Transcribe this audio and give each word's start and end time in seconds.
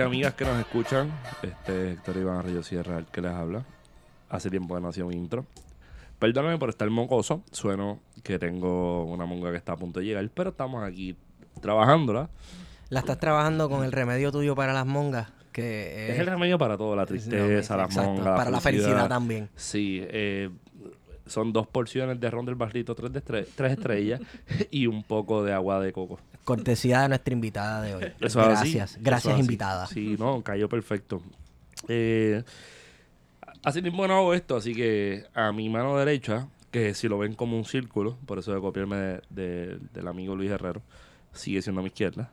y 0.00 0.06
amigas 0.06 0.34
que 0.34 0.44
nos 0.44 0.58
escuchan, 0.58 1.10
este 1.42 1.92
Héctor 1.92 2.16
Iván 2.16 2.42
Río 2.44 2.62
Sierra, 2.62 2.98
el 2.98 3.06
que 3.06 3.20
les 3.20 3.32
habla. 3.32 3.64
Hace 4.28 4.48
tiempo 4.50 4.74
que 4.74 4.80
no 4.80 4.88
hacía 4.88 5.04
un 5.04 5.12
intro. 5.12 5.44
Perdóname 6.18 6.58
por 6.58 6.68
estar 6.68 6.88
mocoso. 6.90 7.42
Sueno 7.50 8.00
que 8.22 8.38
tengo 8.38 9.04
una 9.04 9.26
monga 9.26 9.50
que 9.50 9.56
está 9.56 9.72
a 9.72 9.76
punto 9.76 10.00
de 10.00 10.06
llegar, 10.06 10.28
pero 10.34 10.50
estamos 10.50 10.82
aquí 10.84 11.16
trabajándola. 11.60 12.28
La 12.88 13.00
estás 13.00 13.18
trabajando 13.18 13.68
con 13.68 13.84
el 13.84 13.92
remedio 13.92 14.32
tuyo 14.32 14.54
para 14.54 14.72
las 14.72 14.86
mongas, 14.86 15.28
que 15.52 16.12
Es 16.12 16.18
el 16.18 16.26
remedio 16.26 16.58
para 16.58 16.76
todo, 16.76 16.96
la 16.96 17.06
tristeza, 17.06 17.76
la 17.76 17.84
Exacto, 17.84 18.12
monga, 18.12 18.34
para 18.36 18.50
la 18.50 18.60
felicidad 18.60 19.08
también. 19.08 19.48
Sí, 19.54 20.00
eh, 20.08 20.50
son 21.26 21.52
dos 21.52 21.66
porciones 21.68 22.18
de 22.18 22.30
ron 22.30 22.44
del 22.46 22.56
barrito, 22.56 22.94
tres, 22.94 23.12
de 23.12 23.22
estre- 23.24 23.46
tres 23.54 23.72
estrellas 23.72 24.20
y 24.70 24.86
un 24.86 25.04
poco 25.04 25.44
de 25.44 25.52
agua 25.52 25.80
de 25.80 25.92
coco. 25.92 26.18
Cortesía 26.56 27.02
de 27.02 27.08
nuestra 27.08 27.32
invitada 27.32 27.82
de 27.82 27.94
hoy. 27.94 28.04
Eso 28.20 28.26
es 28.26 28.36
así, 28.36 28.72
gracias, 28.72 28.90
eso 28.92 29.00
gracias 29.02 29.26
es 29.26 29.34
así. 29.34 29.40
invitada. 29.40 29.86
Sí, 29.86 30.16
no, 30.18 30.42
cayó 30.42 30.68
perfecto. 30.68 31.22
Eh, 31.88 32.42
tiempo 33.82 34.02
que 34.02 34.08
no 34.08 34.14
hago 34.16 34.34
esto, 34.34 34.56
así 34.56 34.74
que 34.74 35.24
a 35.34 35.52
mi 35.52 35.68
mano 35.68 35.96
derecha, 35.96 36.48
que 36.70 36.94
si 36.94 37.08
lo 37.08 37.18
ven 37.18 37.34
como 37.34 37.56
un 37.56 37.64
círculo, 37.64 38.16
por 38.26 38.38
eso 38.38 38.52
de 38.54 38.60
copiarme 38.60 38.96
de- 38.96 39.22
de- 39.30 39.78
del 39.92 40.08
amigo 40.08 40.34
Luis 40.36 40.50
Herrero, 40.50 40.82
sigue 41.32 41.62
siendo 41.62 41.80
a 41.80 41.82
mi 41.82 41.88
izquierda, 41.88 42.30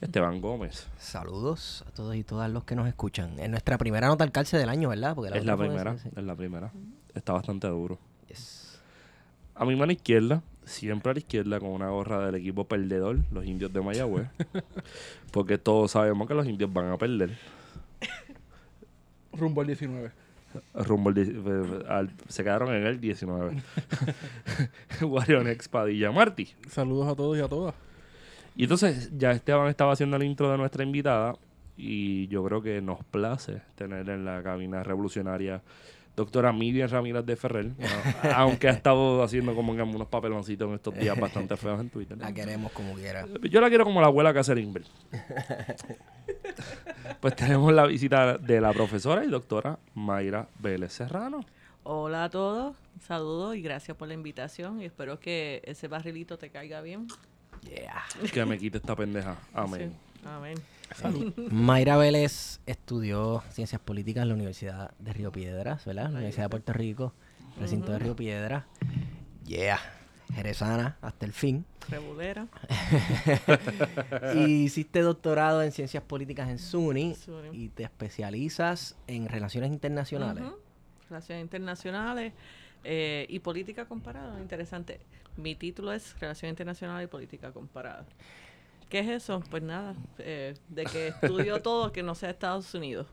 Esteban 0.00 0.40
Gómez. 0.40 0.86
Saludos 0.98 1.84
a 1.86 1.90
todos 1.92 2.14
y 2.16 2.24
todas 2.24 2.50
los 2.50 2.64
que 2.64 2.74
nos 2.76 2.86
escuchan. 2.88 3.38
Es 3.38 3.48
nuestra 3.48 3.78
primera 3.78 4.08
nota 4.08 4.24
al 4.24 4.32
calce 4.32 4.56
del 4.58 4.68
año, 4.68 4.88
¿verdad? 4.90 5.14
Porque 5.14 5.36
Es 5.36 5.44
la 5.44 5.56
primera, 5.56 5.96
sí. 5.98 6.08
es 6.14 6.24
la 6.24 6.34
primera. 6.34 6.72
Está 7.14 7.32
bastante 7.32 7.68
duro. 7.68 7.98
Yes. 8.28 8.80
A 9.54 9.64
mi 9.64 9.76
mano 9.76 9.92
izquierda, 9.92 10.42
siempre 10.64 11.10
a 11.10 11.14
la 11.14 11.18
izquierda, 11.20 11.60
con 11.60 11.70
una 11.70 11.88
gorra 11.90 12.24
del 12.26 12.34
equipo 12.36 12.64
perdedor, 12.64 13.18
los 13.32 13.44
indios 13.44 13.72
de 13.72 13.80
Mayagüez. 13.80 14.28
porque 15.32 15.58
todos 15.58 15.90
sabemos 15.92 16.26
que 16.28 16.34
los 16.34 16.46
indios 16.46 16.72
van 16.72 16.90
a 16.90 16.98
perder. 16.98 17.36
Rumbo 19.32 19.60
al 19.62 19.66
19. 19.66 20.10
Rumbo 20.74 21.08
al, 21.08 21.14
die- 21.14 21.84
al- 21.88 22.10
se 22.28 22.44
quedaron 22.44 22.72
en 22.74 22.86
el 22.86 23.00
19. 23.00 23.60
Warionex 25.02 25.68
Padilla 25.68 26.12
Martí. 26.12 26.48
Saludos 26.68 27.08
a 27.08 27.14
todos 27.16 27.36
y 27.36 27.40
a 27.40 27.48
todas. 27.48 27.74
Y 28.56 28.62
entonces 28.64 29.10
ya 29.18 29.32
Esteban 29.32 29.68
estaba 29.68 29.92
haciendo 29.92 30.16
el 30.16 30.22
intro 30.22 30.50
de 30.50 30.56
nuestra 30.58 30.84
invitada 30.84 31.34
y 31.76 32.28
yo 32.28 32.44
creo 32.44 32.62
que 32.62 32.80
nos 32.80 33.02
place 33.06 33.62
tener 33.74 34.08
en 34.08 34.24
la 34.24 34.40
cabina 34.44 34.84
revolucionaria 34.84 35.60
doctora 36.16 36.52
Miriam 36.52 36.88
Ramírez 36.88 37.24
de 37.24 37.36
Ferrer, 37.36 37.72
aunque 38.34 38.68
ha 38.68 38.72
estado 38.72 39.22
haciendo 39.22 39.54
como 39.54 39.74
que 39.74 39.82
unos 39.82 40.08
papeloncitos 40.08 40.68
en 40.68 40.74
estos 40.74 40.94
días 40.94 41.18
bastante 41.18 41.56
feos 41.56 41.80
en 41.80 41.90
Twitter. 41.90 42.16
La 42.18 42.32
queremos 42.32 42.72
como 42.72 42.94
quiera. 42.94 43.26
Yo 43.42 43.60
la 43.60 43.68
quiero 43.68 43.84
como 43.84 44.00
la 44.00 44.06
abuela 44.06 44.32
Catherine 44.32 44.72
Bell. 44.72 44.86
Pues 47.20 47.36
tenemos 47.36 47.72
la 47.72 47.86
visita 47.86 48.36
de 48.36 48.60
la 48.60 48.72
profesora 48.72 49.24
y 49.24 49.28
doctora 49.28 49.78
Mayra 49.94 50.46
Vélez 50.58 50.92
Serrano. 50.92 51.44
Hola 51.82 52.24
a 52.24 52.30
todos, 52.30 52.76
saludos 53.00 53.56
y 53.56 53.62
gracias 53.62 53.96
por 53.96 54.08
la 54.08 54.14
invitación 54.14 54.80
y 54.80 54.86
espero 54.86 55.20
que 55.20 55.62
ese 55.64 55.88
barrilito 55.88 56.38
te 56.38 56.50
caiga 56.50 56.80
bien. 56.80 57.06
Yeah. 57.62 58.04
Que 58.32 58.44
me 58.44 58.58
quite 58.58 58.78
esta 58.78 58.94
pendeja. 58.94 59.36
Amén. 59.54 59.92
Sí, 59.92 60.28
Amén. 60.28 60.54
Mayra 61.50 61.96
Vélez 61.96 62.60
estudió 62.66 63.42
Ciencias 63.50 63.80
Políticas 63.80 64.22
en 64.22 64.28
la 64.28 64.34
Universidad 64.34 64.94
de 64.98 65.12
Río 65.12 65.32
Piedras, 65.32 65.84
¿verdad? 65.84 66.04
La 66.04 66.18
Universidad 66.18 66.44
de 66.44 66.50
Puerto 66.50 66.72
Rico, 66.72 67.12
recinto 67.58 67.92
de 67.92 67.98
Río 67.98 68.16
Piedras. 68.16 68.64
Yeah. 69.44 69.80
Jerezana 70.32 70.96
hasta 71.00 71.26
el 71.26 71.32
fin. 71.32 71.64
Rebulera. 71.88 72.46
y 74.34 74.64
hiciste 74.64 75.00
doctorado 75.00 75.62
en 75.62 75.70
Ciencias 75.70 76.02
Políticas 76.02 76.48
en 76.48 76.58
SUNY 76.58 77.14
SUNY. 77.14 77.50
y 77.52 77.68
te 77.68 77.84
especializas 77.84 78.96
en 79.06 79.28
Relaciones 79.28 79.70
Internacionales. 79.70 80.44
Relaciones 81.08 81.42
internacionales 81.42 82.32
eh, 82.84 83.26
y 83.28 83.38
política 83.40 83.86
comparada. 83.86 84.40
Interesante. 84.40 85.00
Mi 85.36 85.54
título 85.54 85.92
es 85.92 86.18
Relaciones 86.18 86.52
internacionales 86.52 87.06
y 87.06 87.10
política 87.10 87.52
comparada. 87.52 88.06
¿Qué 88.94 89.00
es 89.00 89.08
eso? 89.08 89.42
Pues 89.50 89.60
nada, 89.60 89.96
eh, 90.18 90.54
de 90.68 90.84
que 90.84 91.08
estudio 91.08 91.60
todo 91.62 91.90
que 91.90 92.04
no 92.04 92.14
sea 92.14 92.30
Estados 92.30 92.72
Unidos. 92.74 93.08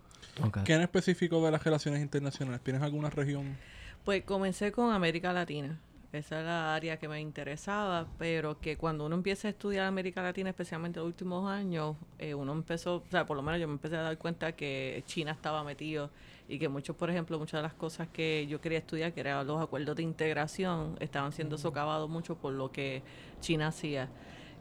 ¿Qué 0.64 0.76
en 0.76 0.82
específico 0.82 1.44
de 1.44 1.50
las 1.50 1.64
relaciones 1.64 2.04
internacionales? 2.04 2.62
¿Tienes 2.62 2.84
alguna 2.84 3.10
región? 3.10 3.58
Pues 4.06 4.24
comencé 4.24 4.72
con 4.72 4.94
América 4.94 5.34
Latina. 5.34 5.80
Esa 6.14 6.42
es 6.42 6.46
la 6.46 6.76
área 6.76 6.98
que 6.98 7.08
me 7.08 7.20
interesaba, 7.20 8.06
pero 8.20 8.60
que 8.60 8.78
cuando 8.78 9.08
uno 9.08 9.16
empieza 9.16 9.48
a 9.48 9.52
estudiar 9.52 9.88
América 9.88 10.22
Latina, 10.22 10.52
especialmente 10.52 11.00
en 11.00 11.06
los 11.06 11.14
últimos 11.14 11.50
años, 11.50 11.96
eh, 12.20 12.36
uno 12.36 12.52
empezó, 12.52 12.98
o 12.98 13.04
sea, 13.10 13.26
por 13.26 13.36
lo 13.36 13.42
menos 13.42 13.60
yo 13.60 13.68
me 13.68 13.74
empecé 13.74 13.98
a 13.98 14.04
dar 14.04 14.20
cuenta 14.20 14.52
que 14.52 15.04
China 15.08 15.32
estaba 15.32 15.64
metido 15.64 16.12
y 16.48 16.60
que 16.60 16.70
muchos, 16.70 16.96
por 16.96 17.10
ejemplo, 17.10 17.40
muchas 17.40 17.58
de 17.58 17.64
las 17.64 17.74
cosas 17.74 18.08
que 18.10 18.46
yo 18.46 18.62
quería 18.62 18.78
estudiar, 18.78 19.14
que 19.14 19.22
eran 19.22 19.48
los 19.48 19.60
acuerdos 19.60 19.96
de 19.96 20.04
integración, 20.04 20.96
estaban 21.00 21.32
siendo 21.32 21.58
socavados 21.58 22.08
mucho 22.08 22.36
por 22.36 22.54
lo 22.54 22.72
que 22.72 23.02
China 23.40 23.70
hacía. 23.70 24.10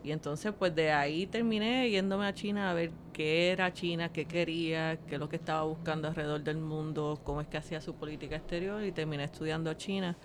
Y 0.03 0.13
entonces, 0.13 0.53
pues 0.59 0.75
de 0.75 0.93
ahí 0.93 1.27
terminé 1.27 1.91
yéndome 1.91 2.27
a 2.27 2.35
China 2.35 2.71
a 2.71 2.75
ver 2.75 2.91
qué 3.13 3.51
era 3.51 3.73
China, 3.73 4.11
qué 4.11 4.25
quería, 4.25 4.99
qué 5.07 5.17
es 5.17 5.21
lo 5.21 5.29
que 5.29 5.37
estaba 5.37 5.65
buscando 5.65 6.09
alrededor 6.09 6.43
del 6.43 6.57
mundo, 6.57 7.21
cómo 7.23 7.41
es 7.43 7.49
que 7.49 7.59
hacía 7.59 7.81
su 7.83 7.95
política 7.95 8.37
exterior 8.37 8.83
y 8.83 8.93
terminé 8.93 9.25
estudiando 9.25 9.71
a 9.71 9.77
China. 9.77 10.17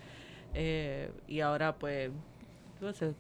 Eh, 0.54 1.12
y 1.28 1.42
ahora, 1.42 1.76
pues, 1.76 2.10
pues, 2.80 3.02
eh, 3.02 3.14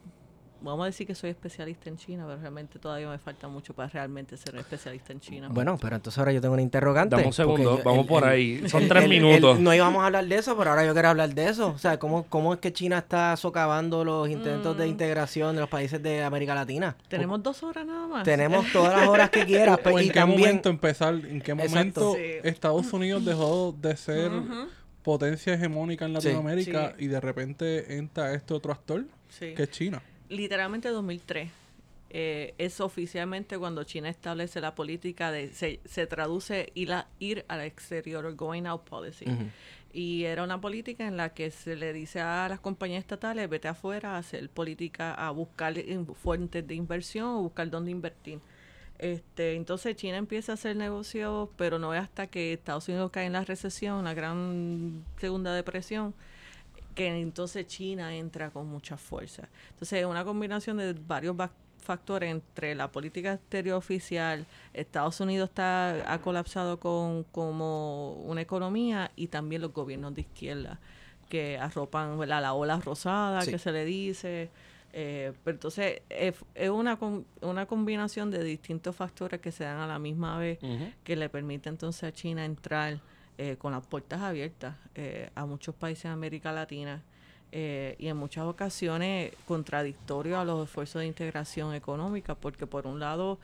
vamos 0.61 0.83
a 0.83 0.85
decir 0.87 1.05
que 1.05 1.13
soy 1.15 1.29
especialista 1.29 1.89
en 1.89 1.97
China, 1.97 2.25
pero 2.27 2.39
realmente 2.39 2.79
todavía 2.79 3.07
me 3.09 3.17
falta 3.19 3.47
mucho 3.47 3.73
para 3.73 3.89
realmente 3.89 4.35
ser 4.37 4.55
especialista 4.55 5.13
en 5.13 5.19
China. 5.19 5.49
Bueno, 5.51 5.77
pero 5.79 5.95
entonces 5.95 6.17
ahora 6.17 6.31
yo 6.31 6.41
tengo 6.41 6.53
una 6.53 6.61
interrogante. 6.63 7.15
Dame 7.15 7.27
un 7.27 7.33
segundo, 7.33 7.77
yo- 7.77 7.83
vamos 7.83 8.01
el- 8.03 8.07
por 8.07 8.23
el- 8.23 8.29
ahí. 8.29 8.69
Son 8.69 8.83
el- 8.83 8.89
tres 8.89 9.03
el- 9.03 9.11
el- 9.11 9.21
minutos. 9.21 9.59
no 9.59 9.73
íbamos 9.73 10.01
a 10.03 10.07
hablar 10.07 10.25
de 10.25 10.35
eso, 10.35 10.57
pero 10.57 10.71
ahora 10.71 10.85
yo 10.85 10.93
quiero 10.93 11.09
hablar 11.09 11.33
de 11.33 11.49
eso. 11.49 11.67
O 11.69 11.77
sea, 11.77 11.99
¿cómo, 11.99 12.23
cómo 12.27 12.53
es 12.53 12.59
que 12.59 12.73
China 12.73 12.97
está 12.97 13.35
socavando 13.37 14.03
los 14.03 14.29
intentos 14.29 14.77
de 14.77 14.85
Mm. 14.85 14.89
integración 14.89 15.55
de 15.55 15.61
los 15.61 15.69
países 15.69 16.01
de 16.01 16.23
América 16.23 16.55
Latina? 16.55 16.95
Tenemos 17.07 17.43
dos 17.43 17.61
horas 17.63 17.85
nada 17.85 18.07
más. 18.07 18.23
Tenemos 18.23 18.65
todas 18.71 18.97
las 18.97 19.07
horas 19.07 19.29
que 19.29 19.45
quieras. 19.45 19.79
pues, 19.83 19.95
¿O 19.95 19.99
en 19.99 20.05
y 20.05 20.07
qué 20.09 20.13
también, 20.13 20.39
momento 20.41 20.69
empezar? 20.69 21.13
¿En 21.13 21.41
qué 21.41 21.53
momento. 21.53 22.15
Estados 22.43 22.91
Unidos 22.93 23.23
dejó 23.25 23.75
de 23.79 23.95
ser 23.97 24.31
potencia 25.03 25.53
hegemónica 25.53 26.05
en 26.05 26.11
Sí. 26.11 26.15
Latinoamérica 26.15 26.95
Sí. 26.97 27.05
y 27.05 27.07
de 27.07 27.19
repente 27.19 27.97
entra 27.97 28.33
este 28.33 28.53
otro 28.53 28.71
actor, 28.71 29.05
Sí. 29.29 29.53
que 29.53 29.63
es 29.63 29.69
China? 29.71 30.01
Literalmente 30.29 30.89
2003. 30.89 31.51
eh, 32.17 32.53
es 32.59 32.79
oficialmente 32.79 33.57
cuando 33.57 33.83
China 33.83 34.07
establece 34.09 34.61
la 34.61 34.73
política 34.73 35.31
de, 35.31 35.49
se, 35.51 35.81
se 35.85 36.07
traduce 36.07 36.71
ir, 36.73 36.93
a- 36.93 37.07
ir 37.19 37.43
al 37.49 37.59
exterior, 37.61 38.33
going 38.35 38.65
out 38.67 38.83
policy. 38.87 39.25
Y 39.91 40.23
era 40.23 40.43
una 40.43 40.61
política 40.61 41.05
en 41.07 41.17
la 41.17 41.29
que 41.33 41.51
se 41.51 41.75
le 41.75 41.91
dice 41.93 42.21
a 42.21 42.47
las 42.47 42.59
compañías 42.61 42.99
estatales, 43.01 43.49
vete 43.49 43.67
afuera 43.67 44.15
a 44.15 44.19
hacer 44.19 44.49
política, 44.49 45.13
a 45.13 45.31
buscar 45.31 45.77
in- 45.77 46.05
fuentes 46.15 46.65
de 46.65 46.75
inversión 46.75 47.27
o 47.27 47.41
buscar 47.41 47.69
dónde 47.69 47.91
invertir. 47.91 48.39
Este, 48.97 49.55
entonces 49.55 49.95
China 49.97 50.15
empieza 50.17 50.53
a 50.53 50.55
hacer 50.55 50.75
negocios, 50.77 51.49
pero 51.57 51.79
no 51.79 51.93
es 51.93 52.01
hasta 52.01 52.27
que 52.27 52.53
Estados 52.53 52.87
Unidos 52.87 53.11
cae 53.11 53.25
en 53.25 53.33
la 53.33 53.43
recesión, 53.43 53.97
una 53.97 54.13
gran 54.13 55.03
segunda 55.19 55.53
depresión, 55.53 56.13
que 56.95 57.07
entonces 57.07 57.67
China 57.67 58.15
entra 58.15 58.49
con 58.49 58.67
mucha 58.67 58.97
fuerza. 58.97 59.47
Entonces 59.71 59.99
es 59.99 60.05
una 60.05 60.23
combinación 60.23 60.77
de 60.77 60.93
varios 60.93 61.35
va- 61.39 61.51
factores 61.79 62.31
entre 62.31 62.73
la 62.73 62.91
política 62.91 63.33
exterior 63.33 63.77
oficial, 63.77 64.47
Estados 64.73 65.19
Unidos 65.19 65.49
está 65.49 66.11
ha 66.11 66.19
colapsado 66.19 66.79
con 66.79 67.23
como 67.25 68.13
una 68.25 68.41
economía 68.41 69.11
y 69.15 69.27
también 69.27 69.61
los 69.61 69.71
gobiernos 69.71 70.15
de 70.15 70.21
izquierda 70.21 70.79
que 71.29 71.57
arropan 71.59 72.17
¿verdad? 72.17 72.41
la 72.41 72.53
ola 72.53 72.79
rosada 72.79 73.41
Sí. 73.41 73.51
que 73.51 73.59
se 73.59 73.71
le 73.71 73.85
dice. 73.85 74.49
eh, 74.93 75.33
pero 75.43 75.55
entonces 75.55 76.01
es, 76.09 76.33
es 76.55 76.69
una, 76.69 76.97
una 77.41 77.65
combinación 77.65 78.31
de 78.31 78.43
distintos 78.43 78.95
factores 78.95 79.41
que 79.41 79.51
se 79.51 79.65
dan 79.65 79.77
a 79.77 79.85
la 79.87 79.99
misma 79.99 80.37
vez 80.39 80.57
que 81.03 81.15
le 81.17 81.27
permite 81.29 81.67
entonces 81.69 82.03
a 82.05 82.13
China 82.13 82.45
entrar 82.45 82.99
eh, 83.37 83.57
con 83.57 83.73
las 83.73 83.85
puertas 83.85 84.21
abiertas 84.21 84.75
eh, 84.95 85.29
a 85.35 85.45
muchos 85.45 85.75
países 85.75 86.03
de 86.03 86.09
América 86.09 86.53
Latina 86.53 87.03
eh, 87.51 87.95
y 87.99 88.07
en 88.07 88.15
muchas 88.15 88.45
ocasiones 88.45 89.33
contradictorio 89.45 90.39
a 90.39 90.45
los 90.45 90.67
esfuerzos 90.67 91.01
de 91.01 91.07
integración 91.07 91.73
económica, 91.73 92.35
porque 92.35 92.65
por 92.65 92.87
un 92.87 92.99
lado, 92.99 93.37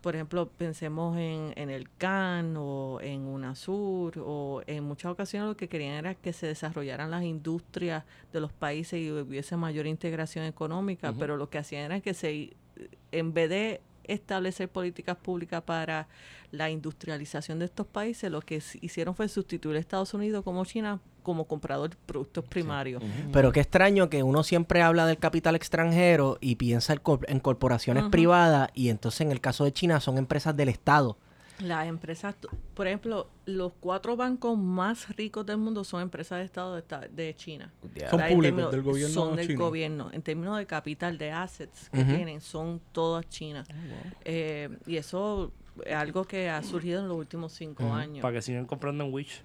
por 0.00 0.14
ejemplo, 0.14 0.48
pensemos 0.48 1.18
en, 1.18 1.52
en 1.56 1.68
el 1.68 1.90
CAN 1.98 2.54
o 2.56 2.98
en 3.02 3.26
UNASUR 3.26 4.22
o 4.24 4.62
en 4.66 4.84
muchas 4.84 5.12
ocasiones 5.12 5.48
lo 5.48 5.56
que 5.56 5.68
querían 5.68 5.94
era 5.94 6.14
que 6.14 6.32
se 6.32 6.46
desarrollaran 6.46 7.10
las 7.10 7.22
industrias 7.22 8.04
de 8.32 8.40
los 8.40 8.52
países 8.52 9.00
y 9.00 9.10
hubiese 9.10 9.56
mayor 9.56 9.86
integración 9.86 10.46
económica, 10.46 11.12
pero 11.18 11.36
lo 11.36 11.50
que 11.50 11.58
hacían 11.58 11.84
era 11.84 12.00
que 12.00 12.14
se, 12.14 12.56
en 13.12 13.34
vez 13.34 13.50
de 13.50 13.80
establecer 14.08 14.68
políticas 14.68 15.16
públicas 15.16 15.62
para 15.62 16.08
la 16.52 16.70
industrialización 16.70 17.58
de 17.58 17.64
estos 17.66 17.86
países, 17.86 18.30
lo 18.30 18.40
que 18.40 18.62
hicieron 18.80 19.14
fue 19.14 19.28
sustituir 19.28 19.76
a 19.76 19.80
Estados 19.80 20.14
Unidos 20.14 20.42
como 20.44 20.64
China 20.64 21.00
como 21.22 21.44
comprador 21.46 21.90
de 21.90 21.96
productos 22.06 22.44
primarios. 22.44 23.02
Pero 23.32 23.50
qué 23.50 23.58
extraño 23.60 24.08
que 24.08 24.22
uno 24.22 24.44
siempre 24.44 24.80
habla 24.82 25.06
del 25.06 25.18
capital 25.18 25.56
extranjero 25.56 26.38
y 26.40 26.54
piensa 26.54 26.92
en 26.92 27.00
cor- 27.00 27.26
en 27.28 27.40
corporaciones 27.40 28.04
privadas 28.10 28.70
y 28.74 28.90
entonces 28.90 29.22
en 29.22 29.32
el 29.32 29.40
caso 29.40 29.64
de 29.64 29.72
China 29.72 29.98
son 30.00 30.18
empresas 30.18 30.56
del 30.56 30.68
Estado. 30.68 31.18
Las 31.60 31.86
empresas, 31.86 32.34
por 32.74 32.86
ejemplo, 32.86 33.30
los 33.46 33.72
cuatro 33.80 34.14
bancos 34.16 34.58
más 34.58 35.08
ricos 35.16 35.46
del 35.46 35.56
mundo 35.56 35.84
son 35.84 36.02
empresas 36.02 36.38
de 36.40 36.44
Estado 36.44 36.74
de, 36.74 36.80
esta- 36.80 37.08
de 37.08 37.34
China. 37.34 37.72
Son 37.82 37.90
O 37.90 38.18
sea, 38.18 38.28
en 38.28 38.34
públicos, 38.36 38.42
términos- 38.42 38.70
del 38.72 38.82
gobierno 38.82 39.14
Son 39.14 39.36
del 39.36 39.46
chino. 39.46 39.58
gobierno. 39.64 40.10
En 40.12 40.20
términos 40.22 40.58
de 40.58 40.66
capital, 40.66 41.16
de 41.16 41.30
assets 41.32 41.88
que 41.90 42.04
tienen, 42.04 42.40
son 42.42 42.80
todas 42.92 43.26
chinas. 43.30 43.66
Eh, 44.24 44.68
y 44.86 44.96
eso 44.96 45.50
es 45.84 45.94
algo 45.94 46.24
que 46.24 46.50
ha 46.50 46.62
surgido 46.62 47.00
en 47.00 47.08
los 47.08 47.16
últimos 47.16 47.52
cinco 47.52 47.90
años. 47.92 48.20
Para 48.22 48.34
que 48.34 48.42
sigan 48.42 48.66
comprando 48.66 49.04
en 49.04 49.12
Wish. 49.14 49.42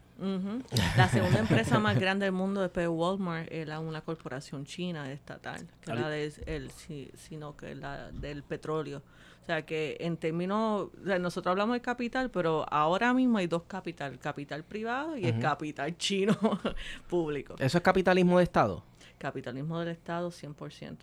La 0.97 1.07
segunda 1.09 1.39
empresa 1.39 1.79
más 1.79 1.97
grande 1.97 2.25
del 2.25 2.33
mundo 2.33 2.61
después 2.61 2.83
de 2.83 2.87
Walmart 2.89 3.51
es 3.51 3.65
la- 3.67 3.79
una 3.79 4.01
corporación 4.01 4.65
china 4.65 5.11
estatal, 5.11 5.65
que 5.81 5.91
es 5.93 5.99
la 5.99 6.09
de 6.09 6.33
el, 6.45 6.71
si- 6.71 7.09
sino 7.15 7.55
que 7.55 7.73
la 7.73 8.11
del 8.11 8.43
petróleo. 8.43 9.01
O 9.41 9.45
sea 9.45 9.65
que 9.65 9.97
en 9.99 10.17
términos, 10.17 10.89
o 11.01 11.05
sea, 11.05 11.17
nosotros 11.17 11.51
hablamos 11.51 11.75
de 11.75 11.81
capital, 11.81 12.29
pero 12.29 12.65
ahora 12.71 13.13
mismo 13.13 13.39
hay 13.39 13.47
dos 13.47 13.63
capital, 13.63 14.13
el 14.13 14.19
capital 14.19 14.63
privado 14.63 15.17
y 15.17 15.25
el 15.25 15.39
capital 15.39 15.97
chino 15.97 16.37
público. 17.09 17.55
¿Eso 17.57 17.77
es 17.79 17.83
capitalismo 17.83 18.37
de 18.37 18.43
Estado? 18.43 18.83
Capitalismo 19.17 19.79
del 19.79 19.89
Estado, 19.89 20.29
100%. 20.29 20.97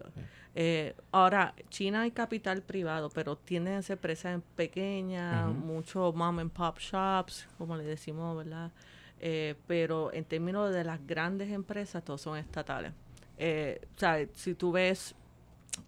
Eh, 0.55 0.95
ahora, 1.13 1.55
China 1.69 2.03
hay 2.03 2.11
capital 2.11 2.63
privado, 2.63 3.11
pero 3.11 3.37
tienden 3.37 3.75
a 3.75 3.83
ser 3.83 3.97
empresas 3.97 4.41
pequeñas, 4.57 5.53
muchos 5.53 6.15
mom 6.15 6.39
and 6.39 6.51
pop 6.51 6.79
shops, 6.79 7.47
como 7.59 7.77
le 7.77 7.85
decimos, 7.85 8.37
¿verdad? 8.37 8.71
Eh, 9.21 9.57
pero 9.67 10.13
en 10.13 10.25
términos 10.25 10.73
de 10.73 10.85
las 10.85 11.05
grandes 11.07 11.51
empresas, 11.51 12.05
todos 12.05 12.21
son 12.21 12.39
estatales. 12.39 12.93
Eh, 13.37 13.81
o 13.97 13.99
sea, 13.99 14.27
si 14.35 14.55
tú 14.55 14.73
ves 14.73 15.15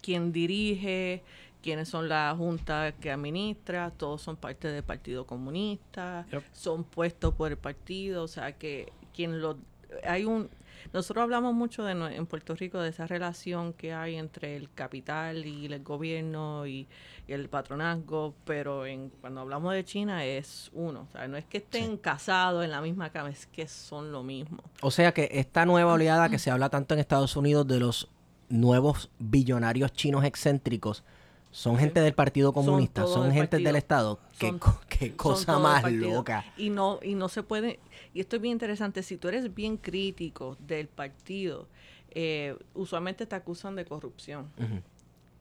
quién 0.03 0.33
dirige, 0.33 1.23
quiénes 1.63 1.89
son 1.89 2.09
la 2.09 2.35
junta 2.37 2.93
que 2.93 3.11
administra, 3.11 3.91
todos 3.91 4.23
son 4.23 4.37
parte 4.37 4.69
del 4.69 4.83
Partido 4.83 5.27
Comunista, 5.27 6.27
Yep. 6.33 6.43
son 6.53 6.85
puestos 6.85 7.35
por 7.35 7.51
el 7.51 7.59
partido, 7.59 8.25
o 8.25 8.29
sea 8.29 8.53
que 8.53 8.93
quien 9.15 9.41
lo 9.41 9.59
hay 10.05 10.25
un 10.25 10.49
nosotros 10.93 11.23
hablamos 11.23 11.55
mucho 11.55 11.85
de 11.85 11.93
en 11.93 12.27
Puerto 12.27 12.55
Rico 12.55 12.81
de 12.81 12.89
esa 12.89 13.07
relación 13.07 13.73
que 13.73 13.93
hay 13.93 14.17
entre 14.17 14.57
el 14.57 14.73
capital 14.73 15.45
y 15.47 15.67
el 15.67 15.83
gobierno 15.85 16.67
y, 16.67 16.89
y 17.29 17.33
el 17.33 17.49
patronazgo, 17.49 18.35
pero 18.45 18.87
en, 18.87 19.11
cuando 19.21 19.41
hablamos 19.43 19.73
de 19.75 19.85
China 19.85 20.25
es 20.25 20.71
uno, 20.73 21.07
o 21.09 21.13
sea, 21.13 21.29
no 21.29 21.37
es 21.37 21.45
que 21.45 21.59
estén 21.59 21.97
casados 21.97 22.65
en 22.65 22.71
la 22.71 22.81
misma 22.81 23.11
cama, 23.11 23.31
es 23.31 23.47
que 23.47 23.69
son 23.69 24.11
lo 24.11 24.23
mismo. 24.23 24.63
O 24.83 24.91
sea 24.91 25.13
que 25.13 25.29
esta 25.33 25.65
nueva 25.67 25.93
oleada 25.93 26.29
que 26.29 26.39
se 26.39 26.51
habla 26.51 26.71
tanto 26.71 26.95
en 26.95 27.01
Estados 27.01 27.37
Unidos 27.37 27.67
de 27.69 27.79
los 27.79 28.09
nuevos 28.49 29.11
billonarios 29.19 29.93
chinos 29.93 30.25
excéntricos 30.25 31.05
son 31.51 31.77
gente 31.79 32.01
del 32.01 32.15
Partido 32.15 32.53
Comunista, 32.53 33.07
son, 33.07 33.25
del 33.25 33.33
gente 33.33 33.59
del. 33.59 33.77
Estado. 33.77 34.21
Qué, 34.39 34.49
Son- 34.49 35.11
cosa 35.17 35.59
más 35.59 35.91
loca. 35.93 36.45
Y 36.57 36.71
no, 36.71 36.99
y 37.03 37.15
no 37.15 37.29
se 37.29 37.43
puede, 37.43 37.81
y 38.15 38.21
esto 38.21 38.37
es 38.37 38.43
bien 38.43 38.53
interesante, 38.53 39.03
si 39.03 39.17
tú 39.17 39.29
eres 39.29 39.55
bien 39.55 39.77
crítico 39.77 40.57
del 40.61 40.87
partido, 40.89 41.67
eh, 42.13 42.57
usualmente 42.75 43.27
te 43.27 43.35
acusan 43.35 43.75
de 43.77 43.85
corrupción. 43.85 44.51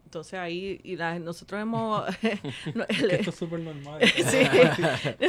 Entonces 0.06 0.40
ahí, 0.40 0.82
y 0.84 0.96
la- 0.96 1.20
nosotros 1.20 1.62
hemos... 1.62 2.04
no, 2.74 2.84
el- 2.88 3.12
esto 3.12 3.30
es 3.30 3.36
súper 3.36 3.60
normal. 3.60 4.00
Sí. 4.06 4.40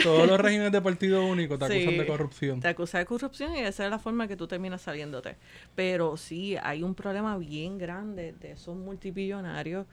Todos 0.02 0.26
los 0.26 0.40
regímenes 0.40 0.72
de 0.72 0.80
partido 0.80 1.26
único 1.26 1.58
te 1.58 1.66
acusan 1.66 1.90
Sí. 1.90 1.96
de 1.98 2.06
corrupción. 2.06 2.60
Te 2.60 2.68
acusa 2.68 2.98
de 2.98 3.04
corrupción 3.04 3.54
y 3.54 3.60
esa 3.60 3.84
es 3.84 3.90
la 3.90 3.98
forma 3.98 4.26
que 4.26 4.36
tú 4.36 4.46
terminas 4.46 4.80
saliéndote. 4.80 5.36
Pero 5.74 6.16
sí, 6.16 6.56
hay 6.62 6.82
un 6.82 6.94
problema 6.94 7.36
bien 7.36 7.76
grande 7.76 8.32
de 8.40 8.52
esos 8.52 8.74
multibillonarios 8.74 9.84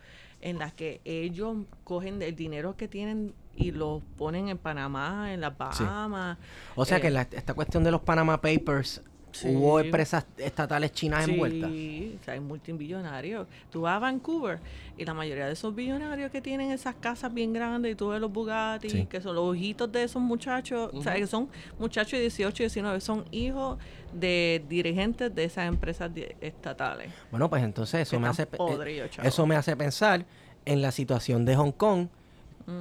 en 0.42 0.60
las 0.60 0.74
que 0.74 1.01
ellos 1.06 1.57
cogen 1.84 2.22
el 2.22 2.36
dinero 2.36 2.75
que 2.78 2.88
tienen 2.88 3.34
y 3.56 3.72
lo 3.72 4.01
ponen 4.18 4.50
en 4.50 4.57
Panamá, 4.57 5.34
en 5.34 5.42
las 5.42 5.57
Bahamas. 5.57 6.38
O 6.75 6.86
sea 6.86 6.98
Eh, 6.98 7.01
que 7.01 7.10
la- 7.10 7.22
esta 7.31 7.54
cuestión 7.56 7.83
de 7.83 7.92
los 7.92 8.02
Panama 8.02 8.40
Papers, 8.40 9.02
Sí. 9.38 9.50
hubo 9.50 9.80
empresas 9.80 10.26
estatales 10.38 10.92
chinas 10.92 11.26
Sí, 11.26 11.32
envueltas. 11.32 11.70
o 11.70 12.24
sea, 12.24 12.34
hay 12.34 12.40
multimillonarios. 12.40 13.48
Tú 13.70 13.82
vas 13.82 13.96
a 13.96 14.00
Vancouver 14.00 14.60
y 14.98 15.06
la 15.06 15.14
mayoría 15.14 15.46
de 15.48 15.54
esos 15.54 15.74
billonarios 15.76 16.32
que 16.32 16.42
tienen 16.42 16.72
esas 16.72 16.96
casas 16.96 17.34
bien 17.34 17.54
grandes 17.54 17.92
y 17.92 17.96
tú 17.96 18.10
ves 18.10 18.20
los 18.22 18.32
Bugatti, 18.32 18.90
Sí. 18.90 19.06
que 19.06 19.22
son 19.22 19.36
los 19.36 19.44
ojitos 19.46 19.92
de 19.92 20.04
esos 20.04 20.22
muchachos, 20.22 20.90
o 20.94 21.02
sea, 21.04 21.16
que 21.16 21.28
son 21.28 21.50
muchachos 21.80 22.14
de 22.14 22.22
18 22.22 22.64
y 22.64 22.66
19, 22.66 23.00
son 23.02 23.26
hijos 23.32 23.78
de 24.14 24.64
dirigentes 24.70 25.34
de 25.34 25.44
esas 25.44 25.68
empresas 25.68 26.12
estatales. 26.42 27.12
Bueno, 27.32 27.50
pues 27.50 27.64
entonces 27.64 28.02
eso 28.08 28.20
me, 28.20 28.28
hace, 28.28 28.44
eh, 28.44 29.08
chavo. 29.10 29.28
eso 29.28 29.46
me 29.46 29.56
hace 29.56 29.76
pensar 29.76 30.26
en 30.66 30.82
la 30.82 30.92
situación 30.92 31.46
de 31.46 31.56
Hong 31.56 31.72
Kong 31.72 32.08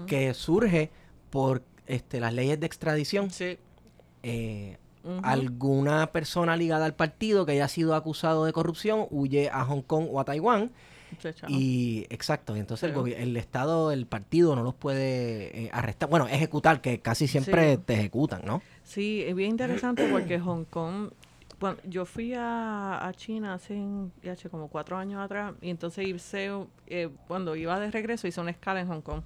que 0.07 0.35
surge 0.35 0.91
por 1.31 1.63
este, 1.87 2.19
las 2.19 2.33
leyes 2.35 2.59
de 2.59 2.67
extradición. 2.67 3.31
Sí. 3.31 3.59
Eh, 4.23 4.77
Alguna 5.23 6.07
persona 6.13 6.57
ligada 6.57 6.85
al 6.87 6.95
partido 6.95 7.47
que 7.47 7.53
haya 7.53 7.69
sido 7.69 7.95
acusado 7.95 8.45
de 8.45 8.53
corrupción 8.53 9.07
huye 9.11 9.51
a 9.51 9.65
Hong 9.65 9.83
Kong 9.83 10.07
o 10.11 10.21
a 10.21 10.25
Taiwán. 10.25 10.71
Sí. 11.21 11.29
Y 11.49 12.07
exacto, 12.11 12.57
entonces 12.57 12.85
el, 12.85 12.91
Pero- 12.91 13.03
gobi- 13.07 13.15
el 13.17 13.37
Estado, 13.37 13.93
el 13.93 14.07
partido 14.07 14.57
no 14.57 14.63
los 14.65 14.75
puede 14.75 15.65
eh, 15.67 15.71
arrestar. 15.73 16.09
Bueno, 16.11 16.27
ejecutar, 16.29 16.81
que 16.81 16.99
casi 17.01 17.29
siempre 17.29 17.77
Sí. 17.77 17.83
te 17.87 17.95
ejecutan, 17.95 18.43
¿no? 18.45 18.61
Sí, 18.83 19.23
es 19.27 19.35
bien 19.35 19.51
interesante 19.51 20.09
porque 20.11 20.39
Hong 20.41 20.65
Kong, 20.65 21.11
yo 21.89 22.05
fui 22.05 22.35
a, 22.35 23.07
a 23.07 23.15
China 23.15 23.55
hace 23.55 24.49
como 24.51 24.69
cuatro 24.69 24.99
años 24.99 25.21
atrás 25.25 25.55
y 25.63 25.71
entonces 25.71 26.07
hice, 26.07 26.51
eh, 26.89 27.09
cuando 27.29 27.57
iba 27.57 27.79
de 27.81 27.91
regreso 27.91 28.27
hice 28.27 28.41
una 28.41 28.51
escala 28.51 28.81
en 28.81 28.89
Hong 28.89 29.01
Kong. 29.01 29.23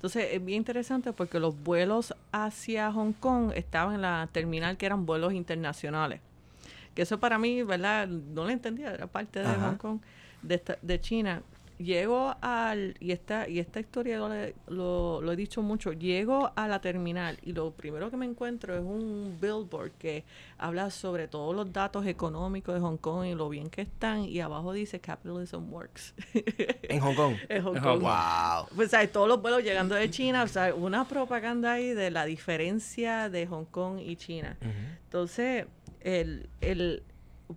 Entonces 0.00 0.28
es 0.32 0.42
bien 0.42 0.56
interesante 0.56 1.12
porque 1.12 1.38
los 1.38 1.62
vuelos 1.62 2.14
hacia 2.32 2.90
Hong 2.90 3.12
Kong 3.12 3.52
estaban 3.54 3.96
en 3.96 4.00
la 4.00 4.30
terminal 4.32 4.78
que 4.78 4.86
eran 4.86 5.04
vuelos 5.04 5.34
internacionales. 5.34 6.22
Que 6.94 7.02
eso 7.02 7.20
para 7.20 7.38
mí, 7.38 7.62
¿verdad? 7.62 8.08
No 8.08 8.44
lo 8.44 8.48
entendía, 8.50 8.94
era 8.94 9.06
parte 9.08 9.40
de 9.40 9.46
Ajá. 9.46 9.68
Hong 9.68 9.76
Kong, 9.76 9.98
de, 10.40 10.54
esta- 10.54 10.78
de 10.80 10.98
China. 11.02 11.42
Llego 11.82 12.34
al, 12.40 12.94
y 13.00 13.12
esta, 13.12 13.48
y 13.48 13.58
esta 13.58 13.80
historia 13.80 14.18
lo, 14.18 14.32
he- 14.34 14.54
lo, 14.68 15.20
lo 15.22 15.32
he 15.32 15.36
dicho 15.36 15.62
mucho, 15.62 15.92
llego 15.92 16.52
a 16.54 16.68
la 16.68 16.80
terminal 16.80 17.38
y 17.42 17.52
lo 17.52 17.70
primero 17.72 18.10
que 18.10 18.16
me 18.16 18.26
encuentro 18.26 18.74
es 18.74 18.80
un 18.82 19.38
billboard 19.40 19.92
que 19.92 20.24
habla 20.58 20.90
sobre 20.90 21.26
todos 21.28 21.54
los 21.56 21.72
datos 21.72 22.06
económicos 22.06 22.74
de 22.74 22.80
Hong 22.80 22.98
Kong 22.98 23.24
y 23.26 23.34
lo 23.34 23.48
bien 23.48 23.70
que 23.70 23.82
están 23.82 24.24
y 24.24 24.40
abajo 24.40 24.72
dice 24.72 25.00
Capitalism 25.00 25.72
Works. 25.72 26.14
En 26.82 27.00
Hong 27.00 27.14
Kong. 27.14 27.34
en 27.48 27.62
Hong 27.62 27.78
Kong. 27.78 28.00
Wow. 28.00 28.66
Pues, 28.76 28.90
¿sabes? 28.90 29.10
Todos 29.10 29.28
los 29.28 29.40
vuelos 29.40 29.62
llegando 29.62 29.94
de 29.94 30.10
China, 30.10 30.42
o 30.42 30.48
sea, 30.48 30.74
una 30.74 31.06
propaganda 31.08 31.72
ahí 31.72 31.94
de 31.94 32.10
la 32.10 32.24
diferencia 32.24 33.28
de 33.30 33.46
Hong 33.46 33.64
Kong 33.64 33.98
y 34.00 34.16
China. 34.16 34.56
Entonces, 35.04 35.66
el, 36.00 36.48
el, 36.60 37.02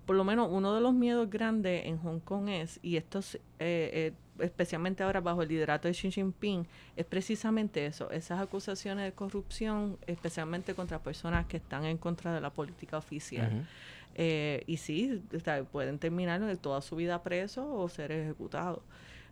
por 0.05 0.15
lo 0.15 0.23
menos 0.23 0.49
uno 0.51 0.73
de 0.73 0.81
los 0.81 0.93
miedos 0.93 1.29
grandes 1.29 1.85
en 1.85 1.97
Hong 1.99 2.19
Kong 2.19 2.49
es, 2.49 2.79
y 2.81 2.97
esto 2.97 3.19
es, 3.19 3.35
eh, 3.35 3.41
eh, 3.59 4.13
especialmente 4.39 5.03
ahora 5.03 5.21
bajo 5.21 5.41
el 5.41 5.49
liderato 5.49 5.87
de 5.87 5.93
Xi 5.93 6.11
Jinping, 6.11 6.65
es 6.95 7.05
precisamente 7.05 7.85
eso, 7.85 8.09
esas 8.11 8.41
acusaciones 8.41 9.05
de 9.05 9.11
corrupción, 9.11 9.97
especialmente 10.07 10.73
contra 10.73 10.99
personas 10.99 11.45
que 11.45 11.57
están 11.57 11.85
en 11.85 11.97
contra 11.97 12.33
de 12.33 12.41
la 12.41 12.49
política 12.49 12.97
oficial. 12.97 13.65
Eh, 14.15 14.63
y 14.67 14.77
sí, 14.77 15.23
pueden 15.71 15.97
terminar 15.97 16.41
toda 16.57 16.81
su 16.81 16.95
vida 16.95 17.23
presos 17.23 17.65
o 17.67 17.87
ser 17.89 18.11
ejecutados. 18.11 18.79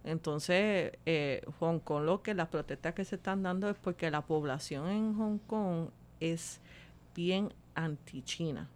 Entonces, 0.03 0.93
eh, 1.05 1.43
Hong 1.59 1.79
Kong, 1.79 2.03
lo 2.03 2.23
que 2.23 2.33
las 2.33 2.47
protestas 2.47 2.93
que 2.95 3.05
se 3.05 3.15
están 3.15 3.43
dando 3.43 3.69
es 3.69 3.77
porque 3.77 4.09
la 4.09 4.21
población 4.21 4.89
en 4.89 5.15
Hong 5.15 5.37
Kong 5.39 5.89
es 6.19 6.59
bien 7.15 7.53
anti-China. 7.75 8.67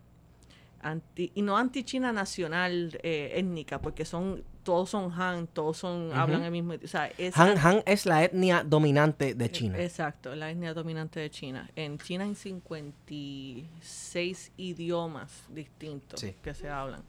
Anti, 0.85 1.31
y 1.33 1.41
no 1.41 1.57
anti-China 1.57 2.13
nacional 2.13 2.99
eh, 3.01 3.31
étnica, 3.35 3.81
porque 3.81 4.05
son 4.05 4.43
todos 4.61 4.91
son 4.91 5.11
Han, 5.19 5.47
todos 5.47 5.77
son 5.77 6.11
hablan 6.13 6.43
el 6.43 6.51
mismo, 6.51 6.73
o 6.83 6.87
sea, 6.87 7.07
es 7.17 7.35
Han, 7.37 7.57
Han 7.57 7.81
es 7.85 8.05
la 8.05 8.23
etnia 8.23 8.63
dominante 8.63 9.33
de 9.33 9.45
eh, 9.45 9.51
China. 9.51 9.79
Exacto, 9.79 10.35
la 10.35 10.51
etnia 10.51 10.73
dominante 10.73 11.19
de 11.19 11.29
China. 11.29 11.69
En 11.75 11.97
China 11.97 12.25
hay 12.25 12.35
56 12.35 14.51
idiomas 14.57 15.43
distintos 15.49 16.19
Sí. 16.19 16.35
que 16.43 16.53
se 16.53 16.69
hablan. 16.69 17.01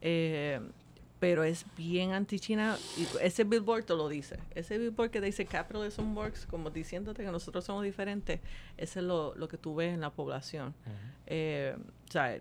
Eh, 0.00 0.60
pero 1.18 1.44
es 1.44 1.64
bien 1.76 2.12
anti-China. 2.12 2.76
Ese 3.22 3.44
billboard 3.44 3.84
te 3.84 3.94
lo 3.94 4.06
dice. 4.08 4.38
Ese 4.54 4.76
billboard 4.76 5.10
que 5.10 5.20
dice 5.22 5.46
Capitalism 5.46 6.14
Works, 6.16 6.44
como 6.46 6.68
diciéndote 6.70 7.24
que 7.24 7.30
nosotros 7.32 7.64
somos 7.64 7.84
diferentes, 7.84 8.40
ese 8.76 8.98
es 9.00 9.04
lo, 9.04 9.34
lo 9.34 9.48
que 9.48 9.56
tú 9.56 9.74
ves 9.74 9.94
en 9.94 10.02
la 10.02 10.10
población. 10.10 10.74
Eh, 11.26 11.74
o 12.08 12.12
sea, 12.12 12.38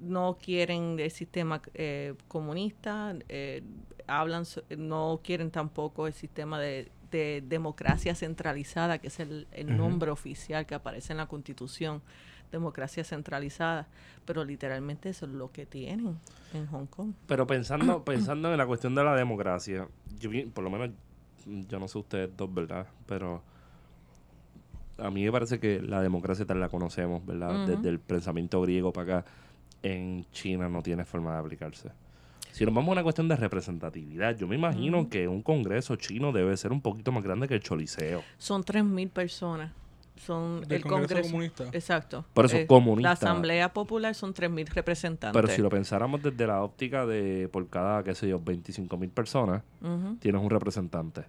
no 0.00 0.38
quieren 0.42 0.98
el 0.98 1.10
sistema 1.10 1.62
eh, 1.74 2.14
comunista, 2.28 3.14
eh, 3.28 3.62
hablan, 4.06 4.44
no 4.76 5.20
quieren 5.22 5.50
tampoco 5.50 6.06
el 6.06 6.12
sistema 6.12 6.60
de, 6.60 6.90
de 7.10 7.42
democracia 7.46 8.14
centralizada, 8.14 8.98
que 8.98 9.08
es 9.08 9.20
el, 9.20 9.46
el 9.52 9.76
nombre 9.76 10.10
oficial 10.10 10.66
que 10.66 10.74
aparece 10.74 11.12
en 11.12 11.18
la 11.18 11.26
Constitución, 11.26 12.02
democracia 12.50 13.02
centralizada, 13.04 13.88
pero 14.24 14.44
literalmente 14.44 15.08
eso 15.08 15.26
es 15.26 15.32
lo 15.32 15.50
que 15.50 15.66
tienen 15.66 16.18
en 16.52 16.66
Hong 16.66 16.86
Kong. 16.86 17.12
Pero 17.26 17.46
pensando, 17.46 18.04
pensando 18.04 18.50
en 18.52 18.58
la 18.58 18.66
cuestión 18.66 18.94
de 18.94 19.04
la 19.04 19.14
democracia, 19.14 19.88
yo 20.18 20.30
por 20.52 20.64
lo 20.64 20.70
menos, 20.70 20.90
yo 21.46 21.78
no 21.78 21.88
sé 21.88 21.98
ustedes 21.98 22.36
dos, 22.36 22.52
¿verdad? 22.52 22.86
Pero 23.06 23.42
a 25.02 25.10
mí 25.10 25.24
me 25.24 25.32
parece 25.32 25.58
que 25.58 25.80
la 25.80 26.00
democracia 26.00 26.44
tal 26.46 26.60
la 26.60 26.68
conocemos, 26.68 27.24
¿verdad? 27.26 27.66
Desde 27.66 27.88
el 27.88 27.98
pensamiento 27.98 28.60
griego 28.62 28.92
para 28.92 29.18
acá, 29.18 29.30
en 29.82 30.24
China 30.32 30.68
no 30.68 30.82
tiene 30.82 31.04
forma 31.04 31.32
de 31.32 31.38
aplicarse. 31.40 31.90
Si 32.52 32.64
nos 32.66 32.74
vamos 32.74 32.90
a 32.90 32.92
una 32.92 33.02
cuestión 33.02 33.28
de 33.28 33.36
representatividad, 33.36 34.36
yo 34.36 34.46
me 34.46 34.56
imagino 34.56 35.08
que 35.08 35.26
un 35.26 35.42
congreso 35.42 35.96
chino 35.96 36.32
debe 36.32 36.56
ser 36.56 36.70
un 36.70 36.82
poquito 36.82 37.10
más 37.10 37.24
grande 37.24 37.48
que 37.48 37.54
el 37.54 37.60
Choliseo. 37.60 38.22
Son 38.38 38.62
3.000 38.62 39.08
personas. 39.10 39.72
Son 40.16 40.60
Del 40.60 40.72
el 40.72 40.82
Congreso 40.82 41.14
Congreso. 41.14 41.30
Comunista. 41.32 41.64
Exacto. 41.72 42.24
Por 42.34 42.44
eso, 42.44 42.56
Eh, 42.58 42.66
comunista. 42.66 43.08
La 43.08 43.12
Asamblea 43.12 43.72
Popular 43.72 44.14
son 44.14 44.34
3.000 44.34 44.66
representantes. 44.68 45.40
Pero 45.40 45.52
si 45.52 45.62
lo 45.62 45.70
pensáramos 45.70 46.22
desde 46.22 46.46
la 46.46 46.62
óptica 46.62 47.06
de 47.06 47.48
por 47.50 47.66
cada, 47.68 48.04
qué 48.04 48.14
sé 48.14 48.28
yo, 48.28 48.38
25 48.38 48.96
mil 48.98 49.10
personas, 49.10 49.62
Ujú, 49.80 50.16
tienes 50.20 50.40
un 50.42 50.50
representante. 50.50 51.24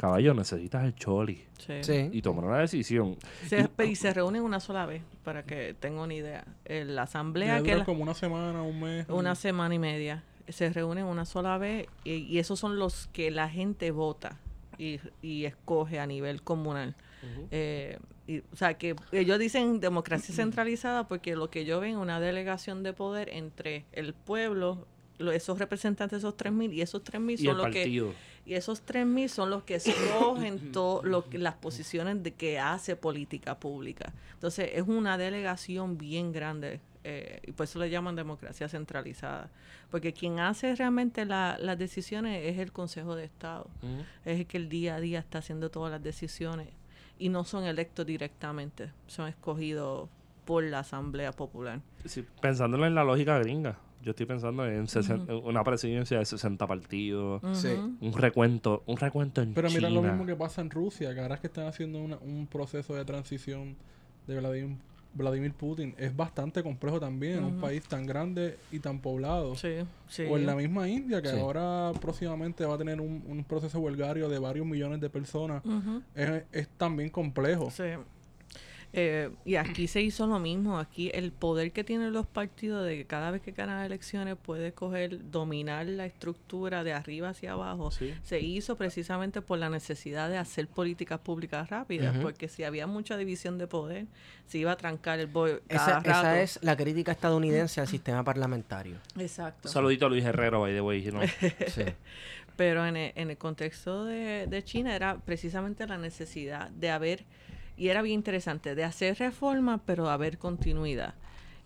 Caballo, 0.00 0.32
necesitas 0.32 0.84
el 0.84 0.94
choli. 0.94 1.44
sí. 1.58 1.82
Sí. 1.82 2.08
y 2.10 2.22
tomar 2.22 2.44
una 2.46 2.58
decisión. 2.58 3.16
Se, 3.46 3.68
y 3.86 3.96
se 3.96 4.14
reúnen 4.14 4.42
una 4.42 4.58
sola 4.60 4.86
vez, 4.86 5.02
para 5.24 5.42
que 5.44 5.74
tengan 5.78 6.04
una 6.04 6.14
idea. 6.14 6.44
La 6.66 7.02
asamblea, 7.02 7.62
que 7.62 7.84
como 7.84 8.02
una 8.02 8.14
semana, 8.14 8.62
un 8.62 8.80
mes. 8.80 9.06
una 9.10 9.34
semana 9.34 9.74
y 9.74 9.78
media, 9.78 10.24
se 10.48 10.70
reúnen 10.70 11.04
una 11.04 11.26
sola 11.26 11.58
vez 11.58 11.86
y, 12.04 12.14
y 12.14 12.38
esos 12.38 12.58
son 12.58 12.78
los 12.78 13.08
que 13.12 13.30
la 13.30 13.48
gente 13.50 13.90
vota 13.90 14.38
y, 14.78 14.98
y 15.20 15.44
escoge 15.44 16.00
a 16.00 16.06
nivel 16.06 16.40
comunal. 16.42 16.94
Eh, 17.50 17.98
y, 18.26 18.38
o 18.38 18.56
sea, 18.56 18.74
que 18.78 18.96
ellos 19.12 19.38
dicen 19.38 19.80
democracia 19.80 20.34
centralizada 20.34 21.06
porque 21.08 21.36
lo 21.36 21.50
que 21.50 21.66
yo 21.66 21.78
ven 21.80 21.90
es 21.90 21.96
una 21.96 22.18
delegación 22.20 22.82
de 22.82 22.94
poder 22.94 23.28
entre 23.34 23.84
el 23.92 24.14
pueblo, 24.14 24.86
lo- 25.18 25.32
esos 25.32 25.58
representantes, 25.58 26.18
esos 26.20 26.34
3.000, 26.36 26.72
y 26.72 26.80
esos 26.80 27.04
3.000 27.04 27.32
Y 27.32 27.36
son 27.44 27.48
el 27.48 27.56
los 27.58 27.66
que... 27.66 28.14
Y 28.50 28.54
esos 28.54 28.84
3.000 28.84 29.28
son 29.28 29.48
los 29.48 29.62
que 29.62 29.76
escogen 29.76 30.58
que, 31.30 31.38
las 31.38 31.54
posiciones 31.54 32.20
de 32.24 32.32
que 32.34 32.58
hace 32.58 32.96
política 32.96 33.60
pública. 33.60 34.12
Entonces, 34.32 34.70
es 34.74 34.82
una 34.88 35.16
delegación 35.16 35.96
bien 35.96 36.32
grande. 36.32 36.80
eh, 37.04 37.40
y 37.46 37.52
por 37.52 37.64
eso 37.64 37.78
le 37.78 37.88
llaman 37.90 38.16
democracia 38.16 38.68
centralizada. 38.68 39.50
Porque 39.88 40.12
quien 40.12 40.40
hace 40.40 40.74
realmente 40.74 41.24
la- 41.24 41.58
las 41.60 41.78
decisiones 41.78 42.44
es 42.44 42.58
el 42.58 42.72
Consejo 42.72 43.14
de 43.14 43.22
Estado. 43.24 43.70
Es 44.24 44.40
el 44.40 44.46
que 44.46 44.56
el 44.56 44.68
día 44.68 44.96
a 44.96 45.00
día 45.00 45.20
está 45.20 45.38
haciendo 45.38 45.70
todas 45.70 45.92
las 45.92 46.02
decisiones. 46.02 46.66
Y 47.20 47.28
no 47.28 47.44
son 47.44 47.62
electos 47.64 48.04
directamente. 48.04 48.90
Son 49.06 49.28
escogidos 49.28 50.08
por 50.44 50.64
la 50.64 50.80
Asamblea 50.80 51.30
Popular. 51.30 51.80
Sí, 52.04 52.24
pensándolo 52.40 52.84
en 52.84 52.96
la 52.96 53.04
lógica 53.04 53.38
gringa. 53.38 53.78
Yo 54.02 54.10
estoy 54.10 54.26
pensando 54.26 54.66
en 54.66 54.86
sesen- 54.86 55.28
en 55.28 55.44
una 55.44 55.62
presidencia 55.62 56.18
de 56.18 56.24
60 56.24 56.66
partidos, 56.66 57.42
Sí. 57.58 57.68
Ujú. 57.68 57.96
un 58.06 58.12
recuento, 58.14 58.82
un 58.86 58.96
recuento 58.96 59.42
en 59.42 59.52
Pero 59.52 59.68
mira 59.68 59.88
China. 59.88 60.00
lo 60.00 60.02
mismo 60.02 60.24
que 60.26 60.36
pasa 60.36 60.62
en 60.62 60.70
Rusia, 60.70 61.14
que 61.14 61.20
ahora 61.20 61.34
es 61.34 61.40
que 61.42 61.48
están 61.48 61.66
haciendo 61.66 61.98
una- 62.00 62.18
un 62.18 62.46
proceso 62.46 62.94
de 62.94 63.04
transición 63.04 63.76
de 64.26 64.38
Vladimir, 64.38 64.76
Vladimir 65.12 65.52
Putin. 65.54 65.92
Es 65.98 66.14
bastante 66.16 66.62
complejo 66.62 67.00
también, 67.00 67.40
un 67.42 67.52
Ujú. 67.54 67.60
país 67.62 67.82
tan 67.88 68.06
grande 68.06 68.56
y 68.70 68.78
tan 68.78 69.00
poblado. 69.00 69.56
Sí, 69.56 69.74
sí. 70.08 70.22
O 70.30 70.38
en 70.38 70.46
la 70.46 70.54
misma 70.54 70.88
India, 70.88 71.20
que 71.20 71.30
Sí. 71.30 71.36
ahora 71.38 71.90
próximamente 72.00 72.64
va 72.64 72.74
a 72.76 72.78
tener 72.78 73.00
un, 73.00 73.22
un 73.26 73.42
proceso 73.44 73.80
huelgario 73.80 74.28
de 74.28 74.38
varios 74.38 74.64
millones 74.66 75.00
de 75.00 75.10
personas. 75.10 75.62
Es, 76.14 76.44
es 76.52 76.68
también 76.78 77.10
complejo. 77.10 77.70
Sí. 77.72 77.82
Eh, 78.92 79.30
y 79.44 79.54
aquí 79.54 79.86
se 79.88 80.02
hizo 80.02 80.26
lo 80.26 80.38
mismo. 80.38 80.78
Aquí 80.78 81.10
el 81.14 81.30
poder 81.32 81.72
que 81.72 81.84
tienen 81.84 82.12
los 82.12 82.26
partidos 82.26 82.84
de 82.84 82.96
que 82.96 83.04
cada 83.06 83.30
vez 83.30 83.40
que 83.42 83.52
ganan 83.52 83.84
elecciones 83.84 84.36
puede 84.36 84.72
coger, 84.72 85.30
dominar 85.30 85.86
la 85.86 86.06
estructura 86.06 86.82
de 86.84 86.92
arriba 86.92 87.28
hacia 87.28 87.52
abajo, 87.52 87.90
Sí. 87.90 88.12
se 88.22 88.40
hizo 88.40 88.76
precisamente 88.76 89.42
por 89.42 89.58
la 89.58 89.70
necesidad 89.70 90.28
de 90.28 90.38
hacer 90.38 90.66
políticas 90.68 91.20
públicas 91.20 91.70
rápidas, 91.70 92.16
porque 92.20 92.48
si 92.48 92.64
había 92.64 92.86
mucha 92.86 93.16
división 93.16 93.58
de 93.58 93.66
poder, 93.66 94.06
se 94.46 94.58
iba 94.58 94.72
a 94.72 94.76
trancar 94.76 95.20
el 95.20 95.28
voto 95.28 95.60
Esa, 95.68 95.84
cada 95.86 96.00
rato. 96.00 96.10
esa 96.10 96.42
es 96.42 96.58
la 96.62 96.76
crítica 96.76 97.12
estadounidense 97.12 97.80
al 97.80 97.86
sistema 97.88 98.24
parlamentario. 98.24 98.96
Exacto. 99.18 99.68
Un 99.68 99.72
saludito 99.72 100.06
a 100.06 100.08
Luis 100.08 100.24
Herrero, 100.24 100.60
by 100.60 100.72
the 100.74 100.80
way. 100.80 101.02
you 101.02 101.10
know. 101.12 101.22
Sí. 101.68 101.84
Pero 102.56 102.84
en 102.86 102.96
el, 102.96 103.12
en 103.14 103.30
el 103.30 103.38
contexto 103.38 104.04
de, 104.04 104.46
de 104.46 104.64
China 104.64 104.94
era 104.94 105.16
precisamente 105.18 105.86
la 105.86 105.96
necesidad 105.96 106.68
de 106.70 106.90
haber, 106.90 107.24
y 107.80 107.88
era 107.88 108.02
bien 108.02 108.16
interesante, 108.16 108.74
de 108.74 108.84
hacer 108.84 109.16
reformas, 109.18 109.80
pero 109.86 110.10
haber 110.10 110.36
continuidad. 110.36 111.14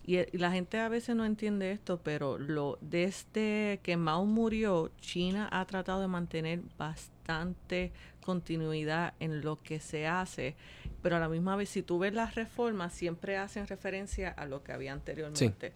Y, 0.05 0.15
e- 0.15 0.29
y 0.31 0.37
la 0.37 0.49
gente 0.49 0.79
a 0.79 0.87
veces 0.87 1.13
no 1.13 1.25
entiende 1.25 1.73
esto, 1.73 1.99
pero 2.01 2.37
lo 2.37 2.77
desde 2.79 3.81
que 3.83 3.97
Mao 3.97 4.25
murió, 4.25 4.91
China 5.01 5.49
ha 5.51 5.65
tratado 5.65 5.99
de 5.99 6.07
mantener 6.07 6.61
bastante 6.77 7.91
continuidad 8.23 9.13
en 9.19 9.41
lo 9.41 9.61
que 9.61 9.81
se 9.81 10.07
hace, 10.07 10.55
pero 11.01 11.17
a 11.17 11.19
la 11.19 11.27
misma 11.27 11.57
vez, 11.57 11.67
si 11.67 11.81
tú 11.83 11.99
ves 11.99 12.13
las 12.13 12.35
reformas, 12.35 12.93
siempre 12.93 13.35
hacen 13.35 13.67
referencia 13.67 14.29
a 14.29 14.45
lo 14.45 14.63
que 14.63 14.71
había 14.71 14.93
anteriormente. 14.93 15.73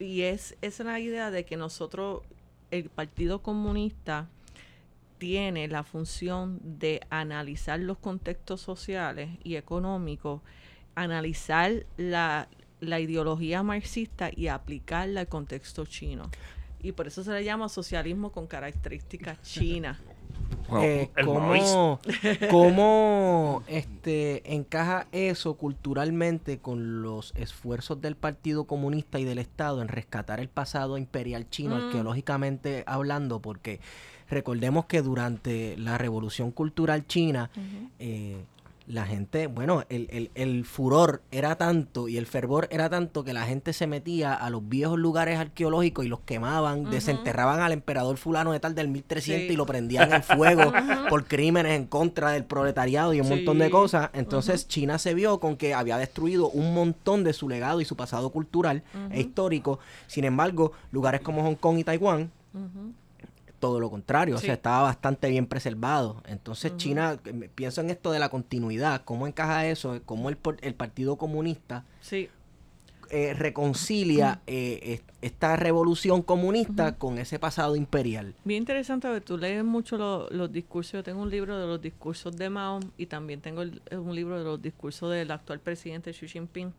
Y 0.00 0.22
es, 0.22 0.56
es 0.62 0.80
la 0.80 0.98
idea 0.98 1.30
de 1.30 1.44
que 1.44 1.56
nosotros, 1.56 2.22
el 2.72 2.88
Partido 2.90 3.40
Comunista, 3.40 4.26
tiene 5.20 5.68
la 5.68 5.84
función 5.84 6.58
de 6.64 7.02
analizar 7.10 7.78
los 7.78 7.98
contextos 7.98 8.60
sociales 8.62 9.28
y 9.44 9.54
económicos, 9.54 10.40
analizar 10.96 11.86
la, 11.98 12.48
la 12.80 12.98
ideología 12.98 13.62
marxista 13.62 14.30
y 14.34 14.48
aplicarla 14.48 15.20
al 15.20 15.28
contexto 15.28 15.84
chino. 15.86 16.30
Y 16.82 16.92
por 16.92 17.06
eso 17.06 17.22
se 17.22 17.32
le 17.32 17.44
llama 17.44 17.68
socialismo 17.68 18.32
con 18.32 18.48
características 18.48 19.40
chinas. 19.42 19.98
Wow, 20.68 20.82
Eh. 20.84 21.10
¿Cómo, 21.24 22.00
cómo, 22.50 23.62
este, 23.66 24.54
encaja 24.54 25.06
eso 25.12 25.54
culturalmente 25.54 26.58
con 26.58 27.02
los 27.02 27.32
esfuerzos 27.36 28.00
del 28.00 28.16
Partido 28.16 28.64
Comunista 28.64 29.18
y 29.18 29.24
del 29.24 29.38
Estado 29.38 29.82
en 29.82 29.88
rescatar 29.88 30.40
el 30.40 30.48
pasado 30.48 30.96
imperial 30.96 31.48
chino, 31.50 31.76
Mm. 31.76 31.86
arqueológicamente 31.86 32.84
hablando? 32.86 33.40
Porque 33.40 33.80
recordemos 34.30 34.86
que 34.86 35.02
durante 35.02 35.76
la 35.76 35.98
revolución 35.98 36.50
cultural 36.52 37.06
china, 37.06 37.50
eh, 37.98 38.42
la 38.86 39.06
gente, 39.06 39.46
bueno, 39.46 39.84
el, 39.88 40.08
el- 40.10 40.30
el 40.34 40.64
furor 40.64 41.22
era 41.30 41.54
tanto 41.54 42.08
y 42.08 42.16
el 42.16 42.26
fervor 42.26 42.66
era 42.72 42.90
tanto 42.90 43.22
que 43.22 43.32
la 43.32 43.44
gente 43.44 43.72
se 43.72 43.86
metía 43.86 44.34
a 44.34 44.50
los 44.50 44.68
viejos 44.68 44.98
lugares 44.98 45.38
arqueológicos 45.38 46.04
y 46.04 46.08
los 46.08 46.18
quemaban, 46.20 46.90
desenterraban 46.90 47.60
al 47.60 47.70
emperador 47.70 48.16
fulano 48.16 48.50
de 48.50 48.58
tal 48.58 48.74
del 48.74 48.88
1300 48.88 49.46
Sí. 49.46 49.52
y 49.52 49.56
lo 49.56 49.64
prendían 49.64 50.12
en 50.12 50.24
fuego 50.24 50.72
por 51.08 51.24
crímenes 51.26 51.76
en 51.76 51.86
contra 51.86 52.32
del 52.32 52.42
proletariado 52.42 53.14
y 53.14 53.20
un 53.20 53.28
montón 53.28 53.58
de 53.58 53.70
cosas. 53.70 54.10
Entonces 54.12 54.66
China 54.66 54.98
se 54.98 55.14
vio 55.14 55.38
con 55.38 55.56
que 55.56 55.72
había 55.72 55.96
destruido 55.96 56.48
un 56.50 56.74
montón 56.74 57.22
de 57.22 57.32
su 57.32 57.48
legado 57.48 57.80
y 57.80 57.84
su 57.84 57.94
pasado 57.94 58.30
cultural 58.30 58.82
e 59.12 59.20
histórico. 59.20 59.78
Sin 60.08 60.24
embargo, 60.24 60.72
lugares 60.90 61.20
como 61.20 61.44
Hong 61.44 61.54
Kong 61.54 61.78
y 61.78 61.84
Taiwán 61.84 62.32
todo 63.60 63.78
lo 63.78 63.90
contrario, 63.90 64.34
o 64.36 64.38
sea, 64.38 64.54
estaba 64.54 64.82
bastante 64.82 65.28
bien 65.28 65.46
preservado. 65.46 66.22
Entonces 66.26 66.76
China, 66.78 67.18
eh, 67.24 67.48
pienso 67.54 67.80
en 67.82 67.90
esto 67.90 68.10
de 68.10 68.18
la 68.18 68.28
continuidad, 68.30 69.02
cómo 69.04 69.26
encaja 69.28 69.66
eso, 69.68 70.00
cómo 70.06 70.28
el, 70.30 70.36
Partido 70.74 71.16
Comunista 71.16 71.84
Sí, 72.00 72.28
eh, 73.10 73.34
reconcilia 73.34 74.40
eh, 74.46 74.80
es- 74.82 75.02
esta 75.20 75.56
revolución 75.56 76.22
comunista 76.22 76.96
con 76.96 77.18
ese 77.18 77.38
pasado 77.38 77.76
imperial. 77.76 78.34
bien 78.44 78.62
interesante 78.62 79.06
porque 79.08 79.20
tú 79.20 79.36
lees 79.36 79.62
mucho 79.64 79.98
lo- 79.98 80.30
los 80.30 80.50
discursos. 80.50 80.92
Yo 80.92 81.02
tengo 81.02 81.20
un 81.20 81.28
libro 81.30 81.58
de 81.58 81.66
los 81.66 81.82
discursos 81.82 82.36
de 82.36 82.48
Mao 82.48 82.80
y 82.96 83.06
también 83.06 83.40
tengo 83.40 83.62
el- 83.62 83.82
un 83.92 84.14
libro 84.14 84.38
de 84.38 84.44
los 84.44 84.62
discursos 84.62 85.10
del 85.12 85.30
actual 85.30 85.60
presidente 85.60 86.12
Xi 86.12 86.26
Jinping. 86.28 86.72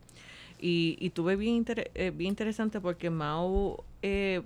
Y, 0.58 0.96
y 1.00 1.10
tuve 1.10 1.36
bien, 1.36 1.54
inter- 1.56 1.90
eh, 1.94 2.10
bien 2.10 2.30
interesante 2.30 2.80
porque 2.80 3.10
Mao 3.10 3.84
eh, 4.02 4.42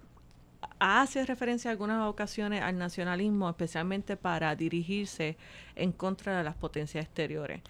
hace 0.78 1.24
referencia 1.26 1.68
en 1.68 1.72
algunas 1.72 2.06
ocasiones 2.06 2.62
al 2.62 2.76
nacionalismo, 2.78 3.48
especialmente 3.48 4.16
para 4.16 4.54
dirigirse 4.56 5.36
en 5.74 5.92
contra 5.92 6.38
de 6.38 6.44
las 6.44 6.54
potencias 6.54 7.04
exteriores. 7.04 7.62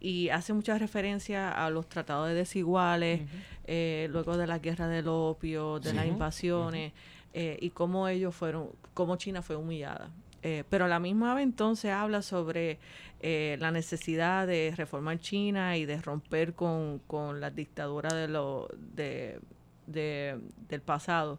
Y 0.00 0.30
hace 0.30 0.52
mucha 0.52 0.78
referencia 0.78 1.50
a 1.50 1.68
los 1.70 1.88
tratados 1.88 2.28
de 2.28 2.34
desiguales, 2.34 3.20
eh, 3.66 4.08
luego 4.10 4.36
de 4.36 4.46
la 4.46 4.58
guerra 4.58 4.88
del 4.88 5.08
opio, 5.08 5.78
de 5.80 5.92
las 5.92 6.06
invasiones, 6.06 6.92
eh, 7.34 7.58
y 7.60 7.70
cómo 7.70 8.08
ellos 8.08 8.34
fueron, 8.34 8.70
cómo 8.94 9.16
China 9.16 9.42
fue 9.42 9.56
humillada. 9.56 10.10
Eh, 10.42 10.64
pero 10.70 10.86
a 10.86 10.88
la 10.88 10.98
misma 10.98 11.34
vez 11.34 11.44
entonces 11.44 11.90
habla 11.92 12.22
sobre 12.22 12.78
eh, 13.20 13.58
la 13.60 13.70
necesidad 13.70 14.46
de 14.46 14.72
reformar 14.74 15.18
China 15.20 15.76
y 15.76 15.84
de 15.84 16.00
romper 16.00 16.54
con, 16.54 16.98
con 17.06 17.40
la 17.42 17.50
dictadura 17.50 18.14
de 18.14 18.26
lo, 18.26 18.68
de, 18.96 19.38
de- 19.86 20.38
del 20.68 20.80
pasado. 20.80 21.38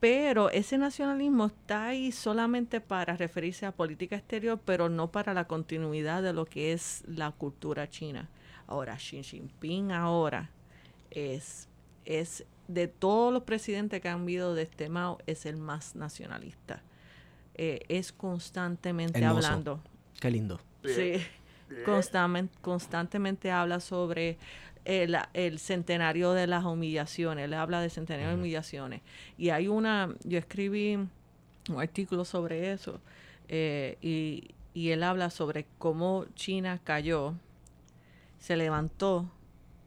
Pero 0.00 0.50
ese 0.50 0.78
nacionalismo 0.78 1.46
está 1.46 1.86
ahí 1.86 2.12
solamente 2.12 2.80
para 2.80 3.16
referirse 3.16 3.66
a 3.66 3.72
política 3.72 4.16
exterior, 4.16 4.60
pero 4.64 4.88
no 4.88 5.10
para 5.10 5.34
la 5.34 5.46
continuidad 5.46 6.22
de 6.22 6.32
lo 6.32 6.44
que 6.44 6.72
es 6.72 7.02
la 7.06 7.32
cultura 7.32 7.88
china. 7.90 8.28
Ahora, 8.68 8.96
Xi 8.96 9.22
Jinping 9.22 9.90
ahora 9.90 10.50
es, 11.10 11.68
es 12.04 12.44
de 12.68 12.86
todos 12.86 13.32
los 13.32 13.42
presidentes 13.42 14.00
que 14.00 14.08
han 14.08 14.22
habido 14.22 14.54
de 14.54 14.62
este 14.62 14.88
Mao, 14.88 15.18
es 15.26 15.46
el 15.46 15.56
más 15.56 15.96
nacionalista. 15.96 16.82
Eh, 17.54 17.80
es 17.88 18.12
constantemente 18.12 19.18
Hermoso. 19.18 19.46
hablando. 19.48 19.80
Qué 20.20 20.30
lindo. 20.30 20.60
Sí, 20.84 21.14
constantemente, 21.84 22.56
constantemente 22.60 23.50
habla 23.50 23.80
sobre 23.80 24.38
el, 24.88 25.18
el 25.34 25.58
centenario 25.58 26.32
de 26.32 26.46
las 26.46 26.64
humillaciones, 26.64 27.44
él 27.44 27.54
habla 27.54 27.80
del 27.82 27.90
centenario 27.90 28.30
de 28.30 28.34
humillaciones. 28.36 29.02
Y 29.36 29.50
hay 29.50 29.68
una, 29.68 30.14
yo 30.24 30.38
escribí 30.38 30.94
un 30.94 31.80
artículo 31.80 32.24
sobre 32.24 32.72
eso, 32.72 32.98
eh, 33.48 33.98
y, 34.00 34.54
y 34.72 34.90
él 34.90 35.02
habla 35.02 35.28
sobre 35.28 35.66
cómo 35.76 36.24
China 36.34 36.80
cayó, 36.82 37.34
se 38.38 38.56
levantó 38.56 39.30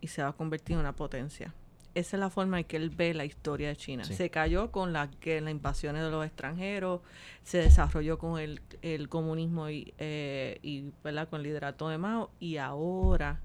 y 0.01 0.07
se 0.07 0.21
va 0.21 0.29
a 0.29 0.33
convertir 0.33 0.75
en 0.75 0.81
una 0.81 0.95
potencia. 0.95 1.51
Esa 1.95 2.15
es 2.15 2.19
la 2.19 2.29
forma 2.29 2.59
en 2.59 2.65
que 2.65 2.77
él 2.77 2.91
ve 2.91 3.15
la 3.15 3.25
historia 3.25 3.69
de 3.69 3.75
China. 3.75 4.03
Sí. 4.03 4.13
Se 4.13 4.29
cayó 4.29 4.71
con 4.71 4.93
la, 4.93 5.09
que, 5.09 5.41
las 5.41 5.51
invasiones 5.51 6.03
de 6.03 6.11
los 6.11 6.23
extranjeros, 6.23 7.01
se 7.43 7.57
desarrolló 7.57 8.19
con 8.19 8.39
el, 8.39 8.61
el 8.83 9.09
comunismo 9.09 9.67
y, 9.67 9.93
eh, 9.97 10.59
y 10.61 10.91
¿verdad? 11.03 11.27
con 11.27 11.39
el 11.39 11.47
liderato 11.47 11.89
de 11.89 11.97
Mao 11.97 12.29
y 12.39 12.57
ahora, 12.57 13.41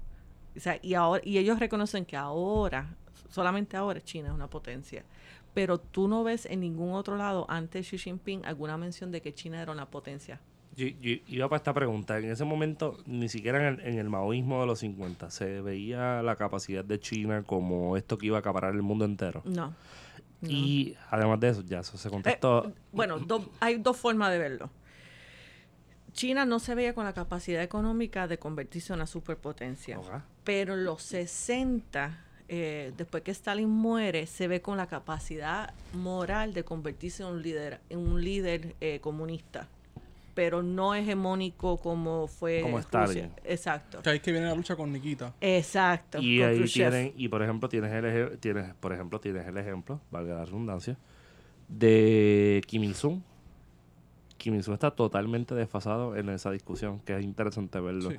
o 0.57 0.59
sea, 0.59 0.79
y 0.81 0.93
ahora 0.95 1.21
y 1.25 1.37
ellos 1.37 1.59
reconocen 1.59 2.05
que 2.05 2.17
ahora, 2.17 2.95
solamente 3.29 3.77
ahora 3.77 4.01
China 4.01 4.29
es 4.29 4.33
una 4.33 4.49
potencia. 4.49 5.03
Pero 5.53 5.79
tú 5.79 6.07
no 6.07 6.23
ves 6.23 6.45
en 6.45 6.59
ningún 6.59 6.93
otro 6.93 7.15
lado 7.17 7.45
antes 7.49 7.89
de 7.89 7.97
Xi 7.97 7.97
Jinping 7.97 8.45
alguna 8.45 8.77
mención 8.77 9.11
de 9.11 9.21
que 9.21 9.33
China 9.33 9.61
era 9.61 9.71
una 9.71 9.85
potencia. 9.89 10.39
Yo, 10.75 10.85
yo 10.87 11.15
iba 11.27 11.49
para 11.49 11.57
esta 11.57 11.73
pregunta. 11.73 12.19
En 12.19 12.25
ese 12.29 12.45
momento, 12.45 12.97
ni 13.07 13.27
siquiera 13.29 13.57
en 13.67 13.79
el, 13.79 13.87
en 13.87 13.97
el 13.97 14.09
maoísmo 14.09 14.61
de 14.61 14.67
los 14.67 14.77
50, 14.79 15.31
se 15.31 15.61
veía 15.61 16.21
la 16.21 16.35
capacidad 16.35 16.85
de 16.85 16.99
China 16.99 17.41
como 17.41 17.97
esto 17.97 18.19
que 18.19 18.27
iba 18.27 18.37
a 18.37 18.41
acaparar 18.41 18.75
el 18.75 18.83
mundo 18.83 19.05
entero. 19.05 19.41
No. 19.45 19.73
no. 20.41 20.49
Y 20.49 20.95
además 21.09 21.39
de 21.39 21.49
eso, 21.49 21.63
ya 21.65 21.79
eso 21.79 21.97
se 21.97 22.07
Eh, 22.07 22.11
contestó. 22.11 22.71
bueno, 22.91 23.17
do- 23.17 23.49
hay 23.59 23.77
dos 23.77 23.97
formas 23.97 24.29
de 24.31 24.37
verlo. 24.37 24.69
China 26.13 26.45
no 26.45 26.59
se 26.59 26.75
veía 26.75 26.93
con 26.93 27.05
la 27.05 27.13
capacidad 27.13 27.61
económica 27.61 28.27
de 28.27 28.37
convertirse 28.39 28.93
en 28.93 28.97
una 28.99 29.07
superpotencia. 29.07 29.99
Ok. 29.99 30.11
Pero 30.47 30.75
en 30.75 30.85
los 30.85 31.03
60, 31.03 32.23
eh, 32.47 32.93
después 32.97 33.21
que 33.21 33.31
Stalin 33.31 33.67
muere, 33.69 34.25
se 34.27 34.47
ve 34.47 34.61
con 34.61 34.77
la 34.77 34.87
capacidad 34.87 35.73
moral 35.93 36.53
de 36.53 36.63
convertirse 36.63 37.23
en 37.23 37.29
un 37.29 37.41
líder, 37.43 37.81
en 37.89 37.99
un 37.99 38.23
líder 38.23 38.73
eh, 38.79 38.99
comunista. 39.01 39.67
Pero 40.33 40.63
no 40.63 40.95
hegemónico 40.95 41.75
como 41.77 42.27
fue 42.27 42.61
Como. 42.61 42.79
Stalin. 42.79 43.29
Exacto. 43.43 44.01
Que 44.01 44.09
ahí 44.11 44.19
que 44.21 44.31
viene 44.31 44.47
la 44.47 44.55
lucha 44.55 44.77
con 44.77 44.93
Nikita. 44.93 45.33
Exacto. 45.41 46.19
Y 46.21 46.41
ahí 46.43 46.59
Khrushchev. 46.59 46.91
tienen, 46.91 47.13
y 47.17 47.27
por 47.27 47.41
ejemplo, 47.43 47.67
tienes 47.67 47.91
el 47.91 48.05
eje- 48.05 48.37
tienes, 48.39 48.73
por 48.75 48.93
ejemplo, 48.93 49.19
tienes 49.19 49.45
el 49.47 49.57
ejemplo, 49.57 49.99
valga 50.11 50.35
la 50.35 50.45
redundancia, 50.45 50.95
de 51.67 52.61
Kim 52.67 52.83
Il-sung. 52.85 53.19
Kim 54.37 54.55
Il-sung 54.55 54.75
está 54.75 54.91
totalmente 54.91 55.55
desfasado 55.55 56.15
en 56.15 56.29
esa 56.29 56.51
discusión, 56.51 56.99
que 56.99 57.17
es 57.17 57.23
interesante 57.23 57.79
verlo. 57.81 58.11
Sí. 58.11 58.17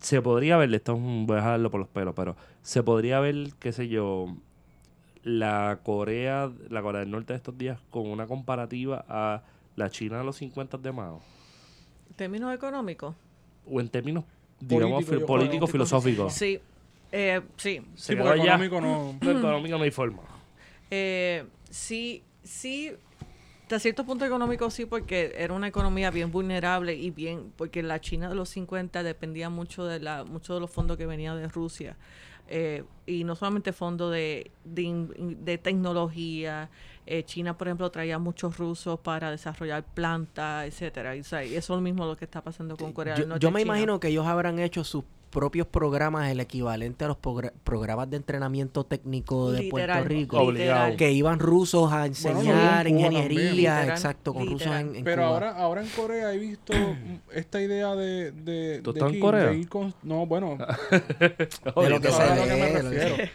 Se 0.00 0.20
podría 0.22 0.56
ver, 0.56 0.72
esto 0.74 0.92
es 0.92 0.98
un, 0.98 1.26
voy 1.26 1.34
a 1.34 1.40
dejarlo 1.40 1.70
por 1.70 1.80
los 1.80 1.88
pelos, 1.88 2.14
pero 2.14 2.36
se 2.62 2.82
podría 2.82 3.18
ver, 3.20 3.48
qué 3.58 3.72
sé 3.72 3.88
yo, 3.88 4.26
la 5.22 5.80
Corea, 5.82 6.50
la 6.68 6.82
Corea 6.82 7.00
del 7.00 7.10
Norte 7.10 7.32
de 7.32 7.38
estos 7.38 7.56
días 7.58 7.78
con 7.90 8.06
una 8.08 8.26
comparativa 8.26 9.04
a 9.08 9.42
la 9.74 9.90
China 9.90 10.18
de 10.18 10.24
los 10.24 10.36
50 10.36 10.78
de 10.78 10.92
Mao. 10.92 11.20
términos 12.14 12.54
económicos. 12.54 13.14
O 13.70 13.80
en 13.80 13.88
términos, 13.88 14.24
digamos, 14.60 15.04
Político, 15.04 15.14
fi- 15.14 15.20
yo- 15.20 15.26
políticos, 15.26 15.26
político. 15.26 15.66
filosóficos. 15.66 16.32
Sí. 16.32 16.60
Eh, 17.12 17.40
sí. 17.56 17.82
Se 17.94 18.12
Sí, 18.14 18.16
porque 18.16 18.40
allá. 18.40 18.54
económico 18.64 18.80
no. 18.80 19.18
Económico 19.38 19.76
no 19.78 19.84
hay 19.84 19.90
forma. 19.90 20.22
Eh, 20.90 21.44
sí, 21.70 22.22
sí, 22.44 22.92
hasta 23.66 23.80
cierto 23.80 24.04
punto 24.04 24.24
económico 24.24 24.70
sí, 24.70 24.86
porque 24.86 25.34
era 25.36 25.52
una 25.52 25.66
economía 25.66 26.12
bien 26.12 26.30
vulnerable 26.30 26.94
y 26.94 27.10
bien, 27.10 27.52
porque 27.56 27.82
la 27.82 28.00
China 28.00 28.28
de 28.28 28.36
los 28.36 28.48
50 28.50 29.02
dependía 29.02 29.50
mucho 29.50 29.84
de 29.84 29.98
la, 29.98 30.22
mucho 30.22 30.54
de 30.54 30.60
los 30.60 30.70
fondos 30.70 30.96
que 30.96 31.04
venían 31.04 31.36
de 31.36 31.48
Rusia. 31.48 31.96
Eh, 32.46 32.84
y 33.06 33.24
no 33.24 33.34
solamente 33.34 33.72
fondos 33.72 34.12
de, 34.12 34.52
de, 34.64 35.58
tecnología, 35.58 36.70
eh, 37.06 37.24
China, 37.24 37.58
por 37.58 37.66
ejemplo, 37.66 37.90
traía 37.90 38.20
muchos 38.20 38.56
rusos 38.56 39.00
para 39.00 39.32
desarrollar 39.32 39.82
plantas, 39.82 40.64
etcétera. 40.68 41.16
Y, 41.16 41.20
o 41.22 41.24
sea, 41.24 41.44
y 41.44 41.56
eso 41.56 41.72
es 41.72 41.76
lo 41.76 41.80
mismo 41.80 42.06
lo 42.06 42.16
que 42.16 42.24
está 42.24 42.42
pasando 42.42 42.76
con 42.76 42.92
Corea 42.92 43.16
del 43.16 43.26
Norte. 43.26 43.42
yo 43.42 43.50
me 43.50 43.62
China. 43.62 43.72
imagino 43.74 43.98
que 43.98 44.06
ellos 44.06 44.28
habrán 44.28 44.60
hecho 44.60 44.84
sus 44.84 45.02
propios 45.36 45.66
programas, 45.66 46.30
el 46.30 46.40
equivalente 46.40 47.04
a 47.04 47.08
los 47.08 47.18
progra- 47.18 47.52
programas 47.62 48.08
de 48.08 48.16
entrenamiento 48.16 48.84
técnico 48.84 49.52
de 49.52 49.68
Puerto 49.68 50.02
Rico. 50.04 50.38
Obligado. 50.40 50.96
Que 50.96 51.12
iban 51.12 51.38
rusos 51.40 51.92
a 51.92 52.06
enseñar 52.06 52.88
ingeniería, 52.88 53.74
también. 53.74 53.90
exacto, 53.92 54.32
con 54.32 54.46
rusos 54.46 54.68
en, 54.68 54.96
en 54.96 55.04
Pero 55.04 55.16
Cuba. 55.24 55.26
ahora, 55.28 55.50
ahora 55.56 55.82
en 55.82 55.88
Corea 55.90 56.32
he 56.32 56.38
visto 56.38 56.72
esta 57.34 57.60
idea 57.60 57.94
de, 57.94 58.32
de, 58.32 58.80
¿Tú 58.82 58.94
de 58.94 58.98
estás 59.00 59.12
en 59.12 59.20
Corea? 59.20 59.52
con- 59.68 59.92
no, 60.02 60.24
bueno, 60.24 60.56
de 61.20 61.90
lo 61.90 62.00
que 62.00 62.10
se 62.10 62.22
ve, 62.24 63.30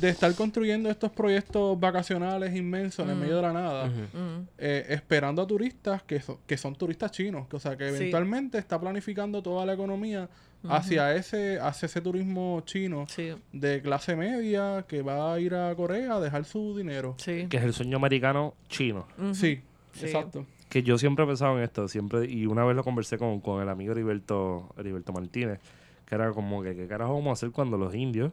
de 0.00 0.08
estar 0.08 0.34
construyendo 0.34 0.90
estos 0.90 1.10
proyectos 1.12 1.78
vacacionales 1.78 2.54
inmensos 2.56 3.04
en 3.04 3.10
el 3.12 3.16
medio 3.16 3.36
de 3.36 3.42
la 3.42 3.52
nada, 3.52 3.86
Mm. 3.86 4.46
eh, 4.58 4.86
esperando 4.88 5.40
a 5.42 5.46
turistas 5.46 6.02
que, 6.02 6.20
so- 6.20 6.40
que 6.48 6.56
son 6.56 6.74
turistas 6.74 7.10
chinos, 7.12 7.46
que, 7.48 7.56
o 7.56 7.60
sea, 7.60 7.76
que 7.76 7.88
Sí. 7.90 7.94
eventualmente 7.96 8.58
está 8.58 8.80
planificando 8.80 9.40
toda 9.40 9.64
la 9.66 9.72
economía 9.74 10.28
hacia 10.68 11.14
ese 11.14 11.58
hacia 11.60 11.86
ese 11.86 12.00
turismo 12.00 12.62
chino 12.64 13.06
Sí, 13.08 13.30
de 13.52 13.82
clase 13.82 14.14
media 14.16 14.84
que 14.88 15.02
va 15.02 15.34
a 15.34 15.40
ir 15.40 15.54
a 15.54 15.74
Corea 15.74 16.14
a 16.16 16.20
dejar 16.20 16.44
su 16.44 16.76
dinero. 16.76 17.14
sí. 17.18 17.46
Que 17.48 17.56
es 17.56 17.62
el 17.64 17.72
sueño 17.72 17.96
americano 17.96 18.54
chino. 18.68 19.06
Sí. 19.32 19.60
exacto. 20.00 20.46
Que 20.68 20.82
yo 20.82 20.96
siempre 20.96 21.24
he 21.24 21.28
pensado 21.28 21.58
en 21.58 21.64
esto, 21.64 21.86
siempre, 21.88 22.24
y 22.30 22.46
una 22.46 22.64
vez 22.64 22.74
lo 22.74 22.82
conversé 22.82 23.18
con, 23.18 23.40
con 23.40 23.60
el 23.62 23.68
amigo 23.68 23.92
Heriberto, 23.92 24.72
Heriberto 24.78 25.12
Martínez, 25.12 25.60
que 26.06 26.14
era 26.14 26.30
como 26.32 26.62
que 26.62 26.74
qué 26.74 26.86
carajo 26.86 27.12
vamos 27.14 27.28
a 27.28 27.32
hacer 27.32 27.50
cuando 27.50 27.76
los 27.76 27.94
indios, 27.94 28.32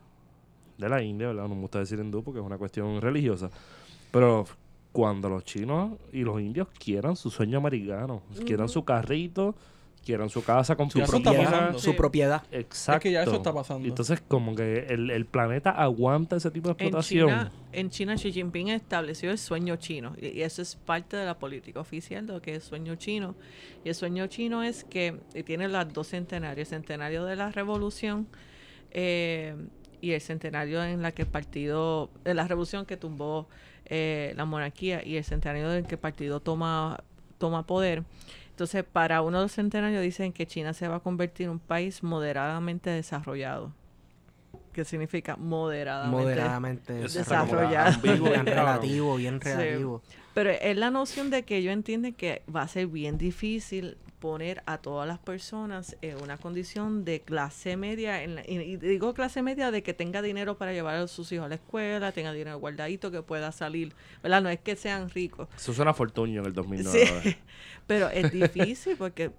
de 0.78 0.88
la 0.88 1.04
India, 1.04 1.28
¿verdad? 1.28 1.44
No 1.50 1.56
me 1.56 1.62
gusta 1.62 1.80
decir 1.80 2.00
hindú 2.00 2.24
porque 2.24 2.40
es 2.40 2.46
una 2.46 2.58
cuestión 2.58 3.02
religiosa, 3.02 3.50
pero 4.12 4.46
cuando 4.94 5.28
los 5.30 5.44
chinos 5.44 5.92
y 6.14 6.22
los 6.22 6.40
indios 6.40 6.70
quieran 6.80 7.18
su 7.18 7.30
sueño 7.30 7.58
americano, 7.58 8.22
quieran 8.46 8.70
su 8.70 8.86
carrito, 8.86 9.54
quieran 10.04 10.30
su 10.30 10.44
casa 10.44 10.76
con 10.76 10.90
su 10.90 11.00
eso 11.02 11.18
está 11.18 11.32
propiedad. 11.32 11.52
pasando. 11.52 11.80
Su 11.80 11.92
Sí. 11.92 11.98
propiedad. 11.98 12.44
Exacto. 12.52 12.98
Es 12.98 13.04
que 13.04 13.12
ya 13.12 13.24
eso 13.24 13.36
está 13.36 13.54
pasando. 13.54 13.86
Y 13.86 13.90
Entonces, 13.90 14.22
como 14.28 14.56
que 14.56 14.86
el, 14.90 15.10
el 15.12 15.26
planeta 15.26 15.72
aguanta 15.72 16.36
ese 16.36 16.52
tipo 16.52 16.70
de 16.70 16.76
En 16.80 16.88
explotación. 16.88 17.28
China, 17.30 17.52
en 17.72 17.90
China, 17.90 18.16
Xi 18.16 18.32
Jinping 18.32 18.70
estableció 18.70 19.32
el 19.32 19.38
sueño 19.38 19.76
chino. 19.78 20.14
Y, 20.22 20.28
y 20.40 20.42
eso 20.42 20.62
es 20.62 20.76
parte 20.76 21.16
de 21.18 21.26
la 21.26 21.38
política 21.38 21.80
oficial 21.80 22.26
de 22.28 22.34
lo 22.34 22.42
que 22.42 22.56
es 22.56 22.64
sueño 22.64 22.96
chino. 22.96 23.36
Y 23.84 23.90
el 23.90 23.96
sueño 23.96 24.28
chino 24.28 24.64
es 24.64 24.84
que 24.84 25.16
tiene 25.46 25.68
las 25.68 25.92
dos 25.94 26.08
centenarios. 26.08 26.68
El 26.72 26.78
centenario 26.80 27.26
de 27.26 27.36
la 27.36 27.52
revolución 27.52 28.28
eh, 28.92 29.56
y 30.02 30.12
el 30.12 30.22
centenario 30.22 30.84
en 30.84 31.02
la 31.02 31.12
que 31.12 31.24
el 31.24 31.28
partido, 31.28 32.10
de 32.24 32.34
la 32.34 32.48
revolución 32.48 32.86
que 32.86 32.98
tumbó 32.98 33.48
eh, 33.86 34.34
la 34.38 34.46
monarquía 34.46 35.06
y 35.06 35.18
el 35.18 35.24
centenario 35.24 35.74
en 35.74 35.86
que 35.86 35.96
el 35.96 36.00
partido 36.00 36.40
toma, 36.40 37.04
toma 37.38 37.66
poder. 37.66 38.04
Entonces, 38.60 38.84
para 38.84 39.22
uno 39.22 39.38
de 39.38 39.44
los 39.46 39.54
centenarios 39.54 40.02
dicen 40.04 40.34
que 40.34 40.46
China 40.46 40.74
se 40.74 40.86
va 40.90 40.98
a 40.98 41.00
convertir 41.00 41.46
en 41.46 41.52
un 41.54 41.60
país 41.60 42.04
moderadamente 42.04 42.90
desarrollado. 42.90 43.72
¿Qué 44.74 44.84
significa 44.84 45.38
moderadamente? 45.38 46.24
Moderadamente 46.24 46.94
Desarrollado. 46.94 47.88
Ambiguo, 47.96 48.32
bien 48.32 48.44
Cabrón. 48.44 48.46
relativo, 48.66 49.16
bien 49.16 49.40
Sí. 49.42 49.48
relativo. 49.48 50.02
Pero 50.34 50.50
es 50.50 50.76
la 50.76 50.92
noción 50.92 51.30
de 51.30 51.44
que 51.44 51.56
ellos 51.56 51.72
entienden 51.72 52.14
que 52.14 52.42
va 52.54 52.64
a 52.64 52.68
ser 52.68 52.88
bien 52.88 53.18
difícil 53.18 53.96
poner 54.20 54.62
a 54.66 54.78
todas 54.80 55.08
las 55.08 55.18
personas 55.20 55.96
en 56.02 56.22
una 56.22 56.38
condición 56.38 57.06
de 57.06 57.22
clase 57.22 57.78
media, 57.78 58.22
en 58.24 58.36
la- 58.36 58.44
y, 58.48 58.76
digo 58.78 59.14
clase 59.14 59.42
media 59.42 59.72
de 59.72 59.82
que 59.84 59.94
tenga 59.94 60.22
dinero 60.22 60.58
para 60.58 60.74
llevar 60.74 60.96
a 60.96 61.08
sus 61.08 61.32
hijos 61.32 61.46
a 61.46 61.50
la 61.50 61.56
escuela, 61.56 62.12
tenga 62.12 62.34
dinero 62.34 62.60
guardadito, 62.60 63.12
que 63.12 63.22
pueda 63.22 63.52
salir, 63.52 63.94
¿verdad? 64.22 64.42
No 64.42 64.50
es 64.50 64.60
que 64.60 64.76
sean 64.76 65.10
ricos, 65.10 65.48
Eso 65.56 65.74
suena 65.74 65.92
a 65.92 65.94
Fortuño 65.94 66.42
en 66.42 66.48
el 66.48 66.54
2009. 66.54 67.22
Sí, 67.24 67.36
pero 67.88 68.10
es 68.10 68.32
difícil 68.32 68.96
porque 68.98 69.32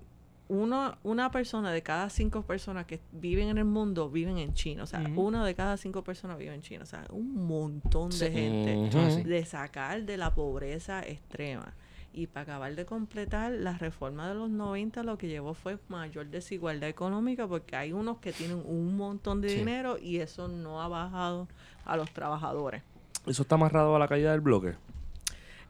uno, 0.48 0.98
una 1.04 1.30
persona 1.30 1.70
de 1.70 1.82
cada 1.82 2.10
cinco 2.10 2.42
personas 2.42 2.84
que 2.84 2.98
viven 3.12 3.48
en 3.50 3.58
el 3.58 3.64
mundo 3.66 4.10
viven 4.10 4.38
en 4.38 4.52
China. 4.52 4.82
O 4.82 4.86
sea, 4.86 5.00
Ujú. 5.00 5.28
una 5.28 5.46
de 5.46 5.54
cada 5.54 5.76
cinco 5.76 6.02
personas 6.02 6.38
vive 6.38 6.52
en 6.52 6.60
China. 6.60 6.82
O 6.82 6.86
sea, 6.86 7.06
un 7.10 7.46
montón 7.46 8.10
de 8.10 8.30
gente 8.32 9.24
de 9.24 9.44
sacar 9.44 10.02
de 10.02 10.16
la 10.16 10.34
pobreza 10.34 11.02
extrema. 11.06 11.72
Y 12.12 12.26
para 12.26 12.42
acabar 12.42 12.74
de 12.74 12.84
completar, 12.86 13.52
la 13.52 13.78
reforma 13.78 14.28
de 14.28 14.34
los 14.34 14.50
90 14.50 15.04
lo 15.04 15.16
que 15.16 15.28
llevó 15.28 15.54
fue 15.54 15.78
mayor 15.88 16.26
desigualdad 16.26 16.88
económica 16.88 17.46
porque 17.46 17.76
hay 17.76 17.92
unos 17.92 18.18
que 18.18 18.32
tienen 18.32 18.62
un 18.66 18.96
montón 18.96 19.40
de 19.40 19.50
Sí. 19.50 19.56
dinero 19.56 19.96
y 19.96 20.18
eso 20.18 20.48
no 20.48 20.82
ha 20.82 20.88
bajado 20.88 21.46
a 21.84 21.96
los 21.96 22.10
trabajadores. 22.10 22.82
Eso 23.26 23.42
está 23.42 23.54
amarrado 23.54 23.94
a 23.94 23.98
la 24.00 24.08
caída 24.08 24.32
del 24.32 24.40
bloque. 24.40 24.74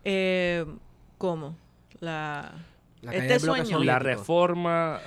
Eh, 0.05 0.65
¿Cómo? 1.19 1.57
La, 2.01 2.53
La 3.03 3.11
Este 3.13 3.19
caída 3.19 3.35
del 3.35 3.43
bloque 3.43 3.65
sueño. 3.67 3.85
La 3.85 3.99
reforma. 3.99 4.99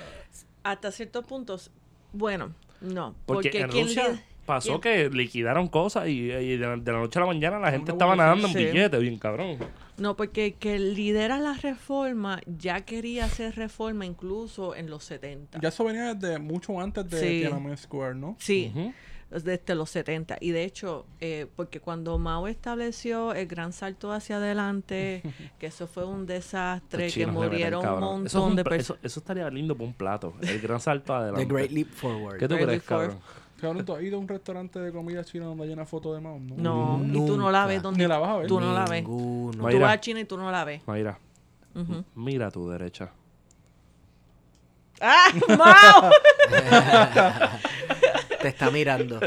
hasta 0.62 0.90
ciertos 0.92 1.24
puntos, 1.26 1.70
bueno, 2.12 2.52
no. 2.80 3.14
Porque, 3.26 3.48
Porque, 3.50 3.60
en 3.60 3.68
¿quién 3.70 3.86
Rusia 3.86 4.24
pasó 4.46 4.80
quién- 4.80 5.10
que 5.10 5.16
liquidaron 5.16 5.68
cosas 5.68 6.08
y, 6.08 6.30
y 6.32 6.56
de, 6.56 6.66
la, 6.66 6.76
de 6.76 6.92
la 6.92 6.98
noche 6.98 7.18
a 7.18 7.22
la 7.22 7.26
mañana 7.26 7.58
la 7.58 7.70
gente 7.70 7.92
estaba 7.92 8.14
nadando 8.16 8.46
en 8.48 8.54
billetes, 8.54 9.00
bien 9.00 9.18
cabrón. 9.18 9.58
No, 9.96 10.16
porque 10.16 10.54
que 10.54 10.78
lidera 10.78 11.38
la 11.38 11.54
reforma 11.54 12.40
ya 12.46 12.80
quería 12.84 13.26
hacer 13.26 13.54
reforma 13.54 14.04
incluso 14.04 14.74
en 14.74 14.90
los 14.90 15.04
70. 15.04 15.60
Ya 15.60 15.68
eso 15.68 15.84
venía 15.84 16.14
desde 16.14 16.38
mucho 16.38 16.80
antes 16.80 17.08
de 17.08 17.20
Sí. 17.20 17.40
Tiananmen 17.40 17.76
Square, 17.76 18.14
¿no? 18.16 18.36
Sí, 18.40 18.72
desde 19.30 19.74
los 19.74 19.90
70. 19.90 20.36
Y 20.40 20.50
de 20.50 20.64
hecho, 20.64 21.06
eh, 21.20 21.46
porque 21.56 21.80
cuando 21.80 22.18
Mao 22.18 22.46
estableció 22.48 23.34
el 23.34 23.46
gran 23.46 23.72
salto 23.72 24.12
hacia 24.12 24.36
adelante, 24.36 25.22
que 25.58 25.66
eso 25.66 25.86
fue 25.86 26.04
un 26.04 26.26
desastre, 26.26 27.10
que 27.10 27.26
murieron 27.26 27.84
un 27.86 28.00
montón 28.00 28.26
Eso 28.26 28.38
es 28.38 28.44
un 28.50 28.56
de 28.56 28.64
personas. 28.64 28.84
Eso, 28.84 28.98
eso 29.02 29.20
estaría 29.20 29.48
lindo 29.50 29.76
por 29.76 29.86
un 29.86 29.94
plato. 29.94 30.34
El 30.42 30.60
gran 30.60 30.80
salto 30.80 31.14
adelante. 31.14 31.46
The 31.46 31.52
Great 31.52 31.70
Leap 31.70 31.88
Forward. 31.90 32.38
¿Qué 32.38 32.48
tú 32.48 32.56
crees, 32.56 32.82
cabrón? 32.82 33.18
Cabrón, 33.64 33.84
¿tú 33.84 33.94
has 33.94 34.02
ido 34.02 34.16
a 34.16 34.20
un 34.20 34.28
restaurante 34.28 34.78
de 34.78 34.92
comida 34.92 35.24
china 35.24 35.46
donde 35.46 35.64
hay 35.64 35.70
una 35.70 35.86
foto 35.86 36.14
de 36.14 36.20
Mao? 36.20 36.38
No. 36.38 36.98
No, 36.98 37.04
y 37.04 37.26
tú 37.26 37.36
no 37.36 37.50
la 37.50 37.60
Nunca. 37.60 37.66
ves 37.66 37.82
donde 37.82 38.02
Ni 38.04 38.08
la 38.08 38.18
vas 38.18 38.30
a 38.30 38.36
ver. 38.38 38.46
tú 38.46 38.60
no 38.60 38.72
la 38.74 38.84
ves. 38.84 39.02
Ninguno. 39.02 39.52
Tú 39.56 39.62
Mayra. 39.62 39.78
vas 39.80 39.94
a 39.94 40.00
China 40.00 40.20
y 40.20 40.24
tú 40.24 40.36
no 40.36 40.50
la 40.50 40.64
ves. 40.64 40.82
Mayra, 40.86 41.18
Ujú. 41.74 42.04
mira 42.14 42.46
a 42.48 42.50
tu 42.50 42.68
derecha. 42.68 43.10
¡Ah! 45.00 45.26
¡Mao! 45.58 46.10
Te 48.40 48.48
está 48.48 48.70
mirando. 48.70 49.18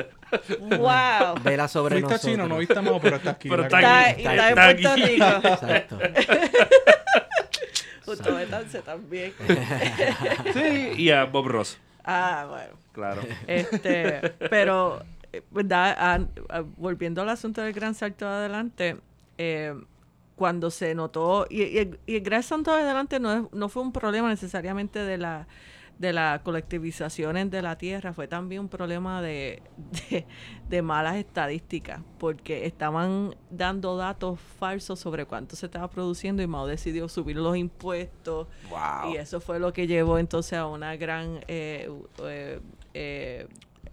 ¡Wow! 0.59 1.41
Vela 1.43 1.67
sobre 1.67 1.95
Fuiste 1.95 2.07
a 2.07 2.17
nosotros. 2.17 2.21
China, 2.21 2.47
no 2.47 2.57
viste 2.57 2.77
a 2.77 2.81
Mao, 2.81 2.99
pero 3.01 3.15
está 3.17 3.31
aquí. 3.31 3.49
Pero 3.49 3.63
está 3.63 3.81
cara. 3.81 4.09
Está, 4.11 4.21
y 4.21 4.25
Está- 4.37 4.49
está 4.49 4.69
en 4.71 4.77
está 4.77 4.93
Puerto 4.93 5.03
aquí. 5.03 5.11
Rico. 5.13 5.25
Exacto. 5.47 5.99
Justo 8.05 8.35
Betances 8.35 8.83
también. 8.83 9.33
Sí, 10.53 10.93
y 10.97 11.09
a 11.09 11.25
Bob 11.25 11.47
Ross. 11.47 11.77
Ah, 12.07 12.45
bueno. 12.49 12.73
Claro. 12.93 13.21
Este, 13.47 14.21
pero, 14.49 15.03
¿verdad? 15.51 15.95
Ah, 15.99 16.19
ah, 16.49 16.63
volviendo 16.77 17.21
al 17.21 17.29
asunto 17.29 17.61
del 17.61 17.73
gran 17.73 17.93
salto 17.93 18.27
adelante, 18.27 18.97
eh, 19.37 19.75
cuando 20.35 20.71
se 20.71 20.95
notó, 20.95 21.45
y, 21.49 21.63
y 21.63 21.91
y 22.05 22.15
el 22.15 22.21
gran 22.21 22.43
salto 22.43 22.71
adelante 22.71 23.19
no, 23.19 23.33
es- 23.33 23.53
no 23.53 23.69
fue 23.69 23.81
un 23.83 23.91
problema 23.91 24.29
necesariamente 24.29 24.99
de 24.99 25.17
la 25.17 25.47
de 25.99 26.13
las 26.13 26.41
colectivizaciones 26.41 27.49
de 27.49 27.61
la 27.61 27.77
tierra, 27.77 28.13
fue 28.13 28.27
también 28.27 28.61
un 28.61 28.69
problema 28.69 29.21
de, 29.21 29.61
de, 30.09 30.25
de 30.69 30.81
malas 30.81 31.15
estadísticas, 31.15 32.01
porque 32.19 32.65
estaban 32.65 33.35
dando 33.49 33.97
datos 33.97 34.39
falsos 34.59 34.99
sobre 34.99 35.25
cuánto 35.25 35.55
se 35.55 35.65
estaba 35.65 35.89
produciendo 35.89 36.41
y 36.43 36.47
Mao 36.47 36.67
decidió 36.67 37.09
subir 37.09 37.37
los 37.37 37.57
impuestos 37.57 38.47
Wow. 38.69 39.11
y 39.13 39.17
eso 39.17 39.39
fue 39.41 39.59
lo 39.59 39.73
que 39.73 39.87
llevó 39.87 40.17
entonces 40.19 40.53
a 40.59 40.67
una 40.67 40.95
gran... 40.97 41.39
eh, 41.47 41.89
eh, 42.23 42.59
eh, 42.93 43.47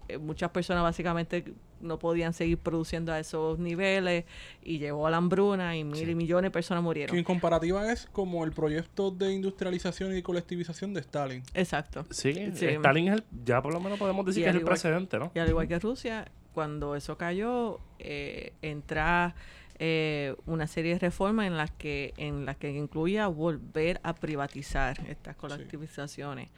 eh, 0.07 0.17
muchas 0.17 0.51
personas 0.51 0.83
básicamente 0.83 1.53
no 1.81 1.99
podían 1.99 2.33
seguir 2.33 2.57
produciendo 2.57 3.11
a 3.11 3.19
esos 3.19 3.59
niveles 3.59 4.25
y 4.63 4.79
llevó 4.79 5.07
a 5.07 5.11
la 5.11 5.17
hambruna 5.17 5.75
y 5.77 5.83
mil 5.83 6.09
y 6.09 6.15
millones 6.15 6.43
de 6.49 6.51
personas 6.51 6.81
Que 6.81 6.85
murieron. 6.85 7.17
en 7.17 7.23
comparativa 7.23 7.91
es 7.91 8.07
como 8.11 8.43
el 8.45 8.51
proyecto 8.51 9.11
de 9.11 9.33
industrialización 9.33 10.15
y 10.17 10.21
colectivización 10.21 10.93
de 10.93 11.01
Stalin. 11.01 11.43
Exacto. 11.53 12.05
Sí, 12.09 12.33
Sí. 12.53 12.65
Stalin 12.67 13.09
es 13.09 13.13
el, 13.15 13.23
ya 13.45 13.61
por 13.61 13.73
lo 13.73 13.79
menos 13.79 13.99
podemos 13.99 14.25
decir 14.25 14.41
Y 14.41 14.43
que 14.45 14.49
es 14.51 14.55
el 14.55 14.63
precedente, 14.63 15.19
¿no? 15.19 15.31
Y 15.35 15.39
al 15.39 15.49
igual 15.49 15.67
que 15.67 15.77
Rusia, 15.79 16.25
cuando 16.53 16.95
eso 16.95 17.17
cayó, 17.17 17.79
eh, 17.99 18.53
entra 18.61 19.35
eh, 19.77 20.35
una 20.45 20.67
serie 20.67 20.93
de 20.93 20.99
reformas 20.99 21.47
en 21.47 21.57
las 21.57 21.69
que 21.71 22.13
en 22.17 22.45
las 22.45 22.55
que 22.55 22.71
incluía 22.71 23.27
volver 23.27 23.99
a 24.03 24.15
privatizar 24.15 24.97
estas 25.09 25.35
colectivizaciones. 25.35 26.49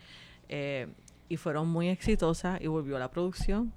Eh, 0.49 0.87
y 1.29 1.37
fueron 1.37 1.67
muy 1.67 1.89
exitosas 1.89 2.59
y 2.61 2.67
volvió 2.67 2.97
la 2.99 3.09
producción. 3.11 3.73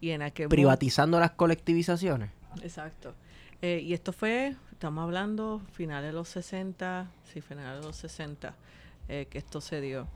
Y 0.00 0.10
en 0.10 0.22
aquel 0.22 0.48
Privatizando 0.48 1.20
las 1.20 1.32
colectivizaciones. 1.32 2.30
Exacto. 2.62 3.14
Eh, 3.62 3.80
y 3.84 3.92
esto 3.92 4.12
fue, 4.12 4.56
estamos 4.72 5.02
hablando, 5.04 5.60
finales 5.72 6.08
de 6.10 6.14
los 6.14 6.28
60, 6.28 7.10
sí, 7.32 7.40
finales 7.42 7.80
de 7.80 7.86
los 7.86 7.96
60, 7.96 8.54
eh, 9.08 9.26
que 9.28 9.36
esto 9.38 9.60
se 9.60 9.80
dio. 9.82 10.08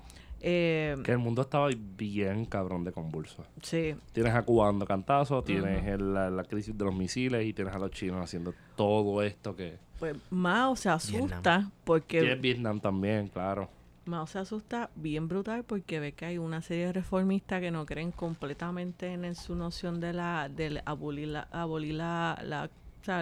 Eh, 0.47 0.97
Que 1.05 1.13
el 1.13 1.19
mundo 1.19 1.43
estaba 1.43 1.69
bien 1.97 2.45
cabrón 2.47 2.85
de 2.85 2.93
convulso. 2.93 3.45
sí, 3.63 3.95
Tienes 4.13 4.35
a 4.35 4.43
Cuba 4.43 4.67
dando 4.67 4.87
cantazos, 4.87 5.45
tienes 5.45 5.87
el- 5.87 6.13
la, 6.15 6.29
la 6.31 6.45
crisis 6.45 6.77
de 6.77 6.85
los 6.85 6.95
misiles 6.95 7.45
y 7.47 7.53
tienes 7.53 7.75
a 7.75 7.79
los 7.79 7.91
chinos 7.91 8.23
haciendo 8.23 8.53
todo 8.77 9.23
esto 9.23 9.55
que... 9.57 9.79
pues 9.99 10.17
Mao 10.31 10.77
se 10.77 10.89
asusta 10.91 11.71
porque... 11.85 12.21
Tienes 12.21 12.41
Vietnam 12.41 12.81
también, 12.81 13.29
claro. 13.29 13.69
Mao 14.07 14.27
se 14.27 14.39
asusta 14.39 14.91
bien 14.97 15.29
brutal 15.29 15.65
porque 15.65 15.99
ve 15.99 16.13
que 16.13 16.27
hay 16.27 16.39
una 16.39 16.61
serie 16.61 16.87
de 16.87 16.93
reformistas 16.93 17.61
que 17.61 17.71
no 17.71 17.87
creen 17.87 18.13
completamente 18.13 19.13
en, 19.13 19.25
en 19.25 19.35
su 19.35 19.55
noción 19.55 19.99
de 20.01 20.13
la 20.13 20.51
de 20.55 20.83
abolir 20.85 21.29
la, 21.29 21.49
abolir 21.51 21.95
la, 21.95 22.39
la, 22.45 22.69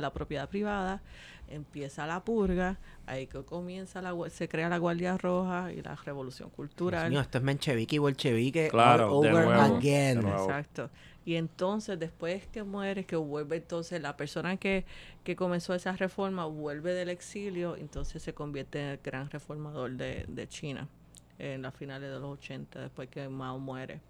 la 0.00 0.12
propiedad 0.12 0.48
privada. 0.48 1.00
Empieza 1.48 2.06
la 2.06 2.24
purga, 2.24 2.78
ahí 3.06 3.26
que 3.26 3.42
comienza 3.44 4.00
la 4.00 4.14
se 4.30 4.48
crea 4.48 4.68
la 4.70 4.78
Guardia 4.78 5.18
Roja 5.18 5.70
y 5.72 5.82
la 5.82 5.94
Revolución 5.96 6.48
Dios 6.48 6.56
Cultural. 6.56 7.10
mío, 7.10 7.20
esto 7.20 7.38
es 7.38 7.44
menchevique 7.44 7.96
y 7.96 7.98
bolchevique 7.98 8.68
Claro, 8.70 9.18
all 9.18 9.24
de 9.26 9.30
nuevo, 9.32 9.52
again. 9.52 10.16
de 10.16 10.22
nuevo. 10.22 10.44
Exacto. 10.44 10.88
Y 11.24 11.36
entonces, 11.36 11.98
después 11.98 12.46
que 12.48 12.62
muere, 12.64 13.04
que 13.04 13.16
vuelve 13.16 13.56
entonces 13.56 14.02
la 14.02 14.16
persona 14.16 14.56
que, 14.56 14.84
que 15.24 15.36
comenzó 15.36 15.74
esa 15.74 15.92
reforma, 15.92 16.46
vuelve 16.46 16.94
del 16.94 17.08
exilio, 17.08 17.76
entonces 17.76 18.22
se 18.22 18.34
convierte 18.34 18.80
en 18.80 18.86
el 18.86 18.98
gran 18.98 19.30
reformador 19.30 19.92
de, 19.92 20.24
de 20.28 20.48
China 20.48 20.88
en 21.38 21.62
las 21.62 21.74
finales 21.74 22.10
de 22.10 22.18
los 22.20 22.38
80, 22.38 22.80
después 22.80 23.08
que 23.08 23.28
Mao 23.28 23.58
muere. 23.58 24.00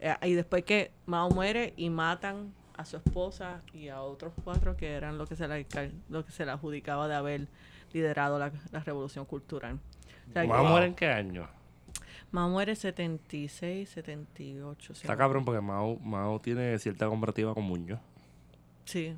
Eh, 0.00 0.14
y 0.22 0.34
después 0.34 0.64
que 0.64 0.90
Mao 1.06 1.30
muere 1.30 1.72
y 1.76 1.90
matan 1.90 2.52
a 2.76 2.84
su 2.84 2.96
esposa 2.96 3.62
y 3.72 3.88
a 3.88 4.02
otros 4.02 4.32
cuatro 4.44 4.76
que 4.76 4.92
eran 4.92 5.16
lo 5.16 5.26
que 5.26 5.36
se 5.36 5.48
le, 5.48 5.66
lo 6.08 6.24
que 6.24 6.32
se 6.32 6.44
le 6.44 6.50
adjudicaba 6.50 7.08
de 7.08 7.14
haber 7.14 7.46
liderado 7.92 8.38
la, 8.38 8.52
la 8.72 8.80
revolución 8.80 9.24
cultural. 9.24 9.78
O 10.28 10.32
sea, 10.32 10.42
que 10.42 10.48
¿Mao 10.48 10.64
muere 10.64 10.86
en 10.86 10.94
qué 10.94 11.06
año? 11.06 11.48
Mao 12.32 12.48
muere 12.50 12.74
76, 12.76 13.88
78. 13.88 14.94
si 14.94 15.00
Está 15.02 15.16
cabrón 15.16 15.44
porque 15.44 15.60
Mao, 15.60 15.96
Mao 16.00 16.38
tiene 16.40 16.78
cierta 16.78 17.06
comparativa 17.08 17.54
con 17.54 17.64
Muñoz. 17.64 18.00
Sí. 18.84 19.14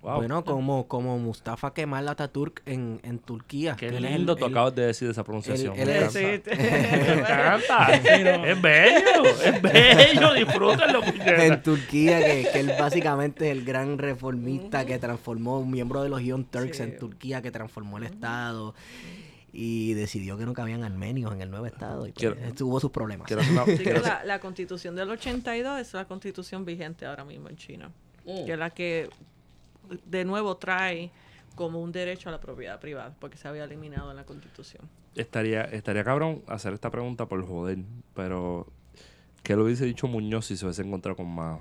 Wow. 0.00 0.14
Bueno, 0.18 0.44
como, 0.44 0.86
como 0.86 1.18
Mustafa 1.18 1.74
Kemal 1.74 2.06
Atatürk 2.08 2.62
en, 2.66 3.00
en 3.02 3.18
Turquía. 3.18 3.74
Qué 3.74 3.88
que 3.88 3.96
es 3.96 4.00
lindo 4.00 4.36
tú 4.36 4.44
acabas 4.44 4.72
de 4.76 4.82
decir 4.86 5.10
esa 5.10 5.24
pronunciación. 5.24 5.74
él 5.76 5.88
Me 5.88 5.98
es- 6.04 6.14
encanta. 6.14 6.50
Sí, 6.54 6.56
Me 7.04 7.12
encanta. 7.14 7.94
Es 8.46 8.62
bello. 8.62 9.24
Es 9.44 9.60
bello. 9.62 10.34
Disfrútenlo, 10.34 11.00
en 11.04 11.62
Turquía, 11.64 12.20
que, 12.20 12.46
que 12.52 12.60
él 12.60 12.72
básicamente 12.78 13.46
es 13.46 13.52
el 13.58 13.64
gran 13.64 13.98
reformista 13.98 14.86
que 14.86 15.00
transformó, 15.00 15.58
un 15.58 15.70
miembro 15.72 16.00
de 16.04 16.10
los 16.10 16.22
Young 16.22 16.44
Turks 16.48 16.76
Sí. 16.76 16.82
en 16.84 16.96
Turquía, 16.96 17.42
que 17.42 17.50
transformó 17.50 17.98
el 17.98 18.04
Estado 18.04 18.76
y 19.52 19.94
decidió 19.94 20.36
que 20.36 20.44
no 20.44 20.52
cabían 20.52 20.84
armenios 20.84 21.32
en 21.32 21.40
el 21.42 21.50
nuevo 21.50 21.66
Estado 21.66 22.06
y 22.06 22.12
pues, 22.12 22.32
Quiero- 22.34 22.54
tuvo 22.54 22.78
sus 22.80 22.90
problemas. 22.90 23.30
Una- 23.30 23.64
que 23.64 23.94
la, 23.94 24.22
la 24.24 24.40
constitución 24.40 24.94
del 24.94 25.10
82 25.10 25.80
es 25.80 25.94
la 25.94 26.04
constitución 26.06 26.64
vigente 26.64 27.06
ahora 27.06 27.24
mismo 27.24 27.48
en 27.48 27.56
China. 27.56 27.90
Que 28.24 28.52
es 28.52 28.58
la 28.58 28.70
que 28.70 29.08
de 30.04 30.24
nuevo 30.24 30.56
trae 30.58 31.10
como 31.54 31.80
un 31.80 31.90
derecho 31.92 32.28
a 32.28 32.32
la 32.32 32.40
propiedad 32.40 32.78
privada, 32.78 33.14
porque 33.18 33.36
se 33.38 33.48
había 33.48 33.64
eliminado 33.64 34.10
en 34.10 34.16
la 34.18 34.24
constitución. 34.24 34.86
Estaría, 35.14 35.62
estaría 35.62 36.04
cabrón 36.04 36.42
hacer 36.46 36.74
esta 36.74 36.90
pregunta 36.90 37.26
por 37.26 37.44
joder, 37.46 37.78
pero 38.14 38.66
¿qué 39.42 39.56
lo 39.56 39.64
hubiese 39.64 39.86
dicho 39.86 40.06
Muñoz 40.06 40.44
si 40.46 40.56
se 40.58 40.66
hubiese 40.66 40.82
encontrado 40.82 41.16
con 41.16 41.34
Mao? 41.34 41.60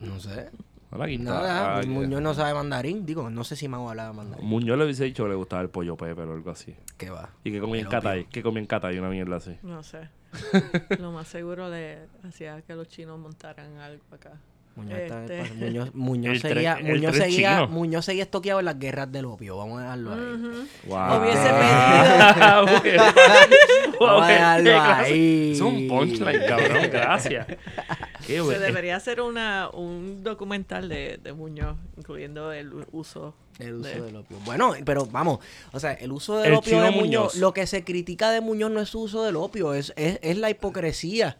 No 0.00 0.18
sé. 0.18 0.48
Está. 0.92 1.18
Nada, 1.18 1.78
Ay, 1.78 1.86
Muñoz 1.86 2.20
no 2.20 2.34
sabe 2.34 2.54
mandarín. 2.54 3.06
Digo, 3.06 3.30
no 3.30 3.44
sé 3.44 3.56
si 3.56 3.68
Mau 3.68 3.88
hablaba 3.88 4.12
mandarín. 4.12 4.46
Muñoz 4.46 4.78
le 4.78 4.84
hubiese 4.84 5.04
dicho 5.04 5.24
que 5.24 5.30
le 5.30 5.34
gustaba 5.34 5.62
el 5.62 5.70
pollo 5.70 5.96
pepe 5.96 6.22
o 6.22 6.32
algo 6.32 6.50
así. 6.50 6.74
¿Qué 6.98 7.10
va? 7.10 7.30
Y 7.44 7.52
que 7.52 7.60
comía 7.60 7.80
en. 7.80 7.88
Catay. 7.88 8.24
Que 8.26 8.42
comía 8.42 8.60
en 8.60 8.66
Catay, 8.66 8.98
una 8.98 9.08
mierda 9.08 9.36
así. 9.36 9.56
No 9.62 9.82
sé. 9.82 10.08
Lo 10.98 11.12
más 11.12 11.28
seguro 11.28 11.68
le 11.68 12.08
hacía 12.26 12.62
que 12.62 12.74
los 12.74 12.88
chinos 12.88 13.18
montaran 13.18 13.78
algo 13.78 14.02
acá. 14.10 14.32
Muñoz, 14.74 14.98
está- 15.00 15.24
Este. 15.24 15.54
Muñoz, 15.54 15.94
Muñoz 15.94 16.38
tren- 16.38 16.48
seguía, 16.54 16.78
Muñoz, 16.82 17.16
seguía. 17.16 17.66
Muñoz 17.66 18.04
seguía 18.06 18.22
estoqueado 18.22 18.60
en 18.60 18.66
las 18.66 18.78
guerras 18.78 19.12
del 19.12 19.26
opio. 19.26 19.56
Vamos 19.58 19.78
a 19.78 19.82
dejarlo 19.82 20.12
ahí. 20.14 20.20
Ujú. 20.20 20.66
Wow. 20.86 21.20
Hubiese 21.20 21.48
Vamos 24.00 24.22
a 24.22 24.28
dejarlo 24.28 24.70
ahí. 24.82 25.52
Es 25.52 25.60
un 25.60 25.88
punchline, 25.88 26.40
cabrón. 26.46 26.78
Gracias. 26.90 27.46
Qué 28.26 28.40
Se 28.42 28.58
debería 28.58 28.96
hacer 28.96 29.20
una, 29.20 29.68
un 29.72 30.22
documental 30.22 30.88
de, 30.88 31.18
de 31.22 31.32
Muñoz, 31.32 31.76
incluyendo 31.96 32.52
el 32.52 32.72
uso. 32.92 33.34
El 33.58 33.74
uso 33.74 33.88
de- 33.88 34.00
del 34.00 34.16
opio. 34.16 34.38
Bueno, 34.44 34.72
pero 34.84 35.06
vamos, 35.06 35.40
o 35.72 35.80
sea, 35.80 35.92
el 35.94 36.12
uso 36.12 36.38
del 36.38 36.52
El 36.52 36.54
opio 36.58 36.80
de 36.82 36.90
Muñoz, 36.90 37.02
Muñoz. 37.04 37.34
lo 37.36 37.52
que 37.52 37.66
se 37.66 37.84
critica 37.84 38.30
de 38.30 38.40
Muñoz 38.40 38.70
no 38.70 38.80
es 38.80 38.88
su 38.88 39.00
uso 39.02 39.24
del 39.24 39.36
opio, 39.36 39.74
es, 39.74 39.92
es, 39.96 40.18
es 40.22 40.38
la 40.38 40.50
hipocresía. 40.50 41.36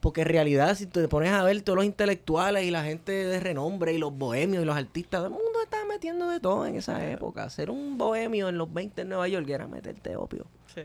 Porque 0.00 0.22
en 0.22 0.28
realidad, 0.28 0.74
si 0.76 0.86
te 0.86 1.08
pones 1.08 1.32
a 1.32 1.42
ver 1.42 1.60
todos 1.62 1.76
los 1.76 1.84
intelectuales 1.84 2.64
y 2.64 2.70
la 2.70 2.84
gente 2.84 3.12
de 3.12 3.40
renombre 3.40 3.92
y 3.92 3.98
los 3.98 4.16
bohemios 4.16 4.62
y 4.62 4.66
los 4.66 4.76
artistas, 4.76 5.20
todo 5.20 5.26
el 5.26 5.32
mundo 5.32 5.60
estaba 5.62 5.84
metiendo 5.86 6.28
de 6.28 6.40
todo 6.40 6.66
en 6.66 6.76
esa 6.76 7.10
época. 7.10 7.48
Ser 7.50 7.70
un 7.70 7.98
bohemio 7.98 8.48
en 8.48 8.58
los 8.58 8.72
20 8.72 9.02
en 9.02 9.08
Nueva 9.08 9.28
York 9.28 9.48
era 9.48 9.66
meterte 9.66 10.16
opio. 10.16 10.46
sí. 10.74 10.82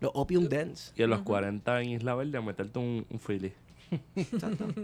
Los 0.00 0.10
opium 0.14 0.48
dance. 0.48 0.92
Y 0.96 1.04
a 1.04 1.06
los 1.06 1.20
40 1.20 1.80
en 1.80 1.90
Isla 1.90 2.16
Verde 2.16 2.36
a 2.36 2.40
meterte 2.40 2.76
un, 2.80 3.06
un 3.08 3.20
Philly. 3.20 3.52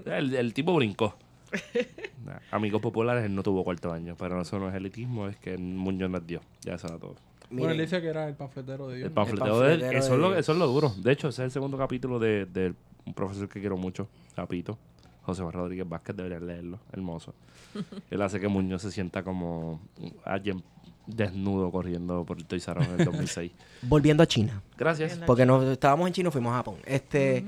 el, 0.07 0.33
el 0.35 0.55
tipo 0.55 0.75
brincó. 0.75 1.17
Nah, 2.25 2.39
Amigos 2.51 2.81
populares, 2.81 3.25
él 3.25 3.35
no 3.35 3.43
tuvo 3.43 3.65
cuarto 3.65 3.93
año. 3.93 4.15
Pero 4.19 4.41
eso 4.41 4.59
no 4.61 4.69
es 4.69 4.75
elitismo, 4.75 5.27
es 5.29 5.37
que 5.37 5.57
Muñoz 5.59 6.11
nos 6.11 6.27
dio. 6.27 6.41
Ya 6.63 6.75
eso 6.75 6.87
era 6.87 6.99
todo. 6.99 7.17
Bueno, 7.51 7.71
él 7.73 7.79
decía 7.79 8.01
que 8.01 8.09
era 8.09 8.29
el 8.29 8.35
panfletero 8.35 8.89
de 8.89 8.97
Dios. 8.99 9.07
El 9.09 9.13
panfleteo 9.13 9.61
de 9.61 9.73
él, 9.73 9.81
panfletero 9.81 9.99
eso, 9.99 10.11
de 10.11 10.15
es 10.17 10.21
lo, 10.21 10.37
eso 10.37 10.53
es 10.53 10.59
lo 10.59 10.67
duro. 10.67 10.95
De 10.99 11.13
hecho, 11.13 11.29
ese 11.29 11.43
es 11.43 11.47
el 11.47 11.51
segundo 11.51 11.79
capítulo 11.79 12.19
de, 12.19 12.45
de 12.47 12.75
un 13.09 13.15
profesor 13.15 13.49
que 13.49 13.61
quiero 13.61 13.77
mucho, 13.77 14.09
Capito. 14.37 14.79
José 15.23 15.43
Juan 15.43 15.53
Rodríguez 15.53 15.89
Vázquez, 15.89 16.17
debería 16.17 16.41
leerlo. 16.41 16.79
Hermoso. 16.93 17.35
Él 18.11 18.23
hace 18.23 18.41
que 18.41 18.49
Muñoz 18.49 18.83
se 18.83 18.91
sienta 18.91 19.23
como 19.23 19.81
alguien 20.25 20.63
desnudo 21.07 21.71
corriendo 21.71 22.25
por 22.25 22.39
el 22.39 22.47
Us 22.51 22.69
en 22.69 23.01
el 23.01 23.05
2006. 23.05 23.53
volviendo 23.83 24.23
a 24.23 24.27
China. 24.27 24.63
Gracias. 24.77 25.19
Porque 25.27 25.45
nos, 25.45 25.65
estábamos 25.65 26.07
en 26.07 26.13
China 26.13 26.29
y 26.29 26.33
fuimos 26.33 26.53
a 26.53 26.57
Japón. 26.57 26.77
Este, 26.85 27.45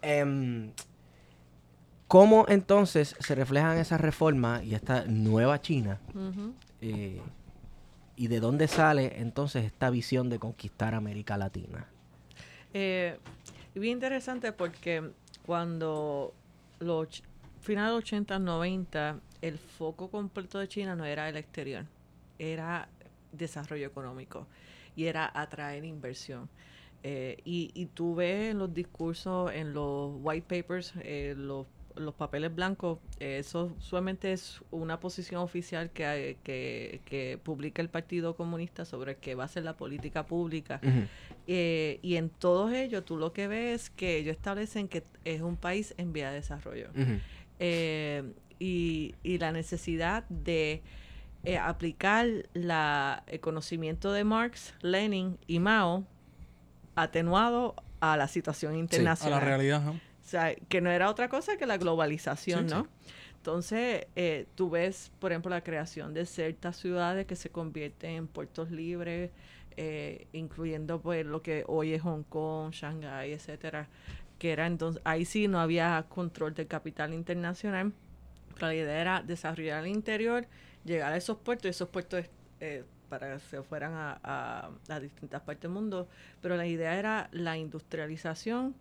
em, 0.00 0.70
¿Cómo 2.08 2.44
entonces 2.48 3.16
se 3.18 3.34
reflejan 3.34 3.78
esas 3.78 4.00
reformas 4.00 4.62
y 4.64 4.74
esta 4.74 5.04
nueva 5.06 5.60
China? 5.60 5.98
Eh, 6.82 7.20
¿Y 8.16 8.26
de 8.26 8.40
dónde 8.40 8.68
sale 8.68 9.20
entonces 9.20 9.64
esta 9.64 9.88
visión 9.88 10.28
de 10.28 10.38
conquistar 10.38 10.94
América 10.94 11.38
Latina? 11.38 11.86
Eh, 12.74 13.18
y 13.74 13.80
bien 13.80 13.94
interesante 13.94 14.52
porque 14.52 15.10
cuando 15.46 16.34
los 16.80 17.22
finales 17.60 17.94
80, 17.94 18.38
90, 18.38 19.20
el 19.40 19.58
foco 19.58 20.08
completo 20.10 20.58
de 20.58 20.68
China 20.68 20.94
no 20.94 21.04
era 21.04 21.28
el 21.28 21.36
exterior, 21.36 21.86
era 22.38 22.88
desarrollo 23.32 23.86
económico 23.86 24.46
y 24.94 25.06
era 25.06 25.30
atraer 25.34 25.84
inversión. 25.84 26.48
Eh, 27.04 27.38
y, 27.44 27.72
y 27.74 27.86
tú 27.86 28.14
ves 28.14 28.52
en 28.52 28.58
los 28.58 28.72
discursos, 28.72 29.52
en 29.52 29.72
los 29.72 30.12
white 30.22 30.62
papers, 30.62 30.92
eh, 31.02 31.34
los, 31.36 31.66
los 31.96 32.14
papeles 32.14 32.54
blancos, 32.54 32.98
eso 33.20 33.72
solamente 33.78 34.32
es 34.32 34.60
una 34.70 35.00
posición 35.00 35.42
oficial 35.42 35.90
que, 35.90 36.36
que, 36.42 37.00
que 37.04 37.38
publica 37.42 37.82
el 37.82 37.88
Partido 37.88 38.36
Comunista 38.36 38.84
sobre 38.84 39.16
qué 39.16 39.34
va 39.34 39.44
a 39.44 39.48
ser 39.48 39.64
la 39.64 39.76
política 39.76 40.26
pública 40.26 40.80
eh, 41.46 41.98
y 42.02 42.16
en 42.16 42.28
todos 42.30 42.72
ellos 42.72 43.04
tú 43.04 43.16
lo 43.16 43.32
que 43.32 43.48
ves 43.48 43.82
es 43.82 43.90
que 43.90 44.16
ellos 44.16 44.36
establecen 44.36 44.88
que 44.88 45.04
es 45.24 45.40
un 45.42 45.56
país 45.56 45.94
en 45.96 46.12
vía 46.12 46.30
de 46.30 46.36
desarrollo. 46.36 46.88
Eh, 47.58 48.32
y, 48.58 49.14
y 49.22 49.38
la 49.38 49.52
necesidad 49.52 50.24
de 50.28 50.82
eh, 51.44 51.58
aplicar 51.58 52.26
la, 52.54 53.24
el 53.26 53.40
conocimiento 53.40 54.12
de 54.12 54.24
Marx, 54.24 54.74
Lenin 54.82 55.38
y 55.46 55.58
Mao 55.58 56.04
atenuado 56.94 57.74
a 58.00 58.16
la 58.16 58.28
situación 58.28 58.74
A 58.74 58.78
internacional. 58.78 59.40
la 59.40 59.44
realidad, 59.44 59.82
ajá. 59.82 59.94
Sea, 60.32 60.54
que 60.54 60.80
no 60.80 60.90
era 60.90 61.10
otra 61.10 61.28
cosa 61.28 61.56
que 61.58 61.66
la 61.66 61.76
globalización, 61.76 62.66
Sí, 62.68 62.74
¿no? 62.74 62.82
sí. 62.84 62.88
Entonces, 63.36 64.06
eh, 64.16 64.46
tú 64.54 64.70
ves, 64.70 65.10
por 65.18 65.30
ejemplo, 65.32 65.50
la 65.50 65.62
creación 65.62 66.14
de 66.14 66.24
ciertas 66.26 66.76
ciudades 66.76 67.26
que 67.26 67.36
se 67.36 67.50
convierten 67.50 68.12
en 68.12 68.26
puertos 68.28 68.70
libres, 68.70 69.30
eh, 69.76 70.26
incluyendo 70.32 71.00
pues 71.02 71.26
lo 71.26 71.42
que 71.42 71.64
hoy 71.66 71.92
es 71.92 72.00
Hong 72.02 72.22
Kong, 72.22 72.72
Shanghái, 72.72 73.32
etcétera, 73.32 73.88
que 74.38 74.52
era 74.52 74.66
entonces, 74.66 75.02
ahí 75.04 75.24
sí 75.26 75.48
no 75.48 75.60
había 75.60 76.06
control 76.08 76.54
del 76.54 76.66
capital 76.66 77.12
internacional, 77.12 77.92
pero 78.54 78.68
la 78.68 78.74
idea 78.74 79.00
era 79.00 79.22
desarrollar 79.22 79.84
el 79.84 79.90
interior, 79.90 80.46
llegar 80.84 81.12
a 81.12 81.16
esos 81.18 81.36
puertos, 81.36 81.66
y 81.66 81.68
esos 81.70 81.88
puertos 81.90 82.24
eh, 82.60 82.84
para 83.10 83.34
que 83.34 83.40
se 83.40 83.62
fueran 83.62 83.92
a, 83.92 84.18
a- 84.24 84.70
a 84.88 85.00
distintas 85.00 85.42
partes 85.42 85.62
del 85.62 85.72
mundo, 85.72 86.08
pero 86.40 86.56
la 86.56 86.66
idea 86.66 86.98
era 86.98 87.28
la 87.32 87.58
industrialización, 87.58 88.74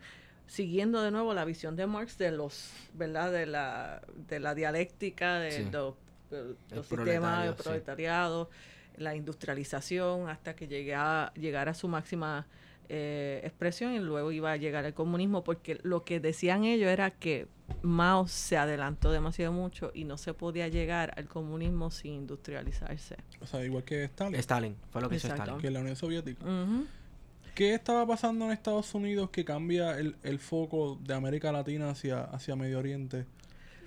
siguiendo 0.51 1.01
de 1.01 1.11
nuevo 1.11 1.33
la 1.33 1.45
visión 1.45 1.77
de 1.77 1.87
Marx 1.87 2.17
de 2.17 2.31
los, 2.31 2.71
¿verdad? 2.93 3.31
De 3.31 3.45
la, 3.45 4.01
de 4.27 4.39
la 4.41 4.53
dialéctica, 4.53 5.39
de 5.39 5.51
Sí. 5.51 5.69
los, 5.71 5.95
de 6.29 6.55
los 6.75 6.85
sistemas 6.87 7.55
sí. 7.55 7.63
proletariado, 7.63 8.49
la 8.97 9.15
industrialización, 9.15 10.27
hasta 10.29 10.53
que 10.55 10.67
llegue 10.67 10.93
a, 10.93 11.31
llegara 11.35 11.71
a 11.71 11.73
su 11.73 11.87
máxima 11.87 12.47
eh, 12.89 13.39
expresión 13.45 13.93
y 13.93 13.99
luego 13.99 14.33
iba 14.33 14.51
a 14.51 14.57
llegar 14.57 14.83
el 14.83 14.93
comunismo, 14.93 15.41
porque 15.45 15.79
lo 15.83 16.03
que 16.03 16.19
decían 16.19 16.65
ellos 16.65 16.89
era 16.89 17.11
que 17.11 17.47
Mao 17.81 18.27
se 18.27 18.57
adelantó 18.57 19.09
demasiado 19.13 19.53
mucho 19.53 19.91
y 19.93 20.03
no 20.03 20.17
se 20.17 20.33
podía 20.33 20.67
llegar 20.67 21.13
al 21.15 21.29
comunismo 21.29 21.89
sin 21.91 22.11
industrializarse. 22.13 23.15
O 23.39 23.45
sea, 23.45 23.63
igual 23.63 23.85
que 23.85 24.03
Stalin, 24.03 24.35
Stalin, 24.35 24.75
fue 24.91 25.01
lo 25.01 25.07
que 25.09 25.15
hizo 25.15 25.27
Exacto. 25.27 25.43
Stalin. 25.53 25.61
que 25.61 25.71
la 25.71 25.79
Unión 25.79 25.95
Soviética. 25.95 26.43
Ujú. 26.43 26.85
¿Qué 27.53 27.73
estaba 27.73 28.07
pasando 28.07 28.45
en 28.45 28.51
Estados 28.51 28.93
Unidos 28.95 29.29
que 29.29 29.45
cambia 29.45 29.97
el, 29.99 30.15
el 30.23 30.39
foco 30.39 30.97
de 31.03 31.13
América 31.13 31.51
Latina 31.51 31.89
hacia, 31.91 32.23
hacia 32.23 32.55
Medio 32.55 32.79
Oriente? 32.79 33.27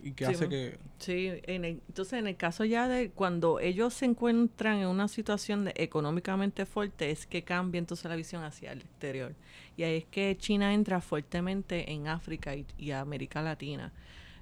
Y 0.03 0.13
que 0.13 0.27
Sí, 0.27 0.37
hace 0.37 0.49
que... 0.49 0.79
Sí, 0.99 1.31
en 1.45 1.65
el- 1.67 1.83
entonces 1.89 2.15
en 2.19 2.27
el 2.27 2.37
caso 2.37 2.65
ya 2.65 2.89
de 2.89 3.11
cuando 3.11 3.61
ellos 3.61 3.93
se 3.95 4.07
encuentran 4.07 4.79
en 4.79 4.89
una 4.89 5.09
situación 5.09 5.65
de 5.67 5.75
económicamente 5.77 6.67
fuerte 6.67 7.11
es 7.11 7.27
que 7.27 7.45
cambia 7.45 7.79
entonces 7.79 8.09
la 8.11 8.17
visión 8.17 8.43
hacia 8.45 8.73
el 8.73 8.81
exterior. 8.81 9.35
Y 9.77 9.83
ahí 9.83 9.99
es 9.99 10.05
que 10.07 10.37
China 10.39 10.73
entra 10.75 11.01
fuertemente 11.03 11.93
en 11.93 12.09
África 12.09 12.55
y, 12.57 12.67
y 12.79 12.93
América 12.93 13.43
Latina. 13.43 13.93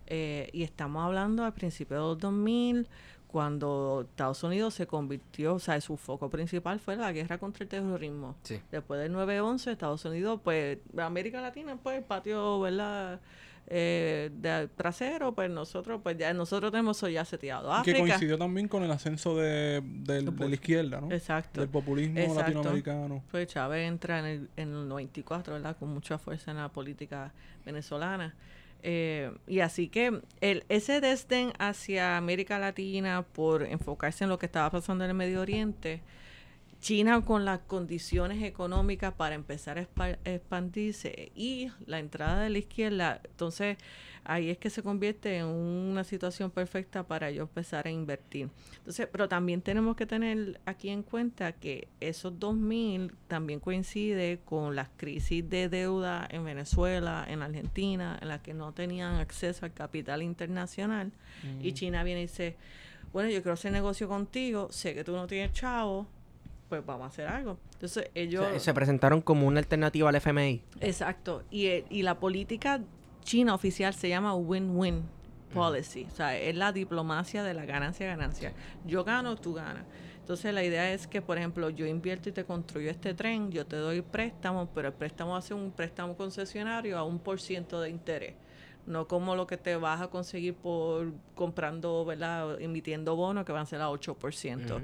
Eh, 0.06 0.50
y 0.52 0.62
estamos 0.64 1.04
hablando 1.04 1.44
al 1.44 1.54
principio 1.54 1.96
de 1.96 2.02
los 2.02 2.18
2000, 2.18 2.88
cuando 3.32 4.06
Estados 4.08 4.42
Unidos 4.44 4.74
se 4.74 4.86
convirtió, 4.86 5.54
o 5.54 5.58
sea, 5.58 5.80
su 5.80 5.96
foco 5.96 6.30
principal 6.30 6.78
fue 6.78 6.94
la 6.96 7.10
guerra 7.10 7.38
contra 7.38 7.64
el 7.64 7.68
terrorismo. 7.68 8.36
Sí. 8.42 8.60
Después 8.70 9.00
del 9.00 9.12
9-11, 9.12 9.72
Estados 9.72 10.04
Unidos, 10.04 10.40
pues, 10.44 10.78
América 10.98 11.40
Latina, 11.40 11.76
pues, 11.82 11.98
el 11.98 12.04
patio, 12.04 12.60
¿verdad? 12.60 13.20
Eh, 13.68 14.30
de 14.34 14.68
trasero, 14.76 15.32
pues 15.34 15.48
nosotros, 15.48 16.00
pues 16.02 16.18
ya 16.18 16.34
nosotros 16.34 16.72
tenemos 16.72 16.96
eso 16.96 17.08
ya 17.08 17.24
seteado. 17.24 17.68
y 17.70 17.82
que 17.84 17.92
África. 17.92 17.98
coincidió 18.00 18.36
también 18.36 18.66
con 18.68 18.82
el 18.82 18.90
ascenso 18.90 19.36
de, 19.36 19.80
del- 19.82 20.36
de 20.36 20.48
la 20.48 20.54
izquierda, 20.54 21.00
¿no? 21.00 21.10
Exacto. 21.12 21.60
Del 21.60 21.70
populismo 21.70 22.18
Exacto. 22.18 22.40
latinoamericano. 22.40 23.22
Pues 23.30 23.46
Chávez 23.46 23.88
entra 23.88 24.18
en 24.18 24.24
el, 24.26 24.48
en 24.56 24.68
el 24.74 24.88
94, 24.88 25.54
¿verdad? 25.54 25.76
Con 25.78 25.88
mucha 25.90 26.18
fuerza 26.18 26.50
en 26.50 26.56
la 26.58 26.68
política 26.70 27.32
venezolana. 27.64 28.34
Eh, 28.84 29.30
y 29.46 29.60
así 29.60 29.88
que 29.88 30.20
el, 30.40 30.64
ese 30.68 31.00
desdén 31.00 31.52
hacia 31.58 32.16
América 32.16 32.58
Latina 32.58 33.22
por 33.22 33.62
enfocarse 33.62 34.24
en 34.24 34.30
lo 34.30 34.38
que 34.38 34.46
estaba 34.46 34.70
pasando 34.70 35.04
en 35.04 35.10
el 35.10 35.16
Medio 35.16 35.40
Oriente, 35.40 36.02
China 36.80 37.24
con 37.24 37.44
las 37.44 37.60
condiciones 37.60 38.42
económicas 38.42 39.14
para 39.14 39.36
empezar 39.36 39.78
a 39.78 39.82
expa- 39.82 40.18
expandirse 40.24 41.30
y 41.36 41.70
la 41.86 42.00
entrada 42.00 42.42
de 42.42 42.50
la 42.50 42.58
izquierda, 42.58 43.20
entonces 43.22 43.76
ahí 44.24 44.50
es 44.50 44.58
que 44.58 44.70
se 44.70 44.82
convierte 44.82 45.38
en 45.38 45.46
una 45.46 46.04
situación 46.04 46.50
perfecta 46.50 47.02
para 47.02 47.28
ellos 47.28 47.48
empezar 47.48 47.86
a 47.86 47.90
invertir. 47.90 48.48
Entonces, 48.78 49.08
pero 49.10 49.28
también 49.28 49.62
tenemos 49.62 49.96
que 49.96 50.06
tener 50.06 50.60
aquí 50.64 50.90
en 50.90 51.02
cuenta 51.02 51.52
que 51.52 51.88
esos 52.00 52.38
2000 52.38 53.14
también 53.28 53.60
coincide 53.60 54.40
con 54.44 54.76
las 54.76 54.88
crisis 54.96 55.48
de 55.48 55.68
deuda 55.68 56.26
en 56.30 56.44
Venezuela, 56.44 57.24
en 57.28 57.42
Argentina, 57.42 58.18
en 58.20 58.28
las 58.28 58.40
que 58.40 58.54
no 58.54 58.72
tenían 58.72 59.16
acceso 59.16 59.64
al 59.64 59.72
capital 59.72 60.22
internacional 60.22 61.12
y 61.60 61.72
China 61.72 62.04
viene 62.04 62.20
y 62.20 62.24
dice, 62.24 62.56
bueno, 63.12 63.28
yo 63.28 63.42
quiero 63.42 63.54
hacer 63.54 63.72
negocio 63.72 64.08
contigo, 64.08 64.68
sé 64.70 64.94
que 64.94 65.04
tú 65.04 65.12
no 65.12 65.26
tienes 65.26 65.52
chavo, 65.52 66.06
pues 66.68 66.84
vamos 66.86 67.04
a 67.04 67.08
hacer 67.08 67.26
algo. 67.26 67.58
Entonces 67.74 68.10
ellos... 68.14 68.46
Se, 68.54 68.60
se 68.60 68.74
presentaron 68.74 69.20
como 69.20 69.46
una 69.46 69.58
alternativa 69.58 70.08
al 70.08 70.14
FMI. 70.14 70.62
Exacto. 70.80 71.42
Y, 71.50 71.66
eh, 71.66 71.84
y 71.90 72.02
la 72.02 72.18
política 72.18 72.80
china 73.22 73.54
oficial 73.54 73.94
se 73.94 74.08
llama 74.08 74.34
win-win 74.34 75.02
policy. 75.52 76.06
O 76.10 76.14
sea, 76.14 76.36
es 76.36 76.56
la 76.56 76.72
diplomacia 76.72 77.42
de 77.42 77.54
la 77.54 77.64
ganancia-ganancia. 77.64 78.52
Yo 78.84 79.04
gano, 79.04 79.36
tú 79.36 79.54
ganas. 79.54 79.84
Entonces 80.20 80.54
la 80.54 80.62
idea 80.62 80.92
es 80.92 81.06
que, 81.06 81.20
por 81.20 81.36
ejemplo, 81.36 81.68
yo 81.70 81.84
invierto 81.84 82.28
y 82.28 82.32
te 82.32 82.44
construyo 82.44 82.90
este 82.90 83.12
tren, 83.12 83.50
yo 83.50 83.66
te 83.66 83.76
doy 83.76 84.02
préstamo, 84.02 84.68
pero 84.72 84.88
el 84.88 84.94
préstamo 84.94 85.36
hace 85.36 85.52
un 85.52 85.72
préstamo 85.72 86.16
concesionario 86.16 86.96
a 86.96 87.02
un 87.02 87.18
por 87.18 87.40
ciento 87.40 87.80
de 87.80 87.90
interés. 87.90 88.34
No 88.86 89.06
como 89.06 89.36
lo 89.36 89.46
que 89.46 89.56
te 89.56 89.76
vas 89.76 90.00
a 90.00 90.08
conseguir 90.08 90.54
por 90.54 91.12
comprando, 91.34 92.04
¿verdad? 92.04 92.60
Emitiendo 92.60 93.14
bonos 93.14 93.44
que 93.44 93.52
van 93.52 93.62
a 93.62 93.66
ser 93.66 93.80
a 93.80 93.88
8%. 93.88 94.82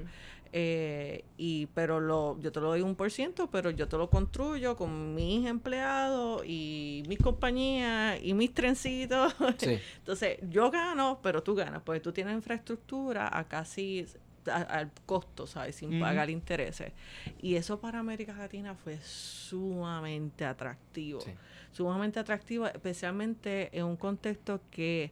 Eh, 0.51 1.25
y 1.37 1.67
pero 1.67 1.99
lo 1.99 2.39
yo 2.39 2.51
te 2.51 2.59
lo 2.59 2.69
doy 2.69 2.81
un 2.81 2.95
por 2.95 3.11
ciento 3.11 3.51
pero 3.51 3.69
yo 3.69 3.87
te 3.87 3.97
lo 3.97 4.09
construyo 4.09 4.75
con 4.75 5.13
mis 5.13 5.45
empleados 5.47 6.41
y 6.43 7.03
mis 7.07 7.19
compañías 7.19 8.19
y 8.23 8.33
mis 8.33 8.51
trencitos. 8.53 9.35
Sí. 9.59 9.77
entonces 9.99 10.39
yo 10.49 10.71
gano 10.71 11.19
pero 11.21 11.43
tú 11.43 11.53
ganas 11.53 11.83
porque 11.83 11.99
tú 11.99 12.11
tienes 12.11 12.33
infraestructura 12.33 13.29
a 13.31 13.47
casi 13.47 14.07
a- 14.51 14.61
al 14.63 14.91
costo 15.05 15.45
sabes 15.45 15.75
sin 15.75 15.99
pagar 15.99 16.29
intereses. 16.31 16.93
Y 17.41 17.53
eso 17.55 17.79
para 17.79 17.99
América 17.99 18.33
Latina 18.35 18.73
fue 18.73 18.97
sumamente 19.01 20.45
atractivo. 20.45 21.21
Sí. 21.21 21.31
sumamente 21.71 22.19
atractivo 22.19 22.65
especialmente 22.65 23.69
en 23.77 23.85
un 23.85 23.95
contexto 23.97 24.61
que 24.71 25.11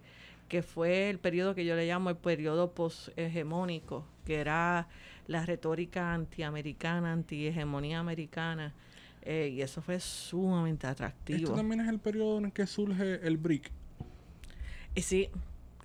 que 0.50 0.63
fue 0.63 1.10
el 1.10 1.19
periodo 1.19 1.54
que 1.54 1.65
yo 1.65 1.76
le 1.76 1.86
llamo 1.86 2.10
el 2.10 2.15
periodo 2.15 2.71
poshegemónico, 2.71 4.06
que 4.27 4.41
era 4.41 4.89
la 5.27 5.45
retórica 5.45 6.13
antiamericana, 6.13 7.13
antihegemonía 7.13 7.99
americana, 7.99 8.73
eh, 9.21 9.53
y 9.55 9.61
eso 9.61 9.81
fue 9.81 10.01
sumamente 10.01 10.85
Esto 10.85 11.05
atractivo. 11.05 11.53
también 11.53 11.79
es 11.79 11.87
el 11.87 11.99
periodo 11.99 12.39
en 12.39 12.45
el 12.45 12.51
que 12.51 12.67
surge 12.67 13.25
el 13.25 13.37
BRIC. 13.37 13.71
Y 14.95 15.01
sí, 15.01 15.29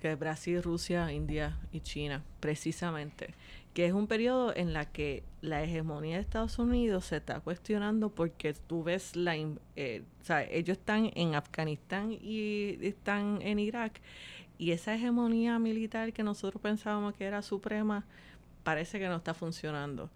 que 0.01 0.11
es 0.11 0.19
Brasil, 0.19 0.61
Rusia, 0.61 1.09
India 1.13 1.57
y 1.71 1.79
China, 1.79 2.21
precisamente, 2.41 3.33
que 3.73 3.85
es 3.85 3.93
un 3.93 4.07
periodo 4.07 4.53
en 4.53 4.73
la 4.73 4.91
que 4.91 5.23
la 5.39 5.63
hegemonía 5.63 6.17
de 6.17 6.21
Estados 6.21 6.59
Unidos 6.59 7.05
se 7.05 7.17
está 7.17 7.39
cuestionando 7.39 8.09
porque 8.09 8.53
tú 8.53 8.83
ves 8.83 9.15
la, 9.15 9.37
eh, 9.37 10.03
o 10.21 10.25
sea, 10.25 10.43
ellos 10.43 10.77
están 10.79 11.11
en 11.15 11.35
Afganistán 11.35 12.11
y 12.11 12.77
están 12.85 13.41
en 13.41 13.59
Irak 13.59 14.01
y 14.57 14.71
esa 14.71 14.95
hegemonía 14.95 15.59
militar 15.59 16.13
que 16.13 16.23
nosotros 16.23 16.61
pensábamos 16.61 17.13
que 17.15 17.25
era 17.25 17.41
suprema 17.41 18.05
parece 18.63 18.99
que 18.99 19.07
no 19.07 19.17
está 19.17 19.33
funcionando. 19.33 20.09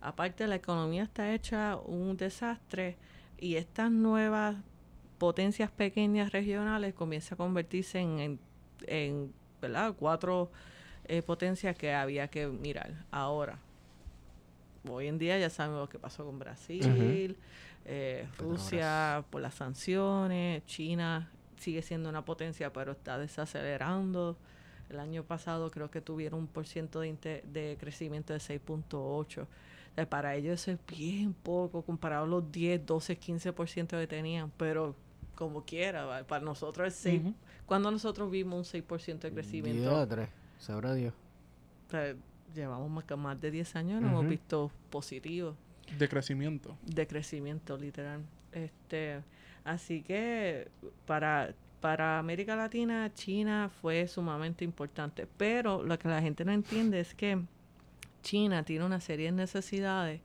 Aparte 0.00 0.46
la 0.46 0.56
economía 0.56 1.04
está 1.04 1.32
hecha 1.32 1.76
un 1.76 2.16
desastre 2.16 2.96
y 3.38 3.56
estas 3.56 3.90
nuevas 3.90 4.56
potencias 5.18 5.70
pequeñas 5.70 6.32
regionales 6.32 6.94
comienzan 6.94 7.34
a 7.34 7.38
convertirse 7.38 8.00
en, 8.00 8.18
en, 8.18 8.40
en, 8.86 9.32
¿verdad? 9.60 9.94
cuatro 9.96 10.50
eh, 11.04 11.22
potencias 11.22 11.76
que 11.76 11.94
había 11.94 12.28
que 12.28 12.48
mirar. 12.48 13.04
Ahora, 13.12 13.58
hoy 14.88 15.06
en 15.06 15.18
día 15.18 15.38
ya 15.38 15.50
sabemos 15.50 15.80
lo 15.80 15.88
que 15.88 15.98
pasó 15.98 16.24
con 16.24 16.38
Brasil, 16.38 17.36
eh, 17.84 18.26
Rusia 18.38 19.24
por 19.30 19.40
las 19.40 19.54
sanciones, 19.54 20.64
China 20.66 21.30
sigue 21.58 21.82
siendo 21.82 22.08
una 22.08 22.24
potencia 22.24 22.72
pero 22.72 22.92
está 22.92 23.18
desacelerando. 23.18 24.36
El 24.92 25.00
año 25.00 25.24
pasado 25.24 25.70
creo 25.70 25.90
que 25.90 26.00
tuvieron 26.00 26.40
un 26.40 26.46
por 26.46 26.66
ciento 26.66 27.00
de, 27.00 27.42
de 27.52 27.76
crecimiento 27.80 28.32
de 28.32 28.38
6.8. 28.40 29.46
Eh, 29.96 30.06
Para 30.06 30.34
ellos 30.36 30.60
eso 30.60 30.70
es 30.72 30.78
bien 30.86 31.32
poco 31.34 31.82
comparado 31.82 32.24
a 32.24 32.26
los 32.26 32.50
10, 32.52 32.86
12, 32.86 33.18
15% 33.18 33.86
que 33.98 34.06
tenían, 34.06 34.50
pero 34.56 34.94
como 35.34 35.64
quiera, 35.64 36.04
¿vale? 36.04 36.24
para 36.24 36.44
nosotros 36.44 36.88
es 36.88 36.94
6. 36.94 37.20
Ujú. 37.20 37.34
Cuando 37.66 37.90
nosotros 37.90 38.30
vimos 38.30 38.74
un 38.74 38.80
6% 38.82 39.18
de 39.20 39.32
crecimiento, 39.32 39.90
Diatre, 39.90 40.28
sabrá 40.58 40.94
Dios. 40.94 41.14
o 41.88 41.90
sea, 41.90 42.14
llevamos 42.54 42.90
más, 42.90 43.04
que 43.04 43.16
más 43.16 43.40
de 43.40 43.50
10 43.50 43.76
años, 43.76 44.00
no 44.02 44.08
hemos 44.08 44.28
visto 44.28 44.70
positivos 44.90 45.54
De 45.98 46.08
crecimiento. 46.08 46.76
de 46.84 47.06
crecimiento 47.06 47.76
literal. 47.78 48.20
Este, 48.52 49.22
así 49.64 50.02
que 50.02 50.68
para 51.06 51.54
para 51.82 52.20
América 52.20 52.54
Latina, 52.54 53.12
China 53.12 53.68
fue 53.68 54.06
sumamente 54.06 54.64
importante, 54.64 55.26
pero 55.36 55.82
lo 55.82 55.98
que 55.98 56.06
la 56.06 56.22
gente 56.22 56.44
no 56.44 56.52
entiende 56.52 57.00
es 57.00 57.12
que 57.12 57.42
China 58.22 58.62
tiene 58.62 58.84
una 58.84 59.00
serie 59.00 59.26
de 59.26 59.32
necesidades 59.32 60.20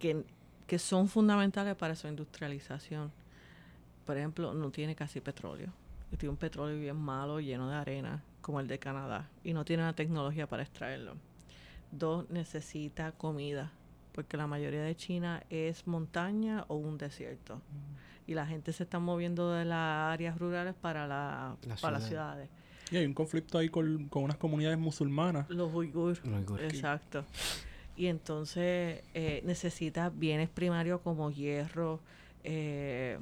que, 0.00 0.24
que 0.66 0.80
son 0.80 1.06
fundamentales 1.06 1.76
para 1.76 1.94
su 1.94 2.08
industrialización. 2.08 3.12
Por 4.04 4.18
ejemplo, 4.18 4.54
no 4.54 4.72
tiene 4.72 4.96
casi 4.96 5.20
petróleo. 5.20 5.72
Tiene 6.18 6.30
un 6.30 6.36
petróleo 6.36 6.76
bien 6.78 6.96
malo, 6.96 7.38
lleno 7.38 7.70
de 7.70 7.76
arena, 7.76 8.24
como 8.40 8.58
el 8.58 8.66
de 8.66 8.80
Canadá, 8.80 9.30
y 9.44 9.54
no 9.54 9.64
tiene 9.64 9.84
la 9.84 9.92
tecnología 9.92 10.48
para 10.48 10.64
extraerlo. 10.64 11.14
Dos, 11.92 12.28
necesita 12.28 13.12
comida, 13.12 13.70
porque 14.12 14.36
la 14.36 14.48
mayoría 14.48 14.82
de 14.82 14.96
China 14.96 15.44
es 15.48 15.86
montaña 15.86 16.64
o 16.66 16.74
un 16.74 16.98
desierto. 16.98 17.62
Y 18.26 18.34
la 18.34 18.46
gente 18.46 18.72
se 18.72 18.84
está 18.84 18.98
moviendo 18.98 19.52
de 19.52 19.64
las 19.64 20.12
áreas 20.12 20.38
rurales 20.38 20.74
para, 20.74 21.06
la, 21.06 21.56
Las 21.66 21.80
para 21.80 21.98
las 21.98 22.08
ciudades. 22.08 22.48
Y 22.90 22.96
hay 22.96 23.06
un 23.06 23.14
conflicto 23.14 23.58
ahí 23.58 23.68
con, 23.68 24.08
con 24.08 24.24
unas 24.24 24.36
comunidades 24.36 24.78
musulmanas. 24.78 25.48
Los 25.48 25.72
uigur. 25.72 26.18
Los 26.26 26.40
uigur. 26.40 26.62
Exacto. 26.62 27.24
Y 27.96 28.06
entonces 28.06 29.02
eh, 29.14 29.42
necesita 29.44 30.10
bienes 30.10 30.48
primarios 30.48 31.00
como 31.00 31.30
hierro 31.30 32.00
eh, 32.44 33.18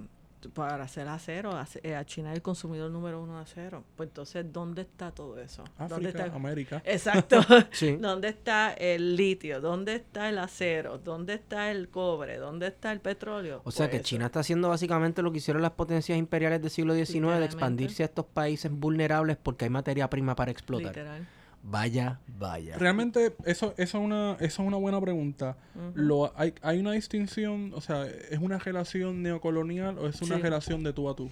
para 0.55 0.83
hacer 0.85 1.07
acero. 1.09 1.57
Ace- 1.57 1.81
eh, 1.83 1.95
a 1.95 2.05
China 2.05 2.31
es 2.31 2.37
el 2.37 2.43
consumidor 2.43 2.91
número 2.91 3.23
uno 3.23 3.37
de 3.37 3.43
acero. 3.43 3.85
Pues 3.97 4.09
entonces, 4.09 4.47
¿dónde 4.53 4.83
está 4.83 5.11
todo 5.11 5.39
eso? 5.39 5.65
¿Dónde 5.79 5.95
África, 6.09 6.25
está? 6.27 6.37
América. 6.37 6.83
Exacto. 6.85 7.41
Sí. 7.73 7.97
¿Dónde 8.01 8.29
está 8.29 8.73
el 8.73 9.17
litio? 9.17 9.61
¿Dónde 9.61 9.97
está 9.97 10.29
el 10.29 10.39
acero? 10.39 10.99
¿Dónde 10.99 11.35
está 11.35 11.71
el 11.71 11.89
cobre? 11.89 12.39
¿Dónde 12.39 12.69
está 12.69 12.93
el 12.93 13.01
petróleo? 13.01 13.61
O 13.65 13.71
sea 13.71 13.89
que 13.91 13.99
Pues, 13.99 14.07
China 14.09 14.27
está 14.27 14.41
haciendo 14.41 14.69
básicamente 14.69 15.23
lo 15.23 15.31
que 15.33 15.39
hicieron 15.39 15.63
las 15.63 15.73
potencias 15.73 16.19
imperiales 16.19 16.61
del 16.63 16.71
siglo 16.71 16.95
XIX, 16.95 17.39
de 17.39 17.45
expandirse 17.45 18.03
a 18.03 18.07
estos 18.07 18.27
países 18.27 18.71
vulnerables 18.73 19.37
porque 19.37 19.65
hay 19.67 19.71
materia 19.71 20.09
prima 20.09 20.35
para 20.35 20.51
explotar. 20.51 20.89
Literal. 20.89 21.27
Vaya, 21.63 22.21
vaya. 22.39 22.79
Realmente, 22.79 23.35
eso, 23.45 23.75
eso, 23.77 23.99
es 23.99 24.05
una, 24.05 24.33
eso 24.41 24.63
es 24.63 24.67
una 24.69 24.79
buena 24.79 25.01
pregunta. 25.01 25.57
Lo, 25.95 26.33
hay, 26.37 26.55
¿Hay 26.63 26.79
una 26.79 26.93
distinción? 26.93 27.73
O 27.75 27.81
sea, 27.81 28.07
¿es 28.07 28.39
una 28.39 28.59
relación 28.59 29.23
neocolonial 29.23 29.99
o 29.99 30.09
es 30.09 30.21
una 30.23 30.37
Sí. 30.37 30.43
relación 30.43 30.83
de 30.83 30.93
tú 30.93 31.09
a 31.09 31.15
tú? 31.15 31.31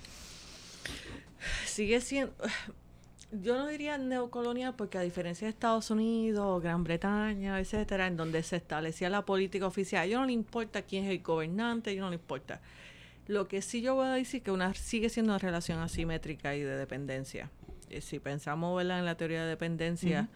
sigue 1.66 2.00
siendo 2.00 2.34
yo 3.32 3.56
no 3.56 3.66
diría 3.68 3.98
neocolonial 3.98 4.74
porque 4.74 4.98
a 4.98 5.02
diferencia 5.02 5.46
de 5.46 5.50
Estados 5.50 5.90
Unidos, 5.90 6.62
Gran 6.62 6.82
Bretaña, 6.82 7.60
etcétera, 7.60 8.06
en 8.06 8.16
donde 8.16 8.42
se 8.42 8.56
establecía 8.56 9.10
la 9.10 9.24
política 9.24 9.66
oficial, 9.66 10.02
a 10.02 10.04
ellos 10.06 10.20
no 10.20 10.26
le 10.26 10.32
importa 10.32 10.82
quién 10.82 11.04
es 11.04 11.10
el 11.10 11.22
gobernante, 11.22 11.90
a 11.90 11.92
ellos 11.92 12.04
no 12.04 12.10
le 12.10 12.16
importa. 12.16 12.60
Lo 13.26 13.46
que 13.46 13.60
sí 13.60 13.82
yo 13.82 13.94
voy 13.94 14.06
a 14.06 14.12
decir 14.12 14.42
que 14.42 14.50
una 14.50 14.72
sigue 14.74 15.10
siendo 15.10 15.32
una 15.32 15.38
relación 15.38 15.78
asimétrica 15.78 16.56
y 16.56 16.60
de 16.62 16.76
dependencia. 16.76 17.50
Eh, 17.90 18.00
si 18.00 18.18
pensamos 18.18 18.76
¿verdad? 18.76 18.98
en 18.98 19.04
la 19.04 19.16
teoría 19.16 19.42
de 19.42 19.48
dependencia, 19.48 20.28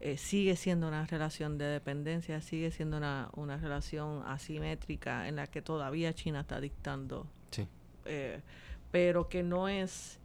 eh, 0.00 0.16
sigue 0.18 0.56
siendo 0.56 0.88
una 0.88 1.06
relación 1.06 1.56
de 1.58 1.64
dependencia, 1.66 2.40
sigue 2.40 2.70
siendo 2.70 2.96
una, 2.98 3.30
una 3.34 3.56
relación 3.56 4.22
asimétrica 4.26 5.28
en 5.28 5.36
la 5.36 5.46
que 5.46 5.62
todavía 5.62 6.12
China 6.14 6.40
está 6.40 6.60
dictando 6.60 7.26
Sí. 7.50 7.66
eh, 8.04 8.40
pero 8.90 9.28
que 9.28 9.42
no 9.42 9.68
es 9.68 10.18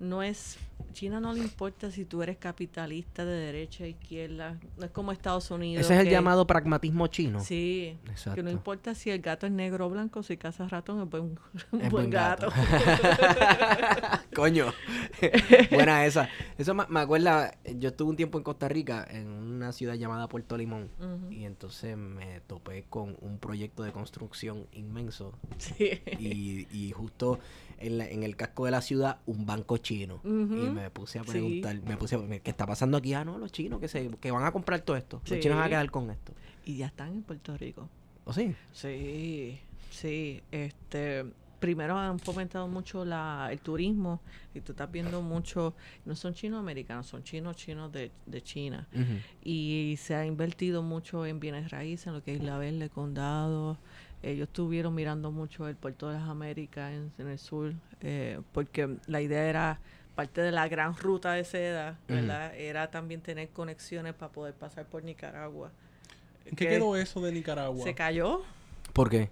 no 0.00 0.22
es 0.22 0.58
China 0.94 1.20
no 1.20 1.32
le 1.34 1.40
importa 1.40 1.90
si 1.90 2.04
tú 2.06 2.22
eres 2.22 2.38
capitalista 2.38 3.24
de 3.24 3.32
derecha, 3.34 3.86
izquierda, 3.86 4.58
no 4.78 4.86
es 4.86 4.90
como 4.90 5.12
Estados 5.12 5.50
Unidos. 5.50 5.84
Ese 5.84 5.94
es 5.94 6.00
el 6.00 6.06
que- 6.06 6.10
llamado 6.12 6.46
pragmatismo 6.46 7.06
chino. 7.06 7.40
Sí, 7.40 7.96
que 8.04 8.10
Exacto. 8.10 8.42
no 8.42 8.50
importa 8.50 8.94
si 8.94 9.10
el 9.10 9.20
gato 9.20 9.46
es 9.46 9.52
negro 9.52 9.86
o 9.86 9.90
blanco, 9.90 10.22
si 10.22 10.36
caza 10.38 10.66
ratón 10.68 11.02
es 11.02 11.08
buen, 11.08 11.38
un 11.72 11.80
Es 11.82 11.90
buen 11.90 12.08
gato. 12.10 12.48
gato. 12.50 14.22
Coño. 14.34 14.72
Buena 15.70 16.06
esa. 16.06 16.28
Eso 16.58 16.74
me, 16.74 16.84
me 16.88 17.00
acuerda, 17.00 17.52
yo 17.76 17.90
estuve 17.90 18.10
un 18.10 18.16
tiempo 18.16 18.38
en 18.38 18.44
Costa 18.44 18.68
Rica, 18.68 19.06
en 19.10 19.28
una 19.28 19.72
ciudad 19.72 19.94
llamada 19.94 20.28
Puerto 20.28 20.56
Limón. 20.56 20.88
Y 21.30 21.44
entonces 21.44 21.96
me 21.96 22.40
topé 22.46 22.84
con 22.88 23.16
un 23.20 23.38
proyecto 23.38 23.82
de 23.82 23.92
construcción 23.92 24.66
inmenso. 24.72 25.34
Sí. 25.58 26.00
Y, 26.18 26.66
y 26.72 26.90
justo 26.92 27.38
en, 27.80 27.98
la- 27.98 28.08
en 28.08 28.22
el 28.22 28.36
casco 28.36 28.64
de 28.66 28.70
la 28.70 28.80
ciudad, 28.82 29.18
un 29.26 29.46
banco 29.46 29.76
chino. 29.78 30.20
Y 30.24 30.28
me 30.28 30.90
puse 30.90 31.18
a 31.18 31.24
Sí. 31.24 31.30
preguntar, 31.30 31.80
me 31.82 31.96
puse 31.96 32.16
a 32.16 32.20
¿qué 32.40 32.50
está 32.50 32.66
pasando 32.66 32.96
aquí? 32.98 33.12
Ah, 33.14 33.24
no, 33.24 33.38
los 33.38 33.50
chinos 33.52 33.80
que 33.80 33.88
se 33.88 34.08
que 34.20 34.30
van 34.30 34.44
a 34.44 34.52
comprar 34.52 34.80
todo 34.80 34.96
esto. 34.96 35.20
Sí. 35.24 35.34
Los 35.34 35.40
chinos 35.40 35.56
van 35.58 35.66
a 35.66 35.70
quedar 35.70 35.90
con 35.90 36.10
esto. 36.10 36.32
Y 36.64 36.76
ya 36.76 36.86
están 36.86 37.08
en 37.08 37.22
Puerto 37.22 37.56
Rico. 37.56 37.88
¿O 38.24 38.32
sí? 38.32 38.54
Sí, 38.72 39.58
sí. 39.90 40.42
Este, 40.52 41.24
primero 41.58 41.96
han 41.98 42.18
fomentado 42.18 42.68
mucho 42.68 43.04
la, 43.04 43.48
el 43.50 43.58
turismo 43.60 44.20
y 44.54 44.60
tú 44.60 44.72
estás 44.72 44.90
viendo 44.90 45.20
mucho, 45.22 45.74
no 46.04 46.14
son 46.16 46.32
chinos 46.34 46.58
americanos, 46.60 47.06
son 47.06 47.22
chinos 47.22 47.56
chinos 47.56 47.90
de, 47.92 48.10
de 48.26 48.42
China. 48.42 48.86
Y 49.44 49.96
se 49.98 50.14
ha 50.14 50.24
invertido 50.26 50.82
mucho 50.82 51.26
en 51.26 51.40
bienes 51.40 51.70
raíces, 51.70 52.06
en 52.08 52.14
lo 52.14 52.22
que 52.22 52.32
es 52.34 52.40
Isla 52.40 52.58
Verde, 52.58 52.88
Condado. 52.88 53.78
Ellos 54.22 54.48
estuvieron 54.48 54.94
mirando 54.94 55.30
mucho 55.30 55.66
el 55.68 55.76
Puerto 55.76 56.08
de 56.08 56.18
las 56.18 56.28
Américas 56.28 56.92
en, 56.92 57.12
en 57.18 57.28
el 57.28 57.38
sur, 57.38 57.72
eh, 58.02 58.40
porque 58.52 58.96
la 59.06 59.20
idea 59.20 59.48
era, 59.48 59.80
parte 60.20 60.42
de 60.42 60.52
la 60.52 60.68
gran 60.68 60.94
ruta 60.96 61.32
de 61.32 61.44
seda, 61.44 61.98
¿verdad? 62.06 62.54
Era 62.54 62.90
también 62.90 63.22
tener 63.22 63.48
conexiones 63.48 64.12
para 64.12 64.30
poder 64.30 64.52
pasar 64.52 64.84
por 64.84 65.02
Nicaragua. 65.02 65.70
¿En 66.44 66.56
qué 66.56 66.66
Que 66.66 66.68
quedó 66.74 66.94
eso 66.96 67.22
de 67.22 67.32
Nicaragua? 67.32 67.82
Se 67.82 67.94
cayó. 67.94 68.42
¿Por 68.92 69.08
qué? 69.08 69.30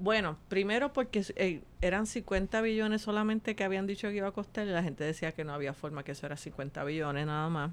Bueno, 0.00 0.36
primero 0.48 0.92
porque 0.92 1.24
eh, 1.36 1.62
eran 1.80 2.06
50 2.06 2.60
billones 2.62 3.02
solamente 3.02 3.54
que 3.54 3.62
habían 3.62 3.86
dicho 3.86 4.08
que 4.08 4.16
iba 4.16 4.26
a 4.26 4.32
costar 4.32 4.66
y 4.66 4.70
la 4.70 4.82
gente 4.82 5.04
decía 5.04 5.30
que 5.30 5.44
no 5.44 5.52
había 5.52 5.74
forma 5.74 6.02
que 6.02 6.12
eso 6.12 6.26
era 6.26 6.36
50 6.36 6.82
billones 6.82 7.26
nada 7.26 7.48
más. 7.48 7.70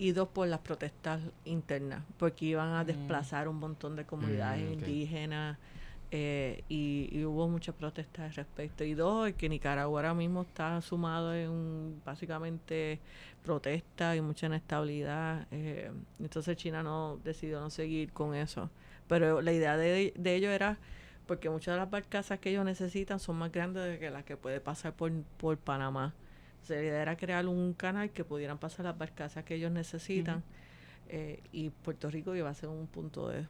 Y 0.00 0.12
dos, 0.12 0.28
por 0.30 0.48
las 0.48 0.60
protestas 0.60 1.20
internas, 1.44 2.02
porque 2.18 2.46
iban 2.46 2.70
a 2.74 2.84
desplazar 2.84 3.48
un 3.48 3.56
montón 3.58 3.96
de 3.96 4.06
comunidades 4.06 4.66
Mm, 4.68 4.72
indígenas 4.72 5.58
eh, 6.10 6.64
y, 6.68 7.08
y 7.12 7.24
hubo 7.26 7.48
muchas 7.48 7.74
protestas 7.74 8.26
al 8.30 8.34
respecto. 8.34 8.82
Y 8.84 8.94
dos, 8.94 9.28
es 9.28 9.34
que 9.36 9.48
Nicaragua 9.48 10.00
ahora 10.00 10.14
mismo 10.14 10.42
está 10.42 10.80
sumado 10.82 11.34
en 11.34 12.00
básicamente 12.04 13.00
protesta 13.42 14.16
y 14.16 14.20
mucha 14.22 14.46
inestabilidad. 14.46 15.46
eh, 15.50 15.92
entonces 16.18 16.56
China 16.56 16.82
no 16.82 17.18
decidió 17.24 17.60
no 17.60 17.70
seguir 17.70 18.12
con 18.12 18.34
eso. 18.34 18.70
Pero 19.08 19.42
la 19.42 19.52
idea 19.52 19.76
de, 19.76 20.12
de 20.16 20.34
ello 20.36 20.50
era 20.50 20.78
porque 21.26 21.50
muchas 21.50 21.74
de 21.74 21.78
las 21.80 21.90
barcazas 21.90 22.38
que 22.40 22.50
ellos 22.50 22.64
necesitan 22.64 23.20
son 23.20 23.36
más 23.36 23.52
grandes 23.52 23.84
de 23.84 23.98
que 23.98 24.10
las 24.10 24.24
que 24.24 24.36
puede 24.36 24.60
pasar 24.60 24.94
por, 24.94 25.12
por 25.38 25.58
Panamá. 25.58 26.14
La 26.68 26.76
idea 26.76 27.02
era 27.02 27.16
crear 27.16 27.46
un 27.46 27.72
canal 27.74 28.10
que 28.10 28.24
pudieran 28.24 28.58
pasar 28.58 28.84
las 28.84 28.96
barcazas 28.96 29.44
que 29.44 29.54
ellos 29.56 29.72
necesitan 29.72 30.42
eh, 31.08 31.40
y 31.52 31.70
Puerto 31.70 32.08
Rico 32.10 32.34
iba 32.36 32.48
a 32.50 32.54
ser 32.54 32.68
un 32.68 32.86
punto 32.86 33.28
de... 33.28 33.46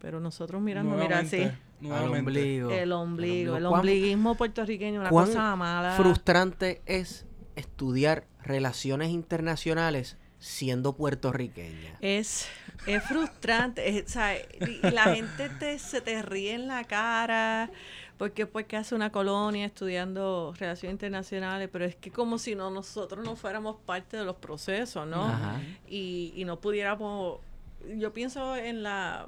Pero 0.00 0.20
nosotros 0.20 0.60
mirando, 0.62 0.96
mira, 0.96 1.24
sí, 1.24 1.38
Nuevamente, 1.38 1.48
Al 1.80 1.80
nuevamente. 1.80 2.18
ombligo. 2.20 2.70
el 2.70 2.92
ombligo, 2.92 3.56
el 3.56 3.62
¿Cuán- 3.64 3.80
ombliguismo 3.80 4.34
puertorriqueño, 4.36 5.00
una 5.00 5.10
cuán 5.10 5.26
cosa 5.26 5.56
mala. 5.56 5.92
frustrante 5.96 6.80
es 6.86 7.26
estudiar 7.56 8.26
relaciones 8.42 9.10
internacionales 9.10 10.16
siendo 10.38 10.94
puertorriqueña. 10.96 11.96
Es, 12.00 12.46
es 12.86 13.02
frustrante. 13.04 13.88
es- 13.98 14.04
o 14.04 14.08
sea, 14.08 14.34
la 14.82 15.14
gente 15.14 15.48
te, 15.58 15.78
se 15.78 16.00
te 16.02 16.22
ríe 16.22 16.54
en 16.54 16.68
la 16.68 16.84
cara 16.84 17.70
porque 18.18 18.46
porque 18.46 18.76
hace 18.76 18.94
una 18.94 19.10
colonia 19.10 19.66
estudiando 19.66 20.54
relaciones 20.58 20.94
internacionales, 20.94 21.68
pero 21.70 21.84
es 21.84 21.96
que 21.96 22.10
como 22.10 22.38
si 22.38 22.54
no 22.54 22.70
nosotros 22.70 23.24
no 23.24 23.36
fuéramos 23.36 23.76
parte 23.84 24.16
de 24.16 24.24
los 24.24 24.36
procesos, 24.36 25.06
¿no? 25.06 25.24
Ajá. 25.24 25.60
Y, 25.88 26.32
y 26.36 26.44
no 26.44 26.58
pudiéramos... 26.60 27.40
Yo 27.96 28.12
pienso 28.12 28.56
en 28.56 28.82
la... 28.82 29.26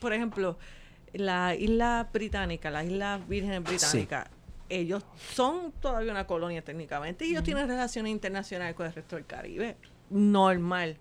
Por 0.00 0.12
ejemplo, 0.12 0.58
la 1.12 1.54
isla 1.54 2.08
británica, 2.12 2.70
la 2.70 2.84
isla 2.84 3.20
Virgen 3.28 3.62
Británica. 3.62 4.28
Ellos 4.68 5.04
son 5.32 5.72
todavía 5.80 6.10
una 6.10 6.26
colonia 6.26 6.62
técnicamente 6.62 7.26
y 7.26 7.30
ellos 7.30 7.44
tienen 7.44 7.68
relaciones 7.68 8.10
internacionales 8.10 8.74
con 8.74 8.86
el 8.86 8.94
resto 8.94 9.16
del 9.16 9.26
Caribe. 9.26 9.76
Normal. 10.10 10.96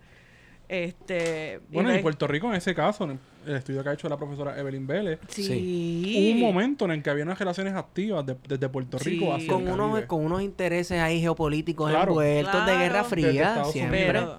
Este, 0.67 1.61
Bueno, 1.69 1.95
y 1.95 1.99
Puerto 1.99 2.27
Rico 2.27 2.47
en 2.47 2.55
ese 2.55 2.75
caso, 2.75 3.05
en 3.05 3.19
el, 3.45 3.55
estudio 3.55 3.83
que 3.83 3.89
ha 3.89 3.93
hecho 3.93 4.07
la 4.09 4.17
profesora 4.17 4.57
Evelyn 4.59 4.85
Vélez, 4.87 5.19
Sí. 5.27 6.15
hubo 6.17 6.31
un 6.47 6.53
momento 6.53 6.85
en 6.85 6.91
el 6.91 7.03
que 7.03 7.09
había 7.09 7.23
unas 7.23 7.37
relaciones 7.39 7.73
activas 7.75 8.25
de- 8.25 8.37
desde 8.47 8.69
Puerto 8.69 8.97
Rico 8.99 9.25
Sí. 9.25 9.31
hacia 9.31 9.53
Con 9.53 9.67
el 9.67 9.73
unos, 9.73 9.89
Caribe. 9.91 10.07
con 10.07 10.25
unos 10.25 10.41
intereses 10.41 10.99
ahí 10.99 11.19
geopolíticos 11.21 11.89
Claro. 11.89 12.11
envueltos 12.11 12.65
de 12.65 12.71
Guerra 12.73 12.89
Claro. 12.89 13.09
Fría, 13.09 13.63
siempre. 13.65 14.05
pero, 14.07 14.37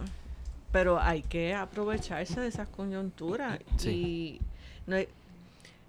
pero 0.70 1.00
hay 1.00 1.22
que 1.22 1.55
aprovecharse 1.55 2.40
de 2.40 2.48
esas 2.48 2.68
coyunturas 2.68 3.59
Sí. 3.76 3.90
y, 3.90 4.40
no 4.90 4.96
hay- 4.96 5.09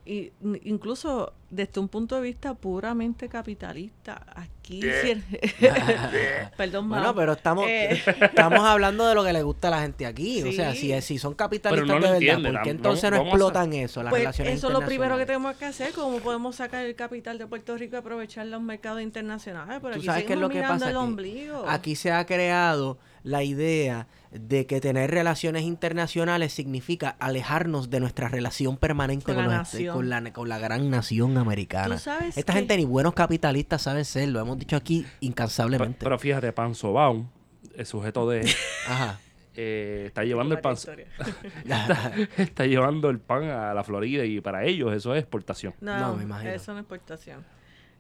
y 0.06 0.32
n- 0.44 0.60
incluso 0.66 1.34
desde 1.50 1.80
un 1.80 1.88
punto 1.88 2.16
de 2.16 2.22
vista 2.24 2.54
puramente 2.56 3.30
capitalista 3.30 4.26
aquí 4.36 4.82
sí- 4.82 5.24
perdón 6.58 6.90
Bueno, 6.90 7.14
pero 7.16 7.34
estamos, 7.34 7.66
Eh, 7.68 8.02
estamos 8.22 8.60
hablando 8.62 9.08
de 9.08 9.16
lo 9.16 9.24
que 9.24 9.34
le 9.34 9.44
gusta 9.44 9.68
a 9.68 9.72
la 9.72 9.82
gente 9.82 10.06
aquí. 10.06 10.42
O 10.44 10.52
sea, 10.52 10.74
si, 10.74 11.00
si 11.02 11.18
son 11.18 11.34
capitalistas 11.36 11.88
no 11.88 11.94
de 11.96 12.00
verdad, 12.02 12.16
entienden, 12.18 12.54
¿por 12.54 12.62
qué 12.64 12.70
entonces 12.72 13.12
no 13.12 13.18
a- 13.18 13.22
explotan 13.22 13.74
eso? 13.74 14.04
Las 14.04 14.12
pues 14.12 14.22
relaciones 14.24 14.54
eso 14.56 14.68
es 14.68 14.74
lo 14.74 14.82
primero 14.82 15.18
que 15.18 15.26
tenemos 15.26 15.56
que 15.58 15.66
hacer 15.66 15.92
cómo 15.94 16.20
podemos 16.20 16.56
sacar 16.56 16.86
el 16.86 16.96
capital 16.96 17.38
de 17.38 17.48
Puerto 17.48 17.78
Rico 17.78 17.96
y 17.96 18.00
aprovechar 18.00 18.46
los 18.48 18.62
mercados 18.62 19.02
internacionales 19.02 19.80
pero 19.82 19.94
Tú 19.94 20.00
aquí 20.00 20.06
sabes 20.06 20.24
qué 20.26 20.34
es 20.34 20.40
lo 20.40 20.48
seguimos 20.48 20.68
que 20.68 20.74
pasa 20.74 20.90
el 20.90 20.98
aquí. 20.98 21.06
ombligo 21.06 21.66
Aquí 21.68 21.96
se 21.96 22.12
ha 22.12 22.26
creado 22.26 22.98
la 23.24 23.44
idea 23.44 24.08
de 24.34 24.66
que 24.66 24.82
tener 24.82 25.12
relaciones 25.12 25.64
internacionales 25.64 26.54
significa 26.54 27.10
alejarnos 27.20 27.90
de 27.90 28.00
nuestra 28.00 28.30
relación 28.30 28.78
permanente 28.78 29.26
Con 29.26 29.36
con, 29.36 29.48
la 29.48 29.64
con 29.94 30.10
la, 30.10 30.34
con 30.34 30.50
la 30.50 30.58
gran 30.60 30.90
nación 30.90 31.38
americana. 31.38 31.96
Tú 31.96 32.02
sabes 32.02 32.38
Esta 32.38 32.54
que- 32.54 32.60
gente 32.60 32.78
ni 32.78 32.86
buenos 32.86 33.14
capitalistas 33.14 33.84
saben 33.84 34.06
ser, 34.06 34.30
lo 34.30 34.40
hemos 34.40 34.58
dicho 34.58 34.76
aquí 34.76 35.02
Pero, 35.04 35.16
incansablemente. 35.22 36.00
pero 36.04 36.18
fíjate, 36.18 36.52
Panzo 36.52 36.94
Baum, 36.94 37.28
el 37.76 37.86
sujeto 37.86 38.28
de... 38.30 38.42
Ajá. 38.88 39.20
eh, 39.56 40.06
está 40.08 40.24
llevando 40.24 40.56
el 40.56 40.62
pan... 40.62 40.74
Historia. 40.74 41.06
Está, 41.64 42.14
está 42.38 42.66
llevando 42.66 43.10
el 43.12 43.20
pan 43.20 43.44
a 43.44 43.74
la 43.74 43.84
Florida 43.84 44.26
y 44.26 44.42
para 44.42 44.66
ellos 44.66 44.94
eso 44.94 45.14
es 45.14 45.22
exportación. 45.22 45.76
No, 45.80 45.98
No, 46.00 46.16
me 46.16 46.24
imagino. 46.24 46.52
eso 46.52 46.72
no 46.74 46.80
es 46.80 46.84
exportación. 46.84 47.46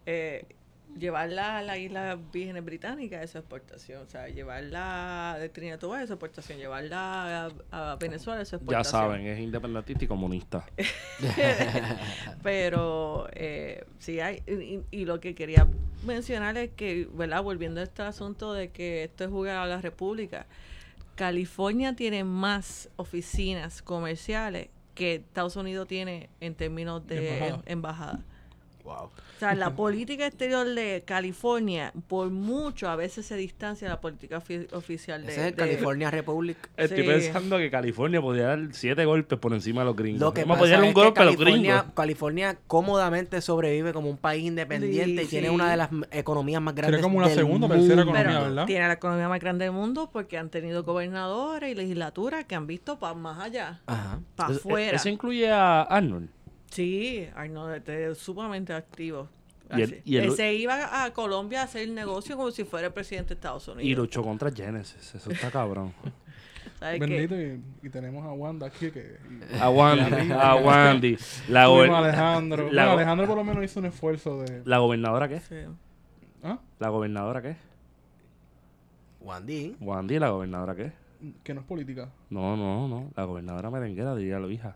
Eh, 0.05 0.45
llevarla 0.97 1.57
a 1.57 1.61
la 1.61 1.77
isla 1.77 2.17
Vírgenes 2.31 2.63
Británicas, 2.65 3.23
eso 3.23 3.39
es 3.39 3.43
exportación. 3.43 4.03
O 4.03 4.09
sea, 4.09 4.27
llevarla 4.29 5.37
de 5.39 5.49
Trinidad 5.49 5.77
y 5.77 5.79
Tobago, 5.79 5.97
eso 6.03 6.05
es 6.05 6.17
exportación. 6.17 6.57
Llevarla 6.59 7.51
a, 7.71 7.91
a 7.91 7.95
Venezuela, 7.97 8.41
eso 8.41 8.55
es 8.57 8.61
Ya 8.67 8.81
exportación. 8.81 9.01
saben, 9.01 9.27
es 9.27 9.39
independentista 9.39 10.05
y 10.05 10.07
comunista. 10.07 10.65
Pero 12.43 13.27
eh, 13.33 13.85
sí 13.99 14.19
hay, 14.19 14.41
y, 14.47 14.81
y 14.91 15.05
lo 15.05 15.19
que 15.19 15.35
quería 15.35 15.67
mencionar 16.05 16.57
es 16.57 16.71
que, 16.71 17.07
¿verdad? 17.13 17.43
Volviendo 17.43 17.79
a 17.79 17.83
este 17.83 18.01
asunto 18.01 18.53
de 18.53 18.69
que 18.69 19.03
esto 19.03 19.23
es 19.25 19.29
jugar 19.29 19.57
a 19.57 19.65
la 19.65 19.81
República, 19.81 20.45
California 21.15 21.95
tiene 21.95 22.23
más 22.23 22.89
oficinas 22.95 23.81
comerciales 23.81 24.69
que 24.95 25.15
Estados 25.15 25.55
Unidos 25.55 25.87
tiene 25.87 26.29
en 26.39 26.55
términos 26.55 27.05
de 27.07 27.37
Embajada. 27.37 27.61
embajada. 27.65 28.19
Wow. 28.83 28.93
O 29.05 29.11
sea, 29.39 29.55
la 29.55 29.75
política 29.75 30.25
exterior 30.27 30.67
de 30.67 31.03
California, 31.05 31.93
por 32.07 32.29
mucho, 32.29 32.89
a 32.89 32.95
veces 32.95 33.25
se 33.25 33.35
distancia 33.35 33.87
de 33.87 33.93
la 33.93 34.01
política 34.01 34.41
ofi- 34.41 34.67
oficial 34.73 35.21
de, 35.25 35.31
Ese 35.31 35.41
es 35.41 35.47
el 35.47 35.51
de- 35.55 35.57
California 35.57 36.11
Republic. 36.11 36.57
Estoy 36.77 37.01
Sí. 37.01 37.07
pensando 37.07 37.57
que 37.57 37.71
California 37.71 38.21
podría 38.21 38.47
dar 38.47 38.59
siete 38.71 39.05
golpes 39.05 39.39
por 39.39 39.53
encima 39.53 39.81
de 39.81 39.85
los 39.85 39.95
gringos. 39.95 40.21
Lo 40.21 40.33
que 40.33 40.41
Vamos 40.41 40.57
a 40.57 40.59
pasa 40.59 40.71
ponerle 40.75 40.85
es 40.87 40.89
un 40.89 40.93
que 41.01 41.05
golpe 41.05 41.19
a 41.21 41.25
los 41.25 41.35
California, 41.35 41.73
gringos. 41.77 41.93
California 41.95 42.57
cómodamente 42.67 43.41
sobrevive 43.41 43.93
como 43.93 44.09
un 44.09 44.17
país 44.17 44.43
independiente 44.45 45.21
Sí, 45.21 45.27
y 45.27 45.29
tiene 45.29 45.47
sí. 45.47 45.53
una 45.55 45.71
de 45.71 45.77
las 45.77 45.89
economías 46.11 46.61
más 46.61 46.75
grandes 46.75 47.01
como 47.01 47.17
una 47.17 47.27
del 47.27 47.37
segunda 47.37 47.67
o 47.67 47.69
tercera 47.69 47.95
mundo. 48.03 48.11
economía, 48.11 48.37
Pero 48.39 48.49
¿verdad? 48.49 48.65
tiene 48.65 48.87
la 48.87 48.93
economía 48.93 49.29
más 49.29 49.39
grande 49.39 49.65
del 49.65 49.73
mundo 49.73 50.09
porque 50.11 50.37
han 50.37 50.49
tenido 50.49 50.83
gobernadores 50.83 51.71
y 51.71 51.75
legislaturas 51.75 52.45
que 52.45 52.55
han 52.55 52.67
visto 52.67 52.99
para 52.99 53.13
más 53.13 53.39
allá, 53.41 53.81
Ajá. 53.85 54.19
para 54.35 54.51
Eso- 54.51 54.59
afuera. 54.59 54.97
Eso 54.97 55.09
incluye 55.09 55.49
a 55.51 55.81
Arnold. 55.83 56.29
Sí, 56.73 57.27
Arnold 57.35 57.75
este, 57.75 58.09
es 58.11 58.17
sumamente 58.17 58.73
activo. 58.73 59.29
Y 59.75 59.81
el- 59.81 60.01
el- 60.05 60.15
Él 60.15 60.31
se 60.31 60.53
iba 60.53 61.03
a 61.03 61.11
Colombia 61.13 61.61
a 61.61 61.63
hacer 61.65 61.87
negocio 61.89 62.35
como 62.35 62.51
si 62.51 62.63
fuera 62.63 62.87
el 62.87 62.93
presidente 62.93 63.29
de 63.29 63.33
Estados 63.35 63.67
Unidos. 63.67 63.83
Y 63.85 63.95
luchó 63.95 64.21
contra 64.23 64.51
Genesis. 64.51 65.15
Eso 65.15 65.31
está 65.31 65.49
cabrón. 65.51 65.93
Bendito, 66.81 67.39
y, 67.39 67.61
y 67.81 67.89
tenemos 67.89 68.25
a 68.25 68.33
Wanda 68.33 68.67
aquí 68.67 68.91
que... 68.91 69.17
y- 69.53 69.57
A 69.61 69.69
Wandy. 69.69 70.31
a 70.31 70.55
Wandy. 70.55 71.17
La, 71.47 71.63
Alejandro. 71.65 72.63
la 72.71 72.83
Bueno, 72.83 72.91
Alejandro 72.97 73.27
por 73.27 73.37
lo 73.37 73.43
menos 73.45 73.63
hizo 73.63 73.79
un 73.79 73.85
esfuerzo 73.85 74.41
de... 74.41 74.63
¿La 74.65 74.79
gobernadora 74.79 75.29
qué? 75.29 75.39
Sí. 75.39 75.55
¿Ah? 76.43 76.59
¿La 76.79 76.89
gobernadora 76.89 77.41
qué? 77.41 77.55
Wandy. 79.21 79.77
Wandy, 79.79 80.19
¿la 80.19 80.29
gobernadora 80.29 80.75
qué? 80.75 80.91
Que 81.43 81.53
no 81.53 81.61
es 81.61 81.67
política. 81.67 82.09
No, 82.29 82.57
no, 82.57 82.87
no. 82.89 83.11
La 83.15 83.23
gobernadora 83.23 83.69
merenguera, 83.69 84.13
diría 84.15 84.39
la 84.39 84.51
hija. 84.51 84.75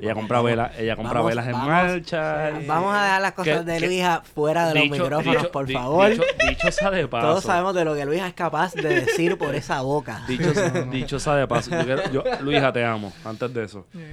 Ella 0.00 0.14
compra 0.14 0.42
velas, 0.42 0.78
ella 0.78 0.96
compra 0.96 1.14
Vamos, 1.14 1.28
velas 1.30 1.46
en 1.46 1.52
vamos. 1.52 1.68
marcha. 1.68 2.60
y- 2.60 2.66
Vamos 2.66 2.94
a 2.94 3.02
dejar 3.02 3.22
las 3.22 3.32
cosas 3.32 3.66
de 3.66 3.80
Luisa 3.80 4.22
fuera 4.22 4.68
de 4.68 4.74
los 4.80 4.90
micrófonos, 4.90 5.36
dicho- 5.42 5.52
por 5.52 5.66
di- 5.66 5.74
favor. 5.74 6.10
Dicho, 6.10 6.22
dicho 6.48 6.70
sea 6.72 6.90
de 6.90 7.08
paso. 7.08 7.26
Todos 7.26 7.44
sabemos 7.44 7.74
de 7.74 7.84
lo 7.84 7.94
que 7.94 8.04
Luisa 8.04 8.26
es 8.28 8.34
capaz 8.34 8.74
de 8.74 8.82
decir 9.00 9.38
por 9.38 9.54
esa 9.54 9.80
boca. 9.82 10.24
Dicho, 10.28 10.52
dicho 10.90 11.18
sea 11.18 11.34
de 11.36 11.46
paso. 11.48 11.70
Yo 11.70 11.84
quiero- 11.84 12.10
yo- 12.10 12.24
Luisa, 12.42 12.72
te 12.72 12.84
amo. 12.84 13.12
Antes 13.24 13.52
de 13.54 13.64
eso. 13.64 13.86
Yeah. 13.92 14.04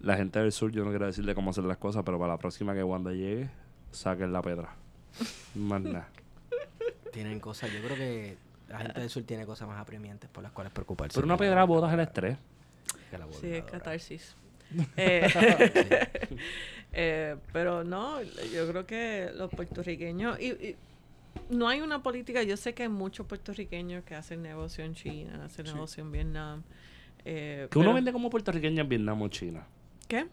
La 0.00 0.16
gente 0.16 0.38
del 0.38 0.52
sur, 0.52 0.70
yo 0.72 0.82
no 0.84 0.90
quiero 0.90 1.06
decirle 1.06 1.34
cómo 1.34 1.50
hacer 1.50 1.64
las 1.64 1.76
cosas, 1.76 2.02
pero 2.04 2.18
para 2.18 2.32
la 2.32 2.38
próxima 2.38 2.72
que 2.74 2.82
Wanda 2.82 3.10
llegue, 3.12 3.50
saquen 3.90 4.32
la 4.32 4.40
pedra. 4.42 4.70
Más 5.54 5.80
nada. 5.82 6.08
Tienen 7.12 7.40
cosas, 7.40 7.70
yo 7.72 7.80
creo 7.82 7.96
que 7.96 8.36
la 8.68 8.78
gente 8.78 9.00
del 9.00 9.10
sur 9.10 9.24
tiene 9.24 9.44
cosas 9.44 9.66
más 9.68 9.78
apremiantes 9.80 10.30
por 10.30 10.42
las 10.42 10.52
cuales 10.52 10.72
preocuparse. 10.72 11.14
Pero 11.14 11.26
una 11.26 11.36
pedra 11.36 11.64
botas 11.64 11.92
el 11.92 12.00
estrés. 12.00 12.38
Sí, 13.40 13.48
es 13.52 13.64
catarsis. 13.64 14.36
Eh, 14.96 15.26
eh, 16.92 17.36
pero 17.52 17.82
no, 17.82 18.22
yo 18.22 18.68
creo 18.68 18.86
que 18.86 19.30
los 19.34 19.50
puertorriqueños, 19.50 20.38
y, 20.40 20.46
y 20.50 20.76
no 21.48 21.68
hay 21.68 21.80
una 21.80 22.02
política, 22.04 22.42
yo 22.44 22.56
sé 22.56 22.72
que 22.72 22.84
hay 22.84 22.88
muchos 22.88 23.26
puertorriqueños 23.26 24.04
que 24.04 24.14
hacen 24.14 24.42
negocio 24.42 24.84
en 24.84 24.94
China, 24.94 25.44
hacen 25.46 25.66
negocio 25.66 26.04
en 26.04 26.12
Vietnam. 26.12 26.62
eh, 27.24 27.66
Que 27.70 27.78
uno 27.80 27.92
vende 27.94 28.12
como 28.12 28.30
puertorriqueño 28.30 28.82
en 28.82 28.88
Vietnam 28.88 29.20
o 29.22 29.28
China. 29.28 29.66
¿Qué? 30.06 30.26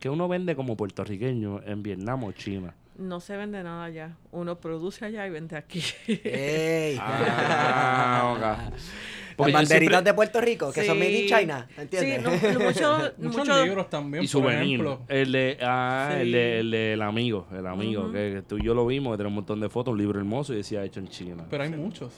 Que 0.00 0.08
uno 0.10 0.26
vende 0.26 0.56
como 0.56 0.76
puertorriqueño 0.76 1.62
en 1.64 1.82
Vietnam 1.84 2.24
o 2.24 2.32
China. 2.32 2.74
No 2.98 3.20
se 3.20 3.36
vende 3.36 3.62
nada 3.62 3.84
allá. 3.84 4.16
Uno 4.32 4.58
produce 4.60 5.04
allá 5.04 5.26
y 5.26 5.30
vende 5.30 5.56
aquí. 5.56 5.82
¡Ey! 6.08 6.96
Ah, 7.00 8.70
Las 9.34 9.36
Porque 9.36 9.52
yo 9.52 9.58
banderitas 9.58 9.78
siempre- 9.96 10.10
de 10.10 10.14
Puerto 10.14 10.40
Rico, 10.40 10.72
que 10.72 10.84
son 10.86 10.98
made 10.98 11.12
in. 11.22 11.26
China, 11.28 11.68
¿entiendes? 11.76 12.40
Sí, 12.40 12.46
no, 12.52 12.64
mucho, 12.64 13.12
Muchos 13.18 13.36
mucho- 13.38 13.64
libros 13.64 13.90
también, 13.90 14.22
Y 14.24 14.26
por 14.26 14.30
souvenir. 14.42 14.62
ejemplo. 14.80 15.00
El 15.08 15.32
de, 15.32 15.58
ah, 15.62 16.10
Sí. 16.14 16.20
el, 16.22 16.70
de, 16.70 16.92
el 16.92 17.02
amigo, 17.02 17.46
el 17.52 17.66
amigo, 17.66 18.12
que, 18.12 18.32
que 18.34 18.42
tú 18.42 18.58
y 18.58 18.62
yo 18.64 18.74
lo 18.74 18.86
vimos, 18.86 19.12
que 19.12 19.16
tiene 19.18 19.28
un 19.28 19.34
montón 19.34 19.60
de 19.60 19.68
fotos, 19.68 19.92
un 19.92 19.98
libro 19.98 20.18
hermoso 20.18 20.52
y 20.52 20.56
decía 20.58 20.84
hecho 20.84 21.00
en 21.00 21.08
China. 21.08 21.44
Pero 21.50 21.64
hay 21.64 21.70
muchos. 21.70 22.12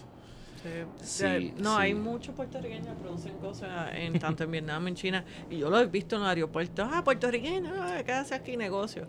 Sí. 0.62 1.24
Sí, 1.28 1.52
no, 1.58 1.76
sí. 1.76 1.82
hay 1.82 1.94
muchos 1.94 2.34
puertorriqueños 2.34 2.88
que 2.88 3.02
producen 3.02 3.38
cosas 3.38 3.90
en 3.94 4.18
tanto 4.18 4.44
en 4.44 4.50
Vietnam, 4.50 4.88
en 4.88 4.94
China. 4.96 5.24
Y 5.48 5.58
yo 5.58 5.70
lo 5.70 5.78
he 5.80 5.86
visto 5.86 6.16
en 6.16 6.22
los 6.22 6.28
aeropuertos. 6.28 6.88
Ah, 6.92 7.04
puertorriqueño, 7.04 7.72
ah, 7.78 8.02
¿qué 8.04 8.12
hace 8.12 8.34
aquí 8.34 8.56
negocio? 8.56 9.06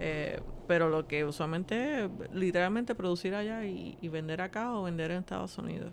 Eh, 0.00 0.40
pero 0.66 0.88
lo 0.90 1.06
que 1.06 1.24
usualmente 1.24 2.04
es 2.04 2.10
literalmente 2.34 2.94
producir 2.96 3.34
allá 3.36 3.64
y, 3.64 3.96
y 4.00 4.08
vender 4.08 4.40
acá 4.42 4.72
o 4.76 4.82
vender 4.82 5.12
en 5.12 5.18
Estados 5.18 5.56
Unidos. 5.58 5.92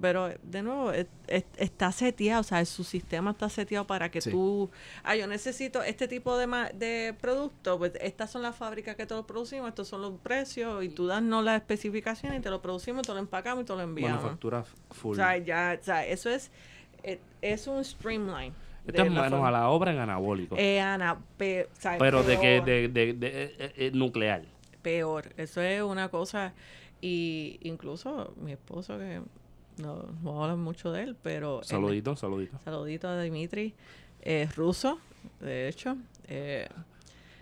Pero 0.00 0.30
de 0.42 0.62
nuevo, 0.62 0.90
es- 0.90 1.06
es- 1.28 1.44
está 1.58 1.92
seteado, 1.92 2.40
o 2.40 2.44
sea, 2.44 2.64
su 2.64 2.82
sistema 2.82 3.32
está 3.32 3.48
seteado 3.48 3.86
para 3.86 4.10
que 4.10 4.20
Sí. 4.20 4.30
tú, 4.30 4.70
ah, 5.04 5.14
yo 5.14 5.26
necesito 5.26 5.82
este 5.82 6.08
tipo 6.08 6.36
de, 6.38 6.46
ma- 6.46 6.70
de 6.70 7.14
producto, 7.20 7.78
pues 7.78 7.92
estas 8.00 8.30
son 8.30 8.42
las 8.42 8.56
fábricas 8.56 8.96
que 8.96 9.06
te 9.06 9.14
lo 9.14 9.26
producimos, 9.26 9.68
estos 9.68 9.88
son 9.88 10.00
los 10.02 10.14
precios, 10.20 10.82
y 10.82 10.88
tú 10.88 11.06
danos 11.06 11.44
las 11.44 11.56
especificaciones 11.56 12.38
y 12.38 12.42
te 12.42 12.50
lo 12.50 12.62
producimos, 12.62 13.02
te 13.06 13.12
lo 13.12 13.18
empacamos 13.18 13.64
y 13.64 13.66
te 13.66 13.74
lo 13.74 13.82
enviamos. 13.82 14.16
Manufactura 14.22 14.64
full. 14.90 15.12
O 15.12 15.14
sea, 15.14 15.36
ya, 15.36 15.76
o 15.80 15.84
sea, 15.84 16.06
eso 16.06 16.30
es, 16.30 16.50
eh, 17.02 17.20
es 17.42 17.66
un 17.66 17.84
streamline. 17.84 18.54
Esto 18.86 19.02
es 19.04 19.12
manos 19.12 19.44
a 19.44 19.50
la 19.52 19.68
obra 19.68 19.92
en 19.92 19.98
anabólico. 19.98 20.56
Eh, 20.58 20.80
Ana, 20.80 21.16
pe- 21.36 21.68
o 21.70 21.80
sea, 21.80 21.98
pero 21.98 22.22
de 22.24 22.34
que 22.40 22.62
peor, 22.62 22.64
de, 22.64 22.88
de, 22.88 23.12
de- 23.12 23.44
eh, 23.58 23.72
eh, 23.76 23.90
nuclear. 23.94 24.42
Peor, 24.80 25.32
eso 25.36 25.60
es 25.60 25.82
una 25.82 26.08
cosa, 26.08 26.54
y 27.00 27.58
incluso 27.62 28.32
mi 28.40 28.52
esposo, 28.52 28.98
que 28.98 29.20
no, 29.82 30.06
no 30.22 30.42
hablo 30.44 30.56
mucho 30.56 30.90
de 30.92 31.02
él, 31.02 31.16
pero... 31.22 31.58
él- 31.60 31.66
Saludito, 31.66 32.16
saludito. 32.16 32.58
saludito 32.64 33.08
a 33.08 33.20
Dimitri, 33.20 33.74
es 34.22 34.54
ruso, 34.56 34.98
de 35.40 35.68
hecho. 35.68 35.96
Eh, 36.28 36.68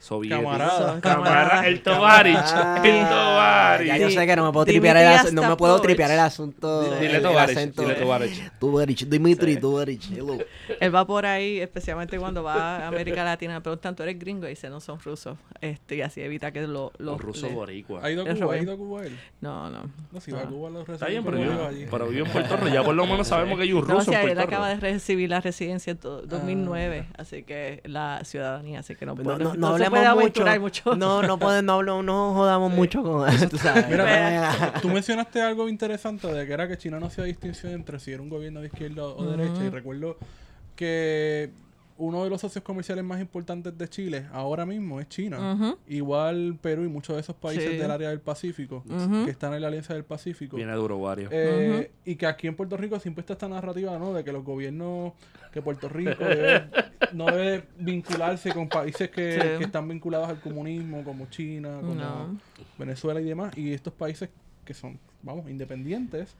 Soviético. 0.01 0.43
Camarada. 0.43 1.01
Camarada, 1.01 1.67
el 1.69 1.83
Tovarich, 1.83 2.35
Ah, 2.37 2.81
el 2.83 2.93
Ya 3.01 3.09
Tovarich. 3.11 4.01
yo 4.01 4.11
sé 4.11 4.27
que 4.27 4.35
no 4.37 4.47
me 4.47 4.53
puedo 4.53 4.65
tripear 4.67 4.97
el, 4.97 5.07
asu- 5.07 5.33
no 5.33 5.49
me 5.49 5.57
puedo 5.57 5.81
tripear 5.81 6.11
el 6.11 6.19
asunto. 6.21 6.83
Dile 6.99 7.21
Tovarich, 7.21 7.59
dile 7.75 7.95
Tovarich. 7.95 8.51
Tovarich, 8.59 9.07
Dimitri, 9.09 9.57
Tovarich, 9.59 10.11
hello. 10.11 10.39
Él 10.81 10.95
va 10.95 11.07
por 11.07 11.27
ahí, 11.27 11.61
especialmente 11.61 12.19
cuando 12.19 12.43
va 12.43 12.79
a 12.79 12.89
América 12.89 13.23
Latina, 13.25 13.63
preguntan, 13.63 13.95
¿tú 13.95 14.03
eres 14.03 14.19
gringo? 14.19 14.47
Y 14.47 14.51
dice, 14.51 14.71
no, 14.71 14.81
son 14.81 14.99
rusos. 15.01 15.37
Este, 15.61 15.97
y 15.97 16.01
así 16.03 16.21
evita 16.23 16.51
que 16.51 16.63
lo... 16.63 16.93
lo 16.99 17.13
Los 17.13 17.21
rusos 17.21 17.53
boricuas. 17.53 18.03
¿Ha 18.03 18.11
ido 18.11 18.23
a 18.23 18.35
Cuba? 18.35 18.55
¿Ha 18.55 18.59
ido 18.59 18.73
a 18.73 18.77
Cuba 18.77 19.05
él? 19.05 19.19
No, 19.43 19.69
no. 19.69 19.83
No, 20.13 20.21
si 20.21 20.33
va 20.33 20.41
a 20.41 20.45
Cuba 20.47 20.71
los 20.71 20.89
Está 20.89 21.07
bien, 21.07 21.23
pero 21.25 21.39
pero 21.91 22.09
vivo 22.09 22.27
en 22.27 22.33
Puerto 22.33 22.57
Rico. 22.57 22.69
Ya 22.75 22.83
por 22.83 22.95
lo 22.95 23.07
menos 23.07 23.29
sabemos 23.29 23.59
que 23.59 23.65
hay 23.65 23.73
un 23.75 23.87
No, 23.87 23.95
ruso 23.95 23.97
o 23.97 24.01
en 24.01 24.05
sea, 24.05 24.21
él 24.23 24.27
Puerto 24.29 24.43
acaba 24.43 24.69
de 24.71 24.77
recibir 24.77 25.29
la 25.29 25.41
residencia 25.41 25.91
en 25.91 25.99
to- 25.99 26.23
2009, 26.23 27.07
así 27.19 27.43
que 27.43 27.83
la 27.85 28.21
ciudadanía, 28.25 28.81
así 28.81 28.95
que 28.95 29.05
no, 29.07 29.15
No, 29.15 29.23
puede- 29.23 29.39
no, 29.59 29.79
no, 29.91 30.03
no 30.03 30.21
mucho. 30.21 30.61
mucho. 30.61 30.97
No, 30.97 31.23
no 31.23 31.39
podemos, 31.39 31.85
no, 31.85 32.03
no 32.03 32.35
jodamos 32.35 32.73
mucho 32.73 33.03
con 33.03 33.29
tú 33.51 33.59
sabes. 33.59 33.89
Mira, 33.89 34.75
tú 34.81 34.89
mencionaste 34.89 35.41
algo 35.43 35.69
interesante 35.69 36.27
de 36.29 36.47
que 36.47 36.53
era 36.53 36.69
que 36.69 36.79
China 36.79 37.01
no 37.01 37.07
hacía 37.07 37.25
distinción 37.25 37.73
entre 37.73 37.99
si 37.99 38.13
era 38.13 38.23
un 38.23 38.29
gobierno 38.29 38.61
de 38.61 38.67
izquierda 38.69 39.05
o 39.05 39.25
derecha. 39.25 39.65
Y 39.65 39.71
recuerdo 39.71 40.17
que 40.77 41.51
uno 42.03 42.25
de 42.25 42.31
los 42.31 42.41
socios 42.41 42.65
comerciales 42.65 43.05
más 43.05 43.21
importantes 43.21 43.77
de 43.77 43.87
Chile 43.89 44.27
ahora 44.33 44.65
mismo 44.65 45.01
es 45.01 45.09
China. 45.09 45.77
Igual 45.87 46.57
Perú 46.61 46.85
y 46.85 46.89
muchos 46.89 47.15
de 47.15 47.21
esos 47.21 47.37
países 47.37 47.71
Sí. 47.71 47.77
del 47.77 47.91
área 47.91 48.09
del 48.09 48.21
Pacífico, 48.21 48.83
que 49.25 49.31
están 49.31 49.53
en 49.55 49.61
la 49.61 49.69
Alianza 49.69 49.93
del 49.95 50.05
Pacífico. 50.05 50.57
Viene 50.57 50.73
duro, 50.73 50.97
Wario. 50.97 51.29
Eh, 51.31 51.91
Y 52.07 52.17
que 52.17 52.27
aquí 52.27 52.47
en 52.47 52.57
Puerto 52.57 52.77
Rico 52.79 52.99
siempre 52.99 53.21
está 53.21 53.35
esta 53.35 53.49
narrativa, 53.49 53.99
¿no? 53.99 54.15
De 54.15 54.25
que 54.25 54.33
los 54.33 54.45
gobiernos, 54.45 55.13
que 55.53 55.61
Puerto 55.63 55.89
Rico 55.91 56.11
debe- 56.25 56.65
no 57.13 57.27
debe 57.27 57.65
vincularse 57.79 58.53
con 58.55 58.69
países 58.69 59.11
que, 59.11 59.35
Sí. 59.35 59.59
que 59.59 59.65
están 59.65 59.87
vinculados 59.87 60.29
al 60.29 60.41
comunismo, 60.41 61.05
como 61.05 61.27
China, 61.27 61.79
como 61.81 61.95
No. 61.95 62.39
Venezuela 62.79 63.21
y 63.21 63.25
demás. 63.25 63.57
Y 63.59 63.73
estos 63.75 63.93
países 63.93 64.31
que 64.65 64.73
son, 64.75 64.99
vamos, 65.23 65.51
independientes, 65.51 66.35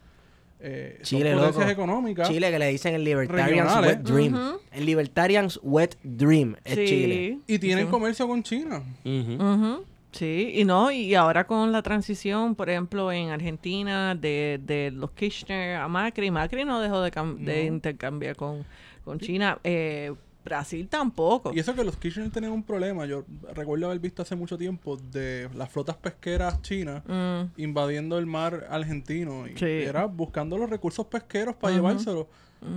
eh, 0.63 0.99
Chile, 1.03 1.31
son 1.33 1.39
potencias 1.41 1.69
loco. 1.69 1.71
económicas. 1.83 2.29
Chile 2.29 2.51
que 2.51 2.59
le 2.59 2.69
dicen 2.69 2.95
el 2.95 3.05
Libertarian's 3.05 3.75
Regionales. 3.75 3.97
Wet 3.97 4.03
Dream. 4.03 4.53
El 4.73 4.87
Libertarian's 4.87 5.61
Wet 5.63 5.97
Dream 6.03 6.57
es 6.65 6.75
Sí. 6.75 6.87
Chile. 6.87 7.39
Y 7.47 7.59
tienen 7.59 7.87
Sí. 7.87 7.91
comercio 7.91 8.29
con 8.29 8.43
China. 8.43 8.83
Ujú. 9.05 9.33
Ujú. 9.43 9.85
Sí, 10.13 10.53
y 10.57 10.65
no, 10.65 10.91
y 10.91 11.15
ahora 11.15 11.47
con 11.47 11.71
la 11.71 11.83
transición, 11.83 12.57
por 12.57 12.69
ejemplo, 12.69 13.13
en 13.13 13.31
Argentina, 13.31 14.15
de, 14.17 14.59
de 14.61 14.91
los 14.93 15.13
Kirchner 15.13 15.77
a 15.77 15.87
Macri, 15.87 16.33
Macri 16.33 16.65
no 16.65 16.81
dejó 16.81 17.01
de, 17.01 17.13
cam- 17.13 17.37
de 17.39 17.63
No. 17.69 17.75
intercambiar 17.75 18.35
con, 18.35 18.65
con 19.05 19.21
China. 19.21 19.59
Eh, 19.63 20.13
Brasil 20.45 20.89
tampoco. 20.89 21.53
Y 21.55 21.59
eso 21.59 21.75
que 21.75 21.85
los 21.85 21.97
Kirchner 21.97 22.31
tenían 22.31 22.53
un 22.53 22.63
problema. 22.63 23.05
Yo 23.07 23.25
recuerdo 23.55 23.87
haber 23.87 23.99
visto 23.99 24.23
hace 24.23 24.35
mucho 24.37 24.57
tiempo 24.57 24.97
de 24.97 25.49
las 25.55 25.69
flotas 25.71 25.97
pesqueras 25.97 26.63
chinas 26.63 27.03
Mm, 27.07 27.61
invadiendo 27.61 28.19
el 28.19 28.27
mar 28.27 28.67
argentino. 28.71 29.47
Y 29.47 29.57
Sí. 29.57 29.65
era 29.67 30.07
buscando 30.07 30.57
los 30.57 30.71
recursos 30.71 31.07
pesqueros 31.07 31.57
para 31.57 31.75
llevárselos, 31.75 32.27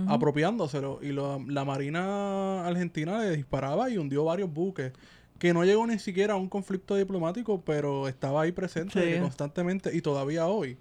apropiándoselo. 0.08 0.98
Y 1.02 1.08
lo- 1.12 1.42
la 1.46 1.64
Marina 1.64 2.66
Argentina 2.66 3.18
le 3.20 3.36
disparaba 3.36 3.90
y 3.90 3.98
hundió 3.98 4.24
varios 4.24 4.52
buques. 4.52 4.92
Que 5.38 5.52
no 5.52 5.64
llegó 5.64 5.86
ni 5.86 5.98
siquiera 5.98 6.34
a 6.34 6.36
un 6.36 6.48
conflicto 6.48 6.94
diplomático, 6.96 7.60
pero 7.62 8.08
estaba 8.08 8.42
ahí 8.42 8.52
presente 8.52 9.14
Sí. 9.16 9.20
constantemente 9.20 9.94
y 9.94 10.00
todavía 10.00 10.46
hoy. 10.46 10.78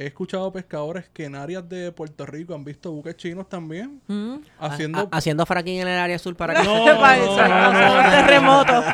He 0.00 0.06
escuchado 0.06 0.52
pescadores 0.52 1.08
que 1.12 1.24
en 1.24 1.34
áreas 1.34 1.68
de 1.68 1.90
Puerto 1.90 2.24
Rico 2.24 2.54
han 2.54 2.64
visto 2.64 2.92
buques 2.92 3.16
chinos 3.16 3.48
también 3.48 4.00
mm. 4.06 4.36
haciendo... 4.60 4.98
Ha- 5.00 5.16
haciendo 5.16 5.44
fracking 5.44 5.80
en 5.80 5.88
el 5.88 5.98
área 5.98 6.18
sur 6.20 6.36
para 6.36 6.54
que 6.54 6.62
No, 6.62 6.84
Para 7.00 7.16
no, 7.16 7.22
eso, 7.24 7.36
no, 7.36 7.48
no, 7.48 7.72
no, 7.72 8.02
no. 8.04 8.10
terremoto. 8.10 8.84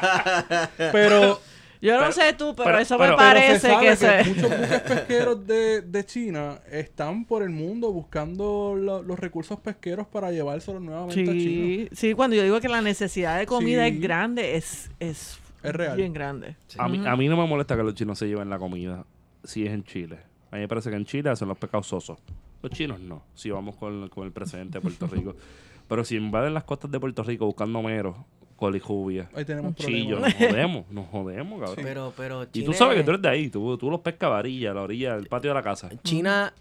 pero 0.93 1.41
Yo 1.83 1.93
no 1.93 1.99
Pero- 2.01 2.13
sé 2.13 2.33
tú, 2.33 2.55
pero, 2.57 2.65
pero- 2.65 2.79
eso 2.79 2.97
pero- 2.97 3.13
me 3.19 3.23
pero 3.23 3.35
Pero 3.35 3.59
se 3.61 3.69
parece 3.69 3.69
sabe 3.69 3.87
que 3.87 3.97
se... 4.25 4.35
muchos 4.43 4.59
buques 4.59 4.81
pesqueros 4.89 5.47
de, 5.47 5.83
de 5.83 6.07
China 6.07 6.59
están 6.71 7.27
por 7.27 7.43
el 7.43 7.51
mundo 7.51 7.93
buscando 7.93 8.75
lo- 8.75 9.03
los 9.03 9.19
recursos 9.19 9.61
pesqueros 9.61 10.07
para 10.07 10.31
llevárselos 10.33 10.81
nuevamente 10.81 11.21
a 11.21 11.25
China. 11.27 11.35
Sí, 11.35 11.89
sí, 11.93 12.15
cuando 12.15 12.37
yo 12.37 12.43
digo 12.43 12.59
que 12.63 12.69
la 12.69 12.81
necesidad 12.81 13.39
de 13.39 13.45
comida 13.45 13.87
Sí. 13.87 13.95
es 13.97 14.01
grande, 14.01 14.57
es, 14.57 14.91
es, 15.01 15.39
Es 15.63 15.73
real. 15.75 15.97
bien 15.99 16.15
grande. 16.15 16.57
A 16.79 16.89
mí, 16.89 17.03
a 17.07 17.15
mí 17.17 17.29
no 17.29 17.37
me 17.37 17.47
molesta 17.47 17.77
que 17.77 17.83
los 17.83 17.95
chinos 17.95 18.19
se 18.19 18.27
lleven 18.27 18.49
la 18.49 18.59
comida 18.59 19.05
si 19.43 19.67
es 19.67 19.73
en 19.75 19.85
Chile. 19.85 20.21
A 20.55 20.57
mí 20.57 20.61
me 20.61 20.69
parece 20.69 20.89
que 20.89 20.95
en 20.95 21.05
Chile 21.05 21.31
hacen 21.31 21.49
los 21.49 21.59
pecados 21.59 21.89
sosos. 21.89 22.17
Los 22.63 22.71
chinos 22.71 23.01
no, 23.01 23.25
si 23.35 23.51
vamos 23.51 23.75
con, 23.75 24.09
con 24.09 24.25
el 24.25 24.31
presidente 24.31 24.79
de 24.79 24.83
Puerto 24.83 25.09
Rico. 25.09 25.35
Pero 25.89 26.05
si 26.05 26.15
invaden 26.15 26.55
las 26.55 26.63
costas 26.63 26.93
de 26.93 27.01
Puerto 27.01 27.25
Rico 27.25 27.45
buscando 27.45 27.83
meros, 27.83 28.15
colijubia, 28.55 29.29
Ahí 29.35 29.45
tenemos 29.45 29.75
chillo, 29.75 30.21
nos 30.21 30.33
jodemos, 30.33 30.89
nos 30.93 31.09
jodemos, 31.09 31.59
cabrón. 31.59 31.85
Pero, 31.85 32.13
pero 32.17 32.45
Y 32.45 32.47
Chile, 32.53 32.67
tú 32.67 32.73
sabes 32.73 32.99
que 32.99 33.03
tú 33.03 33.11
eres 33.11 33.23
de 33.23 33.29
ahí, 33.29 33.51
tú, 33.51 33.77
tú 33.77 33.91
los 33.91 33.99
pescas 33.99 34.29
a 34.29 34.31
varilla, 34.31 34.71
a 34.71 34.75
la 34.75 34.83
orilla 34.83 35.17
del 35.17 35.27
patio 35.27 35.51
de 35.51 35.55
la 35.55 35.63
casa. 35.65 35.91
China 36.05 36.55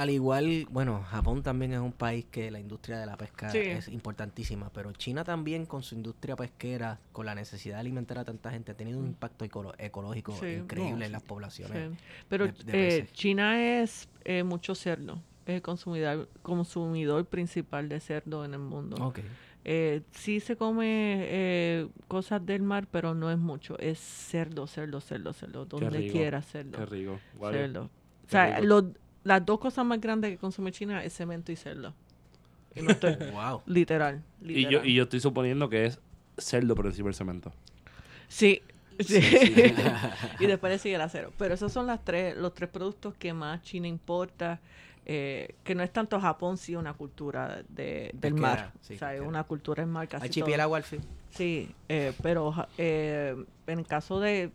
al 0.00 0.10
igual, 0.10 0.66
bueno, 0.70 1.02
Japón 1.10 1.42
también 1.42 1.72
es 1.72 1.80
un 1.80 1.92
país 1.92 2.24
que 2.30 2.50
la 2.50 2.60
industria 2.60 2.98
de 2.98 3.06
la 3.06 3.16
pesca 3.16 3.50
Sí. 3.50 3.58
es 3.58 3.88
importantísima, 3.88 4.70
pero 4.72 4.92
China 4.92 5.24
también 5.24 5.66
con 5.66 5.82
su 5.82 5.94
industria 5.94 6.36
pesquera, 6.36 6.98
con 7.12 7.26
la 7.26 7.34
necesidad 7.34 7.76
de 7.76 7.80
alimentar 7.80 8.18
a 8.18 8.24
tanta 8.24 8.50
gente, 8.50 8.72
ha 8.72 8.76
tenido 8.76 8.98
un 8.98 9.06
impacto 9.06 9.44
ecolo- 9.44 9.74
ecológico 9.78 10.32
Sí. 10.40 10.46
increíble 10.46 11.00
No, 11.00 11.04
en 11.06 11.12
las 11.12 11.22
poblaciones. 11.22 11.90
Sí. 11.92 12.04
Pero 12.28 12.46
de- 12.46 12.52
de 12.64 12.96
eh. 12.98 13.08
China 13.12 13.80
es 13.80 14.08
eh, 14.24 14.42
mucho 14.42 14.74
cerdo. 14.74 15.22
Es 15.46 15.54
el 15.56 15.62
consumidor, 15.62 16.28
consumidor 16.42 17.24
principal 17.26 17.88
de 17.88 17.98
cerdo 18.00 18.44
en 18.44 18.52
el 18.54 18.60
mundo. 18.60 18.96
Ok. 19.04 19.20
Eh, 19.64 20.02
sí 20.12 20.40
se 20.40 20.56
come 20.56 20.84
eh, 21.28 21.88
cosas 22.06 22.44
del 22.44 22.62
mar, 22.62 22.86
pero 22.90 23.14
no 23.14 23.30
es 23.30 23.38
mucho. 23.38 23.78
Es 23.78 23.98
cerdo, 23.98 24.66
cerdo, 24.66 25.00
cerdo, 25.00 25.32
cerdo. 25.32 25.64
Donde 25.64 26.08
quiera 26.10 26.42
cerdo. 26.42 26.78
Qué 26.78 26.86
rico. 26.86 27.18
Vale. 27.40 27.58
cerdo. 27.58 27.82
O 28.26 28.30
sea, 28.30 28.56
rico. 28.60 28.66
los- 28.66 28.84
las 29.24 29.44
dos 29.44 29.58
cosas 29.58 29.84
más 29.84 30.00
grandes 30.00 30.30
que 30.30 30.38
consume 30.38 30.72
China 30.72 31.02
es 31.04 31.14
cemento 31.14 31.52
y 31.52 31.56
cerdo. 31.56 31.94
Y 32.74 32.82
no 32.82 32.90
estoy- 32.90 33.16
Wow. 33.32 33.62
literal, 33.66 34.22
Y 34.42 34.68
yo, 34.68 34.84
y 34.84 34.94
yo 34.94 35.04
estoy 35.04 35.20
suponiendo 35.20 35.68
que 35.68 35.86
es 35.86 35.98
cerdo 36.38 36.74
por 36.74 36.86
encima 36.86 37.06
del 37.06 37.14
cemento. 37.14 37.52
Sí. 38.28 38.62
Sí. 39.00 39.20
y 40.40 40.46
después 40.46 40.72
le 40.72 40.78
sigue 40.78 40.94
el 40.96 41.00
acero. 41.00 41.32
Pero 41.38 41.54
esos 41.54 41.72
son 41.72 41.86
las 41.86 42.04
tres, 42.04 42.36
los 42.36 42.52
tres 42.54 42.68
productos 42.68 43.14
que 43.14 43.32
más 43.32 43.62
China 43.62 43.86
importa. 43.88 44.60
eh, 45.06 45.54
que 45.64 45.74
no 45.74 45.82
es 45.82 45.90
tanto 45.92 46.20
Japón, 46.20 46.58
sí 46.58 46.76
una 46.76 46.92
cultura 46.92 47.62
de, 47.68 48.10
del 48.14 48.34
mar. 48.34 48.72
sí, 48.82 48.94
o 48.94 48.98
sea, 48.98 49.14
es 49.14 49.20
una 49.22 49.42
cultura 49.44 49.82
del 49.82 49.90
mar 49.90 50.06
casi 50.06 50.20
todo. 50.20 50.26
Archipiélago 50.28 50.74
al 50.74 50.82
fin. 50.82 51.00
Sí, 51.30 51.74
eh, 51.88 52.12
pero 52.22 52.52
eh, 52.76 53.34
en 53.66 53.78
el 53.78 53.86
caso 53.86 54.20
de... 54.20 54.50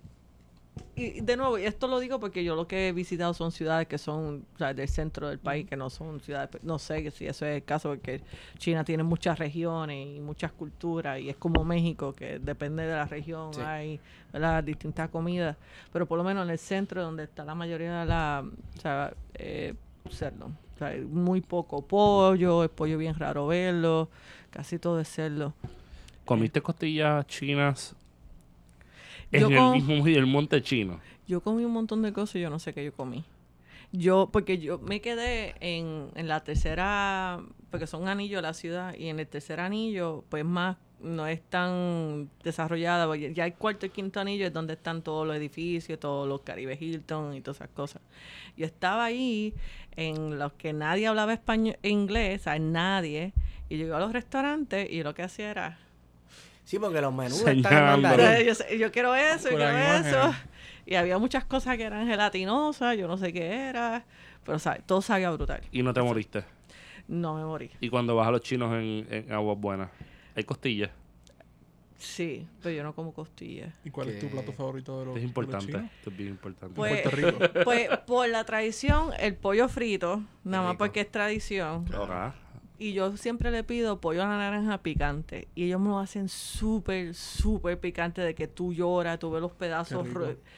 Y 0.95 1.21
de 1.21 1.37
nuevo, 1.37 1.57
y 1.57 1.65
esto 1.65 1.87
lo 1.87 1.99
digo 1.99 2.19
porque 2.19 2.43
yo 2.43 2.55
lo 2.55 2.67
que 2.67 2.87
he 2.89 2.91
visitado 2.93 3.33
son 3.33 3.51
ciudades 3.51 3.87
que 3.87 3.97
son 3.97 4.45
o 4.53 4.57
sea, 4.59 4.73
del 4.75 4.87
centro 4.87 5.27
del 5.27 5.39
país, 5.39 5.67
que 5.67 5.75
no 5.75 5.89
son 5.89 6.19
ciudades, 6.19 6.49
pe- 6.49 6.59
no 6.61 6.77
sé 6.77 7.09
si 7.09 7.25
eso 7.25 7.45
es 7.47 7.55
el 7.57 7.63
caso, 7.63 7.89
porque 7.89 8.21
China 8.59 8.83
tiene 8.83 9.01
muchas 9.01 9.39
regiones 9.39 10.07
y 10.15 10.19
muchas 10.19 10.51
culturas, 10.51 11.19
y 11.19 11.29
es 11.29 11.35
como 11.35 11.63
México, 11.63 12.13
que 12.13 12.37
depende 12.37 12.83
de 12.83 12.93
la 12.93 13.05
región, 13.05 13.53
Sí. 13.55 13.61
hay 13.61 13.99
¿verdad? 14.31 14.63
distintas 14.63 15.09
comidas, 15.09 15.57
pero 15.91 16.05
por 16.05 16.17
lo 16.19 16.23
menos 16.23 16.43
en 16.45 16.51
el 16.51 16.59
centro, 16.59 17.01
donde 17.01 17.23
está 17.23 17.43
la 17.43 17.55
mayoría 17.55 18.01
de 18.01 18.05
la, 18.05 18.43
o 18.77 18.79
sea, 18.79 19.13
eh, 19.33 19.73
cerdo, 20.11 20.51
o 20.75 20.77
sea, 20.77 20.95
muy 21.07 21.41
poco 21.41 21.81
pollo, 21.83 22.61
el 22.63 22.69
pollo 22.69 22.99
bien 22.99 23.15
raro 23.15 23.47
verlo, 23.47 24.09
casi 24.51 24.77
todo 24.77 24.99
es 24.99 25.07
cerdo. 25.09 25.53
¿Comiste 26.23 26.61
costillas 26.61 27.25
chinas 27.27 27.95
Yo 29.39 29.47
en 29.49 29.55
con- 29.55 29.65
el 29.75 29.81
mismo 29.81 30.03
del 30.05 30.25
monte 30.27 30.61
chino? 30.61 30.99
Yo 31.27 31.41
comí 31.41 31.63
un 31.65 31.71
montón 31.71 32.01
de 32.01 32.11
cosas 32.13 32.35
y 32.37 32.41
yo 32.41 32.49
no 32.49 32.59
sé 32.59 32.73
qué 32.73 32.83
yo 32.83 32.93
comí. 32.93 33.23
Yo, 33.91 34.29
porque 34.31 34.57
yo 34.57 34.79
me 34.79 35.01
quedé 35.01 35.53
en, 35.59 36.09
en 36.15 36.27
la 36.27 36.43
tercera, 36.43 37.39
porque 37.69 37.85
son 37.87 38.07
anillos 38.07 38.39
de 38.39 38.41
la 38.47 38.53
ciudad, 38.53 38.95
y 38.97 39.07
en 39.09 39.19
el 39.19 39.27
tercer 39.27 39.59
anillo, 39.59 40.23
pues 40.29 40.43
más 40.43 40.77
no 40.99 41.27
es 41.27 41.41
tan 41.43 42.29
desarrollada, 42.43 43.05
porque 43.05 43.33
ya 43.33 43.45
el 43.45 43.53
cuarto 43.53 43.85
y 43.85 43.89
quinto 43.89 44.19
anillo 44.19 44.47
es 44.47 44.53
donde 44.53 44.73
están 44.73 45.01
todos 45.03 45.27
los 45.27 45.35
edificios, 45.35 45.99
todos 45.99 46.27
los 46.27 46.41
Caribe 46.41 46.77
Hilton 46.79 47.35
y 47.35 47.41
todas 47.41 47.57
esas 47.57 47.69
cosas. 47.69 48.01
Yo 48.57 48.65
estaba 48.65 49.03
ahí 49.05 49.53
en 49.95 50.39
los 50.39 50.53
que 50.53 50.73
nadie 50.73 51.05
hablaba 51.07 51.33
español, 51.33 51.77
inglés, 51.83 52.41
o 52.41 52.43
sea, 52.45 52.57
nadie, 52.57 53.33
y 53.69 53.77
yo 53.77 53.85
iba 53.85 53.97
a 53.97 53.99
los 53.99 54.13
restaurantes 54.13 54.89
y 54.91 55.03
lo 55.03 55.13
que 55.13 55.23
hacía 55.23 55.51
era, 55.51 55.77
Sí, 56.63 56.79
porque 56.79 57.01
los 57.01 57.13
menús 57.13 57.39
están 57.39 57.57
en 57.57 57.63
Señalando. 57.63 58.07
mandarín. 58.09 58.47
yo, 58.47 58.75
yo 58.77 58.91
quiero 58.91 59.15
eso, 59.15 59.49
yo 59.49 59.57
quiero 59.57 59.77
eso. 59.77 60.09
imagen. 60.09 60.49
Y 60.85 60.95
había 60.95 61.17
muchas 61.17 61.45
cosas 61.45 61.77
que 61.77 61.83
eran 61.83 62.07
gelatinosas, 62.07 62.97
yo 62.97 63.07
no 63.07 63.17
sé 63.17 63.31
qué 63.33 63.69
era, 63.69 64.05
pero 64.45 64.59
sabe, 64.59 64.81
todo 64.85 65.01
sabía 65.01 65.29
brutal. 65.31 65.61
Y 65.71 65.81
no 65.83 65.93
te 65.93 66.01
moriste. 66.01 66.43
No 67.07 67.35
me 67.35 67.43
morí. 67.45 67.69
Y 67.81 67.89
cuando 67.89 68.15
vas 68.15 68.27
a 68.27 68.31
los 68.31 68.41
chinos 68.41 68.73
en, 68.73 69.05
en 69.09 69.31
aguas 69.31 69.57
buenas, 69.57 69.89
hay 70.35 70.43
costillas. 70.45 70.89
Sí, 71.97 72.45
pero 72.61 72.75
yo 72.75 72.83
no 72.83 72.93
como 72.93 73.13
costillas. 73.13 73.73
¿Y 73.85 73.89
cuál 73.89 74.09
es 74.09 74.19
tu 74.19 74.27
plato 74.27 74.51
favorito 74.51 74.99
de 74.99 75.05
los, 75.05 75.15
Es 75.15 75.15
de 75.15 75.21
los 75.21 75.29
importante. 75.29 75.65
chinos? 75.67 75.83
Esto 75.99 76.09
es 76.09 76.17
bien 76.17 76.29
importante. 76.31 76.75
Pues, 76.75 77.01
Puerto 77.01 77.15
Rico. 77.15 77.63
pues 77.63 77.89
por 78.05 78.27
la 78.27 78.43
tradición, 78.43 79.11
el 79.19 79.35
pollo 79.35 79.69
frito, 79.69 80.21
nada 80.43 80.63
más 80.65 80.75
porque 80.75 81.01
es 81.01 81.11
tradición. 81.11 81.85
Ahora, 81.93 82.35
Y 82.79 82.93
yo 82.93 83.15
siempre 83.17 83.51
le 83.51 83.63
pido 83.63 84.01
pollo 84.01 84.23
a 84.23 84.27
la 84.27 84.37
naranja 84.37 84.79
picante. 84.79 85.47
Y 85.55 85.65
ellos 85.65 85.79
me 85.79 85.89
lo 85.89 85.99
hacen 85.99 86.27
súper, 86.27 87.13
súper 87.13 87.79
picante 87.79 88.21
de 88.21 88.35
que 88.35 88.47
tú 88.47 88.73
lloras, 88.73 89.19
tú 89.19 89.31
ves 89.31 89.41
los 89.41 89.51
pedazos. 89.51 90.07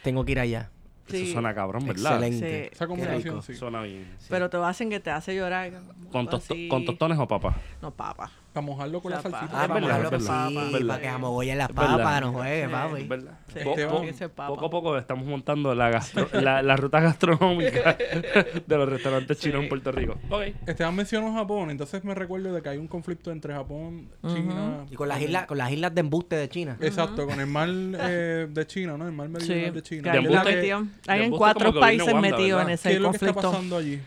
Tengo 0.03 0.23
que 0.25 0.31
ir 0.31 0.39
allá. 0.39 0.71
eso 1.07 1.17
Sí, 1.17 1.31
suena 1.33 1.53
cabrón, 1.53 1.85
¿verdad? 1.85 2.13
Excelente. 2.23 2.63
Sí. 2.63 2.69
Esa 2.71 2.87
combinación, 2.87 3.35
rico. 3.35 3.41
sí. 3.41 3.53
Suena 3.55 3.81
bien. 3.83 4.07
Pero 4.29 4.49
te 4.49 4.57
lo 4.57 4.65
hacen 4.65 4.89
que 4.89 4.99
te 4.99 5.11
hace 5.11 5.35
llorar. 5.35 5.71
¿Con, 6.11 6.21
algo 6.21 6.31
tosto- 6.31 6.53
así. 6.53 6.67
¿Con 6.67 6.85
tostones 6.85 7.19
o 7.19 7.27
papas? 7.27 7.55
No, 7.81 7.91
papa. 7.91 8.31
Para 8.55 8.65
mojarlo 8.67 9.01
con 9.01 9.11
la 9.11 9.21
sea, 9.21 9.31
salsita. 9.31 9.63
Ah, 9.63 9.67
para 9.67 9.79
mojarlo, 9.81 10.09
verdad, 10.11 10.47
sí, 10.47 10.83
para 10.85 11.01
que 11.01 11.07
jamogueen 11.09 11.57
las 11.57 11.67
papas, 11.73 12.21
no 12.21 12.31
juegues, 12.31 12.65
Sí. 12.67 12.71
papi. 12.71 13.01
Es 13.01 13.07
verdad. 13.09 13.31
Sí, 13.53 13.59
Po- 13.63 13.69
Esteban. 13.71 13.89
po- 13.91 13.95
tiene 13.97 14.11
que 14.13 14.17
ser 14.17 14.29
papa. 14.29 14.47
poco 14.47 14.65
a 14.65 14.69
poco 14.69 14.97
estamos 14.97 15.25
montando 15.25 15.75
la, 15.75 15.89
gastro- 15.89 16.29
la, 16.41 16.61
la 16.61 16.75
ruta 16.77 17.01
gastronómica 17.01 17.97
de 18.65 18.77
los 18.77 18.87
restaurantes 18.87 19.37
chinos 19.39 19.61
en 19.63 19.67
Puerto 19.67 19.91
Rico. 19.91 20.15
Ok. 20.29 20.41
Esteban 20.67 20.95
mencionó 20.95 21.33
Japón, 21.33 21.69
entonces 21.69 22.01
me 22.05 22.15
recuerdo 22.15 22.53
de 22.53 22.61
que 22.61 22.69
hay 22.69 22.77
un 22.77 22.87
conflicto 22.87 23.29
entre 23.31 23.53
Japón, 23.53 24.07
China... 24.25 24.85
Y 24.89 24.95
con 24.95 25.09
las 25.09 25.21
islas, 25.21 25.45
con 25.47 25.57
las 25.57 25.69
islas 25.71 25.93
de 25.93 25.99
embuste 25.99 26.37
de 26.37 26.47
China. 26.47 26.77
Exacto, 26.79 27.27
con 27.27 27.39
el 27.41 27.47
mar 27.47 27.67
eh, 27.69 28.47
de 28.49 28.67
China, 28.67 28.97
¿no? 28.97 29.05
El 29.05 29.11
mar 29.11 29.27
meridional 29.27 29.73
de 29.73 29.81
China. 29.83 30.11
hay, 30.11 30.11
¿Qué 30.13 30.17
es 30.19 30.23
lo 30.23 30.31
una 30.31 30.39
embuste- 30.41 30.45
que- 30.45 30.53
cuestión- 30.53 30.91
de 31.05 31.11
hay 31.11 31.19
en 31.19 31.25
embuste 31.25 31.39
cuatro 31.41 31.77
países 31.77 32.15
metidos 32.15 32.61
en 32.63 32.69
ese 32.69 32.89
¿Qué 32.89 32.95
es 32.95 33.01
lo 33.01 33.09
que 33.11 33.15
está 33.17 33.25
conflicto. 33.33 33.51
pasando 33.51 33.77
allí? 33.77 33.99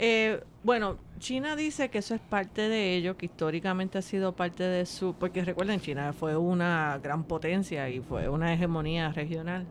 Eh, 0.00 0.40
bueno, 0.62 0.96
China 1.18 1.56
dice 1.56 1.88
que 1.88 1.98
eso 1.98 2.14
es 2.14 2.20
parte 2.20 2.68
de 2.68 2.94
ello, 2.94 3.16
que 3.16 3.26
históricamente 3.26 3.98
ha 3.98 4.02
sido 4.02 4.32
parte 4.32 4.62
de 4.62 4.86
su... 4.86 5.14
Porque 5.14 5.44
recuerden, 5.44 5.80
China 5.80 6.12
fue 6.12 6.36
una 6.36 7.00
gran 7.02 7.24
potencia 7.24 7.88
y 7.90 7.98
fue 8.00 8.28
una 8.28 8.54
hegemonía 8.54 9.10
regional, 9.12 9.66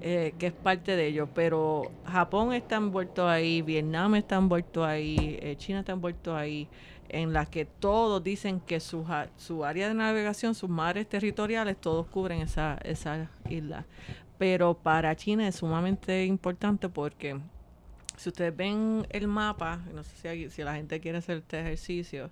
eh, 0.00 0.34
que 0.38 0.46
es 0.46 0.52
parte 0.54 0.96
de 0.96 1.08
ello. 1.08 1.28
Pero 1.34 1.92
Japón 2.06 2.54
está 2.54 2.76
envuelto 2.76 3.28
ahí, 3.28 3.60
Vietnam 3.60 4.14
está 4.14 4.36
envuelto 4.36 4.82
ahí, 4.82 5.38
eh, 5.42 5.56
China 5.58 5.80
está 5.80 5.92
envuelto 5.92 6.34
ahí, 6.34 6.68
en 7.10 7.34
las 7.34 7.50
que 7.50 7.66
todos 7.66 8.24
dicen 8.24 8.60
que 8.60 8.80
su, 8.80 9.04
su 9.36 9.62
área 9.62 9.88
de 9.88 9.94
navegación, 9.94 10.54
sus 10.54 10.70
mares 10.70 11.06
territoriales, 11.06 11.76
todos 11.78 12.06
cubren 12.06 12.40
esa, 12.40 12.78
esa 12.82 13.30
isla. 13.50 13.84
Pero 14.38 14.74
para 14.74 15.14
China 15.16 15.46
es 15.46 15.56
sumamente 15.56 16.24
importante 16.24 16.88
porque 16.88 17.38
si 18.16 18.28
ustedes 18.30 18.56
ven 18.56 19.06
el 19.10 19.28
mapa, 19.28 19.80
no 19.94 20.02
sé 20.02 20.16
si, 20.16 20.28
hay- 20.28 20.50
si 20.50 20.62
la 20.62 20.74
gente 20.74 21.00
quiere 21.00 21.18
hacer 21.18 21.38
este 21.38 21.60
ejercicio, 21.60 22.30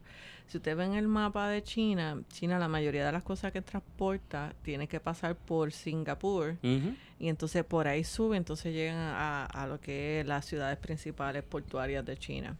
si 0.48 0.58
ustedes 0.58 0.76
ven 0.76 0.94
el 0.94 1.08
mapa 1.08 1.48
de 1.48 1.62
China, 1.62 2.20
China 2.28 2.58
la 2.58 2.68
mayoría 2.68 3.04
de 3.06 3.12
las 3.12 3.22
cosas 3.22 3.52
que 3.52 3.62
transporta 3.62 4.54
tiene 4.62 4.86
que 4.88 5.00
pasar 5.00 5.36
por 5.36 5.72
Singapur 5.72 6.56
y 7.18 7.28
entonces 7.28 7.64
por 7.64 7.88
ahí 7.88 8.04
sube, 8.04 8.36
entonces 8.36 8.72
llegan 8.74 8.96
a, 8.98 9.46
a 9.46 9.66
lo 9.66 9.80
que 9.80 10.20
es 10.20 10.26
las 10.26 10.44
ciudades 10.44 10.76
principales 10.78 11.42
portuarias 11.44 12.04
de 12.04 12.16
China. 12.18 12.56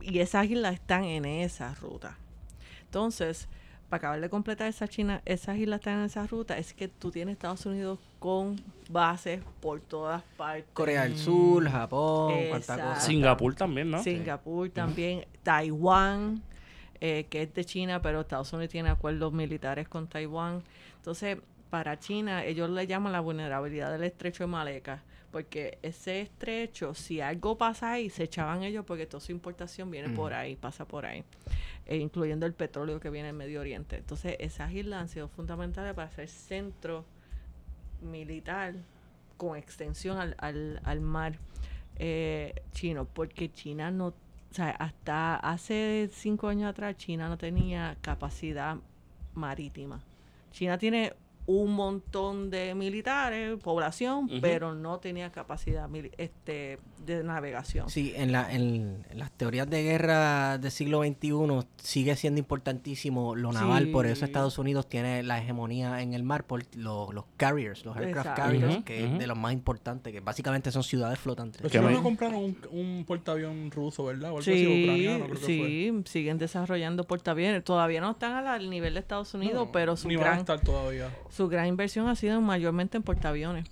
Y 0.00 0.18
esas 0.18 0.46
islas 0.50 0.74
están 0.74 1.04
en 1.04 1.24
esa 1.24 1.74
ruta. 1.76 2.16
Entonces, 2.84 3.48
para 3.92 3.98
acabar 3.98 4.20
de 4.22 4.30
completar 4.30 4.68
esa 4.68 4.88
China, 4.88 5.20
esas 5.26 5.58
islas 5.58 5.80
están 5.80 5.98
en 5.98 6.04
esa 6.06 6.26
ruta, 6.26 6.56
es 6.56 6.72
que 6.72 6.88
tú 6.88 7.10
tienes 7.10 7.34
Estados 7.34 7.66
Unidos 7.66 7.98
con 8.18 8.58
bases 8.88 9.42
por 9.60 9.80
todas 9.80 10.22
partes. 10.38 10.64
Corea 10.72 11.02
del 11.02 11.18
Sur, 11.18 11.68
Japón, 11.68 12.32
cosa. 12.50 12.98
Singapur 12.98 13.54
también, 13.54 13.90
¿no? 13.90 14.02
Singapur 14.02 14.70
también, 14.70 15.26
Taiwán, 15.42 16.42
eh, 17.02 17.26
que 17.28 17.42
es 17.42 17.52
de 17.52 17.66
China, 17.66 18.00
pero 18.00 18.22
Estados 18.22 18.50
Unidos 18.54 18.72
tiene 18.72 18.88
acuerdos 18.88 19.30
militares 19.34 19.86
con 19.88 20.08
Taiwán. 20.08 20.62
Entonces, 20.96 21.36
para 21.68 21.98
China, 21.98 22.46
ellos 22.46 22.70
le 22.70 22.86
llaman 22.86 23.12
la 23.12 23.20
vulnerabilidad 23.20 23.92
del 23.92 24.04
estrecho 24.04 24.44
de 24.44 24.46
Malaca, 24.46 25.02
porque 25.32 25.78
ese 25.82 26.20
estrecho, 26.20 26.94
si 26.94 27.20
algo 27.20 27.56
pasa 27.56 27.92
ahí, 27.92 28.10
se 28.10 28.24
echaban 28.24 28.62
ellos 28.62 28.84
porque 28.86 29.06
toda 29.06 29.20
su 29.20 29.32
importación 29.32 29.90
viene 29.90 30.10
por 30.10 30.34
ahí, 30.34 30.56
pasa 30.56 30.84
por 30.86 31.06
ahí, 31.06 31.24
e 31.86 31.96
incluyendo 31.96 32.44
el 32.44 32.52
petróleo 32.52 33.00
que 33.00 33.10
viene 33.10 33.28
del 33.28 33.36
Medio 33.36 33.60
Oriente. 33.60 33.96
Entonces, 33.96 34.36
esas 34.38 34.70
islas 34.72 35.00
han 35.00 35.08
sido 35.08 35.28
fundamentales 35.28 35.94
para 35.94 36.10
ser 36.10 36.28
centro 36.28 37.06
militar 38.02 38.74
con 39.38 39.56
extensión 39.56 40.18
al, 40.18 40.36
al, 40.38 40.80
al 40.84 41.00
mar 41.00 41.38
eh, 41.98 42.54
chino, 42.72 43.06
porque 43.06 43.50
China 43.50 43.90
no, 43.90 44.08
o 44.08 44.14
sea, 44.50 44.70
hasta 44.70 45.36
hace 45.36 46.10
cinco 46.12 46.48
años 46.48 46.68
atrás 46.68 46.96
China 46.98 47.28
no 47.28 47.38
tenía 47.38 47.96
capacidad 48.02 48.76
marítima. 49.34 50.02
China 50.50 50.76
tiene 50.76 51.14
un 51.46 51.72
montón 51.74 52.50
de 52.50 52.74
militares, 52.74 53.58
población, 53.62 54.30
pero 54.40 54.74
no 54.74 54.98
tenía 55.00 55.30
capacidad 55.32 55.88
este, 56.16 56.78
de 57.04 57.24
navegación. 57.24 57.90
Sí, 57.90 58.12
en, 58.14 58.30
la, 58.30 58.52
en, 58.54 59.04
en 59.10 59.18
las 59.18 59.32
teorías 59.32 59.68
de 59.68 59.82
guerra 59.82 60.58
del 60.58 60.70
siglo 60.70 61.02
XXI 61.02 61.32
sigue 61.78 62.14
siendo 62.14 62.38
importantísimo 62.38 63.34
lo 63.34 63.50
naval, 63.52 63.88
por 63.88 64.06
eso. 64.06 64.24
Estados 64.24 64.56
Unidos 64.58 64.88
tiene 64.88 65.22
la 65.24 65.38
hegemonía 65.40 66.00
en 66.00 66.14
el 66.14 66.22
mar 66.22 66.44
por 66.44 66.62
lo- 66.76 67.12
los 67.12 67.24
carriers, 67.36 67.84
los 67.84 67.96
aircraft 67.96 68.28
Exacto. 68.28 68.42
carriers, 68.42 68.84
que 68.84 69.04
es 69.04 69.18
de 69.18 69.26
los 69.26 69.36
más 69.36 69.52
importantes, 69.52 70.12
que 70.12 70.20
básicamente 70.20 70.70
son 70.70 70.84
ciudades 70.84 71.18
flotantes. 71.18 71.60
Los 71.60 71.72
Que 71.72 71.78
chinos 71.78 71.92
no 71.92 72.02
compraron 72.02 72.36
un, 72.36 72.56
un 72.70 73.04
portaavión 73.04 73.70
ruso, 73.72 74.04
¿verdad? 74.04 74.30
O 74.30 74.36
algo 74.36 74.38
así, 74.38 74.52
Sí, 74.64 74.82
ucraniano, 74.84 75.24
creo 75.24 75.34
que 75.36 75.40
fue. 75.44 75.46
sí, 75.46 76.02
siguen 76.06 76.38
desarrollando 76.38 77.04
portaaviones. 77.04 77.64
Todavía 77.64 78.00
no 78.00 78.12
están 78.12 78.46
al- 78.46 78.70
nivel 78.70 78.94
de 78.94 79.00
Estados 79.00 79.34
Unidos, 79.34 79.66
No, 79.66 79.72
pero 79.72 79.96
su 79.96 80.06
ni 80.08 80.14
van 80.16 80.34
a 80.34 80.38
estar 80.38 80.60
todavía. 80.60 81.08
Su 81.32 81.48
gran 81.48 81.66
inversión 81.66 82.08
ha 82.08 82.14
sido 82.14 82.40
mayormente 82.40 82.96
en 82.98 83.02
portaaviones. 83.02 83.66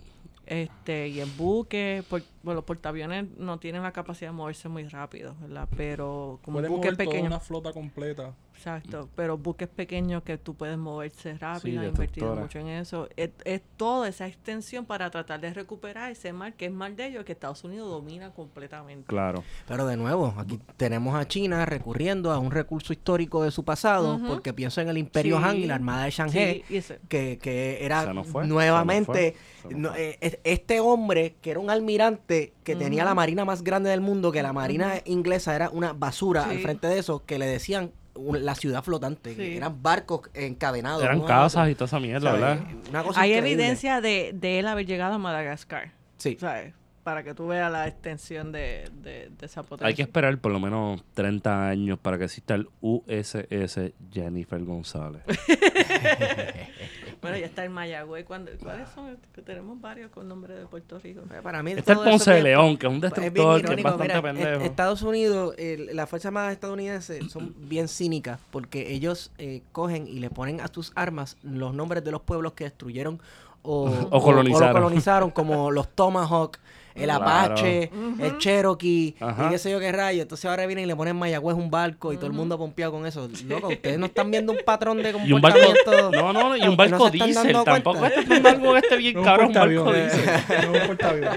Este, 0.46 1.08
y 1.08 1.20
en 1.20 1.36
buques, 1.36 2.02
por- 2.06 2.22
bueno, 2.42 2.56
los 2.56 2.64
portaaviones 2.64 3.26
no 3.38 3.58
tienen 3.58 3.82
la 3.82 3.92
capacidad 3.92 4.30
de 4.30 4.36
moverse 4.36 4.68
muy 4.68 4.82
rápido, 4.88 5.36
¿verdad? 5.40 5.68
Pero 5.76 6.40
como 6.42 6.58
mover 6.70 6.96
toda 6.96 7.04
pequeños, 7.06 7.26
una 7.28 7.38
flota 7.40 7.72
completa. 7.72 8.34
Exacto, 8.60 9.08
pero 9.16 9.38
buques 9.38 9.68
pequeños 9.68 10.22
que 10.22 10.36
tú 10.38 10.54
puedes 10.54 10.76
moverse 10.76 11.36
rápido, 11.38 11.80
han 11.80 11.88
invertido 11.88 12.34
destructores. 12.34 12.42
mucho 12.42 12.58
en 12.58 12.68
eso. 12.68 13.08
Es, 13.16 13.30
es 13.44 13.62
toda 13.76 14.08
esa 14.08 14.26
extensión 14.26 14.84
para 14.84 15.10
tratar 15.10 15.40
de 15.40 15.52
recuperar 15.54 16.10
ese 16.12 16.32
mar 16.32 16.52
que 16.54 16.66
es 16.66 16.72
mar 16.72 16.94
de 16.94 17.06
ellos, 17.06 17.24
que 17.24 17.32
Estados 17.32 17.64
Unidos 17.64 17.88
domina 17.90 18.30
completamente. 18.30 19.06
Claro. 19.06 19.42
Pero 19.66 19.86
de 19.86 19.96
nuevo, 19.96 20.34
aquí 20.36 20.60
tenemos 20.76 21.14
a 21.14 21.26
China 21.26 21.64
recurriendo 21.64 22.30
a 22.32 22.38
un 22.38 22.50
recurso 22.50 22.92
histórico 22.92 23.42
de 23.42 23.50
su 23.50 23.64
pasado, 23.64 24.20
porque 24.26 24.52
pienso 24.52 24.80
en 24.80 24.88
el 24.88 24.98
Imperio 24.98 25.38
Sí. 25.38 25.44
Han 25.44 25.56
y 25.56 25.66
la 25.66 25.74
Armada 25.76 26.04
de 26.04 26.10
Sí, 26.10 26.64
ese- 26.70 27.00
que, 27.08 27.38
que 27.40 27.84
era 27.84 28.12
fue, 28.24 28.46
nuevamente 28.46 29.36
fue, 29.62 29.74
no, 29.74 29.94
eh, 29.94 30.18
es- 30.20 30.38
este 30.44 30.80
hombre 30.80 31.36
que 31.40 31.50
era 31.52 31.60
un 31.60 31.70
almirante 31.70 32.52
que 32.64 32.76
tenía 32.76 33.04
la 33.04 33.14
marina 33.14 33.44
más 33.44 33.62
grande 33.64 33.90
del 33.90 34.00
mundo, 34.00 34.30
que 34.32 34.42
la 34.42 34.52
marina 34.52 34.94
inglesa 35.04 35.54
era 35.56 35.70
una 35.70 35.92
basura 35.92 36.44
al 36.44 36.56
Sí. 36.56 36.62
frente 36.62 36.86
de 36.86 36.98
eso, 36.98 37.24
que 37.24 37.38
le 37.38 37.46
decían 37.46 37.92
la 38.40 38.54
ciudad 38.54 38.82
flotante, 38.84 39.34
que 39.36 39.56
eran 39.56 39.82
barcos 39.82 40.22
encadenados. 40.34 41.02
Eran 41.02 41.22
casas 41.22 41.68
y 41.70 41.74
toda 41.74 41.86
esa 41.86 42.00
mierda, 42.00 42.30
¿Sabes? 42.30 42.40
¿verdad? 42.40 42.66
Una 42.90 43.02
cosa 43.02 43.20
Hay 43.20 43.30
increíble. 43.32 43.52
evidencia 43.62 44.00
de, 44.00 44.32
de 44.34 44.58
él 44.58 44.66
haber 44.66 44.86
llegado 44.86 45.14
a 45.14 45.18
Madagascar, 45.18 45.92
Sí. 46.18 46.36
¿sabes? 46.40 46.74
Para 47.02 47.22
que 47.22 47.32
tú 47.34 47.46
veas 47.46 47.72
la 47.72 47.88
extensión 47.88 48.52
de, 48.52 48.88
de, 48.92 49.30
de 49.30 49.46
esa 49.46 49.62
potencia. 49.62 49.86
Hay 49.88 49.94
que 49.94 50.02
esperar 50.02 50.36
por 50.38 50.52
lo 50.52 50.60
menos 50.60 51.02
30 51.14 51.68
años 51.68 51.98
para 51.98 52.18
que 52.18 52.24
exista 52.24 52.54
el 52.54 52.68
USS 52.82 53.92
Jennifer 54.12 54.62
González. 54.62 55.22
Bueno, 57.22 57.36
ya 57.36 57.46
está 57.46 57.64
el 57.64 57.70
Mayagüez. 57.70 58.24
cuando- 58.24 58.50
¿Cuáles 58.62 58.88
son? 58.94 59.16
Que 59.34 59.42
tenemos 59.42 59.80
varios 59.80 60.10
con 60.10 60.26
nombre 60.28 60.54
de 60.54 60.66
Puerto 60.66 60.98
Rico. 60.98 61.22
Para 61.42 61.62
mí 61.62 61.72
Está 61.72 61.92
el 61.92 61.98
Ponce 61.98 62.30
de 62.32 62.42
León, 62.42 62.76
que 62.78 62.86
es 62.86 62.90
un 62.90 62.96
es 62.96 63.00
bien 63.00 63.12
destructor, 63.34 63.62
que 63.64 63.74
es 63.74 63.82
bastante 63.82 64.04
mira, 64.08 64.22
pendejo. 64.22 64.64
Estados 64.64 65.02
Unidos, 65.02 65.54
el- 65.58 65.94
las 65.94 66.08
fuerzas 66.08 66.26
armadas 66.26 66.52
estadounidenses 66.52 67.30
son 67.30 67.54
bien 67.58 67.88
cínicas 67.88 68.40
porque 68.50 68.92
ellos 68.92 69.30
eh, 69.38 69.62
cogen 69.72 70.06
y 70.06 70.20
le 70.20 70.30
ponen 70.30 70.60
a 70.60 70.68
sus 70.68 70.92
armas 70.94 71.36
los 71.42 71.74
nombres 71.74 72.02
de 72.04 72.10
los 72.10 72.22
pueblos 72.22 72.52
que 72.54 72.64
destruyeron 72.64 73.20
o, 73.62 73.90
O 74.10 74.22
colonizaron. 74.22 74.68
lo 74.68 74.72
colonizaron, 74.80 75.30
como 75.30 75.70
los 75.70 75.88
Tomahawk, 75.88 76.58
el 76.94 77.04
Claro. 77.04 77.24
Apache, 77.24 77.90
el 78.20 78.38
Cherokee 78.38 79.14
Ajá. 79.20 79.46
y 79.46 79.50
qué 79.50 79.58
sé 79.58 79.70
yo 79.70 79.80
qué 79.80 79.92
rayo. 79.92 80.22
Entonces 80.22 80.44
ahora 80.46 80.66
vienen 80.66 80.84
y 80.84 80.86
le 80.88 80.96
ponen 80.96 81.16
Mayagüez 81.16 81.56
un 81.56 81.70
barco 81.70 82.12
y 82.12 82.16
todo 82.16 82.26
el 82.26 82.32
mundo 82.32 82.56
pompeado 82.58 82.92
con 82.92 83.06
eso. 83.06 83.28
Loco, 83.48 83.68
ustedes 83.68 83.98
no 83.98 84.06
están 84.06 84.30
viendo 84.30 84.52
un 84.52 84.58
patrón 84.64 84.98
de 85.02 85.10
Y 85.26 85.32
un 85.32 85.40
barco, 85.40 85.58
comportamiento. 85.60 86.10
no, 86.22 86.32
no, 86.32 86.56
y 86.56 86.60
un 86.62 86.66
¿No 86.70 86.76
barco 86.76 87.06
están 87.06 87.26
diésel. 87.26 87.56
Tampoco 87.64 88.04
este 88.06 88.20
es 88.20 88.28
un 88.30 88.42
barco 88.42 88.72
que 88.72 88.78
esté 88.78 88.96
bien 88.96 89.14
No 89.14 89.20
es 89.20 89.26
caro, 89.26 89.46
un 89.46 89.50
es 89.50 89.56
un 89.56 89.78
barco 89.78 89.92
diésel. 89.92 90.24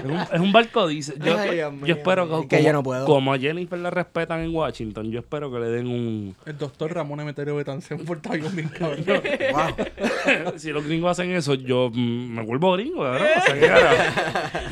no 0.06 0.22
es 0.22 0.30
un. 0.40 0.46
Es 0.46 0.52
barco 0.52 0.88
diésel. 0.88 1.18
Yo, 1.24 1.38
Ay, 1.38 1.48
mío, 1.72 1.94
espero 1.94 2.24
es 2.24 2.28
que, 2.42 2.48
que 2.48 2.56
como, 2.56 2.66
yo 2.66 2.72
no 2.72 2.82
puedo. 2.82 3.06
como 3.06 3.32
a 3.32 3.38
Jennifer 3.38 3.78
la 3.78 3.90
respetan 3.90 4.40
en 4.40 4.54
Washington, 4.54 5.10
yo 5.10 5.20
espero 5.20 5.50
que 5.52 5.58
le 5.58 5.68
den 5.68 5.86
un... 5.86 6.36
El 6.46 6.56
doctor 6.58 6.94
Ramón 6.94 7.20
Emeterio 7.20 7.56
Betance, 7.56 7.94
un 7.94 8.04
portaavión 8.04 8.54
bien 8.54 8.68
cabrón. 8.78 9.04
Wow. 9.06 10.52
si 10.58 10.70
los 10.70 10.84
gringos 10.84 11.10
hacen 11.12 11.30
eso, 11.32 11.54
yo 11.54 11.90
mm, 11.92 12.34
me 12.34 12.42
vuelvo 12.42 12.72
gringo, 12.72 13.02
¿verdad? 13.02 13.28
O 13.36 13.40
sea, 13.46 13.54
¿qué 13.54 13.66
carajo? 13.66 13.96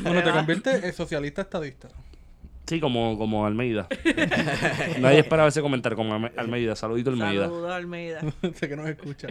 Bueno, 0.02 0.22
te 0.22 0.32
en 0.72 0.92
socialista 0.92 1.42
estadista. 1.42 1.88
Sí, 2.66 2.78
como, 2.80 3.18
como 3.18 3.44
Almeida. 3.44 3.88
Nadie 5.00 5.18
esperaba 5.18 5.48
ese 5.48 5.60
comentario 5.60 5.96
como 5.96 6.14
Alme- 6.14 6.32
Almeida. 6.36 6.76
Saludito 6.76 7.10
Almeida. 7.10 7.44
Saludos, 7.46 7.72
Almeida. 7.72 8.20
sé 8.54 8.68
que 8.68 8.76
nos 8.76 8.88
escucha. 8.88 9.28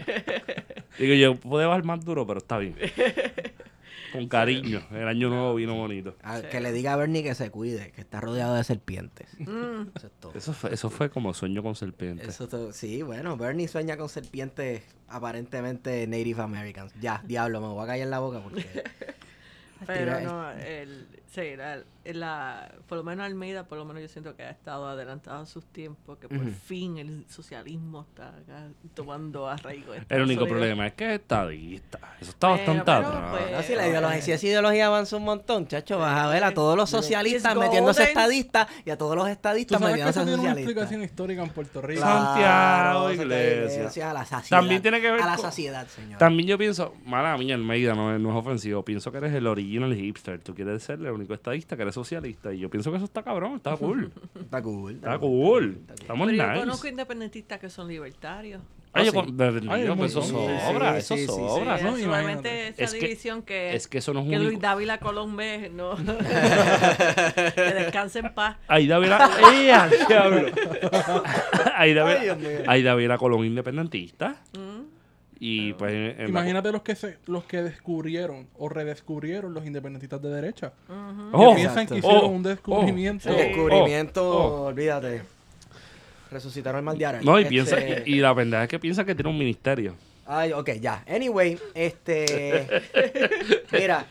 Digo 0.99 1.13
yo, 1.15 1.35
puede 1.35 1.65
bajar 1.65 1.83
más 1.85 2.03
duro, 2.03 2.27
pero 2.27 2.39
está 2.39 2.57
bien. 2.57 2.75
Con 4.11 4.27
cariño. 4.27 4.81
El 4.91 5.07
año 5.07 5.29
nuevo 5.29 5.55
vino 5.55 5.75
bonito. 5.75 6.17
A- 6.21 6.41
Que 6.41 6.59
le 6.59 6.73
diga 6.73 6.91
a 6.93 6.97
Bernie 6.97 7.23
que 7.23 7.33
se 7.33 7.49
cuide, 7.49 7.91
que 7.95 8.01
está 8.01 8.19
rodeado 8.19 8.55
de 8.55 8.63
serpientes. 8.63 9.27
Mm. 9.39 9.89
Eso 9.95 10.07
es 10.07 10.13
todo. 10.19 10.31
Eso 10.35 10.53
fue, 10.53 10.73
eso 10.73 10.89
fue 10.89 11.09
como 11.09 11.33
sueño 11.33 11.63
con 11.63 11.75
serpiente. 11.75 12.27
Eso 12.27 12.47
todo- 12.49 12.73
sí, 12.73 13.01
bueno, 13.01 13.37
Bernie 13.37 13.67
sueña 13.69 13.95
con 13.97 14.09
serpientes 14.09 14.83
aparentemente 15.07 16.05
Native 16.05 16.41
Americans. 16.41 16.93
Ya, 17.01 17.23
diablo, 17.25 17.61
me 17.61 17.67
voy 17.67 17.83
a 17.83 17.87
callar 17.87 18.07
la 18.09 18.19
boca 18.19 18.39
porque... 18.43 18.65
Pero 19.87 20.19
no, 20.21 20.51
el, 20.51 21.07
sí, 21.33 21.55
la, 21.55 21.79
la- 22.13 22.71
por 22.87 22.97
lo 22.97 23.03
menos 23.03 23.25
Almeida, 23.25 23.63
por 23.65 23.77
lo 23.77 23.85
menos 23.85 24.01
yo 24.01 24.07
siento 24.09 24.35
que 24.35 24.43
ha 24.43 24.49
estado 24.51 24.87
adelantado 24.87 25.41
a 25.41 25.45
sus 25.45 25.65
tiempos, 25.65 26.17
que 26.19 26.27
por 26.27 26.45
fin 26.51 26.97
el 26.97 27.25
socialismo 27.29 28.05
está 28.09 28.29
acá 28.29 28.67
tomando 28.93 29.47
arraigo. 29.47 29.93
El 29.93 30.21
único 30.23 30.41
Unidos. 30.43 30.49
problema 30.49 30.87
es 30.87 30.93
que 30.93 31.05
es 31.15 31.19
estadista. 31.21 31.99
Eso 32.19 32.31
está 32.31 32.49
bastante 32.49 32.83
pero, 32.85 32.97
atrás. 33.07 33.31
pues, 33.31 33.51
No, 33.51 33.61
si 33.63 33.75
la 33.75 33.87
ideología, 33.87 34.21
si 34.21 34.31
esa 34.31 34.47
ideología 34.47 34.87
avanza 34.87 35.15
un 35.17 35.23
montón, 35.23 35.67
chacho, 35.67 35.97
vas 35.99 36.17
a 36.19 36.27
ver 36.27 36.43
a 36.43 36.53
todos 36.53 36.75
los 36.75 36.89
socialistas 36.89 37.55
metiéndose 37.55 38.03
estadistas 38.03 38.67
y 38.85 38.89
a 38.89 38.97
todos 38.97 39.15
los 39.15 39.25
Tú 39.25 39.31
estadistas 39.31 39.79
metiéndose 39.81 40.19
tiene 40.19 40.33
una 40.33 40.37
socialistas. 40.41 40.63
explicación 40.71 41.03
histórica 41.03 41.43
en 41.43 41.49
Puerto 41.49 41.81
Rico. 41.81 42.01
Claro. 42.01 42.25
Santiago, 42.25 43.09
eso 43.09 43.21
Iglesia. 43.21 43.89
te- 43.89 44.03
a 44.03 44.13
la 44.13 44.25
saciedad. 44.25 44.59
También 44.61 44.81
tiene 44.81 44.99
que 45.01 45.11
ver 45.11 45.21
A 45.21 45.25
la 45.25 45.35
con- 45.35 45.45
saciedad, 45.45 45.87
señor. 45.87 46.17
También 46.19 46.49
yo 46.49 46.57
pienso, 46.57 46.93
mala 47.05 47.37
mía, 47.37 47.55
Almeida 47.55 47.93
no, 47.95 48.13
es- 48.13 48.19
no 48.21 48.29
es 48.31 48.35
ofensivo. 48.35 48.83
Pienso 48.83 49.11
que 49.11 49.19
eres 49.19 49.33
el 49.33 49.47
original 49.47 49.95
hipster. 49.95 50.39
Tú 50.41 50.53
quieres 50.55 50.83
ser 50.83 50.99
el 50.99 51.20
único 51.21 51.33
estadista, 51.33 51.75
que 51.75 51.81
eres 51.83 51.95
socialista. 51.95 52.53
Y 52.53 52.59
yo 52.59 52.69
pienso 52.69 52.91
que 52.91 52.97
eso 52.97 53.05
está 53.05 53.23
cabrón, 53.23 53.55
está 53.55 53.75
cool. 53.77 54.11
Está 54.39 54.61
cool. 54.61 54.93
Está 54.95 55.17
cool. 55.19 55.79
Estamos 55.99 56.27
Pero 56.27 56.37
yo 56.37 56.47
nice. 56.47 56.59
conozco 56.59 56.87
independentistas 56.87 57.59
que 57.59 57.69
son 57.69 57.87
libertarios. 57.87 58.61
Ay, 58.93 59.05
yo 59.09 59.21
de- 59.21 59.61
Ay, 59.69 59.83
Dios, 59.83 59.91
un 59.93 59.97
pues 59.99 60.11
eso 60.11 60.21
sobra, 60.21 60.91
Sí, 60.95 60.97
eso 60.99 61.15
sí, 61.15 61.21
sí, 61.21 61.27
sí. 61.27 61.33
sobra. 61.33 61.77
Sí, 61.77 61.83
no, 61.85 61.95
es 61.95 62.03
imagínate. 62.03 62.03
solamente 62.03 62.83
esa 62.83 62.95
división 62.97 63.41
que, 63.41 63.73
es 63.73 63.87
que 63.87 63.99
eso 63.99 64.13
no 64.13 64.19
es 64.19 64.25
un 64.25 64.31
que 64.31 64.39
Luis 64.39 64.59
Dávila 64.59 64.97
Colón 64.99 65.37
ve, 65.37 65.71
no. 65.73 65.95
que 67.55 67.61
descanse 67.61 68.19
en 68.19 68.33
paz. 68.33 68.57
Ahí 68.67 68.87
David 68.87 69.11
¡Eh, 69.53 69.71
al 69.71 69.89
diablo! 70.09 70.47
Ahí 71.75 71.95
Ay, 72.67 72.83
David 72.83 73.11
Colón 73.17 73.45
independentista. 73.45 74.35
Y 75.43 75.73
pues 75.73 76.15
la- 76.19 76.27
Imagínate 76.27 76.71
los 76.71 76.83
que 76.83 76.95
se, 76.95 77.17
los 77.25 77.43
que 77.45 77.63
descubrieron 77.63 78.47
o 78.59 78.69
redescubrieron 78.69 79.55
los 79.55 79.65
independentistas 79.65 80.21
de 80.21 80.29
derecha. 80.29 80.71
Oh, 81.33 81.49
que 81.55 81.61
piensan 81.61 81.87
que 81.87 81.97
hicieron 81.97 82.21
Oh, 82.25 82.27
un 82.27 82.43
descubrimiento. 82.43 83.27
El 83.27 83.37
descubrimiento, 83.37 84.29
Oh, 84.29 84.65
olvídate. 84.67 85.23
Resucitaron 86.29 86.77
el 86.79 86.85
mal 86.85 86.97
de 86.97 87.05
Aran. 87.07 87.25
No, 87.25 87.39
y 87.39 87.41
Este, 87.41 87.49
piensa, 87.49 87.77
y, 88.05 88.13
y 88.13 88.19
la 88.19 88.35
pendeja 88.35 88.63
es 88.63 88.69
que 88.69 88.77
piensa 88.79 89.03
que 89.03 89.15
tiene 89.15 89.29
un 89.31 89.37
ministerio. 89.39 89.95
Ay, 90.27 90.53
ok, 90.53 90.69
ya. 90.79 91.03
Anyway, 91.07 91.57
este. 91.73 92.67
mira, 93.71 94.05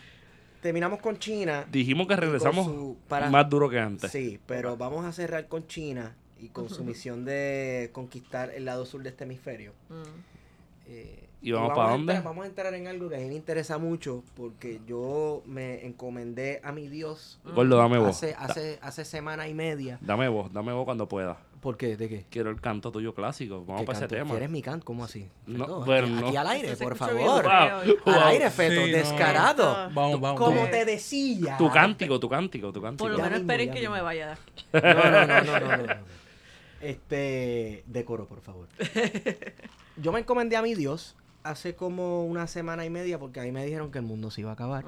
terminamos 0.61 0.99
con 0.99 1.17
China. 1.17 1.65
Dijimos 1.71 2.07
que 2.07 2.15
regresamos 2.17 2.65
su- 2.65 2.97
para- 3.07 3.29
más 3.29 3.49
duro 3.49 3.69
que 3.69 3.79
antes. 3.79 4.11
Sí, 4.11 4.37
pero 4.45 4.75
vamos 4.75 5.05
a 5.05 5.11
cerrar 5.13 5.47
con 5.47 5.65
China 5.65 6.13
y 6.41 6.49
con 6.49 6.69
su 6.69 6.83
misión 6.83 7.23
de 7.23 7.89
conquistar 7.93 8.51
el 8.53 8.65
lado 8.65 8.85
sur 8.85 9.01
de 9.01 9.09
este 9.09 9.23
hemisferio. 9.23 9.71
Mm. 9.89 10.03
Eh, 10.85 11.27
¿Y 11.43 11.51
vamos 11.53 11.71
a 11.71 11.73
para 11.75 11.89
dónde? 11.91 12.13
entrar- 12.13 12.23
vamos 12.23 12.43
a 12.45 12.47
entrar 12.47 12.73
en 12.75 12.87
algo 12.87 13.09
que 13.09 13.15
a 13.15 13.19
mí 13.19 13.25
me 13.27 13.33
interesa 13.35 13.77
mucho 13.79 14.23
porque 14.35 14.79
yo 14.85 15.41
me 15.45 15.85
encomendé 15.85 16.59
a 16.63 16.71
mi 16.71 16.87
Dios 16.87 17.39
Gordo, 17.43 17.77
dame 17.77 17.97
voz. 17.97 18.09
hace, 18.09 18.35
hace, 18.37 18.77
hace 18.81 19.05
semana 19.05 19.47
y 19.47 19.53
media. 19.53 19.97
Dame 20.01 20.27
voz, 20.27 20.51
dame 20.53 20.71
voz 20.73 20.85
cuando 20.85 21.07
pueda. 21.07 21.37
¿Por 21.61 21.77
qué? 21.77 21.95
¿De 21.95 22.09
qué? 22.09 22.25
Quiero 22.29 22.49
el 22.49 22.59
canto 22.59 22.91
tuyo 22.91 23.13
clásico. 23.13 23.63
Vamos 23.65 23.81
¿Qué 23.81 23.85
para 23.85 23.97
ese 23.99 24.07
tema. 24.07 24.31
¿Quieres 24.31 24.49
mi 24.49 24.63
canto? 24.63 24.83
¿Cómo 24.83 25.03
así? 25.03 25.29
No, 25.45 25.81
bueno, 25.85 26.07
aquí, 26.07 26.15
no. 26.21 26.27
aquí 26.29 26.37
al 26.37 26.47
aire, 26.47 26.75
por 26.75 26.95
favor. 26.95 27.43
Wow. 27.43 28.13
Al 28.15 28.23
aire, 28.29 28.49
Feto, 28.49 28.81
Sí, 28.85 28.91
no. 28.91 28.97
descarado. 28.97 29.73
Vamos, 29.93 30.19
vamos. 30.19 30.39
Como 30.41 30.65
te 30.69 30.85
decía. 30.85 31.57
Tu 31.57 31.69
cántico, 31.69 32.19
tu 32.19 32.27
cántico, 32.27 32.71
tu 32.73 32.81
cántico. 32.81 33.03
Por 33.07 33.11
lo 33.15 33.23
menos 33.23 33.39
esperen 33.41 33.67
ya 33.67 33.73
que 33.75 33.81
yo 33.83 33.91
me 33.91 34.01
vaya 34.01 34.27
de 34.27 34.31
aquí. 34.33 34.65
No, 34.73 34.81
no, 35.11 35.27
no, 35.27 35.41
no, 35.43 35.59
no, 35.59 35.77
no, 35.77 35.83
no. 35.87 35.93
Este, 36.81 37.83
decoro, 37.85 38.25
por 38.25 38.41
favor. 38.41 38.67
Yo 40.01 40.11
me 40.11 40.19
encomendé 40.19 40.55
a 40.55 40.61
mi 40.61 40.75
Dios 40.75 41.15
hace 41.43 41.75
como 41.75 42.25
una 42.25 42.47
semana 42.47 42.85
y 42.85 42.89
media 42.89 43.19
porque 43.19 43.39
a 43.39 43.43
mí 43.43 43.51
me 43.51 43.63
dijeron 43.65 43.91
que 43.91 43.99
el 43.99 44.05
mundo 44.05 44.31
se 44.31 44.41
iba 44.41 44.51
a 44.51 44.53
acabar. 44.53 44.85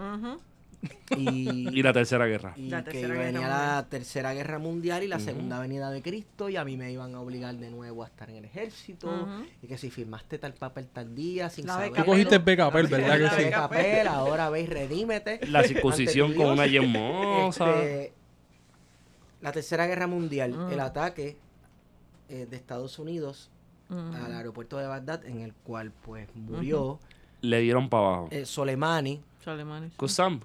Y, 1.15 1.69
Y 1.73 1.81
la 1.83 1.93
tercera 1.93 2.25
guerra. 2.25 2.53
y 2.57 2.69
La 2.69 2.83
que 2.83 2.91
Tercera 2.91 3.13
Guerra 3.13 3.25
venía 3.25 3.41
Mundial. 3.41 3.75
la 3.75 3.89
tercera 3.89 4.33
guerra 4.33 4.59
mundial 4.59 5.03
y 5.03 5.07
la 5.07 5.19
segunda 5.19 5.59
venida 5.59 5.91
de 5.91 6.01
Cristo 6.01 6.49
y 6.49 6.57
a 6.57 6.65
mí 6.65 6.75
me 6.75 6.91
iban 6.91 7.15
a 7.15 7.21
obligar 7.21 7.55
de 7.55 7.69
nuevo 7.69 8.03
a 8.03 8.07
estar 8.07 8.29
en 8.29 8.37
el 8.37 8.45
ejército 8.45 9.27
y 9.61 9.67
que 9.67 9.77
si 9.77 9.89
firmaste 9.89 10.39
tal 10.39 10.53
papel 10.53 10.87
tal 10.87 11.15
día 11.15 11.49
sin 11.49 11.67
La 11.67 11.73
saber 11.75 11.93
Tú 11.93 12.03
cogiste 12.03 12.35
el 12.35 12.43
La 12.43 12.69
¿verdad 12.69 13.17
que 13.17 13.23
beca 13.23 13.37
sí? 13.37 13.51
Papel, 13.51 14.07
ahora 14.07 14.49
veis 14.49 14.69
redímete 14.69 15.39
La 15.47 15.63
circuncisión 15.63 16.33
con 16.33 16.47
una 16.47 16.67
yemosa. 16.67 17.65
Este, 17.83 18.13
la 19.41 19.51
tercera 19.51 19.87
guerra 19.87 20.07
mundial 20.07 20.67
el 20.71 20.79
ataque 20.79 21.37
eh, 22.29 22.47
de 22.49 22.55
Estados 22.55 22.97
Unidos 22.99 23.49
Al 23.89 24.33
aeropuerto 24.35 24.77
de 24.77 24.87
Bagdad 24.87 25.25
en 25.25 25.41
el 25.41 25.53
cual 25.53 25.91
pues 25.91 26.27
murió 26.35 26.99
Le 27.41 27.59
dieron 27.59 27.89
para 27.89 28.07
abajo. 28.07 28.27
eh, 28.31 28.45
Soleimani 28.45 29.21
Kusam. 29.97 30.39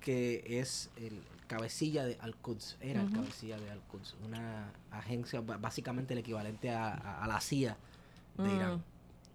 que 0.00 0.44
es 0.60 0.90
el 0.96 1.20
cabecilla 1.46 2.04
de 2.04 2.18
Al-Quds, 2.20 2.76
era 2.80 3.00
el 3.00 3.10
cabecilla 3.10 3.58
de 3.58 3.70
Al-Quds, 3.70 4.16
una 4.26 4.70
agencia 4.90 5.40
básicamente 5.40 6.12
el 6.12 6.18
equivalente 6.20 6.70
a, 6.70 6.92
a- 6.92 7.24
a 7.24 7.26
la 7.26 7.40
CIA 7.40 7.76
de 8.36 8.44
Mm. 8.44 8.56
Irán. 8.56 8.84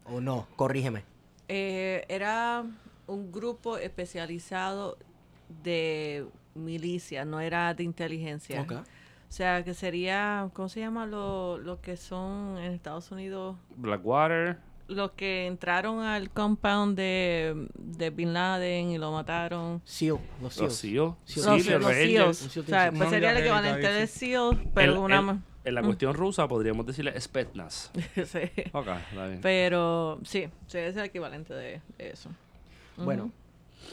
O 0.06 0.22
no, 0.22 0.48
corrígeme. 0.56 1.04
Eh, 1.48 2.06
era 2.08 2.64
un 3.08 3.32
grupo 3.32 3.78
especializado 3.78 4.98
de 5.64 6.26
milicia, 6.56 7.26
no 7.26 7.40
era 7.40 7.74
de 7.74 7.84
inteligencia. 7.84 8.62
O 9.34 9.36
sea, 9.36 9.64
que 9.64 9.74
sería, 9.74 10.48
¿cómo 10.54 10.70
se 10.70 10.80
llama 10.80 11.08
lo, 11.08 11.58
lo 11.58 11.82
que 11.82 11.98
son 11.98 12.60
en 12.60 12.72
Estados 12.72 13.10
Unidos? 13.12 13.56
Blackwater. 13.78 14.60
Los 14.88 15.14
que 15.14 15.48
entraron 15.48 16.02
al 16.04 16.30
compound 16.30 16.96
de, 16.96 17.68
de 17.74 18.12
Bin 18.12 18.32
Laden 18.34 18.92
y 18.92 19.00
lo 19.00 19.12
mataron. 19.12 19.82
SEAL, 19.86 20.20
los 20.40 20.56
Los 20.60 20.76
SEALs. 20.76 20.76
SEAL. 20.76 21.16
SEAL. 21.26 21.46
Los, 21.56 21.64
SEAL, 21.66 21.82
los 21.82 21.90
Rangers. 21.90 22.38
SEALs. 22.38 22.44
Un 22.44 22.50
SEAL 22.52 22.64
O 22.64 22.68
sea, 22.68 22.92
pues 22.92 23.10
sería 23.10 23.32
el 23.32 23.38
equivalente 23.38 23.88
de 23.92 24.06
sí. 24.06 24.20
SEAL, 24.20 24.70
pero 24.76 24.92
El- 24.92 24.98
una 25.00 25.16
el- 25.18 25.26
más. 25.26 25.38
En 25.66 25.74
la 25.76 25.82
cuestión 25.82 26.14
rusa 26.14 26.48
podríamos 26.48 26.86
decirle 26.86 27.20
Spetsnaz. 27.20 27.90
Sí. 28.28 28.52
Ok, 28.72 28.88
está 28.88 29.26
bien. 29.28 29.40
Pero 29.42 30.20
sí, 30.24 30.48
sí, 30.68 30.78
es 30.78 30.96
el 30.96 31.06
equivalente 31.06 31.56
de 31.56 31.82
eso. 31.98 32.30
Bueno. 32.98 33.32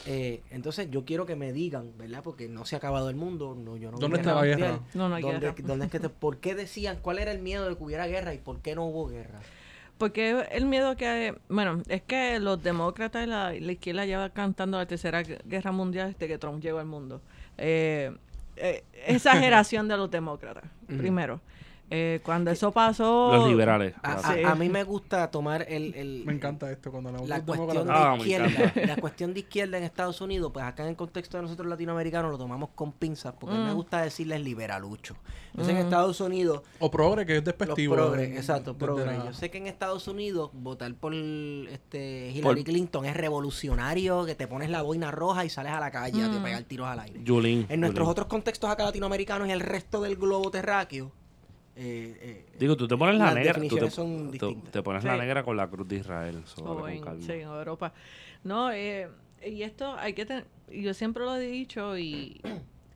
Eh, 0.06 0.42
entonces 0.50 0.90
yo 0.90 1.04
quiero 1.04 1.26
que 1.26 1.36
me 1.36 1.52
digan, 1.52 1.92
¿verdad? 1.98 2.22
Porque 2.22 2.48
no 2.48 2.64
se 2.64 2.74
ha 2.76 2.78
acabado 2.78 3.10
el 3.10 3.16
mundo, 3.16 3.54
no, 3.58 3.76
yo 3.76 3.90
no 3.90 3.98
¿Dónde 3.98 4.18
está 4.18 4.30
la 4.34 4.40
mundial. 4.40 4.58
guerra? 4.58 4.80
No, 4.94 5.08
no 5.08 5.14
hay 5.16 5.22
¿Dónde, 5.22 5.40
guerra. 5.40 5.54
dónde 5.62 5.84
es 5.86 5.90
que 5.90 6.00
te- 6.00 6.08
¿Por 6.24 6.38
qué 6.38 6.54
decían, 6.54 6.98
cuál 7.02 7.18
era 7.18 7.32
el 7.32 7.40
miedo 7.40 7.68
de 7.68 7.76
que 7.76 7.82
hubiera 7.84 8.06
guerra 8.06 8.32
y 8.34 8.38
por 8.38 8.60
qué 8.60 8.74
no 8.74 8.84
hubo 8.86 9.06
guerra? 9.08 9.40
Porque 9.98 10.46
el 10.52 10.64
miedo 10.64 10.96
que, 10.96 11.34
bueno, 11.50 11.82
es 11.88 12.00
que 12.02 12.40
los 12.40 12.62
demócratas 12.62 13.26
y 13.26 13.28
la, 13.28 13.52
la 13.52 13.72
izquierda 13.72 14.06
llevan 14.06 14.30
cantando 14.30 14.78
la 14.78 14.86
tercera 14.86 15.22
gu- 15.22 15.38
guerra 15.44 15.72
mundial 15.72 16.12
desde 16.14 16.26
que 16.26 16.38
Trump 16.38 16.62
llegó 16.62 16.78
al 16.78 16.86
mundo. 16.86 17.20
Eh, 17.58 18.10
eh, 18.56 18.82
exageración 19.06 19.88
de 19.88 19.98
los 19.98 20.10
demócratas, 20.10 20.64
primero. 20.86 21.40
Eh, 21.92 22.20
cuando 22.24 22.50
eso 22.52 22.70
pasó... 22.70 23.32
Los 23.34 23.48
liberales. 23.48 23.94
A, 24.02 24.12
a- 24.12 24.32
Sí. 24.34 24.42
a 24.44 24.54
mí 24.54 24.68
me 24.68 24.84
gusta 24.84 25.28
tomar 25.30 25.66
el, 25.68 25.92
el- 25.94 26.22
Me 26.24 26.32
encanta 26.32 26.70
esto 26.70 26.92
cuando 26.92 27.08
hablamos 27.10 27.28
la 27.28 27.40
de 27.40 27.44
cuestión. 27.44 27.88
Ah, 27.90 28.12
de 28.12 28.16
me 28.16 28.16
izquierda, 28.18 28.72
la 28.86 28.96
cuestión 28.96 29.34
de 29.34 29.40
izquierda 29.40 29.76
en 29.78 29.84
Estados 29.84 30.20
Unidos, 30.20 30.50
pues 30.52 30.64
acá 30.64 30.84
en 30.84 30.90
el 30.90 30.96
contexto 30.96 31.36
de 31.36 31.42
nosotros 31.42 31.66
latinoamericanos 31.68 32.30
lo 32.30 32.38
tomamos 32.38 32.70
con 32.76 32.92
pinzas, 32.92 33.34
porque 33.38 33.56
a 33.56 33.58
mí 33.58 33.64
me 33.64 33.72
Mm. 33.72 33.76
gusta 33.76 34.02
decirles 34.02 34.40
liberalucho. 34.40 35.16
Yo 35.54 35.64
sé 35.64 35.72
que 35.72 35.80
en 35.80 35.84
Estados 35.86 36.20
Unidos 36.20 36.62
O 36.78 36.90
progre, 36.92 37.26
que 37.26 37.32
es 37.32 37.38
los 37.38 37.44
despectivo. 37.44 37.94
progres, 37.96 38.28
eh, 38.30 38.36
exacto, 38.36 38.76
la- 38.78 39.24
Yo 39.24 39.32
sé 39.32 39.50
que 39.50 39.58
en 39.58 39.66
Estados 39.66 40.06
Unidos 40.06 40.50
votar 40.52 40.94
por 40.94 41.12
este 41.14 42.30
Hillary 42.30 42.42
Por- 42.62 42.64
Clinton 42.64 43.04
es 43.06 43.16
revolucionario, 43.16 44.24
que 44.26 44.34
te 44.34 44.46
pones 44.46 44.70
la 44.70 44.82
boina 44.82 45.10
roja 45.10 45.44
y 45.44 45.50
sales 45.50 45.72
a 45.72 45.80
la 45.80 45.90
calle 45.90 46.22
a 46.24 46.30
te 46.30 46.38
pegar 46.38 46.62
tiros 46.64 46.86
al 46.86 47.00
aire. 47.00 47.20
Yulín. 47.24 47.66
En 47.68 47.80
nuestros 47.80 48.04
Yulín. 48.04 48.10
otros 48.12 48.26
contextos 48.28 48.70
acá 48.70 48.84
latinoamericanos 48.84 49.48
y 49.48 49.50
el 49.52 49.60
resto 49.60 50.00
del 50.00 50.16
globo 50.16 50.50
terráqueo, 50.50 51.10
eh, 51.82 52.18
eh, 52.20 52.46
Digo, 52.58 52.76
tú 52.76 52.86
te 52.86 52.96
pones 52.96 53.16
la 53.16 53.26
Las 53.26 53.34
negra. 53.36 53.54
Tú 53.54 53.60
te, 53.60 53.64
definiciones 53.64 53.94
son 53.94 54.26
tú- 54.26 54.30
distintas. 54.32 54.72
te 54.72 54.82
pones 54.82 55.04
la 55.04 55.16
negra 55.16 55.42
con 55.42 55.56
la 55.56 55.68
cruz 55.68 55.88
de 55.88 55.96
Israel. 55.96 56.42
so, 56.44 56.62
o 56.64 56.88
en, 56.88 57.00
con 57.00 57.22
sí, 57.22 57.32
en 57.32 57.40
Europa. 57.42 57.92
No, 58.44 58.70
eh, 58.70 59.08
y 59.46 59.62
esto 59.62 59.94
hay 59.98 60.12
que 60.12 60.26
tener, 60.26 60.46
yo 60.70 60.92
siempre 60.94 61.24
lo 61.24 61.34
he 61.36 61.40
dicho 61.40 61.96
y 61.96 62.40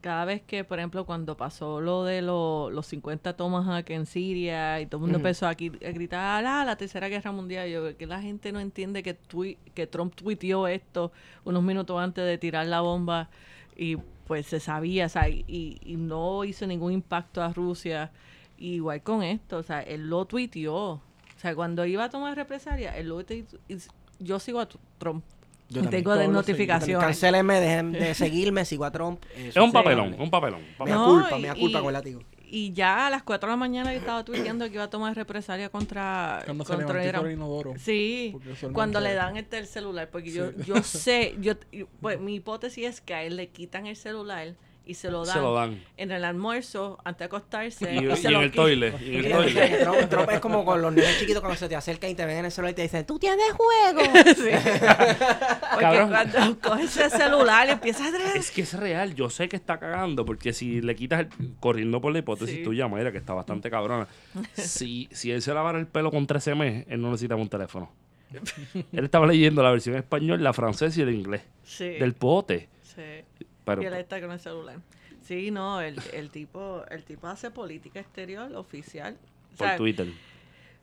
cada 0.03 0.27
vez 0.27 0.43
que, 0.43 0.65
por 0.65 0.79
ejemplo, 0.79 1.07
cuando 1.07 1.35
pasó 1.37 1.81
lo 1.81 2.05
de 2.05 2.21
lo- 2.21 2.69
los 2.71 2.87
50 2.87 3.35
Tomahawk 3.39 3.89
en 3.89 4.05
Siria 4.05 4.79
y 4.81 4.87
todo 4.87 4.99
el 4.99 5.01
mundo 5.03 5.17
empezó 5.17 5.47
aquí 5.47 5.73
a 5.83 5.91
gritar, 5.93 6.45
ah, 6.47 6.63
la 6.67 6.77
tercera 6.77 7.09
guerra 7.09 7.33
mundial, 7.33 7.71
yo 7.71 7.97
que 7.97 8.07
la 8.07 8.21
gente 8.21 8.53
no 8.53 8.61
entiende 8.61 9.03
que, 9.03 9.15
tui- 9.19 9.57
que 9.75 9.87
Trump 9.87 10.15
tuiteó 10.15 10.69
esto 10.69 11.11
unos 11.45 11.63
minutos 11.63 11.99
antes 11.99 12.23
de 12.27 12.37
tirar 12.37 12.67
la 12.67 12.83
bomba 12.83 13.31
y 13.77 13.97
pues 14.27 14.47
se 14.47 14.61
sabía, 14.61 15.07
o 15.07 15.09
sea, 15.09 15.29
y, 15.29 15.45
y 15.85 15.97
no 15.97 16.45
hizo 16.45 16.67
ningún 16.67 16.93
impacto 16.93 17.43
a 17.43 17.53
Rusia. 17.53 18.11
Igual 18.59 19.03
con 19.03 19.23
esto, 19.23 19.59
o 19.59 19.63
sea, 19.63 19.81
él 19.83 20.09
lo 20.09 20.25
tuiteó. 20.27 20.75
O 20.77 21.01
sea, 21.39 21.55
cuando 21.55 21.85
iba 21.85 22.05
a 22.05 22.09
tomar 22.11 22.37
represalia, 22.37 22.97
él 22.97 23.09
lo 23.09 23.25
tuiteó. 23.25 23.59
y 23.69 23.77
Yo 24.21 24.39
sigo 24.39 24.61
a 24.61 24.69
Trump. 24.99 25.25
Yo 25.71 25.83
tengo 25.89 26.15
de 26.15 26.29
notificaciones. 26.29 27.05
Cancélenme, 27.05 27.59
dejen 27.59 27.93
de 27.93 28.15
seguirme, 28.15 28.65
sigo 28.65 28.85
a 28.85 28.91
Trump. 28.93 29.23
Es 29.37 29.57
un 29.57 29.73
papelón, 29.73 30.15
un 30.19 30.31
papelón. 30.31 30.61
un 30.61 30.75
papelón. 30.77 30.85
Me 30.85 30.91
da 30.91 30.97
No, 30.97 31.07
culpa, 31.23 31.39
y- 31.39 31.43
me 31.43 31.49
da 31.49 31.55
culpa 31.55 31.79
con 31.81 31.89
el 31.89 31.93
látigo. 31.95 32.21
Y 32.47 32.73
ya 32.73 33.09
a 33.09 33.11
las 33.11 33.25
4 33.25 33.49
de 33.49 33.53
la 33.53 33.57
mañana 33.57 33.93
yo 33.93 33.99
estaba 33.99 34.25
tuiteando 34.25 34.67
que 34.69 34.75
iba 34.75 34.85
a 34.85 34.91
tomar 34.91 35.17
represalia 35.17 35.71
contra, 35.71 36.43
Cuando 36.45 36.65
se 36.65 36.75
contra 36.77 36.95
levantó 37.01 37.19
por 37.23 37.27
el 37.29 37.33
inodoro. 37.35 37.75
Sí, 37.79 38.37
cuando 38.73 39.01
le 39.01 39.15
dan 39.15 39.37
el, 39.37 39.47
el 39.51 39.67
celular, 39.67 40.09
porque 40.13 40.31
yo, 40.31 40.53
yo 40.65 40.77
sé, 40.85 41.35
yo, 41.41 41.55
yo- 41.73 41.87
pues 42.01 42.21
mi 42.21 42.37
hipótesis 42.37 42.87
es 42.87 43.01
que 43.01 43.15
a 43.15 43.25
él 43.25 43.37
le 43.37 43.49
quitan 43.49 43.87
el 43.87 43.97
celular 43.97 44.55
y 44.87 44.95
se 44.95 45.11
lo 45.11 45.25
dan, 45.25 45.35
Se 45.35 45.41
lo 45.41 45.55
dan. 45.55 45.83
en 45.97 46.11
el 46.11 46.25
almuerzo 46.25 46.99
antes 47.05 47.21
de 47.21 47.25
acostarse. 47.25 47.95
Y, 47.95 48.07
y 48.07 48.17
se 48.17 48.27
en 48.29 48.33
lo 48.35 48.41
el 48.43 48.53
toilet. 48.53 49.01
Y 49.01 49.17
en 49.17 49.25
el 49.25 49.27
Y 49.27 49.31
toilet. 49.33 49.81
Trump, 49.83 50.09
Trump 50.11 50.31
es 50.31 50.41
como 50.41 50.65
con 50.65 50.83
los 50.83 50.93
niños 50.93 51.11
chiquitos 51.19 51.41
cuando 51.41 51.59
se 51.59 51.69
te 51.69 51.77
acercan 51.77 52.11
y 52.11 52.15
te 52.15 52.25
ven 52.27 52.39
en 52.39 52.45
el 52.45 52.51
celular 52.53 52.73
y 52.73 52.75
te 52.75 52.83
dicen, 52.83 53.07
tú 53.07 53.19
tienes 53.19 53.47
juego. 53.53 54.01
Sí. 54.35 54.51
Porque 55.75 55.81
Cabrón. 55.81 56.09
cuando 56.11 56.61
coges 56.61 56.97
ese 56.97 57.11
celular 57.17 57.69
y 57.69 57.71
empiezas 57.73 58.13
a... 58.15 58.35
Es 58.39 58.51
que 58.51 58.63
es 58.63 58.75
real, 58.75 59.15
yo 59.15 59.31
sé 59.31 59.49
que 59.49 59.57
está 59.57 59.79
cagando, 59.79 60.25
porque 60.25 60.53
si 60.53 60.81
le 60.81 60.95
quitas 60.95 61.21
el, 61.21 61.29
corriendo 61.61 62.01
por 62.01 62.13
la 62.13 62.19
hipótesis 62.21 62.57
Sí. 62.57 62.63
tuya, 62.63 62.87
Mayra, 62.89 63.11
que 63.13 63.19
está 63.19 63.33
bastante 63.35 63.71
cabrona, 63.71 64.07
si, 64.55 65.09
si 65.13 65.31
él 65.33 65.43
se 65.43 65.53
lavara 65.55 65.79
el 65.79 65.87
pelo 65.87 66.11
con 66.11 66.27
13 66.27 66.55
meses, 66.55 66.87
él 66.89 67.01
no 67.01 67.11
necesitaba 67.11 67.41
un 67.41 67.49
teléfono. 67.49 67.91
él 68.93 69.05
estaba 69.05 69.27
leyendo 69.27 69.63
la 69.63 69.71
versión 69.71 69.97
español, 69.97 70.43
la 70.43 70.53
francesa 70.53 71.01
y 71.01 71.03
el 71.03 71.11
inglés, 71.15 71.43
Sí, 71.65 71.89
del 71.91 72.15
pote. 72.15 72.69
sí. 72.83 73.03
Pero, 73.65 73.83
y 73.83 73.87
él 73.87 73.95
está 73.95 74.21
con 74.21 74.31
el 74.31 74.41
celular. 74.41 74.77
Sí, 75.23 75.51
no, 75.51 75.81
el, 75.81 75.99
el 76.13 76.31
tipo 76.31 76.85
el 76.91 77.03
tipo 77.05 77.27
hace 77.27 77.51
política 77.51 78.01
exterior 78.01 78.55
oficial. 78.55 79.17
O 79.55 79.57
por 79.57 79.67
sea, 79.67 79.77
Twitter. 79.77 80.09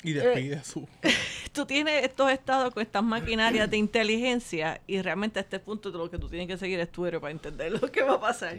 Y 0.04 0.14
despide 0.14 0.56
a 0.56 0.64
su. 0.64 0.88
tú 1.52 1.66
tienes 1.66 2.04
estos 2.04 2.32
estados 2.32 2.74
con 2.74 2.82
estas 2.82 3.04
maquinarias 3.04 3.70
de 3.70 3.78
inteligencia 3.78 4.82
y 4.88 5.00
realmente 5.02 5.40
a 5.40 5.44
este 5.44 5.60
punto 5.60 5.90
lo 5.90 6.10
que 6.10 6.18
tú 6.18 6.28
tienes 6.28 6.48
que 6.48 6.58
seguir 6.58 6.80
es 6.80 6.92
Twitter 6.92 7.20
para 7.20 7.32
entender 7.32 7.72
lo 7.72 7.92
que 7.92 8.02
va 8.02 8.14
a 8.14 8.20
pasar. 8.20 8.58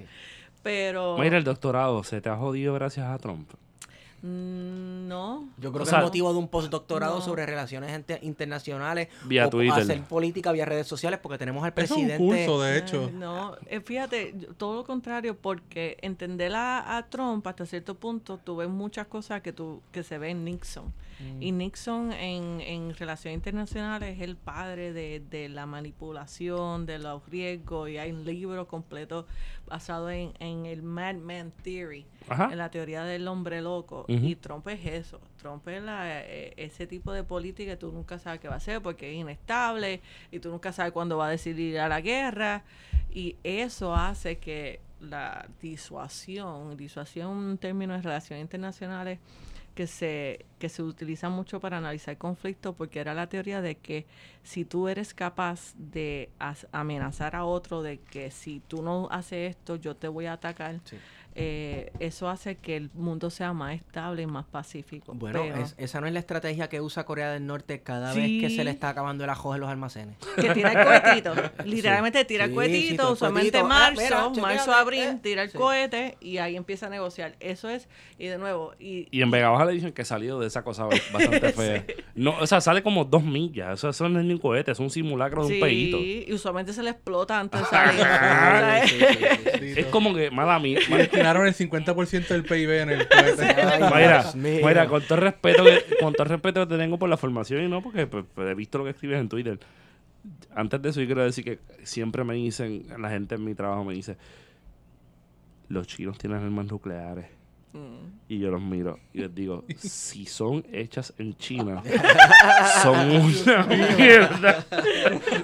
Pero 0.63 1.19
Mayra, 1.19 1.39
el 1.39 1.45
doctorado 1.45 2.05
se 2.05 2.21
te 2.21 2.29
ha 2.29 2.37
jodido 2.37 2.75
gracias 2.75 3.07
a 3.07 3.19
Trump. 3.19 3.51
Mm, 4.23 5.09
no. 5.09 5.49
Yo 5.59 5.71
creo 5.73 5.83
O 5.83 5.85
que 5.85 5.91
sea, 5.91 5.99
es 5.99 6.05
motivo 6.05 6.33
de 6.33 6.39
un 6.39 6.49
postdoctorado 6.49 7.17
no. 7.17 7.21
sobre 7.21 7.45
relaciones 7.47 8.05
internacionales. 8.23 9.09
Vía 9.25 9.47
o 9.47 9.51
Twitter. 9.51 9.81
hacer 9.83 10.03
política 10.05 10.53
vía 10.53 10.65
redes 10.65 10.87
sociales 10.87 11.19
porque 11.23 11.39
tenemos 11.39 11.63
al 11.65 11.73
Eso 11.77 11.83
es 11.83 11.91
un 11.91 12.07
presidente. 12.07 12.25
curso, 12.47 12.63
de 12.63 12.79
hecho. 12.79 13.05
Ay, 13.09 13.15
no, 13.15 13.57
eh, 13.67 13.81
fíjate, 13.81 14.35
yo- 14.39 14.55
todo 14.55 14.77
lo 14.77 14.85
contrario, 14.85 15.37
porque 15.37 15.99
entender 16.03 16.55
a, 16.55 16.97
a 16.97 17.07
Trump 17.09 17.47
hasta 17.47 17.67
cierto 17.67 17.95
punto, 17.97 18.39
tú 18.43 18.57
ves 18.57 18.69
muchas 18.69 19.07
cosas 19.07 19.43
que 19.43 19.53
tú 19.53 19.83
que 19.93 20.03
se 20.03 20.19
ve 20.19 20.31
en 20.31 20.45
Nixon. 20.45 20.93
Y 21.41 21.53
Nixon 21.53 22.13
en, 22.13 22.61
en 22.61 22.95
relaciones 22.95 23.37
internacionales 23.37 24.17
es 24.17 24.23
el 24.23 24.37
padre 24.37 24.93
de, 24.93 25.21
de 25.21 25.49
la 25.49 25.67
manipulación, 25.67 26.87
de 26.87 26.99
los 26.99 27.29
riesgos, 27.29 27.89
y 27.91 27.99
hay 27.99 28.11
un 28.13 28.25
libro 28.25 28.67
completo 28.67 29.27
basado 29.67 30.11
en, 30.11 30.33
en 30.41 30.67
el 30.67 30.83
Madman 30.83 31.53
Theory, 31.63 32.07
Ajá. 32.29 32.49
en 32.51 32.59
la 32.59 32.71
teoría 32.71 33.05
del 33.05 33.29
hombre 33.29 33.63
loco. 33.63 34.05
Y 34.09 34.35
Trump 34.37 34.67
es 34.69 34.85
eso. 34.85 35.21
Trump 35.41 35.67
es 35.69 35.83
la, 35.83 36.23
eh, 36.23 36.55
ese 36.57 36.87
tipo 36.87 37.13
de 37.13 37.25
política 37.25 37.73
que 37.73 37.77
tú 37.77 37.93
nunca 37.93 38.19
sabes 38.19 38.41
qué 38.41 38.49
va 38.49 38.55
a 38.55 38.59
hacer 38.59 38.81
porque 38.83 39.11
es 39.11 39.17
inestable 39.17 40.01
y 40.31 40.39
tú 40.39 40.51
nunca 40.51 40.73
sabes 40.73 40.93
cuándo 40.93 41.17
va 41.17 41.27
a 41.27 41.31
decidir 41.31 41.75
ir 41.75 41.81
a 41.81 41.89
la 41.89 42.01
guerra. 42.01 42.65
Y 43.13 43.37
eso 43.43 43.95
hace 43.95 44.39
que 44.39 44.81
la 45.01 45.49
disuasión, 45.61 46.77
disuasión 46.77 47.51
en 47.51 47.59
términos 47.59 47.97
de 47.99 48.03
relaciones 48.03 48.43
internacionales, 48.43 49.19
que 49.75 49.87
se, 49.87 50.47
que 50.59 50.69
se 50.69 50.83
utiliza 50.83 51.29
mucho 51.29 51.61
para 51.61 51.79
analizar 51.79 52.17
conflictos, 52.19 52.75
porque 52.77 53.01
era 53.01 53.15
la 53.15 53.29
teoría 53.29 53.63
de 53.63 53.77
que 53.77 54.07
si 54.43 54.65
tú 54.65 54.89
eres 54.89 55.15
capaz 55.15 55.75
de 55.77 56.31
amenazar 56.73 57.37
a 57.37 57.45
otro, 57.45 57.83
de 57.83 57.99
que 57.99 58.31
si 58.31 58.61
tú 58.61 58.83
no 58.83 59.09
haces 59.11 59.57
esto, 59.57 59.77
yo 59.77 59.97
te 59.97 60.09
voy 60.09 60.27
a 60.27 60.35
atacar. 60.35 60.81
Eh, 61.35 61.91
eso 61.99 62.29
hace 62.29 62.57
que 62.57 62.77
el 62.77 62.91
mundo 62.95 63.31
sea 63.31 63.53
más 63.53 63.75
estable 63.75 64.23
y 64.23 64.27
más 64.27 64.45
pacífico. 64.45 65.13
Bueno, 65.15 65.41
Pero 65.43 65.57
es- 65.63 65.75
esa 65.79 66.01
no 66.01 66.07
es 66.07 66.13
la 66.13 66.19
estrategia 66.19 66.69
que 66.69 66.81
usa 66.81 67.05
Corea 67.05 67.31
del 67.31 67.47
Norte 67.47 67.81
cada 67.81 68.13
vez 68.13 68.41
que 68.41 68.51
se 68.51 68.65
le 68.65 68.71
está 68.71 68.91
acabando 68.91 69.25
el 69.25 69.31
ajo 69.31 69.55
en 69.55 69.61
los 69.61 69.71
almacenes. 69.71 70.17
que 70.37 70.51
tira 70.51 70.73
el 70.73 70.85
cohetito. 70.87 71.35
Literalmente 71.65 72.25
tira 72.25 72.45
el 72.45 72.51
Sí, 72.51 72.55
cohetito, 72.55 72.91
sí, 72.91 72.97
todo 72.97 73.09
el 73.09 73.13
usualmente 73.15 73.51
cohetito. 73.53 73.67
Ah, 73.75 73.79
marzo, 73.91 74.31
mira, 74.31 74.43
marzo, 74.43 74.73
abril, 74.73 75.01
eh. 75.03 75.19
tira 75.23 75.43
el 75.45 75.51
Sí. 75.51 75.59
cohete 75.59 76.17
y 76.21 76.39
ahí 76.39 76.57
empieza 76.57 76.87
a 76.87 76.91
negociar. 76.91 77.35
Eso 77.41 77.69
es, 77.69 77.89
y 78.19 78.27
de 78.27 78.39
nuevo, 78.39 78.75
y, 78.79 79.09
Y 79.11 79.23
en 79.23 79.31
Vega 79.31 79.49
Baja 79.49 79.65
le 79.67 79.73
dicen 79.73 79.93
que 79.93 80.05
salió 80.05 80.39
de 80.39 80.47
esa 80.49 80.63
cosa 80.63 80.85
bastante 81.13 81.53
fea. 81.53 81.85
No, 82.15 82.35
o 82.39 82.47
sea, 82.47 82.61
sale 82.61 82.83
como 82.83 83.05
dos 83.05 83.23
millas. 83.25 83.75
Eso, 83.79 83.89
eso 83.89 84.09
no 84.09 84.21
es 84.21 84.27
ni 84.27 84.33
un 84.35 84.39
cohete, 84.39 84.71
es 84.73 84.79
un 84.79 84.91
simulacro 84.91 85.47
de 85.47 85.55
un 85.55 85.61
pedito. 85.61 85.97
sí, 85.99 86.25
y 86.29 86.33
usualmente 86.33 86.73
se 86.73 86.83
le 86.83 86.91
explota 86.91 87.39
antes 87.41 87.61
de 87.61 87.67
salir. 87.71 88.01
O 88.01 88.05
sea, 88.05 88.83
Sí, 88.87 88.97
sí, 88.99 89.05
sí, 89.07 89.17
sí. 89.61 89.75
Sí, 89.75 89.81
Es 89.81 89.87
como 89.87 90.15
que, 90.15 90.31
mala 90.31 90.59
mía. 90.59 90.79
Destinaron 91.23 91.47
el 91.47 91.55
50% 91.55 92.29
del 92.29 92.45
PIB 92.45 92.71
en 92.71 92.91
el 92.91 93.09
Mayra. 93.81 94.33
Mayra, 94.35 94.87
con 94.87 95.03
todo 95.03 95.15
el 95.17 95.21
respeto 95.23 95.65
que, 95.65 95.97
con 96.01 96.13
todo 96.13 96.25
el 96.25 96.31
respeto 96.31 96.61
que 96.61 96.75
te 96.75 96.79
tengo 96.79 96.99
por 96.99 97.09
la 97.09 97.17
formación 97.17 97.65
y 97.65 97.69
no 97.69 97.83
porque 97.83 98.07
pues, 98.07 98.25
pues, 98.35 98.51
he 98.51 98.55
visto 98.55 98.79
lo 98.79 98.85
que 98.85 98.91
escribes 98.91 99.21
en 99.21 99.29
Twitter. 99.29 99.59
Antes 100.55 100.81
de 100.83 100.91
eso 100.91 101.01
yo 101.01 101.07
quiero 101.07 101.25
decir 101.25 101.45
que 101.45 101.59
siempre 101.83 102.25
me 102.25 102.35
dicen, 102.35 102.87
la 102.99 103.11
gente 103.11 103.35
en 103.35 103.45
mi 103.45 103.55
trabajo 103.55 103.85
me 103.85 103.95
dice, 103.95 104.17
los 105.69 105.87
chinos 105.87 106.19
tienen 106.19 106.43
armas 106.43 106.67
nucleares. 106.67 107.27
Mm. 107.73 108.13
Y 108.29 108.39
yo 108.39 108.51
los 108.51 108.63
miro 108.63 108.99
y 109.13 109.19
les 109.21 109.35
digo, 109.35 109.65
si 109.77 110.25
son 110.25 110.65
hechas 110.73 111.13
en 111.19 111.37
China, 111.37 111.83
son 112.83 113.11
una 113.11 113.67
mierda. 113.97 114.65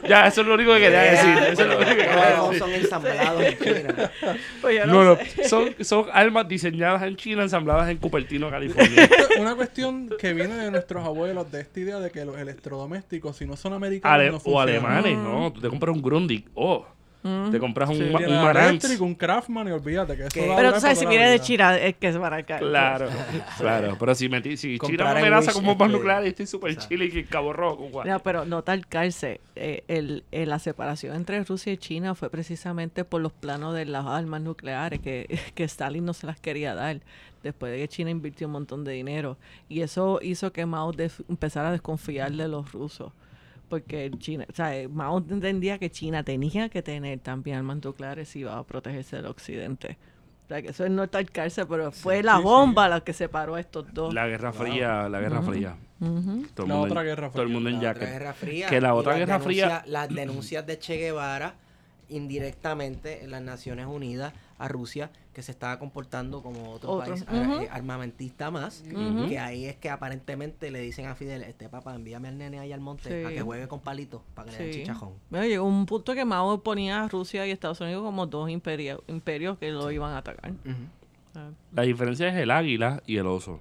ya, 0.08 0.26
eso 0.26 0.40
es 0.40 0.46
lo 0.46 0.54
único 0.54 0.72
que 0.74 0.80
quería 0.80 1.02
decir. 1.02 1.36
Eso 1.52 1.62
es 1.62 1.68
lo 1.68 1.76
único 1.76 1.90
que 1.90 1.96
quería 1.96 2.36
No, 2.36 2.44
decir. 2.46 2.58
son 2.60 2.72
ensamblados 2.72 3.42
en 3.42 3.58
China. 3.58 4.10
Pues 4.62 4.76
yo 4.78 4.86
No, 4.86 5.04
no, 5.04 5.16
sé. 5.16 5.48
son, 5.48 5.74
son 5.82 6.06
armas 6.12 6.48
diseñadas 6.48 7.02
en 7.02 7.16
China, 7.16 7.42
ensambladas 7.42 7.90
en 7.90 7.98
Cupertino, 7.98 8.48
California. 8.50 9.08
Una 9.38 9.54
cuestión 9.54 10.08
que 10.18 10.32
viene 10.32 10.54
de 10.56 10.70
nuestros 10.70 11.04
abuelos, 11.04 11.50
de 11.52 11.60
esta 11.60 11.80
idea 11.80 11.98
de 12.00 12.10
que 12.10 12.24
los 12.24 12.38
electrodomésticos, 12.38 13.36
si 13.36 13.44
no 13.46 13.56
son 13.56 13.74
americanos, 13.74 14.14
Ale- 14.14 14.30
no 14.30 14.38
o 14.44 14.60
alemanes, 14.60 15.16
¿no? 15.18 15.52
Tú 15.52 15.60
te 15.60 15.68
compras 15.68 15.94
un 15.94 16.00
Grundig, 16.02 16.46
oh, 16.54 16.86
te 17.50 17.58
compras 17.58 17.88
un, 17.90 17.96
Sí, 17.96 18.04
ma- 18.12 18.18
un 18.20 18.42
Marantz. 18.42 18.68
eléctrico, 18.84 19.04
un 19.04 19.14
Craftman 19.14 19.68
y 19.68 19.70
olvídate 19.72 20.16
que 20.16 20.22
eso 20.22 20.30
¿Qué? 20.32 20.46
va 20.48 20.54
a 20.54 20.56
Pero 20.56 20.72
tú 20.74 20.80
sabes, 20.80 20.98
si 20.98 21.06
viene 21.06 21.28
de. 21.28 21.40
China, 21.40 21.76
es 21.76 21.96
que 21.96 22.12
se 22.12 22.18
van 22.18 22.32
a 22.32 22.42
caer. 22.44 22.60
Claro, 22.62 23.08
claro. 23.58 23.96
Pero 23.98 24.14
si, 24.14 24.28
me, 24.28 24.40
si 24.42 24.56
China 24.56 24.78
Comprar 24.78 25.14
me 25.14 25.20
en 25.20 25.26
amenaza 25.26 25.52
con 25.52 25.64
bombas 25.64 25.86
este, 25.88 25.98
nucleares, 25.98 26.28
estoy 26.28 26.46
súper 26.46 26.76
chile 26.76 27.10
y 27.12 27.24
Cabo 27.24 27.52
Rojo. 27.52 27.88
guau. 27.90 28.06
Ya, 28.06 28.18
pero 28.20 28.44
no 28.44 28.62
talcarse. 28.62 29.40
Eh, 29.56 29.82
el, 29.88 30.22
eh, 30.30 30.46
la 30.46 30.58
separación 30.60 31.16
entre 31.16 31.42
Rusia 31.42 31.72
y 31.72 31.76
China 31.76 32.14
fue 32.14 32.30
precisamente 32.30 33.04
por 33.04 33.20
los 33.20 33.32
planos 33.32 33.74
de 33.74 33.84
las 33.84 34.06
armas 34.06 34.40
nucleares 34.40 35.00
que, 35.00 35.26
que 35.56 35.64
Stalin 35.64 36.04
no 36.04 36.14
se 36.14 36.26
las 36.26 36.38
quería 36.38 36.74
dar 36.74 37.00
después 37.42 37.72
de 37.72 37.78
que 37.78 37.88
China 37.88 38.10
invirtió 38.10 38.46
un 38.46 38.52
montón 38.52 38.84
de 38.84 38.92
dinero. 38.92 39.36
Y 39.68 39.80
eso 39.80 40.20
hizo 40.22 40.52
que 40.52 40.64
Mao 40.66 40.92
empezara 41.28 41.68
a 41.68 41.72
desconfiar 41.72 42.32
de 42.32 42.46
los 42.48 42.70
rusos. 42.72 43.12
Porque 43.68 44.10
China, 44.18 44.46
o 44.50 44.54
sea, 44.54 44.72
Mao 44.88 45.18
entendía 45.18 45.78
que 45.78 45.90
China 45.90 46.22
tenía 46.22 46.68
que 46.70 46.82
tener 46.82 47.18
también 47.20 47.58
armas 47.58 47.78
nucleares 47.84 48.28
si 48.30 48.40
iba 48.40 48.56
a 48.56 48.64
protegerse 48.64 49.16
del 49.16 49.26
occidente. 49.26 49.98
O 50.44 50.48
sea, 50.48 50.62
que 50.62 50.68
eso 50.68 50.84
es 50.86 50.90
no 50.90 51.06
talcarse, 51.08 51.66
pero 51.66 51.92
fue 51.92 52.22
la 52.22 52.38
sí, 52.38 52.42
bomba 52.42 52.88
la 52.88 53.00
que 53.02 53.12
separó 53.12 53.56
a 53.56 53.60
estos 53.60 53.92
dos. 53.92 54.14
La 54.14 54.26
Guerra 54.26 54.52
Fría, 54.54 55.06
la 55.10 55.20
Guerra 55.20 55.42
Fría. 55.42 55.76
Todo 55.98 56.08
el 56.64 56.68
La 56.70 56.74
mundo 56.76 56.80
otra 56.84 57.00
en- 57.02 57.06
Guerra 57.08 57.30
Todo 57.30 57.42
el 57.42 57.48
Fría. 57.48 57.54
mundo 57.54 57.68
en 57.68 57.74
La 57.74 57.90
otra 57.90 57.92
jacket. 58.00 58.08
Guerra 58.18 58.32
Fría. 58.32 58.66
Que 58.68 58.80
la 58.80 58.94
otra 58.94 59.14
Guerra 59.18 59.40
Fría- 59.40 59.82
Las 59.86 60.08
denuncias 60.08 60.66
de 60.66 60.78
Che 60.78 60.96
Guevara 60.96 61.54
indirectamente 62.08 63.22
en 63.24 63.30
las 63.30 63.42
Naciones 63.42 63.86
Unidas 63.86 64.32
a 64.58 64.68
Rusia 64.68 65.10
que 65.32 65.42
se 65.42 65.52
estaba 65.52 65.78
comportando 65.78 66.42
como 66.42 66.72
otro, 66.72 66.90
Otro, 66.90 67.10
país 67.14 67.24
eh, 67.32 67.68
armamentista 67.70 68.50
más 68.50 68.82
que 69.28 69.38
ahí 69.38 69.66
es 69.66 69.76
que 69.76 69.88
aparentemente 69.90 70.70
le 70.70 70.80
dicen 70.80 71.06
a 71.06 71.14
Fidel 71.14 71.42
este 71.42 71.68
papá 71.68 71.94
envíame 71.94 72.28
al 72.28 72.38
nene 72.38 72.58
ahí 72.58 72.72
al 72.72 72.80
monte 72.80 73.08
Sí. 73.08 73.24
a 73.26 73.28
que 73.30 73.42
juegue 73.42 73.68
con 73.68 73.80
palitos 73.80 74.20
para 74.34 74.50
que 74.50 74.58
le 74.58 74.64
den 74.64 74.72
chichajón 74.74 75.12
Bueno, 75.30 75.46
llegó 75.46 75.64
un 75.64 75.86
punto 75.86 76.14
que 76.14 76.24
Mao 76.24 76.60
ponía 76.62 77.04
a 77.04 77.08
Rusia 77.08 77.46
y 77.46 77.50
Estados 77.52 77.80
Unidos 77.80 78.02
como 78.02 78.26
dos 78.26 78.50
imperio- 78.50 79.02
imperios 79.06 79.58
que 79.58 79.70
lo 79.70 79.90
iban 79.92 80.12
a 80.12 80.18
atacar. 80.18 80.52
Ah. 81.34 81.50
La 81.72 81.82
diferencia 81.82 82.28
es 82.28 82.34
el 82.36 82.50
águila 82.50 83.02
y 83.06 83.16
el 83.18 83.26
oso. 83.26 83.60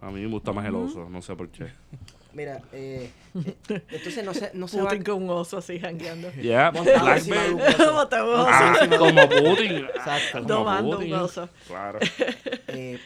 A 0.00 0.10
mí 0.10 0.20
me 0.20 0.26
gusta 0.26 0.52
más 0.52 0.66
el 0.66 0.74
oso, 0.74 1.08
no 1.08 1.22
sé 1.22 1.34
por 1.34 1.48
qué. 1.48 1.66
mira 2.36 2.60
eh, 2.72 3.10
eh, 3.34 3.56
entonces 3.88 4.22
no 4.24 4.34
se, 4.34 4.50
no 4.54 4.68
se 4.68 4.80
va 4.80 4.90
Putin 4.90 5.02
con 5.02 5.22
un 5.22 5.30
oso 5.30 5.56
así 5.58 5.80
jangueando. 5.80 6.30
Oso. 8.32 8.48
Ah, 8.48 8.86
como 8.98 9.28
Putin. 9.28 9.86
Exacto. 9.94 10.42
Domando 10.42 10.98
un 10.98 11.12
oso. 11.14 11.48
Claro. 11.66 11.98
Eh, 12.68 12.98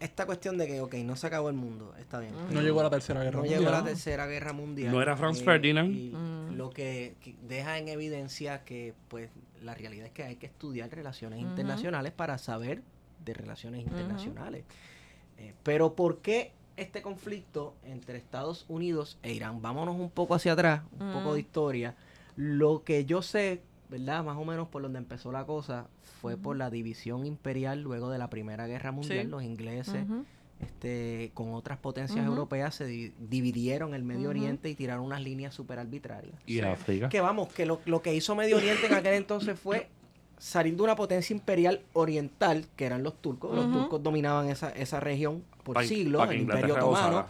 esta 0.00 0.26
cuestión 0.26 0.58
de 0.58 0.66
que 0.66 0.80
ok 0.80 0.94
no 0.96 1.14
se 1.14 1.26
acabó 1.26 1.48
el 1.50 1.54
mundo 1.54 1.94
está 1.98 2.18
bien 2.18 2.32
No 2.50 2.60
llegó 2.62 2.82
la 2.82 2.90
tercera 2.90 3.20
guerra 3.22 3.36
no 3.36 3.40
mundial. 3.42 3.60
llegó 3.60 3.70
la 3.70 3.84
tercera 3.84 4.26
guerra 4.26 4.52
mundial. 4.52 4.92
¿No 4.92 5.00
era 5.02 5.16
Franz 5.16 5.40
Eh, 5.40 5.44
Ferdinand? 5.44 5.94
y 5.96 6.10
Mm. 6.14 6.56
Lo 6.56 6.70
que, 6.70 7.14
que 7.22 7.34
deja 7.42 7.78
en 7.78 7.88
evidencia 7.88 8.64
que, 8.64 8.92
pues, 9.08 9.30
la 9.62 9.74
realidad 9.74 10.06
es 10.06 10.12
que 10.12 10.24
hay 10.24 10.36
que 10.36 10.46
estudiar 10.46 10.90
relaciones 10.90 11.40
internacionales 11.40 12.12
para 12.12 12.36
saber 12.38 12.82
de 13.24 13.34
relaciones 13.34 13.82
internacionales. 13.82 14.64
Eh, 15.38 15.54
pero 15.62 15.94
¿por 15.94 16.18
qué 16.18 16.52
este 16.80 17.02
conflicto 17.02 17.74
entre 17.84 18.18
Estados 18.18 18.64
Unidos 18.68 19.18
e 19.22 19.32
Irán? 19.32 19.62
Vámonos 19.62 19.96
un 19.98 20.10
poco 20.10 20.34
hacia 20.34 20.52
atrás, 20.52 20.82
un 20.98 21.12
poco 21.12 21.30
Mm. 21.30 21.34
de 21.34 21.40
historia. 21.40 21.94
Lo 22.36 22.82
que 22.84 23.04
yo 23.04 23.22
sé, 23.22 23.62
¿verdad? 23.88 24.24
Más 24.24 24.36
o 24.36 24.44
menos 24.44 24.68
por 24.68 24.82
donde 24.82 24.98
empezó 24.98 25.30
la 25.32 25.44
cosa, 25.44 25.88
fue 26.20 26.36
por 26.36 26.56
la 26.56 26.70
división 26.70 27.26
imperial 27.26 27.82
luego 27.82 28.10
de 28.10 28.18
la 28.18 28.28
Primera 28.30 28.66
Guerra 28.66 28.92
Mundial. 28.92 29.24
Sí. 29.26 29.30
Los 29.30 29.42
ingleses 29.42 30.04
este, 30.60 31.30
con 31.34 31.54
otras 31.54 31.78
potencias 31.78 32.24
europeas 32.26 32.74
se 32.74 32.84
di- 32.84 33.12
dividieron 33.18 33.94
el 33.94 34.02
Medio. 34.02 34.28
Oriente 34.28 34.68
y 34.68 34.74
tiraron 34.74 35.04
unas 35.06 35.22
líneas 35.22 35.54
súper 35.54 35.78
arbitrarias. 35.78 36.34
Y 36.46 36.60
África. 36.60 37.08
Que 37.08 37.20
vamos, 37.22 37.48
que 37.52 37.64
lo, 37.66 37.80
lo 37.86 38.02
que 38.02 38.14
hizo 38.14 38.34
Medio 38.34 38.58
Oriente 38.58 38.86
en 38.86 38.94
aquel 38.94 39.14
entonces 39.14 39.58
fue 39.58 39.88
salir 40.40 40.74
de 40.74 40.82
una 40.82 40.96
potencia 40.96 41.34
imperial 41.36 41.82
oriental, 41.92 42.66
que 42.74 42.86
eran 42.86 43.02
los 43.02 43.14
turcos. 43.20 43.54
Los 43.54 43.70
turcos 43.70 44.02
dominaban 44.02 44.48
esa, 44.48 44.70
esa 44.70 44.98
región 44.98 45.44
por 45.62 45.74
Pa- 45.74 45.84
siglos, 45.84 46.28
el 46.30 46.40
Imperio 46.40 46.74
Otomano. 46.76 47.26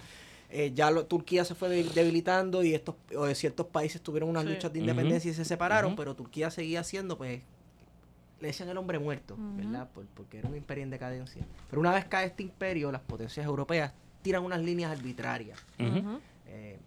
Eh, 0.49 0.73
ya 0.75 0.91
lo- 0.91 1.05
Turquía 1.07 1.45
se 1.45 1.55
fue 1.55 1.69
debil- 1.69 1.93
debilitando 1.93 2.63
y 2.65 2.73
estos 2.75 2.95
o 3.17 3.25
de 3.27 3.35
ciertos 3.35 3.67
países 3.67 4.01
tuvieron 4.01 4.29
unas 4.31 4.45
Sí. 4.45 4.51
luchas 4.51 4.73
de 4.73 4.79
independencia 4.81 5.31
y 5.31 5.35
se 5.35 5.45
separaron, 5.45 5.95
pero 5.97 6.15
Turquía 6.15 6.51
seguía 6.51 6.83
siendo, 6.85 7.19
pues, 7.19 7.43
le 8.41 8.47
decían 8.49 8.69
el 8.69 8.77
hombre 8.79 8.99
muerto. 8.99 9.37
¿verdad? 9.39 9.89
Por- 9.93 10.07
porque 10.07 10.39
era 10.39 10.49
un 10.49 10.57
imperio 10.57 10.85
en 10.85 10.91
decadencia. 10.91 11.45
Pero 11.69 11.81
una 11.81 11.93
vez 11.93 12.05
cae 12.07 12.27
este 12.27 12.43
imperio, 12.45 12.91
las 12.93 13.01
potencias 13.03 13.45
europeas 13.45 13.93
tiran 14.23 14.45
unas 14.45 14.61
líneas 14.61 14.91
arbitrarias. 14.91 15.59
Eh, 16.47 16.79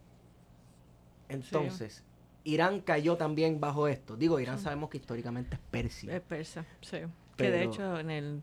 entonces, 1.29 2.03
Irán 2.45 2.81
cayó 2.81 3.15
también 3.17 3.59
bajo 3.59 3.87
esto. 3.87 4.15
Digo, 4.17 4.39
Irán 4.39 4.59
sabemos 4.59 4.89
que 4.89 4.97
históricamente 4.97 5.55
es 5.55 5.61
Persia. 5.71 6.15
Es 6.15 6.21
persa, 6.21 6.65
sí. 6.81 6.97
Que 7.37 7.49
de 7.49 7.51
Pero- 7.59 7.71
hecho 7.71 7.99
en 7.99 8.09
el 8.11 8.41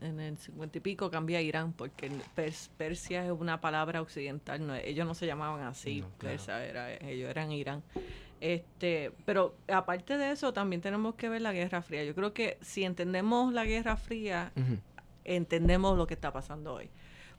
en 0.00 0.20
el 0.20 0.38
cincuenta 0.38 0.78
y 0.78 0.80
pico 0.80 1.10
cambia 1.10 1.36
a 1.36 1.42
Irán 1.42 1.74
porque 1.74 2.10
pers- 2.34 2.70
Persia 2.78 3.26
es 3.26 3.30
una 3.32 3.60
palabra 3.60 4.00
occidental. 4.00 4.66
No, 4.66 4.74
ellos 4.74 5.06
no 5.06 5.12
se 5.14 5.26
llamaban 5.26 5.66
así, 5.66 6.00
No, 6.00 6.08
claro. 6.16 6.36
persa, 6.36 6.64
era, 6.64 6.94
ellos 6.94 7.28
eran 7.28 7.52
Irán. 7.52 7.82
Este, 8.40 9.12
pero 9.26 9.54
aparte 9.68 10.16
de 10.16 10.30
eso 10.30 10.54
también 10.54 10.80
tenemos 10.80 11.14
que 11.16 11.28
ver 11.28 11.42
la 11.42 11.52
Guerra 11.52 11.82
Fría. 11.82 12.04
Yo 12.04 12.14
creo 12.14 12.32
que 12.32 12.56
si 12.62 12.84
entendemos 12.84 13.52
la 13.52 13.66
Guerra 13.66 13.96
Fría, 13.98 14.50
entendemos 15.24 15.96
lo 15.98 16.06
que 16.06 16.14
está 16.14 16.32
pasando 16.32 16.74
hoy. 16.74 16.88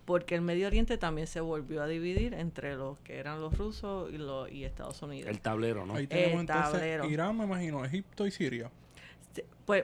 Porque 0.07 0.35
el 0.35 0.41
Medio 0.41 0.67
Oriente 0.67 0.97
también 0.97 1.27
se 1.27 1.41
volvió 1.41 1.83
a 1.83 1.85
dividir 1.85 2.33
entre 2.33 2.77
los 2.77 2.97
que 2.99 3.17
eran 3.17 3.41
los 3.41 3.57
rusos 3.57 4.09
y 4.09 4.17
los 4.17 4.49
y 4.49 4.63
Estados 4.63 5.01
Unidos. 5.01 5.29
El 5.29 5.41
tablero, 5.41 5.85
¿no? 5.85 5.95
Ahí 5.95 6.07
tenemos 6.07 6.35
El 6.35 6.39
entonces 6.39 6.71
tablero. 6.71 7.09
Irán, 7.09 7.37
me 7.37 7.43
imagino, 7.43 7.83
Egipto 7.83 8.25
y 8.25 8.31
Siria. 8.31 8.71
Pues 9.65 9.83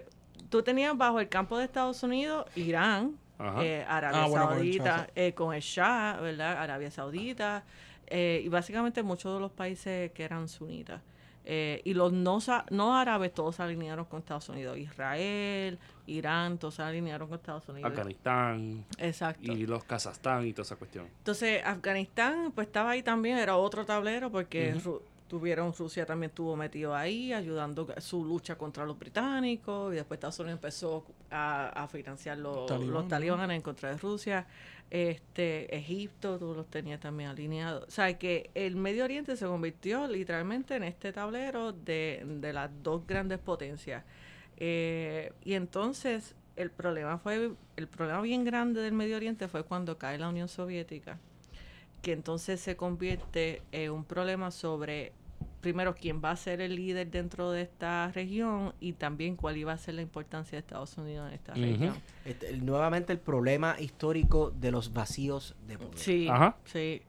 tú 0.50 0.64
tenías 0.64 0.96
bajo 0.98 1.20
el 1.20 1.28
campo 1.28 1.58
de 1.58 1.66
Estados 1.66 2.02
Unidos 2.04 2.46
Irán, 2.56 3.18
Ajá. 3.38 3.66
eh, 3.66 3.84
Arabia 3.86 4.24
Ah, 4.24 4.28
bueno, 4.30 4.48
con 4.48 4.54
el 4.54 4.60
Saudita, 4.74 5.10
eh, 5.14 5.34
con 5.34 5.54
el 5.54 5.62
Shah, 5.62 6.22
¿verdad? 6.22 6.58
Arabia 6.58 6.90
Saudita, 6.90 7.66
eh, 8.08 8.42
y 8.46 8.48
básicamente 8.48 9.04
muchos 9.04 9.34
de 9.34 9.42
los 9.42 9.52
países 9.52 10.10
que 10.14 10.24
eran 10.24 10.48
sunitas. 10.48 11.02
Eh, 11.46 11.82
y 11.84 11.94
los 11.94 12.14
no, 12.14 12.40
no 12.70 12.96
árabes 12.96 13.34
todos 13.34 13.58
se 13.58 13.64
alinearon 13.64 14.06
con 14.06 14.20
Estados 14.20 14.48
Unidos. 14.50 14.78
Israel, 14.78 15.78
Irán, 16.08 16.58
todos 16.58 16.76
se 16.76 16.84
alinearon 16.84 17.28
con 17.28 17.38
Estados 17.38 17.68
Unidos. 17.68 17.90
Afganistán 17.92 18.86
Exacto. 18.98 19.52
y 19.52 19.66
los 19.66 19.84
Kazajstán 19.84 20.48
y 20.48 20.54
toda 20.54 20.64
esa 20.64 20.76
cuestión. 20.78 21.08
Entonces, 21.18 21.62
Afganistán, 21.66 22.52
pues 22.54 22.68
estaba 22.68 22.92
ahí 22.92 23.04
también, 23.04 23.38
era 23.38 23.58
otro 23.58 23.86
tablero, 23.86 24.32
porque 24.32 24.76
tuvieron, 25.34 25.74
Rusia 25.74 26.06
también 26.06 26.30
estuvo 26.30 26.56
metido 26.56 26.96
ahí, 26.96 27.34
ayudando 27.34 27.88
su 28.00 28.24
lucha 28.24 28.56
contra 28.56 28.86
los 28.86 29.00
británicos, 29.00 29.92
y 29.92 29.96
después 29.96 30.18
Estados 30.18 30.40
Unidos 30.40 30.58
empezó 30.58 31.06
a, 31.32 31.70
a 31.70 31.88
financiar 31.88 32.38
los, 32.38 32.68
Talibán, 32.68 32.94
los 32.94 33.04
¿no? 33.04 33.10
talibanes 33.10 33.56
en 33.56 33.62
contra 33.62 33.90
de 33.90 33.98
Rusia. 33.98 34.46
Este, 34.92 35.76
Egipto, 35.76 36.38
tú 36.38 36.54
los 36.54 36.68
tenías 36.68 37.00
también 37.00 37.32
alineados. 37.32 37.86
O 37.88 37.92
sea, 37.92 38.16
que 38.20 38.52
el 38.54 38.76
Medio 38.76 39.06
Oriente 39.06 39.36
se 39.36 39.48
convirtió 39.48 40.08
literalmente 40.08 40.76
en 40.76 40.84
este 40.84 41.12
tablero 41.12 41.74
de, 41.74 42.24
de 42.24 42.54
las 42.54 42.70
dos 42.84 43.08
grandes 43.08 43.40
potencias. 43.40 44.04
Eh, 44.58 45.34
y 45.44 45.54
entonces, 45.54 46.36
el 46.56 46.70
problema 46.70 47.18
fue, 47.18 47.54
el 47.76 47.88
problema 47.88 48.22
bien 48.22 48.46
grande 48.46 48.82
del 48.82 48.94
Medio 48.94 49.16
Oriente 49.16 49.48
fue 49.48 49.64
cuando 49.64 49.98
cae 49.98 50.20
la 50.20 50.30
Unión 50.30 50.48
Soviética, 50.48 51.18
que 52.04 52.12
entonces 52.12 52.60
se 52.60 52.76
convierte 52.76 53.64
en 53.72 53.92
un 53.92 54.04
problema 54.04 54.52
sobre, 54.52 55.14
primero, 55.64 55.96
quién 55.96 56.22
va 56.24 56.30
a 56.30 56.36
ser 56.36 56.62
el 56.62 56.76
líder 56.76 57.10
dentro 57.10 57.50
de 57.50 57.64
esta 57.64 58.12
región 58.12 58.74
y 58.80 58.94
también 58.94 59.36
cuál 59.36 59.58
iba 59.58 59.74
a 59.74 59.78
ser 59.80 59.96
la 59.96 60.04
importancia 60.04 60.52
de 60.56 60.60
Estados 60.60 60.96
Unidos 61.00 61.28
en 61.30 61.34
esta 61.34 61.54
región. 61.56 61.96
Este, 62.26 62.50
el- 62.50 62.64
nuevamente 62.64 63.12
el 63.12 63.20
problema 63.20 63.76
histórico 63.80 64.52
de 64.52 64.70
los 64.70 64.94
vacíos 64.94 65.56
de 65.68 65.80
poder. 65.80 65.98
Sí, 65.98 66.28
Ajá. 66.30 66.56
sí. 66.66 67.02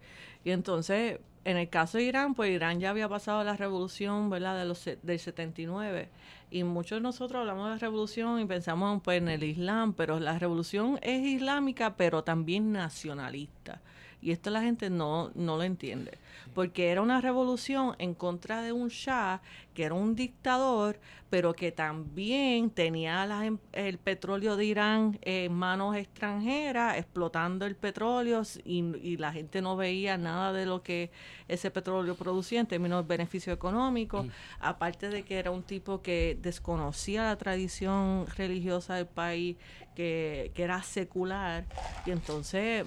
Y 0.45 0.51
entonces, 0.53 1.19
en 1.45 1.57
el 1.59 1.69
caso 1.69 1.99
de 1.99 2.05
Irán, 2.05 2.35
pues 2.35 2.51
Irán 2.51 2.81
ya 2.81 2.89
había 2.91 3.09
pasado 3.09 3.45
la 3.45 3.57
revolución, 3.57 4.31
¿verdad? 4.31 4.59
De 4.59 4.65
los, 4.65 4.83
del 5.03 5.19
79. 5.19 6.09
Y 6.51 6.63
muchos 6.65 6.99
de 6.99 7.03
nosotros 7.03 7.41
hablamos 7.41 7.65
de 7.67 7.71
la 7.73 7.79
revolución 7.79 8.41
y 8.41 8.45
pensamos 8.47 9.03
pues, 9.03 9.19
en 9.21 9.29
el 9.29 9.43
Islam, 9.43 9.93
pero 9.93 10.21
la 10.21 10.39
revolución 10.39 10.99
es 11.03 11.21
islámica, 11.27 11.97
pero 11.97 12.23
también 12.23 12.73
nacionalista. 12.73 13.81
Y 14.25 14.33
esto 14.33 14.49
la 14.49 14.63
gente 14.63 14.89
no, 14.89 15.31
no 15.35 15.59
lo 15.59 15.65
entiende. 15.65 16.17
Porque 16.55 16.89
era 16.91 17.03
una 17.03 17.21
revolución 17.21 17.95
en 17.99 18.15
contra 18.15 18.63
de 18.63 18.73
un 18.73 18.89
Shah, 18.89 19.43
que 19.75 19.85
era 19.85 19.93
un 19.93 20.15
dictador, 20.15 20.99
pero 21.29 21.53
que 21.53 21.73
también 21.73 22.71
tenía 22.71 23.27
las 23.27 23.45
em- 23.45 23.59
el 23.73 23.99
petróleo 23.99 24.57
de 24.57 24.65
Irán 24.65 25.19
en 25.21 25.53
manos 25.53 25.95
extranjeras, 25.95 26.97
explotando 26.97 27.67
el 27.67 27.77
petróleo, 27.77 28.41
y, 28.65 28.97
y 28.97 29.19
la 29.19 29.31
gente 29.31 29.61
no 29.61 29.77
veía 29.77 30.17
nada 30.17 30.55
de 30.55 30.65
lo 30.65 30.83
que 30.83 31.11
ese 31.47 31.71
petróleo 31.71 32.15
producía 32.15 32.61
en 32.61 32.67
términos 32.67 33.05
de 33.05 33.09
beneficio 33.09 33.53
económico. 33.53 34.25
Aparte 34.59 35.11
de 35.11 35.23
que 35.23 35.39
era 35.39 35.51
un 35.51 35.65
tipo 35.65 36.01
que 36.01 36.39
desconocía 36.41 37.25
la 37.25 37.37
tradición 37.37 38.27
religiosa 38.39 38.95
del 38.95 39.07
país, 39.07 39.59
que, 39.95 40.51
que 40.55 40.63
era 40.63 40.83
secular. 40.83 41.67
Y 42.07 42.11
entonces 42.11 42.87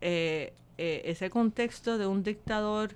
eh, 0.00 0.54
eh, 0.78 1.02
ese 1.04 1.28
contexto 1.30 1.98
de 1.98 2.06
un 2.06 2.22
dictador 2.22 2.94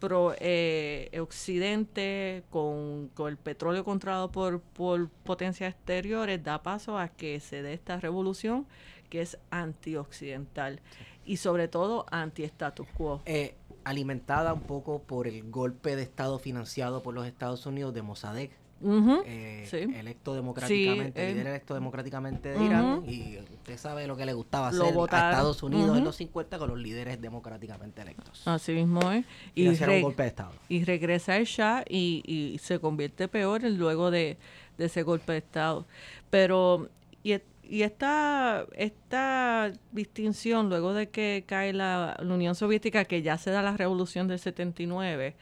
pro 0.00 0.34
eh, 0.38 1.10
occidente 1.20 2.42
con, 2.50 3.08
con 3.08 3.28
el 3.28 3.36
petróleo 3.36 3.84
controlado 3.84 4.32
por, 4.32 4.60
por 4.60 5.08
potencias 5.24 5.74
exteriores 5.74 6.42
da 6.42 6.62
paso 6.62 6.98
a 6.98 7.08
que 7.08 7.38
se 7.38 7.62
dé 7.62 7.74
esta 7.74 8.00
revolución 8.00 8.66
que 9.10 9.20
es 9.20 9.38
antioccidental 9.50 10.80
y 11.24 11.36
sobre 11.36 11.68
todo 11.68 12.06
anti-status 12.10 12.86
quo. 12.96 13.22
Eh, 13.26 13.54
alimentada 13.84 14.54
un 14.54 14.62
poco 14.62 15.02
por 15.02 15.26
el 15.26 15.50
golpe 15.50 15.96
de 15.96 16.02
Estado 16.02 16.38
financiado 16.38 17.02
por 17.02 17.14
los 17.14 17.26
Estados 17.26 17.66
Unidos 17.66 17.94
de 17.94 18.02
Mossadegh, 18.02 18.50
Eh, 18.82 19.66
sí. 19.70 19.76
electo 19.94 20.34
democráticamente, 20.34 21.20
Sí, 21.20 21.26
eh. 21.26 21.32
líder 21.34 21.46
electo 21.48 21.74
democráticamente 21.74 22.48
de. 22.50 22.64
Irán, 22.64 23.02
y 23.06 23.36
usted 23.38 23.76
sabe 23.76 24.06
lo 24.06 24.16
que 24.16 24.24
le 24.24 24.32
gustaba 24.32 24.72
Lo 24.72 24.84
hacer 24.84 24.94
votaron. 24.94 25.26
a 25.26 25.30
Estados 25.32 25.62
Unidos 25.62 25.98
en 25.98 26.04
los 26.04 26.16
50 26.16 26.58
con 26.58 26.68
los 26.70 26.78
líderes 26.78 27.20
democráticamente 27.20 28.02
electos. 28.02 28.46
Así 28.46 28.72
mismo 28.72 29.10
es. 29.12 29.24
y 29.54 29.64
Y, 29.64 29.68
un 29.68 30.02
golpe 30.02 30.22
de 30.22 30.28
Estado. 30.28 30.52
y 30.68 30.84
regresa 30.84 31.36
el 31.36 31.44
Shah 31.44 31.84
y, 31.88 32.22
y 32.26 32.58
se 32.58 32.78
convierte 32.78 33.28
peor 33.28 33.62
luego 33.64 34.10
de, 34.10 34.38
de 34.78 34.84
ese 34.86 35.02
golpe 35.02 35.32
de 35.32 35.38
Estado. 35.38 35.86
Pero, 36.30 36.88
y, 37.22 37.82
esta, 37.82 38.66
esta 38.74 39.70
distinción, 39.92 40.68
luego 40.68 40.92
de 40.92 41.08
que 41.08 41.44
cae 41.46 41.72
la, 41.72 42.16
la 42.20 42.34
Unión 42.34 42.56
Soviética, 42.56 43.04
que 43.04 43.22
ya 43.22 43.38
se 43.38 43.52
da 43.52 43.62
la 43.62 43.76
revolución 43.76 44.26
del 44.26 44.40
79, 44.40 45.36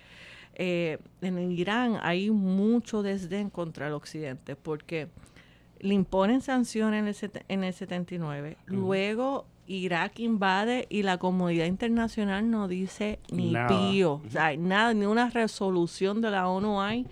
eh, 0.58 0.98
en 1.22 1.50
Irán 1.52 1.98
hay 2.02 2.30
mucho 2.30 3.02
desdén 3.02 3.48
contra 3.50 3.86
el 3.86 3.92
occidente, 3.94 4.56
porque 4.56 5.08
le 5.80 5.94
imponen 5.94 6.40
sanciones 6.40 7.00
en 7.00 7.06
el, 7.08 7.14
sete- 7.14 7.44
en 7.48 7.64
el 7.64 7.72
79, 7.72 8.56
luego 8.66 9.46
Irak 9.68 10.18
invade 10.20 10.86
y 10.88 11.02
la 11.02 11.18
comunidad 11.18 11.66
internacional 11.66 12.50
no 12.50 12.66
dice 12.68 13.18
ni 13.30 13.52
Nada. 13.52 13.68
pío, 13.68 14.14
o 14.26 14.30
sea, 14.30 14.56
nada, 14.56 14.94
ni 14.94 15.06
una 15.06 15.30
resolución 15.30 16.20
de 16.20 16.30
la 16.30 16.48
ONU 16.48 16.80
hay 16.80 17.06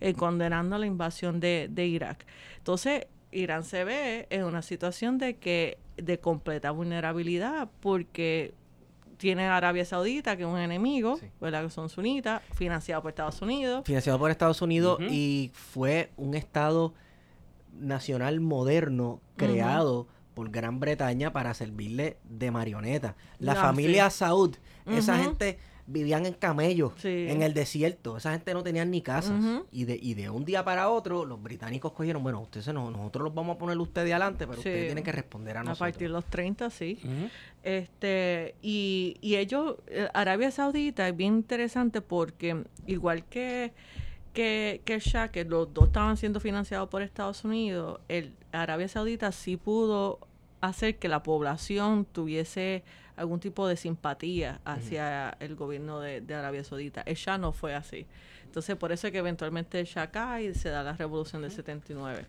eh, 0.00 0.12
condenando 0.14 0.76
la 0.76 0.86
invasión 0.86 1.40
de, 1.40 1.68
de 1.70 1.86
Irak. 1.86 2.26
Entonces, 2.58 3.06
Irán 3.32 3.62
se 3.64 3.84
ve 3.84 4.26
en 4.30 4.44
una 4.44 4.60
situación 4.60 5.16
de 5.18 5.36
que 5.36 5.78
de 5.96 6.18
completa 6.18 6.70
vulnerabilidad 6.72 7.68
porque 7.80 8.54
tiene 9.20 9.44
a 9.46 9.56
Arabia 9.56 9.84
Saudita, 9.84 10.36
que 10.36 10.42
es 10.44 10.48
un 10.48 10.58
enemigo, 10.58 11.18
Sí. 11.18 11.26
¿verdad? 11.40 11.62
Que 11.64 11.70
son 11.70 11.88
sunitas, 11.90 12.42
financiado 12.54 13.02
por 13.02 13.10
Estados 13.10 13.40
Unidos. 13.42 13.82
Financiado 13.84 14.18
por 14.18 14.30
Estados 14.30 14.62
Unidos 14.62 14.98
y 15.10 15.52
fue 15.54 16.10
un 16.16 16.34
Estado 16.34 16.94
nacional 17.78 18.40
moderno 18.40 19.20
creado 19.36 20.08
por 20.34 20.50
Gran 20.50 20.80
Bretaña 20.80 21.32
para 21.32 21.52
servirle 21.54 22.16
de 22.24 22.50
marioneta. 22.50 23.14
La 23.38 23.54
familia 23.54 24.08
sí. 24.10 24.18
Saud, 24.20 24.56
esa 24.86 25.18
gente 25.18 25.58
vivían 25.92 26.24
en 26.26 26.34
camellos, 26.34 26.92
Sí. 26.98 27.26
en 27.28 27.42
el 27.42 27.52
desierto. 27.54 28.16
Esa 28.16 28.32
gente 28.32 28.54
no 28.54 28.62
tenían 28.62 28.90
ni 28.90 29.02
casas. 29.02 29.40
Y, 29.72 29.84
de, 29.84 29.98
y 30.00 30.14
de 30.14 30.30
un 30.30 30.44
día 30.44 30.64
para 30.64 30.88
otro, 30.88 31.24
los 31.24 31.42
británicos 31.42 31.92
cogieron, 31.92 32.22
bueno, 32.22 32.40
ustedes 32.40 32.66
no, 32.72 32.90
nosotros 32.90 33.24
los 33.24 33.34
vamos 33.34 33.56
a 33.56 33.58
poner 33.58 33.76
ustedes 33.78 34.10
adelante, 34.12 34.46
pero 34.46 34.54
Sí. 34.62 34.68
ustedes 34.68 34.86
tienen 34.86 35.04
que 35.04 35.12
responder 35.12 35.56
a 35.56 35.60
A 35.60 35.64
nosotros. 35.64 35.78
partir 35.90 36.08
de 36.08 36.12
los 36.14 36.24
30, 36.26 36.70
sí. 36.70 36.98
Este, 37.62 38.54
y, 38.62 39.16
y 39.20 39.36
ellos, 39.36 39.76
eh, 39.88 40.08
Arabia 40.14 40.50
Saudita 40.50 41.06
es 41.08 41.16
bien 41.16 41.34
interesante 41.34 42.00
porque 42.00 42.64
igual 42.86 43.24
que, 43.24 43.72
que, 44.32 44.80
que 44.84 44.98
Shah, 44.98 45.28
que 45.28 45.44
los 45.44 45.72
dos 45.74 45.86
estaban 45.88 46.16
siendo 46.16 46.40
financiados 46.40 46.88
por 46.88 47.02
Estados 47.02 47.44
Unidos, 47.44 48.00
el 48.08 48.34
Arabia 48.52 48.88
Saudita 48.88 49.30
sí 49.32 49.56
pudo 49.56 50.20
hacer 50.60 50.98
que 50.98 51.08
la 51.08 51.22
población 51.22 52.06
tuviese 52.10 52.82
algún 53.20 53.38
tipo 53.38 53.68
de 53.68 53.76
simpatía 53.76 54.60
hacia 54.64 55.36
el 55.40 55.54
gobierno 55.54 56.00
de, 56.00 56.22
de 56.22 56.34
Arabia 56.34 56.64
Saudita. 56.64 57.02
El 57.02 57.16
Shah 57.16 57.36
no 57.36 57.52
fue 57.52 57.74
así. 57.74 58.06
Entonces, 58.44 58.76
por 58.76 58.92
eso 58.92 59.06
es 59.06 59.12
que 59.12 59.18
eventualmente 59.18 59.78
el 59.78 59.86
Shah 59.86 60.10
cae 60.10 60.44
y 60.44 60.54
se 60.54 60.70
da 60.70 60.82
la 60.82 60.94
revolución 60.94 61.42
del 61.42 61.50
79. 61.50 62.24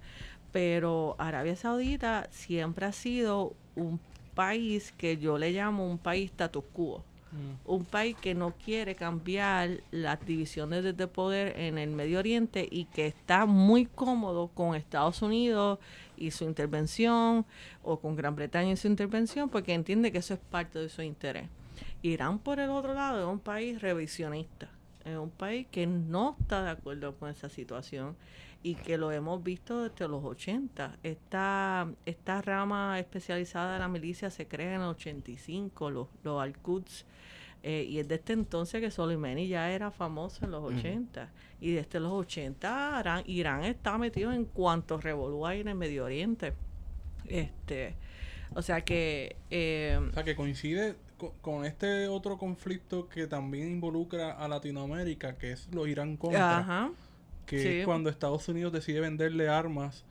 Pero 0.52 1.16
Arabia 1.18 1.56
Saudita 1.56 2.28
siempre 2.30 2.86
ha 2.86 2.92
sido 2.92 3.56
un 3.76 4.02
país 4.36 4.94
que 4.98 5.18
yo 5.18 5.38
le 5.38 5.52
llamo 5.52 5.90
un 5.90 5.98
país 5.98 6.30
status 6.32 6.64
quo. 6.74 7.06
Un 7.66 7.86
país 7.86 8.16
que 8.20 8.36
no 8.36 8.54
quiere 8.64 8.96
cambiar 8.96 9.82
las 9.92 10.26
divisiones 10.26 10.84
de 10.84 10.92
de 10.94 11.08
poder 11.08 11.60
en 11.60 11.78
el 11.78 11.92
Medio 11.92 12.20
Oriente 12.20 12.68
y 12.70 12.86
que 12.86 13.08
está 13.08 13.46
muy 13.46 13.86
cómodo 13.86 14.50
con 14.50 14.76
Estados 14.76 15.22
Unidos 15.22 15.80
y 16.18 16.32
su 16.32 16.44
intervención 16.44 17.46
o 17.84 18.00
con 18.00 18.16
Gran 18.16 18.36
Bretaña 18.36 18.72
y 18.72 18.78
su 18.78 18.88
intervención 18.88 19.50
porque 19.50 19.74
entiende 19.74 20.12
que 20.12 20.20
eso 20.20 20.34
es 20.34 20.40
parte 20.40 20.80
de 20.80 20.90
su 20.90 21.02
interés. 21.02 21.48
Irán, 22.04 22.40
por 22.40 22.60
el 22.60 22.70
otro 22.70 22.94
lado, 22.94 23.20
es 23.20 23.32
un 23.32 23.40
país 23.40 23.82
revisionista. 23.82 24.70
Es 25.04 25.18
un 25.18 25.32
país 25.32 25.66
que 25.72 25.88
no 25.88 26.36
está 26.40 26.64
de 26.64 26.70
acuerdo 26.70 27.16
con 27.16 27.30
esa 27.30 27.50
situación 27.50 28.16
y 28.64 28.76
que 28.76 28.98
lo 28.98 29.12
hemos 29.12 29.44
visto 29.44 29.84
desde 29.90 30.08
los 30.08 30.24
80. 30.24 30.98
Esta, 31.04 31.88
esta 32.06 32.42
rama 32.42 33.00
especializada 33.00 33.74
de 33.74 33.80
la 33.80 33.88
milicia 33.88 34.30
se 34.30 34.48
crea 34.48 34.76
en 34.76 34.82
el 34.82 34.88
85, 34.88 35.90
los, 35.90 36.08
los 36.24 36.42
Al-Quds. 36.42 37.06
eh, 37.64 37.86
y 37.90 38.00
es 38.00 38.08
desde 38.08 38.34
entonces 38.34 38.82
que 38.82 38.92
Soleimani 38.92 39.48
ya 39.48 39.72
era 39.72 39.90
famoso 39.92 40.46
en 40.46 40.52
los 40.52 40.64
80. 40.64 41.30
Y 41.60 41.72
desde 41.72 42.00
los 42.00 42.12
80 42.12 42.98
Irán, 43.02 43.24
Irán 43.28 43.64
está 43.64 43.98
metido 43.98 44.32
en 44.32 44.46
cuanto 44.46 44.98
revolú 45.00 45.46
hay 45.46 45.62
en 45.62 45.68
el 45.68 45.76
Medio 45.76 46.06
Oriente. 46.06 46.54
Este, 47.28 47.96
o 48.56 48.62
sea 48.62 48.82
que... 48.82 49.36
eh, 49.50 50.00
O 50.10 50.14
sea, 50.14 50.24
que 50.24 50.36
coincide 50.36 50.96
co- 51.18 51.34
con 51.42 51.66
este 51.66 52.08
otro 52.08 52.38
conflicto 52.38 53.08
que 53.10 53.28
también 53.28 53.70
involucra 53.72 54.32
a 54.34 54.48
Latinoamérica, 54.48 55.38
que 55.38 55.52
es 55.52 55.68
los 55.74 55.88
Irán 55.88 56.18
contra, 56.18 56.40
ajá, 56.60 56.92
que 57.52 57.62
sí. 57.62 57.68
es 57.80 57.86
cuando 57.86 58.10
Estados 58.10 58.48
Unidos 58.50 58.72
decide 58.74 59.00
venderle 59.00 59.48
armas 59.50 60.04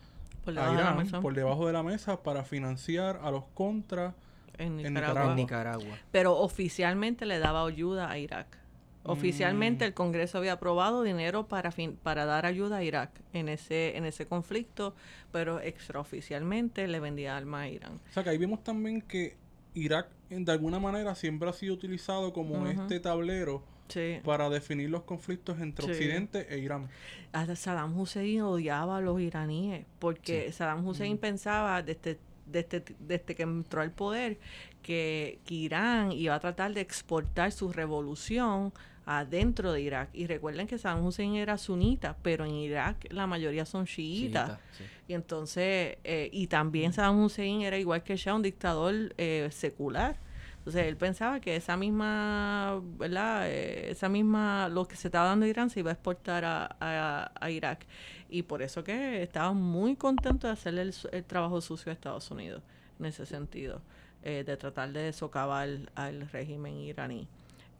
por 0.45 0.57
a 0.59 0.63
debajo 0.63 0.71
de 0.73 0.77
la 0.77 0.83
Irán 0.91 0.97
mesa, 1.05 1.21
por 1.21 1.35
debajo 1.35 1.67
de 1.67 1.73
la 1.73 1.83
mesa 1.83 2.23
para 2.23 2.45
financiar 2.45 3.21
a 3.23 3.31
los 3.31 3.45
contra. 3.55 4.15
en 4.59 4.79
en 4.81 4.93
Nicaragua. 4.95 5.31
En 5.31 5.37
Nicaragua. 5.37 5.99
pero 6.13 6.37
oficialmente 6.39 7.25
le 7.27 7.39
daba 7.39 7.65
ayuda 7.67 8.11
a 8.11 8.19
Irak. 8.19 8.59
Oficialmente 9.05 9.85
Mm. 9.85 9.89
el 9.89 9.95
Congreso 9.95 10.37
había 10.37 10.53
aprobado 10.53 11.03
dinero 11.03 11.49
para 11.49 11.73
fin- 11.73 11.97
para 12.03 12.27
dar 12.27 12.45
ayuda 12.45 12.77
a 12.77 12.83
Irak 12.85 13.11
en 13.33 13.49
ese 13.49 13.97
en 13.97 14.05
ese 14.05 14.27
conflicto, 14.27 14.95
pero 15.33 15.59
extraoficialmente 15.61 16.87
le 16.89 17.01
vendía 17.01 17.37
armas 17.37 17.63
a 17.63 17.69
Irán. 17.69 18.01
O 18.11 18.13
sea, 18.13 18.23
que 18.23 18.31
ahí 18.31 18.37
vemos 18.39 18.63
también 18.63 19.01
que 19.01 19.37
Irak 19.75 20.09
de 20.29 20.53
alguna 20.53 20.79
manera 20.79 21.15
siempre 21.15 21.49
ha 21.49 21.53
sido 21.55 21.73
utilizado 21.75 22.33
como 22.35 22.67
este 22.67 23.01
tablero 23.01 23.63
Sí. 23.91 24.19
para 24.25 24.49
definir 24.49 24.91
los 24.91 25.03
conflictos 25.03 25.61
entre 25.61 25.85
Sí. 25.87 25.91
Occidente 25.93 26.47
e 26.51 26.59
Irán. 26.59 26.89
Hasta 27.33 27.55
Saddam 27.57 27.99
Hussein 27.99 28.41
odiaba 28.43 28.99
a 28.99 29.01
los 29.01 29.21
iraníes 29.21 29.85
porque 29.99 30.51
Saddam 30.53 30.87
Hussein 30.87 31.19
pensaba 31.19 31.83
desde, 31.83 32.19
desde, 32.47 32.83
desde 32.99 33.35
que 33.35 33.43
entró 33.43 33.81
al 33.83 33.91
poder 33.93 34.39
que, 34.83 35.39
que 35.45 35.55
Irán 35.55 36.13
iba 36.13 36.35
a 36.35 36.41
tratar 36.41 36.73
de 36.75 36.81
exportar 36.81 37.53
su 37.53 37.73
revolución 37.73 38.73
adentro 39.07 39.73
de 39.73 39.81
Irak. 39.83 40.11
Y 40.13 40.27
recuerden 40.27 40.67
que 40.67 40.79
Saddam 40.79 41.05
Hussein 41.05 41.35
era 41.35 41.59
sunita, 41.59 42.17
pero 42.23 42.45
en 42.45 42.53
Irak 42.53 43.07
la 43.11 43.27
mayoría 43.27 43.65
son 43.65 43.85
chiitas. 43.87 44.59
Sí. 44.77 44.85
Y 45.09 45.15
entonces, 45.15 45.99
eh, 46.05 46.29
y 46.33 46.47
también 46.47 46.93
Saddam 46.93 47.21
Hussein 47.23 47.63
era 47.63 47.77
igual 47.79 48.03
que 48.05 48.17
Shah, 48.17 48.35
un 48.35 48.43
dictador 48.43 49.13
eh, 49.19 49.49
secular. 49.51 50.17
Entonces 50.61 50.87
él 50.87 50.97
pensaba 50.99 51.41
que 51.41 51.57
esa 51.57 51.77
misma, 51.77 52.81
¿verdad? 52.99 53.49
Eh, 53.49 53.91
esa 53.91 54.09
misma, 54.11 54.69
lo 54.69 54.87
que 54.87 54.95
se 54.95 55.09
estaba 55.09 55.29
dando 55.29 55.47
a 55.47 55.49
Irán 55.49 55.71
se 55.71 55.81
iba 55.81 55.91
a 55.91 55.95
exportar 55.95 56.45
a, 56.45 56.77
a- 56.81 57.51
Irak. 57.51 57.87
Y 58.29 58.43
por 58.43 58.61
eso 58.63 58.85
que 58.85 59.23
estaba 59.23 59.53
muy 59.55 59.97
contento 59.97 60.47
de 60.47 60.53
hacerle 60.53 60.83
el, 60.83 60.95
el 61.13 61.25
trabajo 61.25 61.61
sucio 61.63 61.91
a 61.91 61.95
Estados 61.95 62.31
Unidos, 62.31 62.63
en 62.99 63.07
ese 63.07 63.25
sentido, 63.25 63.81
eh, 64.23 64.45
de 64.47 64.57
tratar 64.59 64.93
de 64.93 65.13
socavar 65.15 65.69
al 65.95 66.29
régimen 66.31 66.75
iraní. 66.77 67.27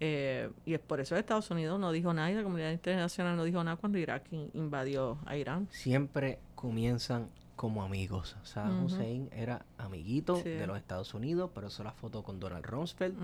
Eh, 0.03 0.51
y 0.65 0.73
es 0.73 0.81
por 0.81 0.99
eso 1.01 1.15
que 1.15 1.21
Estados 1.21 1.51
Unidos 1.51 1.79
no 1.79 1.93
dijo 1.93 2.15
nada 2.15 2.31
y 2.31 2.35
la 2.35 2.43
comunidad 2.43 2.71
internacional 2.73 3.37
no 3.37 3.45
dijo 3.45 3.63
nada 3.63 3.77
cuando 3.77 3.99
Irak 3.99 4.25
in- 4.33 4.51
invadió 4.55 5.19
a 5.27 5.37
Irán. 5.37 5.69
Siempre 5.71 6.39
comienzan 6.55 7.29
como 7.61 7.83
amigos. 7.83 8.39
Saddam 8.43 8.79
Ujú. 8.79 8.87
Hussein 8.87 9.29
era 9.33 9.67
amiguito 9.77 10.37
Sí. 10.37 10.49
de 10.49 10.67
los 10.67 10.79
Estados 10.79 11.13
Unidos, 11.13 11.51
pero 11.55 11.67
eso 11.67 11.85
la 11.85 11.93
foto 11.93 12.23
con 12.23 12.41
Donald 12.41 12.65
Rumsfeld. 12.65 13.15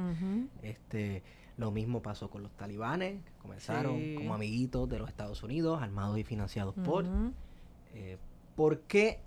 Este, 0.60 1.22
lo 1.56 1.70
mismo 1.70 2.02
pasó 2.02 2.28
con 2.28 2.42
los 2.42 2.52
talibanes, 2.52 3.24
que 3.24 3.32
comenzaron 3.40 3.96
Sí. 3.98 4.14
como 4.18 4.34
amiguitos 4.34 4.90
de 4.90 4.98
los 4.98 5.08
Estados 5.08 5.42
Unidos, 5.42 5.80
armados 5.82 6.18
y 6.18 6.24
financiados 6.24 6.74
por. 6.84 7.06
Eh, 7.94 8.18
¿Por 8.56 8.80
qué 8.80 9.20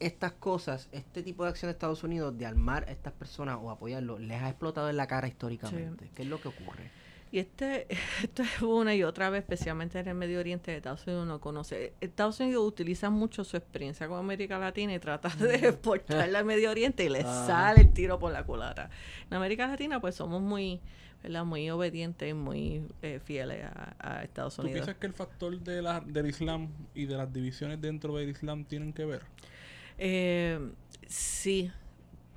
estas 0.00 0.32
cosas, 0.32 0.88
este 0.92 1.22
tipo 1.22 1.44
de 1.44 1.50
acción 1.50 1.68
de 1.68 1.72
Estados 1.72 2.02
Unidos 2.02 2.38
de 2.38 2.46
armar 2.46 2.84
a 2.88 2.92
estas 2.92 3.12
personas 3.12 3.58
o 3.60 3.70
apoyarlos, 3.70 4.18
les 4.18 4.40
ha 4.40 4.48
explotado 4.48 4.88
en 4.88 4.96
la 4.96 5.06
cara 5.06 5.28
históricamente? 5.28 6.08
¿Qué 6.14 6.22
es 6.22 6.28
lo 6.28 6.40
que 6.40 6.48
ocurre? 6.48 6.90
Y 7.30 7.38
este, 7.40 7.86
esto 8.22 8.42
es 8.42 8.62
una 8.62 8.94
y 8.94 9.02
otra 9.02 9.30
vez, 9.30 9.40
especialmente 9.40 9.98
en 9.98 10.08
el 10.08 10.14
Medio 10.14 10.40
Oriente, 10.40 10.76
Estados 10.76 11.06
Unidos 11.06 11.26
no 11.26 11.40
conoce. 11.40 11.92
Estados 12.00 12.40
Unidos 12.40 12.66
utiliza 12.66 13.10
mucho 13.10 13.44
su 13.44 13.56
experiencia 13.56 14.08
con 14.08 14.18
América 14.18 14.58
Latina 14.58 14.94
y 14.94 14.98
trata 14.98 15.28
de 15.36 15.54
exportarla 15.68 16.38
al 16.38 16.44
Medio 16.44 16.70
Oriente 16.70 17.04
y 17.04 17.08
le 17.08 17.20
Ajá. 17.20 17.46
sale 17.46 17.80
el 17.82 17.92
tiro 17.92 18.18
por 18.18 18.32
la 18.32 18.44
culata. 18.44 18.90
En 19.30 19.36
América 19.36 19.66
Latina, 19.66 20.00
pues 20.00 20.14
somos 20.14 20.40
muy, 20.40 20.80
¿verdad? 21.22 21.44
muy 21.44 21.68
obedientes 21.70 22.30
y 22.30 22.34
muy 22.34 22.82
eh, 23.02 23.20
fieles 23.22 23.64
a, 23.64 23.96
a 23.98 24.22
Estados 24.24 24.56
¿Tú 24.56 24.62
Unidos. 24.62 24.76
piensas 24.80 24.96
que 24.96 25.06
el 25.06 25.12
factor 25.12 25.58
de 25.58 25.82
la, 25.82 26.00
del 26.00 26.26
Islam 26.26 26.68
y 26.94 27.06
de 27.06 27.16
las 27.16 27.32
divisiones 27.32 27.80
dentro 27.80 28.16
del 28.16 28.30
Islam 28.30 28.64
tienen 28.64 28.92
que 28.92 29.04
ver? 29.04 29.22
Eh, 29.98 30.58
sí. 31.06 31.70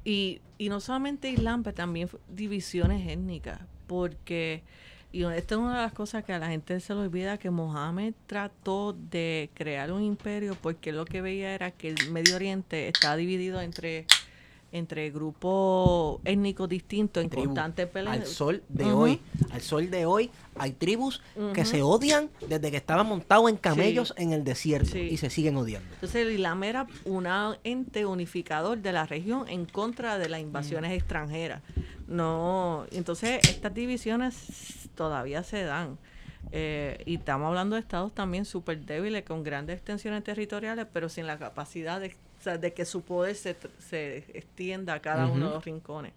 Y, 0.04 0.42
y 0.58 0.70
no 0.70 0.80
solamente 0.80 1.30
Islam, 1.30 1.64
pero 1.64 1.76
también 1.76 2.10
divisiones 2.28 3.08
étnicas. 3.08 3.62
Porque, 3.92 4.64
y 5.12 5.26
esta 5.26 5.56
es 5.56 5.60
una 5.60 5.76
de 5.76 5.82
las 5.82 5.92
cosas 5.92 6.24
que 6.24 6.32
a 6.32 6.40
la 6.40 6.48
gente 6.48 6.80
se 6.80 6.94
le 6.94 7.02
olvida, 7.02 7.38
que 7.38 7.50
Mohammed 7.50 8.14
trató 8.26 8.94
de 8.94 9.50
crear 9.54 9.92
un 9.92 10.02
imperio 10.02 10.56
porque 10.62 10.94
lo 10.94 11.04
que 11.04 11.20
veía 11.20 11.54
era 11.54 11.72
que 11.72 11.90
el 11.90 12.10
Medio 12.10 12.38
Oriente 12.38 12.88
está 12.88 13.18
dividido 13.18 13.60
entre, 13.60 14.06
entre 14.72 15.10
grupos 15.12 16.22
étnicos 16.24 16.70
distintos 16.70 17.24
en 17.24 17.30
Tribu. 17.30 17.46
constante 17.48 17.88
pelea. 17.88 18.14
Al 18.14 18.26
sol 18.26 18.64
de 18.70 18.86
hoy, 18.86 19.20
al 19.52 19.62
sol 19.62 19.90
de 19.92 20.06
hoy, 20.06 20.32
hay 20.56 20.72
tribus 20.72 21.22
que 21.54 21.66
se 21.66 21.82
odian 21.82 22.30
desde 22.48 22.72
que 22.72 22.78
estaban 22.78 23.06
montados 23.08 23.50
en 23.50 23.58
camellos 23.58 24.14
en 24.18 24.32
el 24.34 24.44
desierto 24.44 24.92
Sí. 24.92 25.00
y 25.12 25.18
se 25.18 25.30
siguen 25.30 25.58
odiando. 25.58 25.88
Entonces 25.96 26.26
el 26.26 26.32
Islam 26.34 26.64
era 26.64 26.88
un 27.06 27.28
ente 27.64 28.06
unificador 28.06 28.78
de 28.78 28.94
la 28.94 29.06
región 29.06 29.48
en 29.50 29.66
contra 29.66 30.18
de 30.18 30.30
las 30.30 30.40
invasiones 30.40 30.92
extranjeras. 30.94 31.62
No, 32.08 32.86
entonces 32.92 33.40
estas 33.48 33.74
divisiones 33.74 34.90
todavía 34.96 35.44
se 35.44 35.64
dan. 35.64 35.98
Eh, 36.52 37.02
y 37.06 37.16
estamos 37.16 37.48
hablando 37.48 37.76
de 37.76 37.82
estados 37.82 38.14
también 38.14 38.46
súper 38.46 38.86
débiles, 38.86 39.24
con 39.24 39.44
grandes 39.44 39.76
extensiones 39.78 40.24
territoriales, 40.24 40.88
pero 40.92 41.08
sin 41.08 41.28
la 41.28 41.38
capacidad 41.38 42.02
de, 42.02 42.16
o 42.42 42.44
sea, 42.44 42.58
de 42.58 42.74
que 42.74 42.86
su 42.86 43.04
poder 43.04 43.36
se, 43.36 43.56
se 43.78 44.18
extienda 44.34 44.96
a 44.96 45.00
cada 45.00 45.28
uno 45.28 45.46
de 45.48 45.54
los 45.54 45.64
rincones. 45.66 46.12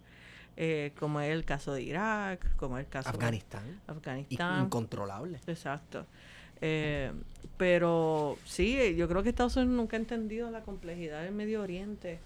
Eh, 0.57 0.91
como 0.99 1.19
es 1.21 1.31
el 1.31 1.45
caso 1.45 1.71
de 1.73 1.83
Irak, 1.83 2.55
como 2.55 2.79
es 2.79 2.85
el 2.85 2.89
caso 2.89 3.09
Afganistán. 3.09 3.63
de 3.67 3.71
Y- 3.73 3.91
Afganistán. 3.91 4.63
Incontrolable. 4.65 5.39
Exacto. 5.45 6.05
Eh, 6.61 7.11
pero 7.57 8.37
sí, 8.45 8.95
yo 8.95 9.07
creo 9.07 9.21
que 9.21 9.29
Estados 9.29 9.55
Unidos 9.57 9.75
nunca 9.75 9.97
ha 9.97 9.99
entendido 9.99 10.49
la 10.49 10.61
complejidad 10.61 11.21
del 11.23 11.33
Medio 11.33 11.61
Oriente 11.61 12.17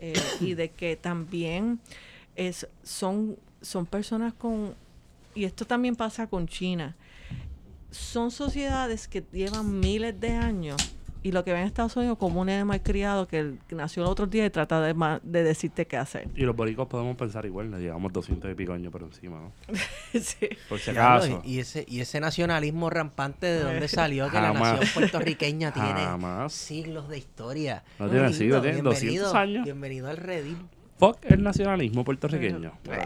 eh, 0.00 0.12
y 0.40 0.54
de 0.54 0.68
que 0.70 0.96
también 0.96 1.80
es, 2.36 2.66
son, 2.82 3.36
son 3.62 3.86
personas 3.86 4.34
con, 4.34 4.74
y 5.34 5.44
esto 5.44 5.64
también 5.64 5.96
pasa 5.96 6.26
con 6.26 6.46
China, 6.48 6.96
son 7.90 8.30
sociedades 8.30 9.08
que 9.08 9.24
llevan 9.32 9.80
miles 9.80 10.20
de 10.20 10.30
años 10.32 10.76
y 11.22 11.32
lo 11.32 11.44
que 11.44 11.52
ven 11.52 11.62
en 11.62 11.66
Estados 11.66 11.96
Unidos 11.96 12.18
como 12.18 12.40
un 12.40 12.46
nene 12.46 12.64
malcriado 12.64 13.26
que, 13.26 13.54
nació 13.70 14.02
el 14.02 14.08
otro 14.08 14.26
día 14.26 14.46
y 14.46 14.50
trata 14.50 14.80
de, 14.80 14.94
de 15.22 15.42
decirte 15.42 15.86
qué 15.86 15.96
hacer. 15.96 16.28
Y 16.34 16.42
los 16.42 16.54
boricos 16.54 16.86
podemos 16.86 17.16
pensar 17.16 17.44
igual, 17.46 17.70
le 17.70 17.78
llevamos 17.78 18.12
200 18.12 18.50
y 18.50 18.54
pico 18.54 18.72
años 18.72 18.92
por 18.92 19.02
encima, 19.02 19.40
¿no? 19.40 19.52
sí. 20.20 20.48
Por 20.68 20.78
si 20.78 20.90
acaso. 20.90 21.42
y, 21.44 21.58
ese, 21.58 21.84
y 21.88 22.00
ese 22.00 22.20
nacionalismo 22.20 22.90
rampante 22.90 23.46
de 23.46 23.60
dónde 23.62 23.88
salió 23.88 24.30
que 24.30 24.40
la 24.40 24.52
nación 24.52 24.88
puertorriqueña 24.94 25.72
tiene 25.72 25.88
Jamás. 25.88 26.52
siglos 26.52 27.08
de 27.08 27.18
historia. 27.18 27.84
No 27.98 28.08
tiene 28.08 28.24
lindo, 28.24 28.38
siglos, 28.38 28.62
tiene 28.62 28.82
bienvenido, 28.82 29.24
200 29.24 29.34
años. 29.34 29.64
Bienvenido 29.64 30.08
al 30.08 30.16
redil. 30.16 30.58
Fuck 30.98 31.18
el 31.26 31.42
nacionalismo 31.44 32.04
puertorriqueño. 32.04 32.72
Pero, 32.82 33.02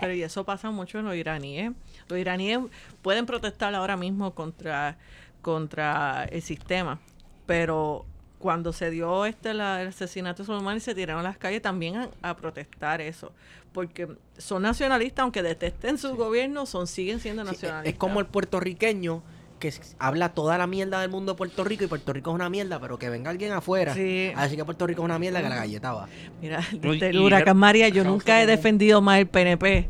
pero 0.00 0.14
y 0.14 0.22
eso 0.22 0.44
pasa 0.44 0.70
mucho 0.70 0.98
en 0.98 1.04
los 1.04 1.14
iraníes. 1.14 1.72
Los 2.08 2.18
iraníes 2.18 2.58
pueden 3.02 3.26
protestar 3.26 3.74
ahora 3.74 3.98
mismo 3.98 4.34
contra, 4.34 4.96
contra 5.42 6.24
el 6.24 6.40
sistema, 6.40 7.00
pero 7.46 8.04
cuando 8.38 8.72
se 8.72 8.90
dio 8.90 9.24
este 9.24 9.54
la- 9.54 9.80
el 9.82 9.88
asesinato 9.88 10.42
de 10.42 10.46
Soleimani 10.46 10.80
se 10.80 10.94
tiraron 10.94 11.20
a 11.20 11.28
las 11.28 11.38
calles 11.38 11.62
también 11.62 11.96
a, 11.96 12.08
a 12.22 12.36
protestar 12.36 13.00
eso, 13.00 13.32
porque 13.72 14.06
son 14.36 14.62
nacionalistas, 14.62 15.22
aunque 15.22 15.42
detesten 15.42 15.96
su 15.98 16.14
gobierno, 16.16 16.66
son 16.66 16.86
siguen 16.86 17.20
siendo 17.20 17.42
Sí, 17.44 17.52
nacionalistas. 17.52 17.92
es 17.94 17.98
como 17.98 18.20
el 18.20 18.26
puertorriqueño 18.26 19.22
que 19.58 19.72
habla 19.98 20.30
toda 20.34 20.58
la 20.58 20.66
mierda 20.66 21.00
del 21.00 21.10
mundo 21.10 21.32
de 21.32 21.38
Puerto 21.38 21.64
Rico 21.64 21.84
y 21.84 21.86
Puerto 21.86 22.12
Rico 22.12 22.30
es 22.30 22.34
una 22.34 22.50
mierda, 22.50 22.78
pero 22.80 22.98
que 22.98 23.08
venga 23.08 23.30
alguien 23.30 23.52
afuera 23.52 23.94
Sí. 23.94 24.30
a 24.36 24.42
decir 24.42 24.58
que 24.58 24.64
Puerto 24.64 24.86
Rico 24.86 25.00
es 25.00 25.04
una 25.06 25.18
mierda 25.18 25.40
que 25.42 25.48
la 25.48 25.54
galleta 25.56 25.92
va. 25.94 26.08
Mira, 26.42 26.60
desde 26.72 27.08
el 27.10 27.18
huracán 27.20 27.56
María 27.56 27.88
yo 27.88 28.04
nunca 28.04 28.42
he 28.42 28.46
defendido 28.46 29.00
más 29.00 29.20
el 29.20 29.26
PNP 29.26 29.88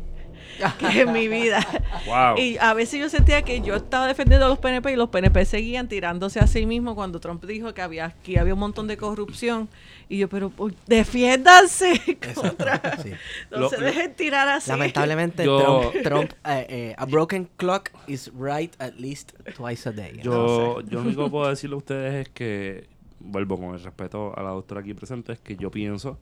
que 0.79 1.01
en 1.01 1.11
mi 1.11 1.27
vida. 1.27 1.59
Wow. 2.05 2.37
Y 2.37 2.57
a 2.59 2.73
veces 2.73 2.99
yo 2.99 3.09
sentía 3.09 3.41
que 3.41 3.61
yo 3.61 3.75
estaba 3.75 4.07
defendiendo 4.07 4.45
a 4.45 4.49
los 4.49 4.59
PNP 4.59 4.91
y 4.93 4.95
los 4.95 5.09
PNP 5.09 5.45
seguían 5.45 5.87
tirándose 5.87 6.39
a 6.39 6.47
sí 6.47 6.65
mismos 6.65 6.95
cuando 6.95 7.19
Trump 7.19 7.43
dijo 7.45 7.73
que 7.73 7.81
había 7.81 8.05
aquí 8.05 8.37
había 8.37 8.53
un 8.53 8.59
montón 8.59 8.87
de 8.87 8.97
corrupción. 8.97 9.67
Y 10.07 10.19
yo, 10.19 10.29
pero 10.29 10.49
pues, 10.51 10.75
defiéndanse 10.85 11.99
contra. 12.35 12.79
Sí. 13.01 13.11
No 13.51 13.59
Lo- 13.59 13.69
se 13.69 13.77
lo- 13.79 13.85
dejen 13.85 14.13
tirar 14.15 14.47
así. 14.47 14.69
Lamentablemente 14.69 15.43
Yo- 15.45 15.91
Trump, 15.91 16.03
Trump, 16.03 16.31
eh, 16.45 16.65
eh, 16.69 16.95
a 16.97 17.05
broken 17.05 17.49
clock 17.57 17.89
is 18.07 18.31
right 18.37 18.73
at 18.79 18.93
least 18.95 19.31
twice 19.55 19.87
a 19.89 19.91
day. 19.91 20.19
Yo, 20.21 20.81
yo 20.81 20.99
lo 20.99 21.01
único 21.01 21.23
que 21.25 21.29
puedo 21.31 21.49
decirle 21.49 21.73
a 21.75 21.77
ustedes 21.77 22.13
es 22.27 22.29
que, 22.29 22.87
vuelvo 23.19 23.57
con 23.57 23.73
el 23.73 23.81
respeto 23.83 24.37
a 24.37 24.43
la 24.43 24.49
doctora 24.49 24.81
aquí 24.81 24.93
presente, 24.93 25.33
es 25.33 25.39
que 25.39 25.55
yo 25.55 25.71
pienso 25.71 26.17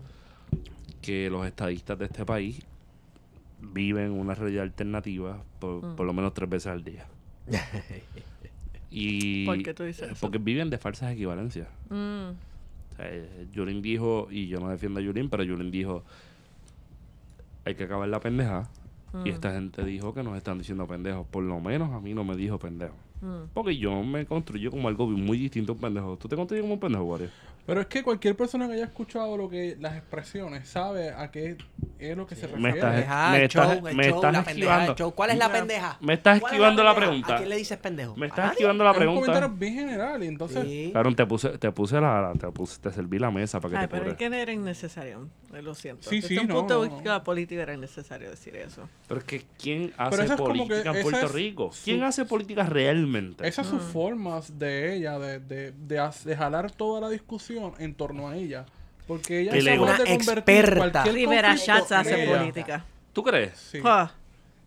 que 1.02 1.30
los 1.30 1.46
estadistas 1.46 2.00
de 2.00 2.06
este 2.06 2.26
país 2.26 2.62
viven 3.74 4.12
una 4.12 4.36
realidad 4.36 4.64
alternativa 4.64 5.42
por, 5.60 5.84
Mm. 5.84 5.96
por 5.96 6.06
lo 6.06 6.14
menos 6.14 6.34
tres 6.34 6.50
veces 6.50 6.68
al 6.68 6.84
día. 6.84 7.06
y 8.92 9.46
¿Por 9.46 9.62
qué 9.64 9.74
tú 9.74 9.84
dices 9.84 10.12
eso? 10.12 10.22
Porque 10.22 10.38
viven 10.38 10.70
de 10.70 10.78
falsas 10.78 11.12
equivalencias. 11.14 11.68
Mm, 11.90 12.30
O 12.94 12.96
sea, 12.96 13.08
eh, 13.10 13.48
Yulín 13.52 13.82
dijo, 13.82 14.28
y 14.30 14.48
yo 14.48 14.60
no 14.60 14.70
defiendo 14.70 15.00
a 15.00 15.04
Yulín, 15.04 15.28
pero 15.30 15.44
Yulín 15.44 15.72
dijo, 15.72 16.04
hay 17.66 17.74
que 17.76 17.86
acabar 17.86 18.08
la 18.08 18.20
pendeja. 18.20 18.70
Y 19.14 19.18
Mm. 19.18 19.34
esta 19.34 19.52
gente 19.54 19.84
dijo 19.84 20.14
que 20.14 20.22
nos 20.24 20.36
están 20.38 20.58
diciendo 20.60 20.86
pendejos. 20.88 21.26
Por 21.28 21.44
lo 21.44 21.60
menos 21.60 21.92
a 21.92 22.00
mí 22.00 22.14
no 22.14 22.24
me 22.24 22.36
dijo 22.36 22.60
pendejo. 22.60 22.94
mm. 23.22 23.50
Porque 23.54 23.78
yo 23.78 24.04
me 24.04 24.26
construyo 24.26 24.70
como 24.70 24.88
algo 24.90 25.08
muy 25.08 25.38
distinto 25.38 25.72
a 25.72 25.76
un 25.76 25.82
pendejo. 25.82 26.18
¿Tú 26.18 26.28
te 26.28 26.36
construyes 26.36 26.62
como 26.64 26.74
un 26.76 26.80
pendejo, 26.80 27.04
Wario? 27.06 27.30
Pero 27.66 27.80
es 27.80 27.88
que 27.88 28.04
cualquier 28.04 28.36
persona 28.36 28.68
que 28.68 28.74
haya 28.74 28.84
escuchado 28.84 29.38
lo 29.38 29.50
que 29.50 29.78
las 29.80 29.96
expresiones 29.96 30.68
sabe 30.68 31.12
a 31.12 31.32
qué 31.32 31.56
es 31.98 32.18
lo 32.18 32.28
que 32.28 32.36
se 32.36 32.48
Me 32.50 32.72
refiere. 32.74 33.00
estás- 33.00 33.32
me 33.32 33.38
el 33.38 33.44
estás- 33.44 33.68
show, 33.78 33.88
el 33.88 33.96
me 33.96 34.04
show, 34.04 34.16
estás 34.16 34.34
la 34.34 34.44
pendeja, 34.44 34.52
esquivando. 34.52 34.92
el 34.92 34.98
show. 34.98 35.12
¿Cuál 35.16 35.30
es 35.30 35.38
la 35.38 35.50
pendeja? 35.52 35.98
Me 36.02 36.14
estás 36.16 36.40
¿Cuál 36.42 36.52
es 36.52 36.54
esquivando 36.56 36.84
la 36.84 36.90
pendeja? 36.92 37.10
pregunta. 37.12 37.34
¿A 37.34 37.38
quién 37.38 37.50
le 37.50 37.56
dices 37.56 37.78
pendejo? 37.78 38.16
Me 38.18 38.26
¿A 38.26 38.30
estás 38.30 38.52
esquivando 38.52 38.84
la 38.84 38.92
Es 38.92 38.98
un 38.98 39.06
comentario 39.06 39.34
pregunta. 39.40 39.60
bien 39.60 39.74
general 39.76 40.24
y 40.24 40.28
entonces 40.28 40.64
Sí. 40.66 40.90
Claro, 40.92 41.16
te 41.16 41.26
puse, 41.26 41.58
te 41.58 41.72
puse 41.72 42.02
la, 42.02 42.34
te 42.38 42.48
puse, 42.52 42.82
te 42.82 42.92
serví 42.92 43.18
la 43.18 43.32
mesa 43.32 43.62
para 43.62 43.72
que 43.72 43.78
Ay, 43.78 43.88
te 43.88 43.96
pero 43.98 44.12
es 44.12 44.18
que 44.18 44.26
era 44.26 44.52
innecesario. 44.52 45.30
eh, 45.54 45.62
Lo 45.62 45.74
siento. 45.74 46.10
Sí, 46.10 46.18
Desde 46.18 46.28
sí, 46.30 46.38
un 46.40 46.48
no, 46.48 46.56
punto 46.56 46.82
de 46.82 46.90
no, 46.90 46.96
vista 46.96 47.24
político 47.24 47.62
era 47.62 47.74
innecesario 47.74 48.30
decir 48.30 48.58
eso. 48.58 48.90
Pero 49.08 49.20
es 49.22 49.26
que 49.26 49.46
¿quién 49.58 49.94
hace 49.98 50.36
política 50.36 50.92
en 50.92 51.02
Puerto 51.04 51.26
es 51.28 51.32
Rico? 51.32 51.72
¿Quién 51.86 52.04
hace 52.04 52.26
política 52.26 52.64
realmente? 52.64 53.48
esas 53.48 53.68
son 53.68 53.80
sus 53.80 53.90
formas 53.90 54.60
de 54.60 54.96
ella, 54.98 55.18
de 55.18 56.36
jalar 56.38 56.70
toda 56.72 57.00
la 57.00 57.10
discusión 57.10 57.53
en 57.80 57.94
torno 57.94 58.30
a 58.30 58.36
ella. 58.38 58.66
Porque 59.08 59.42
ella 59.42 59.52
Que 59.52 59.58
es 59.60 59.64
Una 59.66 59.98
de 59.98 60.14
experta. 60.14 61.04
Rivera 61.04 61.58
en 61.58 62.00
hace 62.00 62.24
ella. 62.24 62.38
política. 62.38 62.86
¿Tú 63.12 63.24
crees? 63.24 63.58
Sí. 63.58 63.80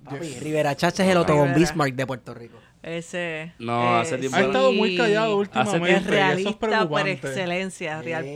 Papi, 0.04 0.38
Rivera 0.40 0.76
Chacha 0.76 1.04
es 1.04 1.10
el 1.10 1.16
Otto 1.16 1.32
Rivera. 1.32 1.54
Bismarck 1.54 1.94
de 1.94 2.06
Puerto 2.06 2.34
Rico. 2.34 2.58
Ese. 2.82 3.52
No, 3.58 3.96
hace 3.98 4.18
tiempo 4.18 4.36
Ha 4.36 4.42
estado 4.42 4.72
muy 4.72 4.96
callado 4.96 5.36
últimamente. 5.38 5.88
Es 5.88 5.90
y 5.90 5.94
eso 5.94 5.96
es 5.98 6.06
realista 6.06 6.88
por 6.88 7.08
excelencia, 7.08 8.02
Real 8.02 8.34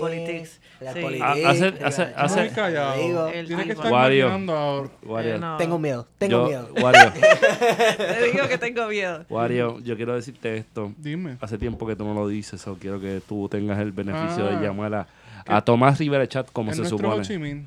Real 0.81 0.95
Sí. 0.95 1.21
Hace- 1.45 1.75
hace- 1.85 2.13
hace- 2.17 2.41
Muy 2.41 2.51
callado. 2.51 3.31
Que 3.31 3.41
estar 3.73 3.93
Wario. 3.93 4.27
imaginando 4.27 4.57
ahora. 4.57 4.91
Wario, 5.05 5.35
Eh, 5.35 5.39
no. 5.39 5.57
Tengo 5.59 5.79
miedo, 5.79 6.09
tengo 6.19 6.33
yo, 6.43 6.47
miedo. 6.49 6.69
Wario, 6.83 7.13
Te 7.99 8.25
digo 8.33 8.49
que 8.49 8.57
tengo 8.59 8.87
miedo. 8.89 9.25
Wario, 9.29 9.79
yo 9.81 9.97
quiero 9.97 10.15
decirte 10.15 10.57
esto. 10.57 10.93
Dime. 10.97 11.37
Hace 11.41 11.59
tiempo 11.59 11.87
que 11.87 11.95
tú 11.97 12.05
no 12.05 12.15
lo 12.15 12.27
dices, 12.29 12.67
o 12.67 12.75
quiero 12.77 12.99
que 13.01 13.21
tú 13.29 13.49
tengas 13.51 13.79
el 13.79 13.93
beneficio 13.93 14.47
Ah. 14.47 14.51
de 14.57 14.67
llamar 14.67 14.95
a, 14.95 15.07
a 15.47 15.61
Tomás 15.63 15.99
Rivera 15.99 16.27
Chat 16.27 16.51
como 16.51 16.73
se 16.73 16.79
nuestro 16.79 16.97
Ho 16.97 17.01
supone. 17.01 17.23
Chi 17.27 17.39
Minh. 17.39 17.67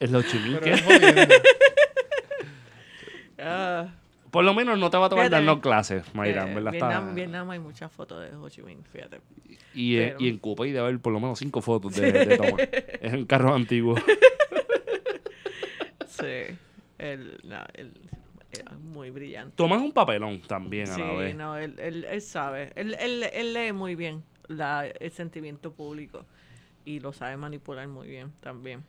Es 0.00 0.10
lo 0.10 0.22
chimín 0.22 0.58
Pero 0.60 0.60
que 0.60 0.72
es. 0.74 1.28
Ah, 3.38 3.86
Por 4.34 4.44
lo 4.44 4.52
menos 4.52 4.76
no 4.78 4.90
te 4.90 4.96
va 4.96 5.06
a 5.06 5.08
tomar 5.08 5.26
Fíjate, 5.26 5.44
darnos 5.46 5.62
clases, 5.62 6.12
Mayra, 6.14 6.50
eh, 6.50 6.54
¿verdad? 6.54 6.72
Vietnam, 6.72 7.02
Está- 7.04 7.14
Vietnam 7.14 7.50
hay 7.50 7.58
muchas 7.60 7.92
fotos 7.92 8.20
de 8.28 8.36
Ho 8.36 8.48
Chi 8.48 8.62
Minh, 8.62 8.82
fíjate. 8.84 9.20
Y, 9.72 9.96
eh, 9.96 10.06
pero- 10.08 10.20
y 10.24 10.28
en 10.28 10.38
Cuba 10.38 10.64
hay 10.64 10.72
de 10.72 10.80
haber 10.80 10.98
por 10.98 11.12
lo 11.12 11.20
menos 11.20 11.38
cinco 11.38 11.62
fotos 11.62 11.94
de, 11.94 12.10
de 12.10 12.36
Tomás. 12.36 12.54
es 13.00 13.12
en 13.14 13.24
carros 13.26 13.52
antiguos. 13.54 14.00
Sí. 16.06 16.56
El, 16.98 17.38
no, 17.44 17.56
el- 17.74 17.92
muy 18.82 19.10
brillante. 19.10 19.54
Tomás 19.56 19.82
un 19.82 19.90
papelón 19.92 20.40
también 20.42 20.88
a 20.88 20.94
Sí, 20.94 21.00
la 21.00 21.12
vez. 21.14 21.34
no, 21.34 21.56
él, 21.56 21.74
él, 21.78 22.04
él 22.08 22.22
sabe. 22.22 22.70
Él, 22.76 22.96
él, 23.00 23.24
él 23.32 23.52
lee 23.52 23.72
muy 23.72 23.96
bien 23.96 24.22
la, 24.46 24.86
el 24.86 25.10
sentimiento 25.10 25.72
público 25.72 26.24
y 26.84 27.00
lo 27.00 27.12
sabe 27.12 27.36
manipular 27.36 27.88
muy 27.88 28.06
bien 28.06 28.32
también. 28.40 28.84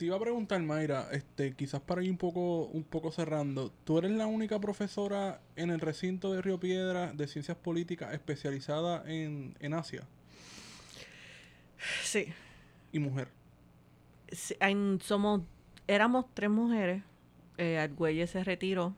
Te 0.00 0.06
iba 0.06 0.16
a 0.16 0.18
preguntar, 0.18 0.62
Mayra, 0.62 1.08
este, 1.12 1.52
quizás 1.52 1.82
para 1.82 2.02
ir 2.02 2.10
un 2.10 2.16
poco, 2.16 2.64
un 2.68 2.84
poco 2.84 3.12
cerrando, 3.12 3.70
¿tú 3.84 3.98
eres 3.98 4.12
la 4.12 4.26
única 4.26 4.58
profesora 4.58 5.42
en 5.56 5.68
el 5.68 5.78
recinto 5.78 6.32
de 6.32 6.40
Río 6.40 6.58
Piedra 6.58 7.12
de 7.12 7.26
Ciencias 7.26 7.58
Políticas 7.58 8.14
especializada 8.14 9.04
en, 9.06 9.54
en 9.60 9.74
Asia 9.74 10.04
Sí. 12.02 12.32
y 12.92 12.98
mujer? 12.98 13.28
Sí, 14.32 14.54
somos, 15.02 15.42
éramos 15.86 16.24
tres 16.32 16.48
mujeres. 16.48 17.02
Eh, 17.58 17.78
Argüelles 17.78 18.30
se 18.30 18.42
retiró. 18.42 18.94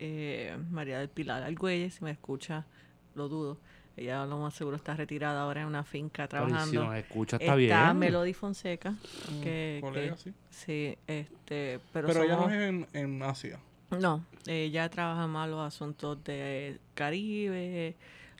Eh, 0.00 0.58
María 0.68 0.98
del 0.98 1.10
Pilar 1.10 1.44
Argüelles, 1.44 1.94
si 1.94 2.02
me 2.02 2.10
escucha, 2.10 2.66
lo 3.14 3.28
dudo. 3.28 3.56
Ella 4.00 4.24
lo 4.24 4.38
más 4.38 4.54
seguro 4.54 4.76
está 4.76 4.94
retirada 4.96 5.42
ahora 5.42 5.60
en 5.60 5.66
una 5.66 5.84
finca 5.84 6.26
Pero 6.26 6.46
Si 6.46 6.50
trabajando. 6.50 6.84
nos 6.84 6.96
escucha, 6.96 7.36
está, 7.36 7.54
bien. 7.54 7.98
Melody 7.98 8.32
Fonseca, 8.32 8.92
Mm, 8.92 9.40
que, 9.42 9.78
colega, 9.82 10.14
que- 10.16 10.22
sí. 10.22 10.34
sí, 10.48 10.98
este, 11.06 11.80
pero, 11.92 12.08
Pero, 12.08 12.22
ella 12.24 12.36
no 12.36 12.42
somos- 12.44 12.52
es 12.54 12.60
en, 12.68 12.86
en 12.94 13.22
Asia. 13.22 13.60
No, 13.90 14.24
ella 14.46 14.88
trabaja 14.88 15.26
más 15.26 15.50
los 15.50 15.60
asuntos 15.60 16.24
de 16.24 16.78
Caribe, 16.94 17.94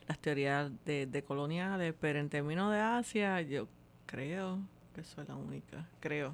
las 0.07 0.17
teorías 0.17 0.71
de, 0.83 1.05
de 1.05 1.23
coloniales, 1.23 1.93
pero 2.01 2.17
en 2.17 2.29
términos 2.29 2.71
de 2.71 2.79
Asia, 2.79 3.39
yo 3.41 3.67
creo 4.07 4.57
que 4.95 5.03
soy 5.03 5.25
la 5.27 5.35
única, 5.35 5.85
creo. 5.99 6.33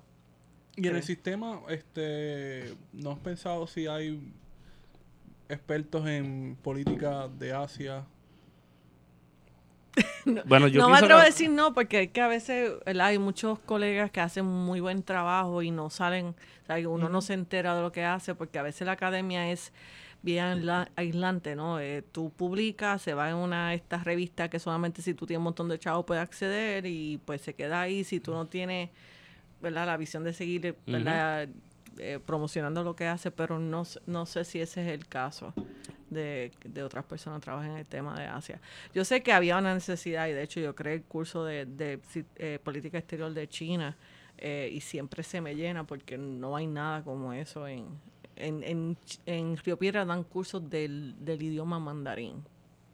Y 0.77 0.87
en 0.87 0.95
el 0.95 1.03
sistema, 1.03 1.59
este, 1.67 2.73
¿no 2.93 3.11
has 3.11 3.19
pensado 3.19 3.67
si 3.67 3.87
hay 3.87 4.21
expertos 5.49 6.07
en 6.07 6.57
política 6.63 7.27
de 7.27 7.51
Asia? 7.51 8.05
Bueno, 10.45 10.67
yo 10.67 10.81
no 10.81 10.89
me 10.89 10.97
atrevo 10.97 11.19
a 11.19 11.25
decir 11.25 11.49
no, 11.49 11.73
porque 11.73 12.03
es 12.03 12.11
que 12.11 12.21
a 12.21 12.27
veces 12.27 12.71
¿verdad? 12.85 13.07
hay 13.07 13.17
muchos 13.19 13.59
colegas 13.59 14.11
que 14.11 14.19
hacen 14.21 14.45
muy 14.45 14.79
buen 14.79 15.03
trabajo 15.03 15.61
y 15.61 15.71
no 15.71 15.89
salen, 15.89 16.27
o 16.63 16.65
sea, 16.65 16.77
que 16.77 16.87
uno 16.87 17.09
no 17.09 17.21
se 17.21 17.33
entera 17.33 17.75
de 17.75 17.81
lo 17.81 17.91
que 17.91 18.03
hace, 18.03 18.35
porque 18.35 18.59
a 18.59 18.63
veces 18.63 18.85
la 18.85 18.93
academia 18.93 19.49
es 19.51 19.71
bien 20.21 20.43
aisla- 20.45 20.89
aislante, 20.95 21.55
¿no? 21.55 21.79
Eh, 21.79 22.03
tú 22.11 22.31
publicas, 22.31 23.01
se 23.01 23.13
va 23.13 23.29
en 23.29 23.35
una 23.35 23.69
de 23.69 23.75
estas 23.75 24.03
revistas 24.03 24.49
que 24.49 24.59
solamente 24.59 25.01
si 25.01 25.13
tú 25.13 25.25
tienes 25.25 25.39
un 25.39 25.43
montón 25.45 25.69
de 25.69 25.79
chavos 25.79 26.05
puedes 26.05 26.21
acceder 26.23 26.85
y 26.85 27.19
pues 27.23 27.41
se 27.41 27.53
queda 27.53 27.81
ahí 27.81 28.03
si 28.03 28.19
tú 28.19 28.31
no 28.31 28.47
tienes, 28.47 28.89
¿verdad? 29.61 29.85
La 29.85 29.95
visión 29.97 30.23
de 30.23 30.33
seguir, 30.33 30.75
¿verdad? 30.85 31.47
Eh, 31.99 32.19
promocionando 32.23 32.83
lo 32.83 32.95
que 32.95 33.07
hace, 33.07 33.31
pero 33.31 33.57
no, 33.57 33.83
no 34.05 34.25
sé 34.27 34.43
si 34.45 34.59
ese 34.61 34.81
es 34.81 34.87
el 34.93 35.07
caso 35.07 35.53
de, 36.09 36.51
de 36.63 36.83
otras 36.83 37.05
personas 37.05 37.41
trabajan 37.41 37.71
en 37.71 37.77
el 37.77 37.85
tema 37.85 38.17
de 38.19 38.25
Asia. 38.25 38.59
Yo 38.93 39.03
sé 39.05 39.21
que 39.23 39.33
había 39.33 39.57
una 39.57 39.73
necesidad 39.73 40.27
y 40.27 40.33
de 40.33 40.43
hecho 40.43 40.59
yo 40.59 40.75
creé 40.75 40.95
el 40.95 41.03
curso 41.03 41.43
de, 41.43 41.65
de 41.65 41.99
eh, 42.35 42.59
política 42.63 42.97
exterior 42.97 43.33
de 43.33 43.47
China 43.47 43.97
eh, 44.37 44.69
y 44.71 44.81
siempre 44.81 45.23
se 45.23 45.41
me 45.41 45.55
llena 45.55 45.85
porque 45.85 46.17
no 46.17 46.55
hay 46.55 46.67
nada 46.67 47.03
como 47.03 47.33
eso 47.33 47.67
en, 47.67 47.87
en, 48.35 48.63
en, 48.63 48.97
en 49.25 49.57
Río 49.57 49.77
Piedra 49.77 50.05
dan 50.05 50.23
cursos 50.23 50.69
del, 50.69 51.15
del 51.19 51.41
idioma 51.41 51.79
mandarín 51.79 52.43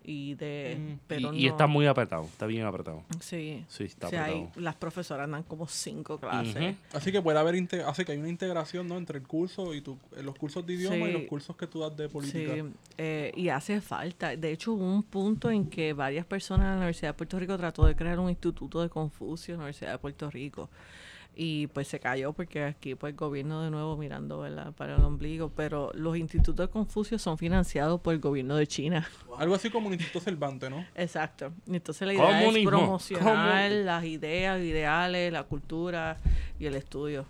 y 0.03 0.35
de 0.35 0.77
Mm. 0.79 0.99
pero 1.07 1.33
y, 1.33 1.47
está 1.47 1.67
muy 1.67 1.85
apretado, 1.87 2.23
está 2.25 2.45
bien 2.45 2.65
apretado. 2.65 3.03
sí 3.19 3.63
Sí, 3.69 3.85
está 3.85 4.07
o 4.07 4.09
sea, 4.09 4.25
hay- 4.25 4.39
apretado. 4.41 4.61
las 4.61 4.75
profesoras 4.75 5.29
dan 5.29 5.43
como 5.43 5.67
cinco 5.67 6.19
clases. 6.19 6.75
Así 6.93 7.11
que 7.11 7.21
puede 7.21 7.39
haber, 7.39 7.55
así 7.85 8.05
que 8.05 8.11
hay 8.11 8.17
una 8.17 8.29
integración, 8.29 8.87
¿no? 8.87 8.97
Entre 8.97 9.17
el 9.19 9.27
curso 9.27 9.73
y 9.73 9.81
tu, 9.81 9.97
los 10.21 10.35
cursos 10.35 10.65
de 10.65 10.73
idioma 10.73 11.09
y 11.09 11.13
los 11.13 11.23
cursos 11.23 11.55
que 11.55 11.67
tú 11.67 11.79
das 11.79 11.95
de 11.95 12.09
política. 12.09 12.53
Sí, 12.55 12.63
eh, 12.97 13.31
y 13.35 13.49
hace 13.49 13.81
falta. 13.81 14.35
De 14.35 14.51
hecho, 14.51 14.73
hubo 14.73 14.83
un 14.85 15.03
punto 15.03 15.49
en 15.51 15.69
que 15.69 15.93
varias 15.93 16.25
personas 16.25 16.65
en 16.65 16.71
la 16.71 16.77
Universidad 16.77 17.09
de 17.09 17.13
Puerto 17.13 17.39
Rico 17.39 17.57
trató 17.57 17.85
de 17.85 17.95
crear 17.95 18.19
un 18.19 18.29
instituto 18.29 18.81
de 18.81 18.89
Confucio 18.89 19.53
en 19.53 19.59
la 19.59 19.65
Universidad 19.65 19.91
de 19.93 19.97
Puerto 19.99 20.29
Rico. 20.29 20.69
Y 21.35 21.67
pues 21.67 21.87
se 21.87 21.99
cayó 21.99 22.33
porque 22.33 22.63
aquí 22.63 22.93
pues 22.95 23.11
el 23.11 23.17
gobierno 23.17 23.63
de 23.63 23.71
nuevo 23.71 23.97
mirando 23.97 24.39
¿verdad? 24.39 24.71
para 24.73 24.95
el 24.95 25.03
ombligo. 25.03 25.49
Pero 25.55 25.91
los 25.93 26.15
institutos 26.17 26.67
de 26.67 26.71
Confucio 26.71 27.17
son 27.17 27.37
financiados 27.37 27.99
por 28.01 28.13
el 28.13 28.19
gobierno 28.19 28.55
de 28.55 28.67
China. 28.67 29.07
Algo 29.37 29.55
así 29.55 29.69
como 29.69 29.87
un 29.87 29.93
instituto 29.93 30.19
Cervantes, 30.19 30.69
¿no? 30.69 30.85
Exacto. 30.95 31.51
Entonces 31.67 32.07
la 32.07 32.13
idea 32.13 32.43
es 32.43 32.65
promocionar 32.65 33.71
las 33.71 34.03
ideas, 34.05 34.61
ideales, 34.61 35.33
la 35.33 35.43
cultura 35.43 36.17
y 36.59 36.65
el 36.65 36.75
estudio 36.75 37.25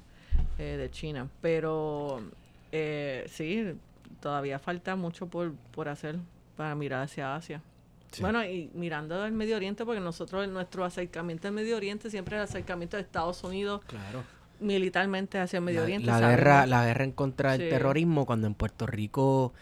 eh, 0.57 0.77
de 0.77 0.91
China. 0.91 1.30
Pero 1.41 2.21
eh, 2.71 3.25
sí, 3.30 3.73
todavía 4.19 4.59
falta 4.59 4.95
mucho 4.95 5.27
por, 5.27 5.53
por 5.71 5.88
hacer 5.88 6.17
para 6.55 6.75
mirar 6.75 7.03
hacia 7.03 7.35
Asia. 7.35 7.61
Bueno, 8.22 8.44
y 8.45 8.69
mirando 8.73 9.22
al 9.22 9.31
Medio 9.31 9.56
Oriente, 9.56 9.85
porque 9.85 10.02
nosotros 10.02 10.48
nuestro 10.48 10.85
acercamiento 10.85 11.48
al 11.48 11.53
Medio 11.53 11.76
Oriente 11.77 12.10
siempre 12.10 12.35
es 12.35 12.41
el 12.41 12.44
acercamiento 12.44 12.98
de 12.98 13.03
Estados 13.03 13.44
Unidos 13.44 13.81
Claro. 13.88 14.23
militarmente 14.60 15.40
hacia 15.40 15.57
el 15.57 15.64
Medio 15.64 15.80
La, 15.80 15.84
Oriente. 15.85 16.07
la 16.07 16.19
guerra, 16.19 16.65
la 16.65 16.85
guerra 16.85 17.03
en 17.03 17.11
contra 17.11 17.52
del 17.53 17.61
Sí. 17.61 17.69
terrorismo, 17.69 18.26
cuando 18.26 18.48
en 18.48 18.53
Puerto 18.53 18.85
Rico 18.88 19.53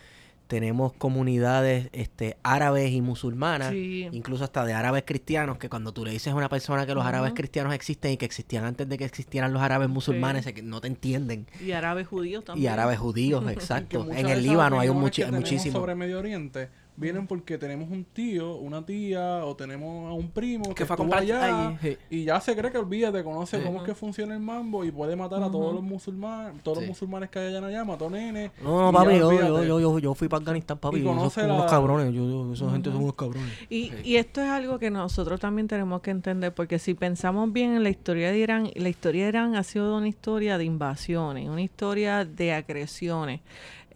tenemos 0.48 0.92
comunidades 0.92 1.88
este, 1.94 2.36
árabes 2.44 2.92
y 2.92 3.00
musulmanas, 3.02 3.70
Sí. 3.72 4.10
incluso 4.12 4.44
hasta 4.44 4.66
de 4.66 4.74
árabes 4.74 5.04
cristianos, 5.06 5.58
que 5.58 5.70
cuando 5.70 5.94
tú 5.94 6.04
le 6.04 6.12
dices 6.12 6.34
a 6.34 6.36
una 6.36 6.50
persona 6.50 6.86
que 6.86 6.94
los 6.94 7.06
árabes 7.06 7.32
cristianos 7.34 7.74
existen 7.74 8.12
y 8.12 8.18
que 8.18 8.26
existían 8.26 8.66
antes 8.66 8.90
de 8.90 8.98
que 8.98 9.06
existieran 9.06 9.54
los 9.54 9.62
árabes 9.62 9.88
musulmanes, 9.88 10.46
que 10.46 10.62
no 10.62 10.82
te 10.82 10.88
entienden. 10.90 11.48
Y 11.66 11.72
árabes 11.72 12.06
judíos 12.08 12.44
Y 12.44 12.46
también. 12.48 12.74
árabes 12.74 13.00
judíos, 13.00 13.42
exacto. 13.50 14.06
En 14.12 14.28
el 14.28 14.44
Líbano 14.44 14.78
hay 14.82 14.90
un 14.90 15.02
que 15.06 15.12
tenemos 15.24 15.40
muchísimo. 15.40 15.80
sobre 15.80 15.96
Medio 15.96 16.20
Oriente 16.20 16.68
vienen 16.98 17.26
porque 17.26 17.58
tenemos 17.58 17.90
un 17.90 18.04
tío, 18.04 18.56
una 18.58 18.86
tía 18.86 19.44
o 19.46 19.56
tenemos 19.56 20.10
a 20.10 20.14
un 20.14 20.30
primo 20.30 20.66
que, 20.70 20.76
Que 20.76 20.86
fue 20.86 20.94
a 20.94 20.96
estuvo 20.96 21.10
comprar 21.10 21.24
allá 21.24 21.68
allí, 21.70 21.78
sí. 21.82 21.98
y 22.10 22.24
ya 22.26 22.40
se 22.42 22.56
cree 22.56 22.72
que 22.72 22.78
olvídate, 22.78 23.24
conoce 23.24 23.58
Sí. 23.58 23.64
cómo 23.66 23.80
es 23.80 23.84
que 23.86 23.96
funciona 23.96 24.34
el 24.36 24.40
mambo 24.42 24.84
y 24.86 24.92
puede 24.92 25.16
matar 25.16 25.42
a 25.42 25.50
todos 25.50 25.74
los 25.74 25.82
musulmanes, 25.84 26.62
todos 26.64 26.78
Sí. 26.78 26.84
los 26.84 26.90
musulmanes 26.90 27.30
que 27.30 27.40
hay 27.40 27.56
allá, 27.56 27.84
mató 27.86 28.10
nenes. 28.10 28.52
No, 28.62 28.82
no, 28.82 28.92
papi, 28.92 29.14
ya 29.14 29.18
yo, 29.20 29.32
yo, 29.32 29.64
yo, 29.64 29.80
yo, 29.80 30.00
yo 30.00 30.14
fui 30.14 30.28
para 30.28 30.40
Afganistán, 30.42 30.78
papi. 30.78 30.98
Y 30.98 31.00
y 31.00 31.02
esos 31.04 31.16
conoce 31.16 31.42
son 31.42 31.52
unos 31.52 31.66
la- 31.66 31.70
cabrones. 31.72 32.14
Yo, 32.14 32.30
yo- 32.30 32.54
esa 32.54 32.70
gente 32.72 32.92
son 32.92 33.02
unos 33.04 33.16
cabrones. 33.16 33.52
Y, 33.70 33.92
y 34.04 34.18
esto 34.18 34.42
es 34.42 34.50
algo 34.50 34.78
que 34.78 34.92
nosotros 34.92 35.40
también 35.40 35.68
tenemos 35.68 36.02
que 36.02 36.12
entender, 36.12 36.54
porque 36.54 36.78
si 36.78 36.94
pensamos 36.94 37.52
bien 37.52 37.72
en 37.74 37.84
la 37.84 37.90
historia 37.90 38.32
de 38.32 38.38
Irán, 38.38 38.70
la 38.76 38.90
historia 38.90 39.24
de 39.24 39.30
Irán 39.30 39.56
ha 39.56 39.64
sido 39.64 39.98
una 39.98 40.08
historia 40.08 40.58
de 40.58 40.66
invasiones, 40.66 41.48
una 41.50 41.62
historia 41.62 42.26
de 42.26 42.54
agresiones. 42.54 43.42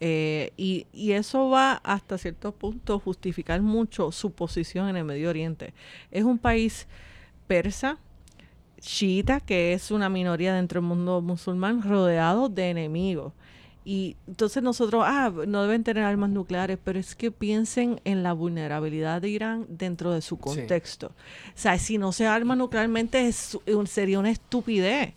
Eh, 0.00 0.52
y, 0.56 0.86
y 0.92 1.12
eso 1.12 1.48
va 1.48 1.80
hasta 1.84 2.18
cierto 2.18 2.52
punto 2.52 2.98
justificar 2.98 3.62
mucho 3.62 4.12
su 4.12 4.32
posición 4.32 4.88
en 4.88 4.96
el 4.96 5.04
Medio 5.04 5.30
Oriente. 5.30 5.72
Es 6.10 6.24
un 6.24 6.38
país 6.38 6.86
persa, 7.46 7.98
chiita, 8.80 9.40
que 9.40 9.72
es 9.72 9.90
una 9.90 10.08
minoría 10.08 10.54
dentro 10.54 10.80
del 10.80 10.88
mundo 10.88 11.20
musulmán, 11.20 11.82
rodeado 11.82 12.48
de 12.48 12.70
enemigos. 12.70 13.32
Y 13.84 14.16
entonces 14.26 14.64
nosotros, 14.64 15.04
ah, 15.06 15.32
no 15.46 15.62
deben 15.62 15.84
tener 15.84 16.02
armas 16.02 16.30
nucleares, 16.30 16.76
pero 16.82 16.98
es 16.98 17.14
que 17.14 17.30
piensen 17.30 18.00
en 18.04 18.24
la 18.24 18.32
vulnerabilidad 18.32 19.22
de 19.22 19.28
Irán 19.28 19.64
dentro 19.68 20.10
de 20.12 20.22
su 20.22 20.38
contexto. 20.38 21.06
O 21.06 21.12
sea, 21.54 21.78
si 21.78 21.96
no 21.96 22.10
se 22.10 22.26
arma 22.26 22.56
nuclearmente 22.56 23.28
es, 23.28 23.56
sería 23.86 24.18
una 24.18 24.30
estupidez. 24.30 25.14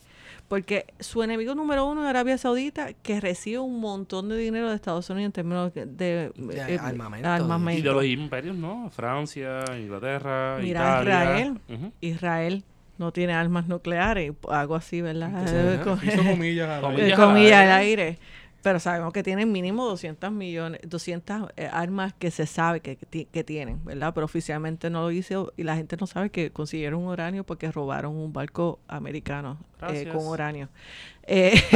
Porque 0.49 0.88
su 0.99 1.23
enemigo 1.23 1.55
número 1.55 1.85
uno 1.85 2.03
es 2.03 2.09
Arabia 2.09 2.38
Saudita, 2.38 2.91
que 2.93 3.21
recibe 3.21 3.59
un 3.59 3.80
montón 3.80 4.27
de 4.30 4.35
dinero 4.38 4.67
de 4.69 4.76
Estados 4.76 5.09
Unidos 5.09 5.27
en 5.27 5.31
términos 5.31 5.73
de, 5.73 5.85
de, 5.85 6.31
De 6.35 6.73
eh, 6.76 6.80
armamento. 6.81 7.80
Y 7.80 7.81
de 7.84 7.93
los 7.93 8.03
imperios, 8.03 8.55
¿no? 8.57 8.89
Francia, 8.89 9.63
Inglaterra, 9.80 10.57
Mira, 10.59 11.01
Italia. 11.03 11.13
Israel. 11.21 11.59
Ujú. 11.69 11.91
Israel 12.01 12.63
no 12.97 13.13
tiene 13.13 13.34
armas 13.34 13.67
nucleares, 13.67 14.34
algo 14.49 14.76
así, 14.76 15.01
¿verdad? 15.01 15.30
Entonces, 15.30 15.80
Con- 15.84 15.99
hizo 16.05 16.30
comillas 16.30 16.67
al 16.69 16.81
Comillas. 16.81 17.03
aire. 17.03 17.13
al 17.13 17.27
comillas 17.27 17.59
al 17.61 17.71
aire 17.71 18.19
pero 18.61 18.80
sabemos 18.80 19.14
que 19.14 19.23
tienen 19.23 19.52
mínimo 19.52 19.86
200 19.86 20.31
millones, 20.31 20.81
200 20.84 21.52
eh, 21.56 21.69
armas 21.72 22.14
que 22.14 22.31
se 22.31 22.45
sabe 22.45 22.81
que, 22.81 22.98
que, 22.98 23.44
tienen, 23.44 23.84
¿verdad? 23.86 24.14
Pero 24.14 24.26
oficialmente 24.26 24.90
no 24.90 25.03
lo 25.03 25.11
hizo 25.11 25.53
y 25.56 25.64
la 25.64 25.76
gente 25.76 25.95
no 25.98 26.07
sabe 26.07 26.30
que 26.30 26.52
consiguieron 26.52 27.06
uranio 27.06 27.45
porque 27.45 27.72
robaron 27.72 28.15
un 28.15 28.34
barco 28.34 28.80
americano 28.88 29.57
eh, 29.90 30.10
con 30.11 30.27
uranio. 30.27 30.69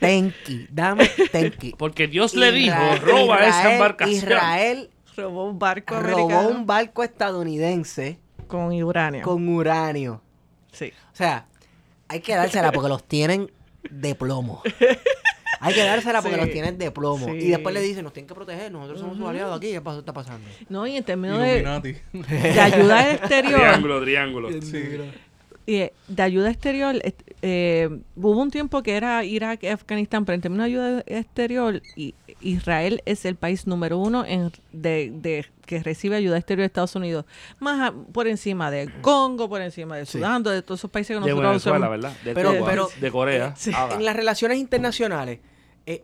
Tenki, 0.00 0.66
dame 0.70 1.06
tenki. 1.30 1.74
Porque 1.76 2.08
Dios 2.08 2.34
le 2.34 2.50
dijo, 2.50 2.76
roba 3.02 3.46
esa 3.46 3.74
embarcación. 3.74 4.16
Israel 4.16 4.90
robó 5.16 5.48
un 5.48 5.58
barco. 5.58 6.00
Robó 6.00 6.48
un 6.48 6.66
barco 6.66 7.04
estadounidense. 7.04 8.18
Con 8.46 8.72
uranio. 8.82 9.22
Con 9.22 9.48
uranio. 9.48 10.22
Sí. 10.72 10.92
O 11.12 11.16
sea, 11.16 11.46
hay 12.08 12.20
que 12.20 12.34
dársela 12.34 12.72
porque 12.72 12.88
los 12.88 13.04
tienen 13.04 13.50
de 13.90 14.14
plomo. 14.14 14.62
Hay 15.60 15.72
que 15.72 15.82
dársela 15.82 16.20
porque 16.20 16.36
Sí. 16.36 16.40
los 16.42 16.50
tienen 16.50 16.76
de 16.78 16.90
plomo. 16.90 17.26
Sí. 17.26 17.32
Y 17.38 17.48
después 17.48 17.74
le 17.74 17.80
dicen, 17.80 18.04
nos 18.04 18.12
tienen 18.12 18.28
que 18.28 18.34
proteger, 18.34 18.70
nosotros 18.70 19.00
somos 19.00 19.16
sus 19.16 19.26
aliados 19.26 19.56
aquí, 19.56 19.70
¿qué 19.72 19.80
pasa- 19.80 20.00
está 20.00 20.12
pasando? 20.12 20.46
No, 20.68 20.86
y 20.86 20.96
en 20.96 21.04
términos 21.04 21.38
de, 21.40 21.62
de 21.62 22.60
ayuda 22.60 23.12
exterior, 23.12 23.60
Triángulo, 23.60 24.02
triángulo. 24.02 24.50
y, 24.50 24.60
eh, 25.66 25.92
de 26.08 26.22
ayuda 26.22 26.50
exterior, 26.50 26.94
eh, 27.42 27.88
hubo 28.16 28.30
un 28.40 28.50
tiempo 28.50 28.82
que 28.82 28.96
era 28.96 29.24
Irak 29.24 29.62
y 29.62 29.68
Afganistán, 29.68 30.24
pero 30.24 30.34
en 30.34 30.40
términos 30.42 30.66
de 30.66 30.70
ayuda 30.72 31.02
exterior, 31.06 31.82
y- 31.96 32.14
Israel 32.40 33.00
es 33.06 33.24
el 33.24 33.36
país 33.36 33.66
número 33.66 33.96
uno 33.98 34.24
en, 34.26 34.52
de, 34.72 35.10
de- 35.14 35.46
que 35.64 35.82
recibe 35.82 36.16
ayuda 36.16 36.36
exterior 36.36 36.62
de 36.62 36.66
Estados 36.66 36.94
Unidos, 36.94 37.24
más 37.60 37.80
a- 37.80 37.94
por 38.12 38.28
encima 38.28 38.70
de 38.70 38.90
Congo, 39.00 39.48
por 39.48 39.62
encima 39.62 39.96
de 39.96 40.04
Sudán, 40.04 40.42
de 40.42 40.60
todos 40.60 40.80
esos 40.80 40.90
países 40.90 41.08
que 41.08 41.14
De 41.14 41.20
nosotros 41.30 41.50
Venezuela, 41.64 41.86
somos- 41.86 41.90
¿verdad? 41.90 42.16
De 42.24 42.34
Pero- 42.34 42.54
Cuba, 42.58 42.70
pero- 42.70 42.88
de 43.00 43.10
Corea. 43.10 43.54
Sí. 43.56 43.70
Ahora, 43.74 43.94
En 43.94 44.04
las 44.04 44.14
relaciones 44.16 44.58
internacionales, 44.58 45.38
eh, 45.86 46.02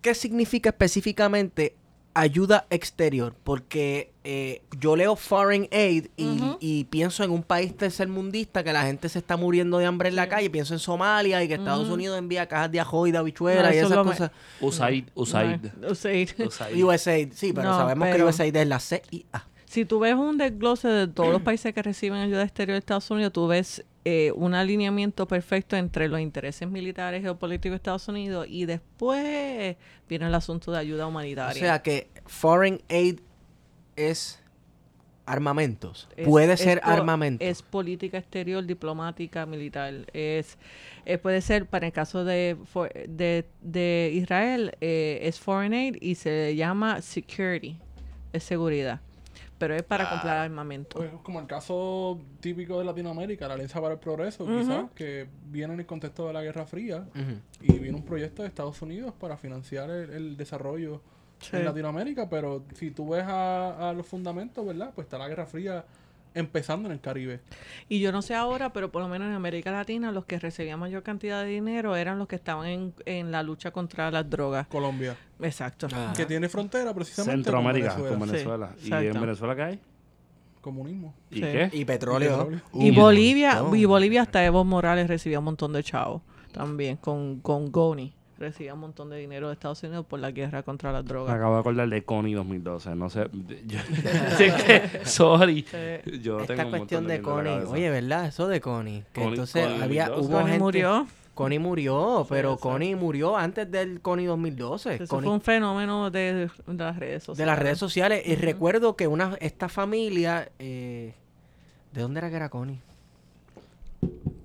¿qué 0.00 0.14
significa 0.14 0.70
específicamente 0.70 1.74
ayuda 2.14 2.66
exterior? 2.70 3.34
Porque 3.44 4.12
eh, 4.24 4.62
yo 4.78 4.96
leo 4.96 5.16
foreign 5.16 5.68
aid 5.72 6.06
y, 6.16 6.84
pienso 6.84 7.24
en 7.24 7.30
un 7.30 7.42
país 7.42 7.76
tercermundista 7.76 8.62
que 8.64 8.72
la 8.72 8.82
gente 8.82 9.08
se 9.08 9.18
está 9.18 9.36
muriendo 9.36 9.78
de 9.78 9.86
hambre 9.86 10.08
en 10.08 10.16
la 10.16 10.28
calle. 10.28 10.50
Pienso 10.50 10.74
en 10.74 10.80
Somalia 10.80 11.42
y 11.42 11.48
que 11.48 11.54
Estados. 11.54 11.88
Unidos 11.88 12.18
envía 12.18 12.46
cajas 12.46 12.70
de 12.70 12.80
ajo 12.80 13.06
y 13.06 13.10
de 13.10 13.14
No, 13.16 13.20
habichuelas 13.20 13.74
y 13.74 13.78
esas 13.78 13.90
me- 13.90 14.04
cosas. 14.04 14.30
USAID, 14.60 15.04
USAID. 15.14 15.60
No, 15.80 15.88
USAID. 15.90 16.28
USAID. 16.46 16.84
USAID, 16.84 17.32
sí, 17.34 17.52
pero 17.52 17.70
No, 17.70 17.76
sabemos 17.78 18.08
que 18.14 18.22
USAID 18.22 18.56
es 18.56 18.66
la 18.66 18.78
CIA. 18.80 19.46
Si 19.66 19.84
tú 19.84 20.00
ves 20.00 20.14
un 20.14 20.36
desglose 20.36 20.88
de 20.88 21.06
todos 21.06 21.30
los 21.30 21.42
países 21.42 21.72
que 21.72 21.82
reciben 21.82 22.18
ayuda 22.20 22.42
exterior 22.42 22.74
de 22.74 22.80
Estados 22.80 23.08
Unidos, 23.10 23.32
tú 23.32 23.46
ves 23.46 23.84
eh, 24.04 24.32
un 24.34 24.54
alineamiento 24.54 25.26
perfecto 25.28 25.76
entre 25.76 26.08
los 26.08 26.20
intereses 26.20 26.68
militares 26.68 27.22
geopolíticos 27.22 27.72
de 27.72 27.76
Estados 27.76 28.08
Unidos 28.08 28.46
y 28.48 28.64
después 28.64 29.76
viene 30.08 30.26
el 30.26 30.34
asunto 30.34 30.72
de 30.72 30.78
ayuda 30.78 31.04
O 31.06 31.10
humanitaria. 31.10 31.60
sea 31.60 31.82
que 31.82 32.08
foreign 32.26 32.80
aid 32.88 33.20
es 33.96 34.38
armamentos. 35.26 36.08
Es- 36.16 36.26
Puede 36.26 36.54
es 36.54 36.60
ser 36.60 36.80
po- 36.80 36.90
armamento. 36.90 37.44
Es 37.44 37.62
política 37.62 38.18
exterior, 38.18 38.64
diplomática, 38.64 39.46
militar. 39.46 39.94
Es, 40.12 40.58
eh, 41.04 41.18
puede 41.18 41.40
ser, 41.40 41.66
para 41.66 41.86
el 41.86 41.92
caso 41.92 42.24
de, 42.24 42.56
for- 42.64 42.92
de, 42.92 43.44
de 43.60 44.10
Israel, 44.14 44.72
eh, 44.80 45.20
es 45.22 45.38
foreign 45.38 45.72
aid 45.74 45.96
y 46.00 46.14
se 46.16 46.56
llama 46.56 47.00
security, 47.02 47.76
es 48.32 48.42
seguridad. 48.44 49.00
Pero 49.60 49.74
es 49.76 49.82
para 49.84 50.08
comprar 50.10 50.38
armamento. 50.38 50.96
Pues 50.98 51.10
como 51.22 51.38
el 51.38 51.46
caso 51.46 52.18
típico 52.40 52.78
de 52.80 52.84
Latinoamérica, 52.86 53.46
la 53.46 53.54
Alianza 53.54 53.80
para 53.80 53.94
el 53.94 54.00
Progreso, 54.00 54.44
quizás, 54.46 54.90
que 54.94 55.28
viene 55.46 55.74
en 55.74 55.80
el 55.80 55.86
contexto 55.86 56.26
de 56.26 56.32
la 56.32 56.42
Guerra 56.42 56.66
Fría 56.66 57.04
y 57.60 57.78
viene 57.78 57.96
un 57.96 58.04
proyecto 58.04 58.42
de 58.42 58.48
Estados 58.48 58.80
Unidos 58.82 59.12
para 59.20 59.36
financiar 59.36 59.88
el, 59.90 60.10
el 60.10 60.36
desarrollo 60.36 61.00
Sí. 61.40 61.56
en 61.56 61.64
Latinoamérica, 61.64 62.28
pero 62.28 62.64
si 62.74 62.90
tú 62.90 63.08
ves 63.08 63.24
a, 63.24 63.88
a 63.88 63.92
los 63.94 64.06
fundamentos, 64.06 64.66
¿verdad? 64.66 64.92
Pues 64.94 65.06
está 65.06 65.16
la 65.16 65.26
Guerra 65.26 65.46
Fría 65.46 65.86
empezando 66.34 66.88
en 66.88 66.92
el 66.92 67.00
Caribe. 67.00 67.40
Y 67.88 68.00
yo 68.00 68.12
no 68.12 68.22
sé 68.22 68.34
ahora, 68.34 68.72
pero 68.72 68.90
por 68.92 69.02
lo 69.02 69.08
menos 69.08 69.28
en 69.28 69.34
América 69.34 69.70
Latina 69.72 70.12
los 70.12 70.24
que 70.24 70.38
recibían 70.38 70.78
mayor 70.78 71.02
cantidad 71.02 71.42
de 71.42 71.48
dinero 71.48 71.96
eran 71.96 72.18
los 72.18 72.28
que 72.28 72.36
estaban 72.36 72.66
en, 72.66 72.94
en 73.06 73.30
la 73.32 73.42
lucha 73.42 73.70
contra 73.70 74.10
las 74.10 74.28
drogas. 74.28 74.66
Colombia, 74.68 75.16
Exacto. 75.40 75.88
Ah. 75.92 76.12
que 76.16 76.26
tiene 76.26 76.48
frontera 76.48 76.92
precisamente 76.94 77.42
Centroamérica 77.44 77.94
con 77.96 78.08
con 78.08 78.20
Venezuela. 78.20 78.66
Venezuela. 78.68 79.00
Sí, 79.00 79.04
¿Y 79.06 79.08
en. 79.08 79.20
Venezuela 79.20 79.56
qué 79.56 79.62
hay? 79.62 79.80
Comunismo. 80.60 81.14
¿Y 81.30 81.36
Sí. 81.36 81.40
qué? 81.40 81.70
Y 81.72 81.84
petróleo. 81.84 82.28
Y 82.28 82.36
petróleo. 82.36 82.60
Y 82.74 82.90
Un 82.90 82.96
Bolivia, 82.96 83.62
y 83.74 83.84
Bolivia 83.86 84.22
hasta 84.22 84.44
Evo 84.44 84.64
Morales 84.64 85.08
recibía 85.08 85.38
un 85.38 85.46
montón 85.46 85.72
de 85.72 85.82
chavos 85.82 86.22
también 86.52 86.96
con, 86.96 87.40
con 87.40 87.70
Goni. 87.72 88.12
Recibía 88.40 88.72
un 88.72 88.80
montón 88.80 89.10
de 89.10 89.18
dinero 89.18 89.48
de 89.48 89.52
Estados 89.52 89.82
Unidos 89.82 90.06
por 90.06 90.18
la 90.18 90.30
guerra 90.30 90.62
contra 90.62 90.90
las 90.92 91.04
Me 91.04 91.08
drogas. 91.10 91.34
acabo 91.34 91.54
de 91.54 91.60
acordar 91.60 91.88
de 91.90 92.02
Connie 92.04 92.32
2012. 92.34 92.94
No 92.96 93.10
sé. 93.10 93.28
Yo, 93.66 93.78
que, 94.38 95.04
sorry. 95.04 95.66
Sí. 95.70 96.20
Yo 96.22 96.40
Esta 96.40 96.54
tengo 96.56 96.70
un 96.70 96.78
cuestión 96.78 97.02
montón 97.02 97.06
de 97.06 97.16
la 97.18 97.22
Connie. 97.22 97.70
Oye, 97.70 97.90
¿verdad? 97.90 98.26
Eso 98.26 98.48
de 98.48 98.60
Connie. 98.62 99.04
Que 99.12 99.20
Connie- 99.20 99.28
entonces 99.28 99.66
Connie 99.66 99.82
había, 99.82 100.08
2012. 100.08 100.26
hubo 100.26 100.36
Connie 100.38 100.50
gente... 100.52 100.64
murió. 100.64 101.06
Connie 101.34 101.58
murió, 101.58 102.26
pero 102.28 102.52
exacto. 102.54 102.68
Connie 102.70 102.94
murió 102.96 103.36
antes 103.36 103.70
del 103.70 104.00
Connie 104.00 104.24
2012. 104.26 104.94
Eso 104.94 105.04
Connie- 105.16 105.24
fue 105.24 105.32
un 105.34 105.40
fenómeno 105.42 106.10
de, 106.10 106.48
de 106.66 106.74
las 106.84 106.98
redes 106.98 107.22
sociales. 107.24 107.38
de 107.38 107.46
las 107.46 107.58
redes 107.58 107.78
sociales. 107.78 108.22
Y 108.26 108.34
recuerdo 108.36 108.96
que 108.96 109.06
una 109.06 109.36
esta 109.40 109.68
familia... 109.68 110.50
eh, 110.58 111.14
¿De 111.92 112.00
dónde 112.00 112.20
era 112.20 112.30
que 112.30 112.36
era 112.36 112.48
Connie? 112.48 112.80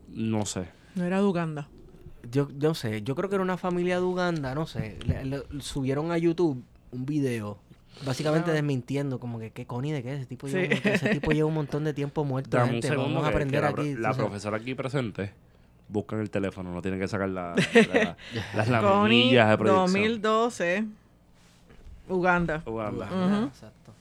No 0.10 0.46
sé. 0.46 0.66
No 0.96 1.06
era 1.06 1.20
de 1.20 1.24
Uganda. 1.26 1.68
Yo, 2.32 2.50
yo 2.58 2.70
no 2.70 2.76
sé, 2.76 3.02
yo 3.04 3.16
creo 3.16 3.30
que 3.30 3.36
era 3.36 3.44
una 3.44 3.58
familia 3.58 3.98
de 3.98 4.04
Uganda, 4.04 4.54
no 4.56 4.66
sé. 4.68 4.98
le- 5.06 5.26
le- 5.26 5.44
subieron 5.60 6.12
a 6.12 6.18
YouTube 6.18 6.64
un 6.92 7.06
video 7.06 7.58
básicamente 8.06 8.52
desmintiendo 8.52 9.20
como 9.20 9.40
que 9.40 9.52
¿qué 9.52 9.66
Connie 9.66 9.92
de 9.94 10.04
qué? 10.04 10.16
Ese 10.16 10.26
tipo, 10.26 10.48
lleva 10.48 10.76
Sí. 10.76 10.82
un 10.86 10.94
ese 10.94 11.10
tipo 11.10 11.32
lleva 11.32 11.48
un 11.48 11.54
montón 11.56 11.84
de 11.84 11.94
tiempo 11.94 12.24
muerto. 12.26 12.50
Dame 12.58 12.66
un 12.70 12.72
gente. 12.74 12.88
segundo. 12.90 13.10
Vamos 13.14 13.26
a 13.26 13.30
aprender 13.30 13.62
la, 13.62 13.70
aquí. 13.70 13.96
la 13.96 14.14
profesora 14.14 14.58
aquí 14.58 14.76
presente 14.76 15.32
busca 15.88 16.16
en 16.16 16.22
el 16.24 16.30
teléfono. 16.30 16.74
No 16.74 16.82
tiene 16.82 16.98
que 17.00 17.08
sacar 17.08 17.30
la, 17.30 17.56
la- 17.94 18.18
las 18.56 18.70
laminillas 18.70 19.50
de 19.50 19.58
proyección. 19.58 19.86
2012, 19.86 20.86
Uganda. 22.10 22.64
Uganda. 22.66 23.08
Uganda, 23.12 23.48
exacto. 23.48 23.92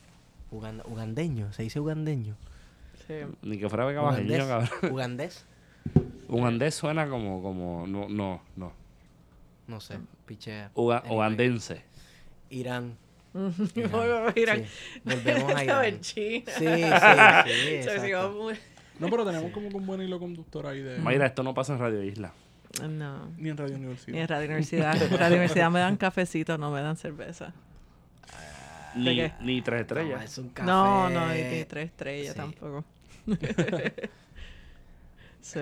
Uganda- 0.50 0.84
ugandeño, 0.88 1.52
se 1.52 1.62
dice 1.62 1.80
ugandeño. 1.80 2.34
Sí. 3.06 3.14
Ni 3.42 3.58
que 3.58 3.68
fuera 3.68 3.84
cabrón. 3.94 4.26
Ugandés. 4.90 5.44
Ugandés 6.28 6.74
suena 6.74 7.08
como, 7.08 7.42
como, 7.42 7.86
no, 7.86 8.08
no, 8.08 8.40
no. 8.56 8.72
No 9.66 9.80
sé, 9.80 9.98
pichea. 10.26 10.70
Uga- 10.74 11.02
ugandense. 11.10 11.82
Irán. 12.50 12.96
Mira, 13.34 14.56
Sí. 14.56 14.64
Volvemos 15.04 15.54
a 15.54 15.60
estaba 15.60 15.86
Irán. 15.88 15.94
en 15.94 16.00
China. 16.00 16.52
Sí, 16.58 16.64
sí, 16.66 16.66
exacto. 17.74 18.48
No, 19.00 19.08
pero 19.10 19.24
tenemos 19.24 19.50
como 19.52 19.68
que 19.70 19.76
un 19.76 19.86
buen 19.86 20.00
hilo 20.02 20.18
conductor 20.20 20.66
ahí 20.68 20.80
de... 20.80 20.98
Mayra, 20.98 21.26
esto 21.26 21.42
no 21.42 21.52
pasa 21.52 21.72
en 21.72 21.80
Radio 21.80 22.02
Isla. 22.04 22.32
No. 22.88 23.28
Ni 23.38 23.48
en 23.50 23.56
Radio 23.56 23.76
Universidad. 23.76 24.12
Ni 24.14 24.20
en 24.20 24.28
Radio 24.28 24.44
Universidad. 24.46 25.02
En 25.02 25.10
Radio 25.18 25.36
Universidad 25.36 25.70
me 25.70 25.80
dan 25.80 25.96
cafecito, 25.96 26.58
no 26.58 26.70
me 26.70 26.80
dan 26.80 26.96
cerveza. 26.96 27.52
Ni, 28.94 29.16
qué? 29.16 29.32
ni 29.40 29.62
tres 29.62 29.80
estrellas. 29.82 30.22
es 30.24 30.38
un 30.38 30.50
café. 30.50 30.66
No, 30.68 31.10
no, 31.10 31.26
ni, 31.28 31.42
ni 31.42 31.64
tres 31.64 31.86
estrellas 31.86 32.32
Sí. 32.34 32.36
tampoco. 32.36 32.84
Sí. 35.44 35.60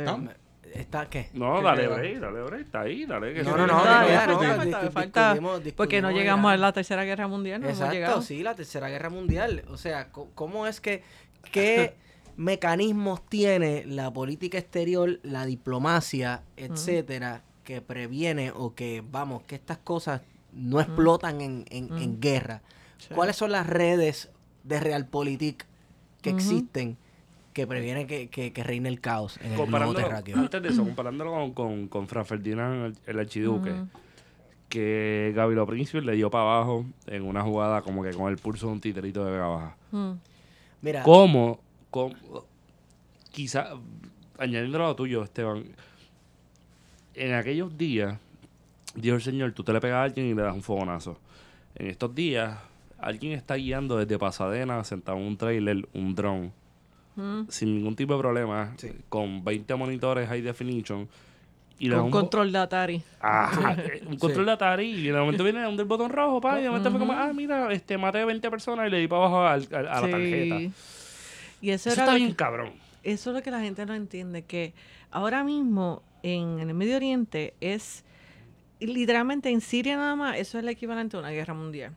¿Está 0.75 1.11
qué? 1.11 1.29
No, 1.35 1.57
¿Qué 1.59 1.65
dale 1.65 1.87
break, 1.89 2.19
dale 2.21 2.43
break. 2.45 2.63
Está 2.63 2.81
ahí, 2.83 3.05
dale. 3.05 3.35
que 3.35 3.43
No, 3.43 3.57
no, 3.59 3.67
no, 3.67 3.85
no, 3.85 3.85
no, 3.85 3.85
falta, 3.85 4.83
no, 4.85 4.91
falta, 4.91 5.37
porque 5.77 6.01
no 6.01 6.11
llegamos 6.11 6.51
a 6.51 6.57
la 6.57 6.73
tercera 6.73 7.05
guerra 7.05 7.27
mundial, 7.29 7.61
no 7.61 7.67
hemos 7.67 7.79
Exacto, 7.79 7.95
llegado. 7.95 8.23
sí, 8.23 8.43
la 8.43 8.55
Tercera 8.55 8.89
Guerra 8.89 9.11
Mundial. 9.11 9.65
O 9.69 9.77
sea, 9.77 10.09
¿cómo 10.11 10.67
es 10.67 10.81
que, 10.81 11.03
qué 11.51 11.95
mecanismos 12.37 13.21
tiene 13.29 13.85
la 13.87 14.11
política 14.13 14.57
exterior, 14.57 15.21
la 15.23 15.45
diplomacia, 15.45 16.43
etcétera, 16.57 17.43
que 17.65 17.83
previene 17.83 18.51
o 18.55 18.75
que, 18.75 19.03
vamos, 19.07 19.43
que 19.43 19.57
estas 19.57 19.77
cosas 19.79 20.23
no 20.53 20.81
explotan 20.81 21.43
en, 21.43 21.65
en- 21.71 21.97
en 21.99 22.19
guerra? 22.21 22.63
Sí. 22.97 23.09
¿Cuáles 23.15 23.37
son 23.37 23.53
las 23.53 23.67
redes 23.67 24.31
de 24.65 24.81
Realpolitik 24.81 25.67
que 26.23 26.31
existen 26.31 26.97
que 27.53 27.67
previenen 27.67 28.07
que, 28.07 28.29
que, 28.29 28.53
que 28.53 28.63
reine 28.65 28.89
el 28.89 29.01
caos 29.01 29.39
en 29.43 29.53
el 29.53 29.67
globo 29.67 29.95
terráqueo? 29.95 30.39
antes 30.39 30.63
de 30.63 30.69
eso, 30.71 30.85
comparándolo 30.85 31.31
con, 31.33 31.53
con, 31.53 31.89
con 31.89 32.09
Fran 32.09 32.25
Ferdinand, 32.25 32.87
el, 32.87 32.97
el 33.07 33.19
archiduque, 33.19 33.71
Ujú. 33.73 33.89
que 34.69 35.33
Gabilo 35.37 35.67
Príncipe 35.67 36.01
le 36.01 36.13
dio 36.15 36.31
para 36.31 36.45
abajo 36.45 36.87
en 37.07 37.23
una 37.23 37.43
jugada 37.43 37.83
como 37.83 38.03
que 38.03 38.11
con 38.13 38.31
el 38.31 38.39
pulso 38.39 38.67
de 38.69 38.73
un 38.73 38.81
titerito 38.81 39.25
de 39.25 39.33
Vega 39.33 39.47
Baja. 39.47 39.77
Mira, 40.81 41.03
¿Cómo? 41.03 41.61
cómo 41.91 42.15
quizá, 43.31 43.69
añadiendo 44.39 44.79
lo 44.79 44.97
tuyo, 44.97 45.23
Esteban, 45.23 45.65
en 47.15 47.35
aquellos 47.35 47.77
días, 47.77 48.19
dijo 48.95 49.17
el 49.17 49.23
Señor, 49.23 49.53
tú 49.53 49.63
te 49.63 49.73
le 49.73 49.81
pegas 49.81 49.97
a 49.97 50.03
alguien 50.05 50.27
y 50.27 50.35
le 50.35 50.43
das 50.43 50.55
un 50.55 50.63
fogonazo. 50.63 51.19
En 51.75 51.87
estos 51.89 52.15
días, 52.15 52.59
alguien 52.99 53.33
está 53.33 53.55
guiando 53.57 53.99
desde 53.99 54.19
Pasadena, 54.19 54.83
sentado 54.85 55.19
en 55.19 55.25
un 55.25 55.37
trailer, 55.37 55.87
un 55.95 56.15
dron, 56.15 56.53
Mm. 57.17 57.43
sin 57.49 57.75
ningún 57.77 57.95
tipo 57.97 58.15
de 58.15 58.19
problema, 58.21 58.73
Sí. 58.79 58.91
con 59.09 59.45
20 59.45 59.75
monitores 59.77 60.29
high 60.29 60.41
definition, 60.41 61.09
y 61.79 61.91
Con 61.91 62.01
un 62.01 62.11
control 62.13 62.53
de 62.53 62.59
Atari. 62.59 63.03
Ajá, 63.21 63.73
eh, 63.75 64.03
un 64.07 64.17
control 64.17 64.47
de 64.47 64.53
Atari 64.53 64.85
y 64.89 65.03
de 65.09 65.13
momento 65.19 65.43
viene 65.45 65.67
un 65.67 65.77
del 65.77 65.87
botón 65.87 66.11
rojo, 66.11 66.41
pa, 66.41 66.59
y 66.61 66.63
de 66.63 66.69
momento 66.69 66.91
fue 66.91 67.01
como, 67.01 67.13
ah, 67.13 67.33
mira, 67.35 67.73
este, 67.73 67.99
maté 67.99 68.25
20 68.25 68.49
personas 68.51 68.87
y 68.87 68.91
le 68.91 68.99
di 69.01 69.09
para 69.09 69.23
abajo 69.23 69.41
al- 69.43 69.69
al- 69.73 69.89
a 69.89 70.01
la 70.01 70.07
Sí. 70.07 70.11
tarjeta. 70.13 70.57
Y 71.61 71.71
eso, 71.71 71.91
Eso 71.91 71.93
era 72.01 72.05
está 72.05 72.15
bien 72.15 72.31
que- 72.31 72.37
cabrón. 72.37 72.71
eso 73.03 73.31
es 73.31 73.37
lo 73.37 73.43
que 73.43 73.51
la 73.51 73.61
gente 73.61 73.85
no 73.85 73.95
entiende, 73.95 74.43
que 74.43 74.75
ahora 75.11 75.43
mismo 75.45 76.03
en, 76.23 76.61
en 76.61 76.69
el 76.69 76.75
Medio 76.75 76.97
Oriente 76.97 77.55
es, 77.61 78.05
literalmente 78.81 79.51
en 79.51 79.61
Siria 79.61 79.97
nada 79.97 80.15
más, 80.17 80.37
eso 80.39 80.59
es 80.59 80.63
el 80.65 80.69
equivalente 80.69 81.17
a 81.17 81.21
una 81.21 81.31
guerra 81.31 81.53
mundial. 81.55 81.93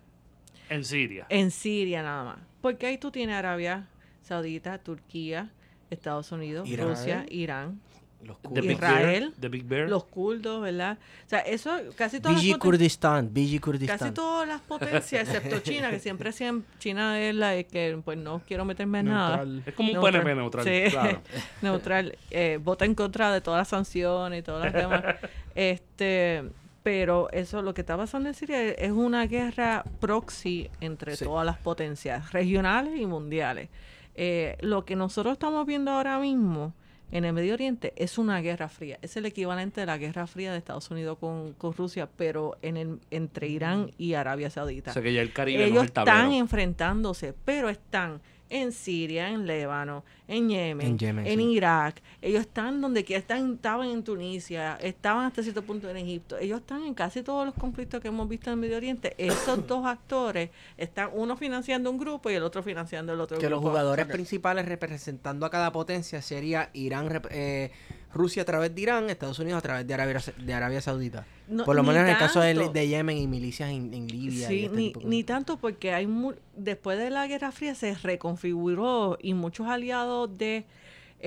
En 0.70 0.84
Siria. 0.84 1.28
En 1.30 1.52
Siria 1.52 2.02
nada 2.02 2.24
más. 2.24 2.38
Porque 2.62 2.88
ahí 2.88 2.98
tú 2.98 3.12
tienes 3.12 3.36
Arabia 3.36 3.88
Saudita, 4.26 4.78
Turquía, 4.80 5.50
Estados 5.90 6.32
Unidos, 6.32 6.68
Irán. 6.68 6.88
Rusia, 6.90 7.26
Irán, 7.30 7.80
Los 8.24 8.42
The 8.42 8.48
kurdos. 8.48 8.66
Big 8.66 8.72
Israel. 8.78 9.34
The 9.40 9.50
Big 9.50 9.64
Bear. 9.66 9.88
los 9.90 10.06
kurdos, 10.06 10.62
¿verdad? 10.64 10.98
O 11.26 11.30
sea, 11.30 11.40
eso 11.42 11.72
casi 11.96 12.20
todas 12.20 12.42
BG 12.42 12.50
las 12.52 12.58
Kurdistán, 12.58 13.32
BG 13.32 13.62
Kurdistán. 13.62 14.00
Casi 14.00 14.12
todas 14.12 14.48
las 14.48 14.62
potencias, 14.62 15.28
excepto 15.30 15.60
China, 15.60 15.92
que 15.92 16.00
siempre 16.00 16.32
siempre 16.32 16.68
China 16.80 17.20
es 17.22 17.36
la 17.36 17.62
que 17.64 18.00
pues 18.04 18.18
no 18.18 18.42
quiero 18.48 18.66
meterme 18.66 19.00
en 19.02 19.06
nada. 19.08 19.38
Neutral. 19.46 19.64
es 19.68 19.74
como 19.76 19.90
un 19.90 19.94
Neutral. 19.94 20.14
PNP 20.24 20.36
neutral, 20.36 20.66
Sí. 20.66 20.92
claro. 20.92 21.22
neutral, 21.62 22.18
eh, 22.32 22.60
vota 22.64 22.86
en 22.86 22.96
contra 22.96 23.32
de 23.32 23.42
todas 23.42 23.60
las 23.60 23.68
sanciones 23.68 24.40
y 24.40 24.42
todas 24.44 24.64
las 24.66 24.74
demás. 24.74 25.04
este, 25.56 26.44
pero 26.82 27.30
eso, 27.32 27.62
lo 27.62 27.74
que 27.76 27.82
está 27.82 27.96
pasando 27.98 28.30
en 28.30 28.34
Siria 28.36 28.70
es 28.72 28.92
una 28.92 29.28
guerra 29.28 29.84
proxy 30.00 30.70
entre 30.82 31.16
Sí. 31.16 31.26
todas 31.26 31.46
las 31.46 31.58
potencias, 31.58 32.32
regionales 32.32 33.00
y 33.00 33.06
mundiales. 33.06 33.70
Eh, 34.16 34.58
lo 34.62 34.86
que 34.86 34.96
nosotros 34.96 35.34
estamos 35.34 35.66
viendo 35.66 35.92
ahora 35.92 36.20
mismo 36.20 36.74
en 37.12 37.26
el 37.26 37.34
Medio 37.34 37.54
Oriente 37.54 37.94
es 37.96 38.18
una 38.18 38.42
guerra 38.42 38.70
fría. 38.70 38.98
Es 39.02 39.16
el 39.18 39.26
equivalente 39.26 39.82
de 39.82 39.86
la 39.86 39.98
guerra 39.98 40.28
fría 40.28 40.52
de 40.52 40.58
Estados 40.58 40.90
Unidos 40.90 41.18
con, 41.20 41.54
con 41.54 41.74
Rusia, 41.74 42.10
pero 42.16 42.58
en 42.62 42.78
el, 42.78 43.00
entre 43.12 43.48
Irán 43.48 43.92
y 43.98 44.14
Arabia 44.14 44.50
Saudita 44.50 44.92
O 44.92 44.94
sea 44.94 45.04
que 45.04 45.14
ya 45.14 45.22
el 45.22 45.32
Caribe 45.32 45.60
no 45.60 45.66
ellos 45.66 45.84
es 45.84 45.92
el 45.92 46.00
están 46.00 46.34
enfrentándose, 46.34 47.34
pero 47.46 47.70
están 47.70 48.22
en 48.50 48.72
Siria, 48.72 49.30
en 49.30 49.48
Líbano, 49.48 50.04
en 50.28 50.50
Yemen, 50.50 50.88
En 50.88 50.92
en, 50.94 50.98
Yemen, 50.98 51.26
sí. 51.26 51.44
Irak. 51.52 52.02
Ellos 52.22 52.42
están 52.42 52.82
donde 52.82 53.04
quiera, 53.04 53.20
están, 53.20 53.54
estaban 53.54 53.90
en 53.90 54.04
Tunisia, 54.04 54.78
estaban 54.82 55.26
hasta 55.26 55.44
cierto 55.44 55.62
punto 55.64 55.90
en 55.90 55.98
Egipto. 55.98 56.38
Ellos 56.38 56.60
están 56.62 56.84
en 56.84 56.94
casi 56.94 57.24
todos 57.24 57.46
los 57.46 57.56
conflictos 57.56 58.02
que 58.02 58.08
hemos 58.08 58.28
visto 58.28 58.50
en 58.50 58.54
el 58.54 58.60
Medio 58.60 58.78
Oriente. 58.78 59.16
Esos 59.18 59.66
dos 59.68 59.86
actores 59.86 60.50
están 60.78 61.10
uno 61.14 61.36
financiando 61.38 61.90
un 61.90 61.98
grupo 61.98 62.30
y 62.30 62.34
el 62.34 62.44
otro 62.44 62.64
financiando 62.64 63.14
el 63.14 63.20
otro 63.20 63.38
que 63.38 63.50
los 63.50 63.60
grupo. 63.60 63.70
jugadores 63.70 64.06
principales 64.08 64.66
representando 64.66 65.46
a 65.46 65.50
cada 65.50 65.72
potencia 65.72 66.22
sería 66.22 66.70
Irán, 66.74 67.22
eh, 67.32 67.72
Rusia 68.16 68.42
a 68.42 68.46
través 68.46 68.74
de 68.74 68.82
Irán, 68.82 69.10
Estados 69.12 69.38
Unidos 69.38 69.60
a 69.60 69.62
través 69.62 69.86
de 69.86 69.94
Arabia, 69.94 70.20
de 70.38 70.54
Arabia 70.54 70.82
Saudita. 70.82 71.28
No, 71.48 71.64
Por 71.66 71.76
lo 71.76 71.84
menos 71.84 72.02
en 72.02 72.08
el 72.08 72.18
caso 72.18 72.40
de, 72.40 72.88
Yemen 72.88 73.18
y 73.18 73.28
milicias 73.28 73.70
en, 73.70 73.94
en 73.94 74.08
Libia. 74.08 74.46
y 74.52 74.58
Sí, 74.60 74.66
este 74.66 74.76
ni, 74.78 74.88
tipo 74.88 75.00
de 75.02 75.06
ni 75.06 75.24
tanto 75.24 75.58
porque 75.58 75.94
hay 75.94 76.08
mu- 76.08 76.34
después 76.56 76.98
de 76.98 77.10
la 77.12 77.28
Guerra 77.28 77.52
Fría 77.52 77.76
se 77.76 77.94
reconfiguró 77.96 79.18
y 79.22 79.34
muchos 79.34 79.68
aliados 79.68 80.36
de, 80.38 80.66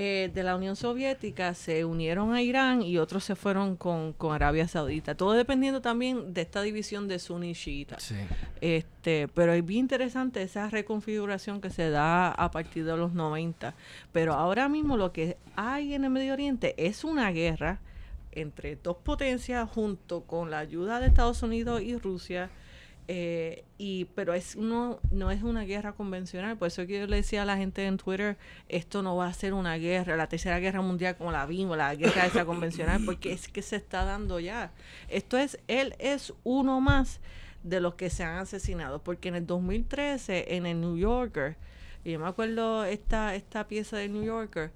eh, 0.01 0.31
de 0.33 0.45
la 0.45 0.55
Unión 0.55 0.77
Soviética 0.77 1.55
se 1.55 1.85
unieron 1.85 2.33
a 2.33 2.41
Irán 2.41 2.83
y 2.83 2.99
otros 2.99 3.25
se 3.25 3.35
fueron 3.35 3.75
con, 3.75 4.13
con 4.13 4.33
Arabia 4.33 4.69
Saudita. 4.69 5.17
Todo 5.17 5.33
dependiendo 5.33 5.81
también 5.81 6.33
de 6.33 6.43
esta 6.43 6.63
división 6.63 7.09
de 7.09 7.19
Sunni 7.19 7.51
y 7.51 7.55
Shiita. 7.55 7.99
Sí. 7.99 8.15
Este, 8.61 9.27
pero 9.27 9.55
es 9.55 9.67
bien 9.67 9.81
interesante 9.81 10.41
esa 10.41 10.71
reconfiguración 10.71 11.61
que 11.61 11.71
se 11.71 11.91
da 11.91 12.31
a 12.31 12.51
partir 12.53 12.85
de 12.85 12.97
los 12.97 13.13
90. 13.13 13.75
Pero 14.13 14.35
ahora 14.35 14.69
mismo 14.69 14.97
lo 14.97 15.13
que 15.13 15.37
hay 15.57 15.95
en 15.95 16.05
el 16.05 16.11
Medio 16.11 16.33
Oriente 16.33 16.77
es 16.79 17.03
una 17.03 17.33
guerra 17.33 17.81
entre 18.31 18.77
dos 18.77 18.99
potencias 18.99 19.69
junto 19.69 20.23
con 20.23 20.49
la 20.53 20.61
ayuda 20.61 21.01
de 21.01 21.09
Estados 21.09 21.43
Unidos 21.43 21.83
y 21.83 21.97
Rusia. 21.97 22.51
Eh, 23.11 23.65
y 23.79 24.05
pero 24.15 24.35
es 24.35 24.57
no 24.57 25.01
no 25.11 25.31
es 25.31 25.43
una 25.43 25.65
guerra 25.65 25.95
convencional. 25.95 26.59
Por 26.59 26.69
eso 26.69 26.87
que 26.87 27.01
yo 27.01 27.07
le 27.07 27.17
decía 27.17 27.43
a 27.43 27.45
la 27.47 27.57
gente 27.57 27.87
en 27.87 27.97
Twitter 27.97 28.37
esto 28.69 29.03
no 29.03 29.17
va 29.17 29.29
a 29.29 29.33
ser 29.33 29.55
una 29.55 29.77
guerra 29.77 30.15
la 30.17 30.29
tercera 30.29 30.59
guerra 30.59 30.83
mundial 30.83 31.17
como 31.17 31.33
la 31.33 31.47
vimos 31.47 31.79
la 31.79 31.95
guerra 31.95 32.27
esa 32.27 32.45
convencional 32.45 33.03
porque 33.07 33.33
es 33.33 33.49
que 33.49 33.63
se 33.63 33.77
está 33.77 34.05
dando 34.05 34.41
ya. 34.41 34.73
Esto 35.09 35.39
es 35.39 35.59
él 35.69 35.95
es 35.99 36.35
uno 36.45 36.83
más 36.83 37.21
de 37.63 37.81
los 37.81 37.95
que 37.95 38.11
se 38.11 38.25
han 38.25 38.37
asesinado 38.37 39.03
porque 39.03 39.29
en 39.29 39.37
el 39.37 39.47
2013 39.47 40.55
en 40.57 40.67
el 40.67 40.79
New 40.79 40.99
Yorker 40.99 41.57
yo 42.05 42.19
me 42.19 42.29
acuerdo 42.29 42.85
esta 42.85 43.35
esta 43.35 43.67
pieza 43.69 43.97
del 43.97 44.13
New 44.13 44.23
Yorker 44.23 44.71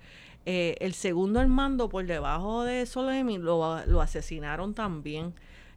eh, 0.46 0.76
el 0.80 0.94
segundo 0.94 1.38
al 1.38 1.48
por 1.90 2.06
debajo 2.06 2.64
de 2.64 2.86
Soleimani 2.86 3.38
lo, 3.38 3.84
lo 3.86 4.00
asesinaron 4.00 4.74
también 4.74 5.34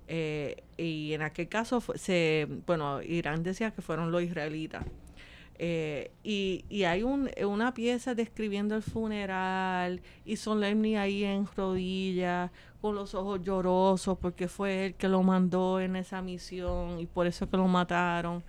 eh, 0.08 0.64
y 0.78 1.14
en 1.14 1.22
aquel 1.24 1.48
caso 1.50 1.82
fue- 1.82 1.98
se 1.98 2.48
bueno 2.68 3.02
Irán 3.02 3.42
decía 3.44 3.72
que 3.72 3.82
fueron 3.82 4.12
los 4.12 4.22
israelitas 4.22 4.84
eh, 5.58 6.12
y, 6.24 6.66
y 6.70 6.84
hay 6.84 7.02
un, 7.04 7.30
una 7.48 7.74
pieza 7.74 8.14
describiendo 8.14 8.76
el 8.76 8.82
funeral 8.84 10.02
y 10.26 10.36
Solemni 10.36 10.98
ahí 10.98 11.24
en 11.24 11.48
rodillas 11.56 12.52
con 12.82 12.94
los 12.96 13.16
ojos 13.16 13.42
llorosos 13.42 14.18
porque 14.18 14.48
fue 14.50 14.88
él 14.88 14.96
que 14.96 15.08
lo 15.08 15.24
mandó 15.24 15.80
en 15.80 15.96
esa 15.96 16.22
misión 16.22 17.00
y 17.00 17.06
por 17.06 17.26
eso 17.26 17.50
que 17.50 17.56
lo 17.58 17.68
mataron. 17.68 18.44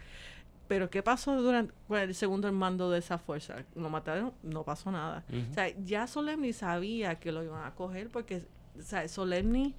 Pero 0.68 0.90
¿qué 0.90 1.00
pasó 1.00 1.40
durante 1.40 1.72
con 1.86 1.98
el 2.00 2.12
segundo 2.12 2.52
mando 2.52 2.90
de 2.90 2.98
esa 2.98 3.18
fuerza? 3.18 3.64
¿Lo 3.76 3.88
mataron? 3.88 4.32
No 4.42 4.64
pasó 4.64 4.90
nada. 4.90 5.24
O 5.48 5.54
sea, 5.54 5.68
ya 5.84 6.08
Solemni 6.08 6.52
sabía 6.52 7.20
que 7.20 7.30
lo 7.30 7.44
iban 7.44 7.64
a 7.64 7.74
coger 7.76 8.10
porque 8.10 8.42
o 8.76 8.82
sea, 8.82 9.06
Solemni, 9.08 9.74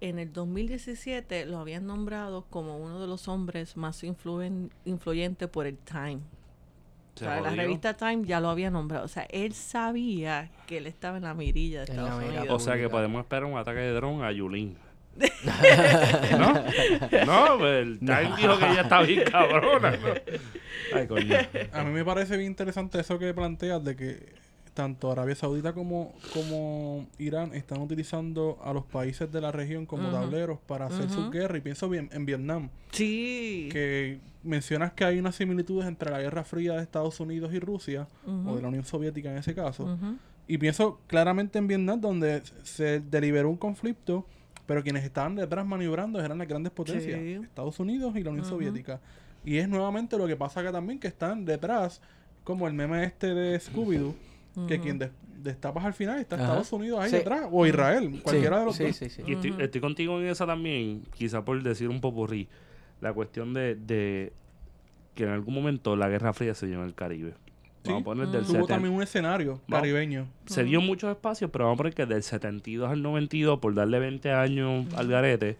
En 0.00 0.18
el 0.18 0.32
2017 0.32 1.46
lo 1.46 1.58
habían 1.58 1.86
nombrado 1.86 2.44
como 2.50 2.76
uno 2.78 3.00
de 3.00 3.06
los 3.06 3.26
hombres 3.28 3.76
más 3.76 4.02
influen- 4.04 4.70
influyentes 4.84 5.48
por 5.48 5.66
el 5.66 5.78
Time. 5.78 6.16
O 7.14 7.18
Se 7.18 7.24
sea, 7.26 7.40
la 7.40 7.50
revista 7.50 7.94
Time 7.94 8.24
ya 8.26 8.40
lo 8.40 8.48
había 8.50 8.70
nombrado. 8.70 9.04
O 9.04 9.08
sea, 9.08 9.26
él 9.30 9.54
sabía 9.54 10.50
que 10.66 10.78
él 10.78 10.86
estaba 10.86 11.16
en 11.16 11.22
la 11.22 11.32
mirilla 11.34 11.84
de 11.84 11.92
Estados 11.92 12.22
Unidos. 12.22 12.46
O 12.50 12.58
sea 12.58 12.76
que 12.76 12.88
podemos 12.88 13.20
esperar 13.22 13.44
un 13.44 13.56
ataque 13.56 13.78
de 13.80 13.92
dron 13.92 14.22
a 14.24 14.32
Yulín. 14.32 14.76
¿No? 16.38 16.52
No, 17.24 17.58
pues 17.58 17.82
el 17.86 17.98
Time 18.00 18.32
dijo 18.36 18.58
que 18.58 18.66
ella 18.66 18.80
está 18.82 19.00
bien 19.02 19.22
cabrona. 19.30 19.92
¿no? 19.92 20.08
Ay, 20.92 21.06
coño. 21.06 21.36
A 21.72 21.84
mí 21.84 21.90
me 21.92 22.04
parece 22.04 22.36
bien 22.36 22.50
interesante 22.50 22.98
eso 23.00 23.16
que 23.18 23.32
planteas 23.32 23.82
de 23.84 23.94
que 23.96 24.34
tanto 24.74 25.10
Arabia 25.10 25.34
Saudita 25.36 25.72
como, 25.72 26.12
como 26.32 27.06
Irán 27.18 27.54
están 27.54 27.80
utilizando 27.80 28.58
a 28.64 28.72
los 28.72 28.84
países 28.84 29.30
de 29.32 29.40
la 29.40 29.52
región 29.52 29.86
como 29.86 30.10
tableros 30.10 30.58
para 30.66 30.86
hacer 30.86 31.08
su 31.10 31.30
guerra. 31.30 31.56
Y 31.56 31.60
pienso 31.60 31.88
bien 31.88 32.10
en 32.12 32.26
Vietnam, 32.26 32.68
Sí. 32.90 33.68
que 33.72 34.18
mencionas 34.42 34.92
que 34.92 35.04
hay 35.04 35.18
unas 35.18 35.36
similitudes 35.36 35.86
entre 35.86 36.10
la 36.10 36.20
Guerra 36.20 36.44
Fría 36.44 36.74
de 36.74 36.82
Estados 36.82 37.18
Unidos 37.20 37.54
y 37.54 37.60
Rusia, 37.60 38.08
o 38.26 38.56
de 38.56 38.62
la 38.62 38.68
Unión 38.68 38.84
Soviética 38.84 39.30
en 39.30 39.38
ese 39.38 39.54
caso. 39.54 39.96
Y 40.46 40.58
pienso 40.58 41.00
claramente 41.06 41.58
en 41.58 41.66
Vietnam, 41.68 42.00
donde 42.00 42.42
se 42.64 43.00
deliberó 43.00 43.48
un 43.48 43.56
conflicto, 43.56 44.26
pero 44.66 44.82
quienes 44.82 45.04
estaban 45.04 45.36
detrás 45.36 45.64
maniobrando 45.64 46.22
eran 46.22 46.36
las 46.38 46.48
grandes 46.48 46.72
potencias, 46.72 47.18
Sí. 47.18 47.32
Estados 47.42 47.78
Unidos 47.80 48.14
y 48.16 48.22
la 48.22 48.30
Unión. 48.30 48.44
Soviética. 48.44 49.00
Y 49.44 49.56
es 49.58 49.68
nuevamente 49.68 50.18
lo 50.18 50.26
que 50.26 50.36
pasa 50.36 50.60
acá 50.60 50.72
también, 50.72 50.98
que 50.98 51.06
están 51.08 51.44
detrás, 51.44 52.00
como 52.44 52.66
el 52.66 52.74
meme 52.74 53.04
este 53.04 53.34
de 53.34 53.58
Scooby-Doo, 53.58 54.14
que 54.68 54.80
quien 54.80 54.98
des- 54.98 55.10
destapas 55.42 55.84
al 55.84 55.92
final 55.94 56.18
está 56.18 56.36
Ajá. 56.36 56.44
Estados 56.44 56.72
Unidos 56.72 57.00
ahí 57.00 57.10
Sí. 57.10 57.16
detrás, 57.16 57.46
o 57.50 57.66
Israel, 57.66 58.20
cualquiera 58.22 58.60
de 58.60 58.64
los 58.66 58.76
sí, 58.76 58.84
dos. 58.84 58.96
sí, 58.96 59.10
sí. 59.10 59.22
Y 59.26 59.32
estoy, 59.34 59.54
estoy 59.58 59.80
contigo 59.80 60.20
en 60.20 60.26
esa 60.28 60.46
también, 60.46 61.02
quizá 61.14 61.44
por 61.44 61.62
decir 61.62 61.88
un 61.88 62.00
popurrí, 62.00 62.48
la 63.00 63.12
cuestión 63.12 63.52
de, 63.52 63.74
de 63.74 64.32
que 65.14 65.24
en 65.24 65.30
algún 65.30 65.54
momento 65.54 65.96
la 65.96 66.08
Guerra 66.08 66.32
Fría 66.32 66.54
se 66.54 66.66
dio 66.66 66.78
en 66.80 66.86
el 66.86 66.94
Caribe. 66.94 67.34
Vamos 67.84 67.98
Sí. 67.98 68.00
a 68.00 68.04
poner 68.04 68.26
del. 68.28 68.40
Tuvo 68.44 68.52
70. 68.52 68.66
también 68.74 68.94
un 68.94 69.02
escenario 69.02 69.60
Vamos. 69.68 69.80
caribeño. 69.82 70.26
Se 70.46 70.64
dio 70.64 70.80
muchos 70.80 71.10
espacios, 71.10 71.50
pero 71.50 71.64
vamos 71.66 71.76
a 71.76 71.78
poner 71.78 71.94
que 71.94 72.06
del 72.06 72.22
72 72.22 72.90
al 72.90 73.02
92, 73.02 73.58
por 73.58 73.74
darle 73.74 73.98
20 73.98 74.32
años 74.32 74.86
al 74.94 75.08
garete, 75.08 75.58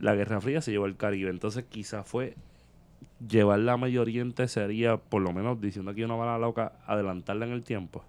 la 0.00 0.14
Guerra 0.14 0.40
Fría 0.40 0.62
se 0.62 0.70
llevó 0.70 0.86
el 0.86 0.96
Caribe. 0.96 1.28
Entonces 1.28 1.64
quizás 1.68 2.06
fue 2.08 2.34
llevar 3.26 3.60
la 3.60 3.76
Medio 3.76 4.02
Oriente 4.02 4.48
sería, 4.48 4.96
por 4.96 5.22
lo 5.22 5.32
menos 5.32 5.60
diciendo 5.60 5.90
aquí 5.90 6.02
una 6.02 6.14
bala 6.16 6.38
loca, 6.38 6.72
adelantarla 6.86 7.46
en 7.46 7.52
el 7.52 7.64
tiempo. 7.64 8.02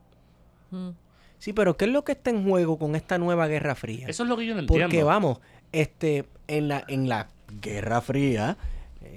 Mm. 0.71 0.89
Sí, 1.39 1.53
pero 1.53 1.77
¿qué 1.77 1.85
es 1.85 1.91
lo 1.91 2.03
que 2.03 2.13
está 2.13 2.31
en 2.31 2.47
juego 2.47 2.79
con 2.79 2.95
esta 2.95 3.17
nueva 3.17 3.47
Guerra 3.47 3.75
Fría? 3.75 4.07
Eso 4.07 4.23
es 4.23 4.29
lo 4.29 4.37
que 4.37 4.45
yo 4.45 4.53
no 4.53 4.61
entiendo. 4.61 4.85
Porque 4.85 5.03
vamos, 5.03 5.39
este, 5.71 6.25
en 6.47 6.67
la, 6.67 6.83
en 6.87 7.07
la 7.07 7.27
Guerra 7.61 8.01
Fría, 8.01 8.57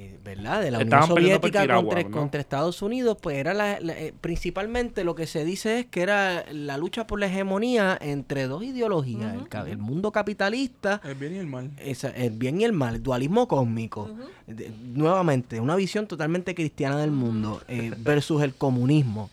eh, 0.02 0.18
¿verdad? 0.24 0.62
De 0.62 0.70
la 0.70 0.78
Unión 0.78 1.06
Soviética 1.06 1.66
contra, 1.74 2.02
¿no? 2.02 2.10
contra 2.10 2.40
Estados 2.40 2.80
Unidos, 2.80 3.18
pues 3.20 3.36
era 3.36 3.52
la, 3.52 3.78
la- 3.80 3.98
eh, 3.98 4.14
principalmente 4.18 5.04
lo 5.04 5.14
que 5.14 5.26
se 5.26 5.44
dice 5.44 5.80
es 5.80 5.86
que 5.86 6.00
era 6.02 6.44
la 6.52 6.78
lucha 6.78 7.06
por 7.06 7.20
la 7.20 7.26
hegemonía 7.26 7.98
entre 8.00 8.46
dos 8.46 8.62
ideologías, 8.64 9.36
el, 9.66 9.78
mundo 9.78 10.10
capitalista 10.12 11.00
El 11.04 11.16
bien 11.16 11.34
y 11.34 11.38
el 11.38 11.46
mal. 11.46 11.70
esa- 11.78 12.10
el 12.10 12.30
bien 12.30 12.60
y 12.60 12.64
el 12.64 12.72
mal, 12.72 12.94
el 12.96 13.02
dualismo 13.02 13.46
cósmico. 13.46 14.08
De- 14.46 14.70
nuevamente, 14.94 15.60
una 15.60 15.76
visión 15.76 16.06
totalmente 16.06 16.54
cristiana 16.54 16.96
del 16.98 17.10
mundo 17.10 17.60
eh, 17.68 17.92
versus 17.98 18.42
el 18.42 18.54
comunismo. 18.54 19.28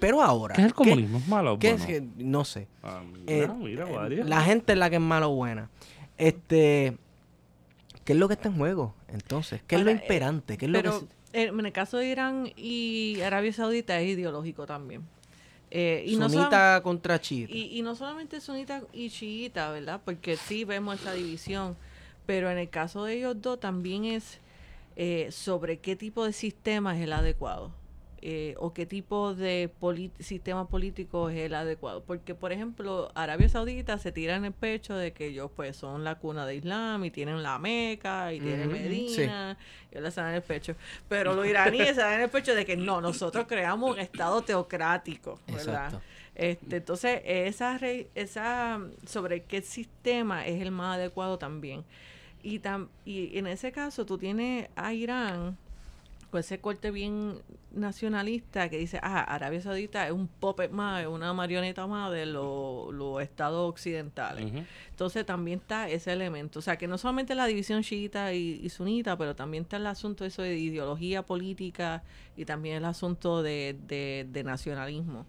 Pero 0.00 0.22
ahora. 0.22 0.54
¿Qué 0.54 0.62
es 0.62 0.66
el 0.68 0.72
¿qué- 0.72 0.76
comunismo? 0.76 1.18
¿Es 1.18 1.28
malo 1.28 1.52
o 1.52 1.56
bueno? 1.58 1.76
es 1.76 1.84
que- 1.86 2.02
no 2.16 2.44
sé. 2.44 2.66
Ah, 2.82 3.02
Eh, 3.26 3.42
mira, 3.48 3.54
mira, 3.54 3.88
eh, 3.90 3.94
varias. 3.94 4.28
la 4.28 4.40
gente 4.42 4.72
es 4.72 4.78
la 4.78 4.88
que 4.90 4.96
es 4.96 5.02
mala 5.02 5.28
o 5.28 5.34
buena. 5.34 5.68
Este, 6.16 6.96
¿qué 8.04 8.12
es 8.14 8.18
lo 8.18 8.26
que 8.28 8.34
está 8.34 8.48
en 8.48 8.56
juego? 8.56 8.94
Entonces, 9.08 9.62
¿qué 9.66 9.76
es 9.76 9.82
lo 9.82 9.90
eh, 9.90 9.94
imperante? 9.94 10.58
¿Qué 10.58 10.66
es 10.66 10.70
lo 10.70 10.82
que 10.82 11.06
en 11.32 11.66
el 11.66 11.72
caso 11.72 11.98
de 11.98 12.08
Irán 12.08 12.52
y 12.56 13.20
Arabia 13.22 13.52
Saudita 13.52 14.00
es 14.00 14.08
ideológico 14.08 14.66
también. 14.66 15.02
Eh, 15.70 16.04
y 16.06 16.16
no 16.16 16.28
sunita 16.30 16.80
contra 16.82 17.20
chiita? 17.20 17.52
Y, 17.52 17.78
y 17.78 17.82
no 17.82 17.94
solamente 17.94 18.40
sunita 18.40 18.82
y 18.92 19.10
chiita, 19.10 19.70
¿verdad? 19.70 20.00
Porque 20.04 20.36
sí 20.36 20.64
vemos 20.64 21.00
esa 21.00 21.12
división, 21.12 21.76
pero 22.24 22.50
en 22.50 22.58
el 22.58 22.70
caso 22.70 23.04
de 23.04 23.14
ellos 23.14 23.36
dos 23.40 23.60
también 23.60 24.06
es 24.06 24.38
eh, 24.96 25.28
sobre 25.30 25.78
qué 25.78 25.94
tipo 25.96 26.24
de 26.24 26.32
sistema 26.32 26.96
es 26.96 27.02
el 27.02 27.12
adecuado 27.12 27.72
eh, 28.20 28.54
o 28.58 28.72
qué 28.72 28.86
tipo 28.86 29.34
de 29.34 29.70
sistema 30.18 30.68
político 30.68 31.30
es 31.30 31.38
el 31.38 31.54
adecuado. 31.54 32.02
Porque, 32.02 32.34
por 32.34 32.52
ejemplo, 32.52 33.10
Arabia 33.14 33.48
Saudita 33.48 33.98
se 33.98 34.12
tira 34.12 34.36
en 34.36 34.44
el 34.44 34.52
pecho 34.52 34.94
de 34.96 35.12
que 35.12 35.26
ellos 35.28 35.50
pues 35.54 35.76
son 35.76 36.04
la 36.04 36.16
cuna 36.16 36.46
de 36.46 36.56
Islam 36.56 37.04
y 37.04 37.10
tienen 37.10 37.42
la 37.42 37.58
Meca 37.58 38.32
y 38.32 38.40
tienen 38.40 38.70
Medina 38.70 39.56
y 39.92 39.98
ellos 39.98 40.14
se 40.14 40.20
dan 40.20 40.30
en 40.30 40.36
el 40.36 40.42
pecho. 40.42 40.74
Pero 41.08 41.34
los 41.34 41.46
iraníes 41.46 41.94
se 41.94 42.00
dan 42.00 42.14
en 42.14 42.20
el 42.22 42.30
pecho 42.30 42.54
de 42.54 42.64
que 42.64 42.76
no, 42.76 43.00
nosotros 43.00 43.46
creamos 43.48 43.92
un 43.94 43.98
estado 44.00 44.42
teocrático, 44.42 45.38
¿verdad? 45.46 45.86
Exacto. 45.86 46.00
Este, 46.34 46.76
entonces, 46.76 47.20
esa, 47.24 47.78
re- 47.78 48.08
esa 48.14 48.80
sobre 49.06 49.42
qué 49.42 49.60
sistema 49.62 50.46
es 50.46 50.60
el 50.62 50.70
más 50.70 50.96
adecuado 50.96 51.38
también. 51.38 51.84
Y, 52.42 52.60
tam- 52.60 52.88
y 53.04 53.36
en 53.36 53.48
ese 53.48 53.72
caso, 53.72 54.06
tú 54.06 54.18
tienes 54.18 54.68
a 54.76 54.92
Irán 54.92 55.56
con 56.30 56.40
ese 56.40 56.60
corte 56.60 56.90
bien 56.90 57.40
nacionalista 57.72 58.68
que 58.68 58.76
dice, 58.78 58.98
ah, 59.02 59.20
Arabia 59.22 59.60
Saudita 59.62 60.06
es 60.06 60.12
un 60.12 60.28
puppet 60.28 60.70
más, 60.70 61.00
es 61.02 61.06
una 61.08 61.32
marioneta 61.32 61.86
más 61.86 62.12
de 62.12 62.26
lo- 62.26 62.90
los 62.92 63.22
estados 63.22 63.68
occidentales. 63.68 64.52
Entonces 64.90 65.24
también 65.24 65.60
está 65.60 65.88
ese 65.88 66.12
elemento. 66.12 66.58
O 66.58 66.62
sea, 66.62 66.76
que 66.76 66.86
no 66.86 66.98
solamente 66.98 67.34
la 67.34 67.46
división 67.46 67.82
chiita 67.82 68.34
y, 68.34 68.60
y 68.62 68.68
sunita, 68.68 69.16
pero 69.16 69.34
también 69.34 69.62
está 69.62 69.76
el 69.78 69.86
asunto 69.86 70.24
eso 70.24 70.42
de 70.42 70.56
ideología 70.58 71.22
política 71.24 72.02
y 72.36 72.44
también 72.44 72.76
el 72.76 72.84
asunto 72.84 73.42
de, 73.42 73.76
de- 73.86 74.26
de 74.30 74.44
nacionalismo. 74.44 75.24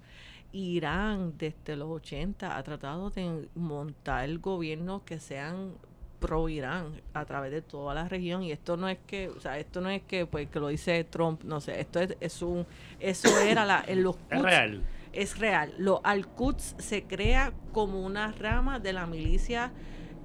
Irán 0.52 1.34
desde 1.38 1.76
los 1.76 1.90
80 1.90 2.58
ha 2.58 2.64
tratado 2.64 3.10
de 3.12 3.48
montar 3.56 4.36
gobiernos 4.40 5.04
que 5.04 5.20
sean 5.20 5.74
pro 6.20 6.50
Irán 6.50 7.02
a 7.14 7.26
través 7.26 7.52
de 7.52 7.62
toda 7.62 7.94
la 7.96 8.08
región 8.08 8.44
y 8.44 8.52
esto 8.52 8.76
no 8.78 8.88
es 8.90 8.98
que 9.08 9.30
o 9.30 9.40
sea 9.40 9.58
esto 9.58 9.82
no 9.82 9.90
es 9.90 10.02
que 10.04 10.26
pues 10.26 10.50
que 10.50 10.60
lo 10.60 10.68
dice 10.68 11.04
Trump 11.06 11.44
no 11.44 11.62
sé 11.62 11.80
esto 11.80 12.00
es, 12.00 12.16
es 12.20 12.42
un 12.42 12.66
eso 13.00 13.30
era 13.40 13.66
la 13.66 13.84
en 13.88 14.04
los 14.04 14.16
Es 14.30 14.40
Quds- 14.40 14.42
real. 14.44 14.84
es 15.14 15.40
real. 15.40 15.74
Lo 15.78 16.02
Al-Quds 16.04 16.76
se 16.78 17.04
crea 17.04 17.54
como 17.72 18.02
una 18.06 18.32
rama 18.34 18.80
de 18.80 18.94
la 18.94 19.06
milicia 19.08 19.72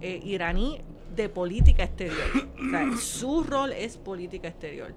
eh, 0.01 0.21
iraní 0.25 0.81
de 1.15 1.29
política 1.29 1.85
exterior. 1.85 2.49
O 2.59 2.71
sea, 2.71 2.97
su 2.97 3.43
rol 3.45 3.73
es 3.73 3.97
política 3.97 4.49
exterior. 4.49 4.95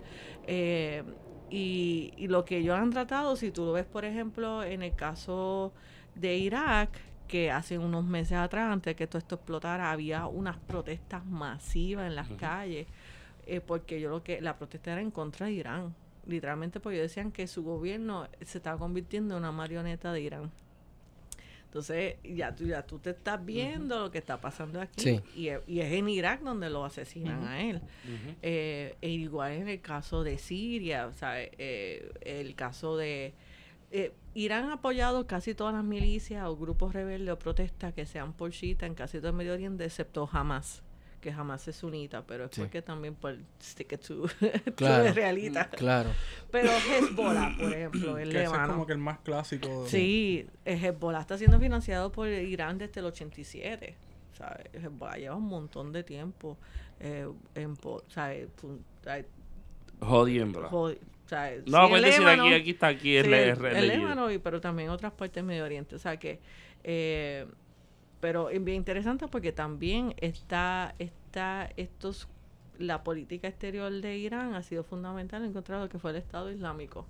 Eh, 0.47 1.03
y, 1.49 2.11
y 2.17 2.27
lo 2.27 2.43
que 2.43 2.57
ellos 2.57 2.75
han 2.77 2.89
tratado, 2.91 3.35
si 3.35 3.51
tú 3.51 3.65
lo 3.65 3.71
ves, 3.73 3.85
por 3.85 4.03
ejemplo, 4.03 4.63
en 4.63 4.81
el 4.83 4.95
caso 4.95 5.71
de 6.15 6.35
Irak, 6.37 6.89
que 7.27 7.51
hace 7.51 7.77
unos 7.77 8.05
meses 8.05 8.37
atrás, 8.37 8.71
antes 8.71 8.91
de 8.91 8.95
que 8.95 9.07
todo 9.07 9.19
esto 9.19 9.35
explotara, 9.35 9.91
había 9.91 10.27
unas 10.27 10.57
protestas 10.57 11.25
masivas 11.25 12.07
en 12.07 12.15
las 12.15 12.29
calles, 12.37 12.87
eh, 13.45 13.61
porque 13.61 13.99
yo 14.01 14.09
lo 14.09 14.23
que 14.23 14.41
la 14.41 14.57
protesta 14.57 14.91
era 14.93 15.01
en 15.01 15.11
contra 15.11 15.45
de 15.47 15.53
Irán, 15.53 15.95
literalmente 16.25 16.79
porque 16.79 16.97
ellos 16.97 17.09
decían 17.11 17.31
que 17.31 17.47
su 17.47 17.63
gobierno 17.63 18.27
se 18.41 18.57
estaba 18.57 18.77
convirtiendo 18.77 19.35
en 19.35 19.39
una 19.43 19.51
marioneta 19.51 20.11
de 20.11 20.21
Irán. 20.21 20.51
Entonces, 21.65 22.15
ya 22.23 22.55
tú, 22.55 22.65
ya 22.65 22.81
tú 22.81 22.97
te 22.97 23.09
estás 23.11 23.43
viendo 23.45 23.99
lo 23.99 24.09
que 24.11 24.17
está 24.17 24.39
pasando 24.39 24.79
aquí. 24.81 25.01
Sí. 25.01 25.21
Y, 25.35 25.49
e- 25.49 25.61
y 25.67 25.81
es 25.81 25.91
en 25.91 26.07
Irak 26.07 26.41
donde 26.41 26.69
lo 26.69 26.85
asesinan 26.85 27.45
a 27.45 27.61
él. 27.61 27.81
Eh, 28.41 28.95
e 29.01 29.09
igual 29.09 29.51
en 29.51 29.67
el 29.67 29.81
caso 29.81 30.23
de 30.23 30.37
Siria, 30.37 31.07
o 31.07 31.13
sea, 31.13 31.33
eh, 31.41 32.11
el 32.21 32.55
caso 32.55 32.95
de... 32.97 33.33
eh, 33.91 34.13
Irán 34.33 34.65
ha 34.69 34.73
apoyado 34.73 35.25
casi 35.27 35.53
todas 35.55 35.73
las 35.73 35.83
milicias 35.83 36.45
o 36.45 36.55
grupos 36.57 36.93
rebeldes 36.93 37.33
o 37.33 37.39
protestas 37.39 37.93
que 37.93 38.05
sean 38.05 38.33
por 38.33 38.51
Shita 38.51 38.85
en 38.85 38.93
casi 38.95 39.17
todo 39.19 39.29
el 39.29 39.35
Medio 39.35 39.53
Oriente, 39.53 39.85
excepto 39.85 40.29
Hamas, 40.31 40.83
que 41.21 41.31
Hamas 41.31 41.67
es 41.67 41.77
sunita, 41.77 42.23
pero 42.27 42.45
es 42.45 42.51
Sí. 42.53 42.61
porque 42.61 42.81
también 42.81 43.15
por 43.15 43.35
stick 43.61 43.93
it 43.93 44.01
to, 44.01 44.25
Claro. 44.75 45.05
to 45.05 45.13
realita. 45.13 45.69
Claro. 45.69 46.09
Pero 46.51 46.69
Hezbollah, 46.69 47.55
por 47.57 47.73
ejemplo, 47.73 48.17
en 48.19 48.29
Que 48.31 48.43
ese 48.43 48.53
es 48.55 48.67
como 48.67 48.85
que 48.85 48.93
el 48.93 48.99
más 48.99 49.19
clásico. 49.19 49.83
de- 49.83 49.89
Sí, 49.89 50.47
el 50.65 50.83
Hezbollah 50.85 51.21
está 51.21 51.37
siendo 51.37 51.59
financiado 51.59 52.11
por 52.11 52.27
Irán 52.27 52.77
desde 52.77 52.99
el 52.99 53.07
87. 53.07 53.95
¿sabes? 54.37 54.65
El 54.73 54.85
Hezbollah 54.85 55.17
lleva 55.17 55.35
un 55.35 55.47
montón 55.47 55.91
de 55.91 56.03
tiempo 56.03 56.57
eh, 56.99 57.27
en, 57.55 57.75
¿sabes? 58.09 58.49
¿sabes? 59.03 59.25
Jodi- 61.27 61.29
¿sabes? 61.29 61.67
No, 61.67 61.83
Sí, 61.85 61.89
puedes 61.89 62.05
decir 62.05 62.27
aquí, 62.27 62.53
aquí 62.53 62.69
está, 62.71 62.87
aquí 62.87 63.15
es 63.17 63.25
sí, 63.25 63.33
el, 63.33 63.65
el. 63.65 63.87
Líbano, 63.99 64.31
y- 64.31 64.37
pero 64.39 64.61
también 64.61 64.89
otras 64.89 65.11
partes 65.13 65.35
del 65.35 65.45
Medio 65.45 65.63
Oriente. 65.65 65.95
O 65.95 65.99
sea 65.99 66.17
que, 66.17 66.39
eh, 66.83 67.45
pero 68.19 68.49
es 68.49 68.63
bien 68.63 68.77
interesante 68.77 69.27
porque 69.27 69.51
también 69.51 70.13
está, 70.17 70.95
está 70.99 71.69
estos, 71.77 72.27
la 72.79 73.03
política 73.03 73.47
exterior 73.47 73.91
de 73.91 74.17
Irán 74.17 74.53
ha 74.55 74.63
sido 74.63 74.83
fundamental 74.83 75.43
en 75.45 75.53
contra 75.53 75.77
de 75.77 75.83
lo 75.83 75.89
que 75.89 75.99
fue 75.99 76.11
el 76.11 76.17
Estado 76.17 76.51
Islámico. 76.51 77.07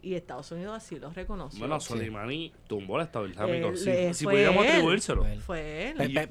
Y 0.00 0.14
Estados 0.14 0.50
Unidos 0.52 0.76
así 0.76 0.98
los 0.98 1.14
reconoció. 1.14 1.58
Bueno, 1.58 1.80
Soleimani 1.80 2.52
tumbó 2.66 2.98
el 2.98 3.06
Estado 3.06 3.26
Islámico. 3.26 3.76
Si, 3.76 4.14
si 4.14 4.24
pudiéramos 4.24 4.66
atribuírselo. 4.66 5.26
Fue 5.44 5.90
él. 5.90 6.28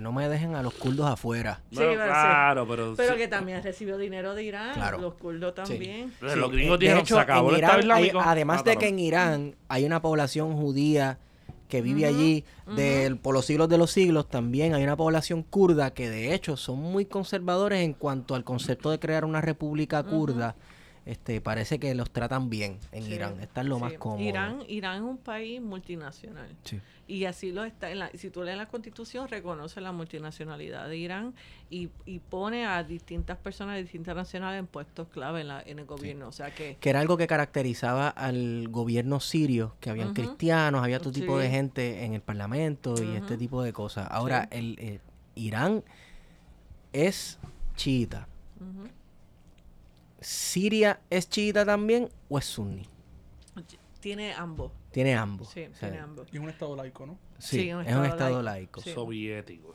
no 0.00 0.12
me 0.12 0.28
dejen 0.28 0.54
a 0.54 0.62
los 0.62 0.74
kurdos 0.74 1.06
afuera. 1.06 1.60
claro, 1.70 2.66
pero. 2.66 2.94
Pero 2.96 3.16
que 3.16 3.28
también 3.28 3.62
recibió 3.62 3.98
dinero 3.98 4.34
de 4.34 4.44
Irán. 4.44 5.00
Los 5.00 5.14
kurdos 5.14 5.54
también. 5.54 6.12
Los 6.20 6.50
gringos 6.50 6.78
dijeron: 6.78 7.06
se 7.06 7.18
acabó 7.18 7.50
el 7.50 7.56
Estado 7.56 7.80
Islámico. 7.80 8.20
además 8.20 8.64
de 8.64 8.76
que 8.76 8.88
en 8.88 8.98
Irán 8.98 9.56
hay 9.68 9.84
una 9.84 10.00
población 10.00 10.54
judía 10.56 11.18
que 11.68 11.82
vive 11.82 12.06
allí 12.06 12.44
de, 12.76 13.16
por 13.20 13.34
los 13.34 13.46
siglos 13.46 13.68
de 13.68 13.78
los 13.78 13.90
siglos, 13.90 14.28
también 14.28 14.74
hay 14.74 14.84
una 14.84 14.96
población 14.96 15.42
kurda 15.42 15.92
que 15.92 16.08
de 16.08 16.34
hecho 16.34 16.56
son 16.56 16.78
muy 16.78 17.04
conservadores 17.04 17.80
en 17.80 17.94
cuanto 17.94 18.34
al 18.34 18.44
concepto 18.44 18.90
de 18.90 18.98
crear 18.98 19.24
una 19.24 19.40
república 19.40 20.02
kurda. 20.02 20.54
Este, 21.06 21.42
parece 21.42 21.78
que 21.78 21.94
los 21.94 22.10
tratan 22.10 22.48
bien 22.48 22.78
en 22.90 23.04
Sí, 23.04 23.12
Irán, 23.12 23.38
están 23.40 23.68
lo 23.68 23.78
más 23.78 23.92
cómodo. 23.94 24.22
Irán, 24.22 24.62
Irán 24.68 24.96
es 24.96 25.02
un 25.02 25.18
país 25.18 25.60
multinacional. 25.60 26.48
Sí. 26.64 26.80
Y 27.06 27.26
así 27.26 27.52
lo 27.52 27.64
está. 27.64 27.90
En 27.90 27.98
la, 27.98 28.10
si 28.14 28.30
tú 28.30 28.42
lees 28.42 28.56
la 28.56 28.68
constitución, 28.68 29.28
reconoce 29.28 29.82
la 29.82 29.92
multinacionalidad 29.92 30.88
de 30.88 30.96
Irán 30.96 31.34
y, 31.68 31.90
y 32.06 32.20
pone 32.20 32.64
a 32.64 32.82
distintas 32.82 33.36
personas 33.36 33.74
de 33.74 33.82
distintas 33.82 34.16
nacionales 34.16 34.58
en 34.58 34.66
puestos 34.66 35.08
clave 35.08 35.42
en, 35.42 35.48
la, 35.48 35.60
en 35.60 35.78
el 35.78 35.84
gobierno. 35.84 36.28
O 36.28 36.32
sea 36.32 36.54
que. 36.54 36.78
que 36.80 36.88
era 36.88 37.00
algo 37.00 37.18
que 37.18 37.26
caracterizaba 37.26 38.08
al 38.08 38.68
gobierno 38.68 39.20
sirio, 39.20 39.76
que 39.80 39.90
habían 39.90 40.14
cristianos, 40.14 40.82
había 40.82 41.00
todo 41.00 41.12
tipo 41.12 41.38
de 41.38 41.50
gente 41.50 42.06
en 42.06 42.14
el 42.14 42.22
parlamento 42.22 42.94
y 43.02 43.14
este 43.16 43.36
tipo 43.36 43.62
de 43.62 43.74
cosas. 43.74 44.08
Ahora, 44.10 44.48
el, 44.50 44.78
eh, 44.78 45.00
Irán 45.34 45.84
es 46.94 47.38
chiita. 47.76 48.26
ujú. 48.58 48.88
¿Siria 50.24 51.00
es 51.10 51.28
chiita 51.28 51.64
también 51.64 52.08
o 52.28 52.38
es 52.38 52.44
sunni? 52.46 52.86
Tiene 54.00 54.32
ambos. 54.34 54.72
Tiene 54.90 55.14
ambos. 55.14 55.48
Sí, 55.50 55.64
O 55.64 55.74
sea, 55.74 55.88
tiene 55.88 55.98
ambos. 56.04 56.28
Y 56.32 56.36
es 56.36 56.42
un 56.42 56.48
estado 56.50 56.76
laico, 56.76 57.06
¿no? 57.06 57.18
sí, 57.38 57.60
Sí, 57.60 57.72
un 57.72 57.86
es 57.86 57.94
un 57.96 58.04
estado 58.04 58.42
laico. 58.42 58.80
laico. 58.80 58.80
Sí. 58.82 58.92
Soviético. 58.92 59.74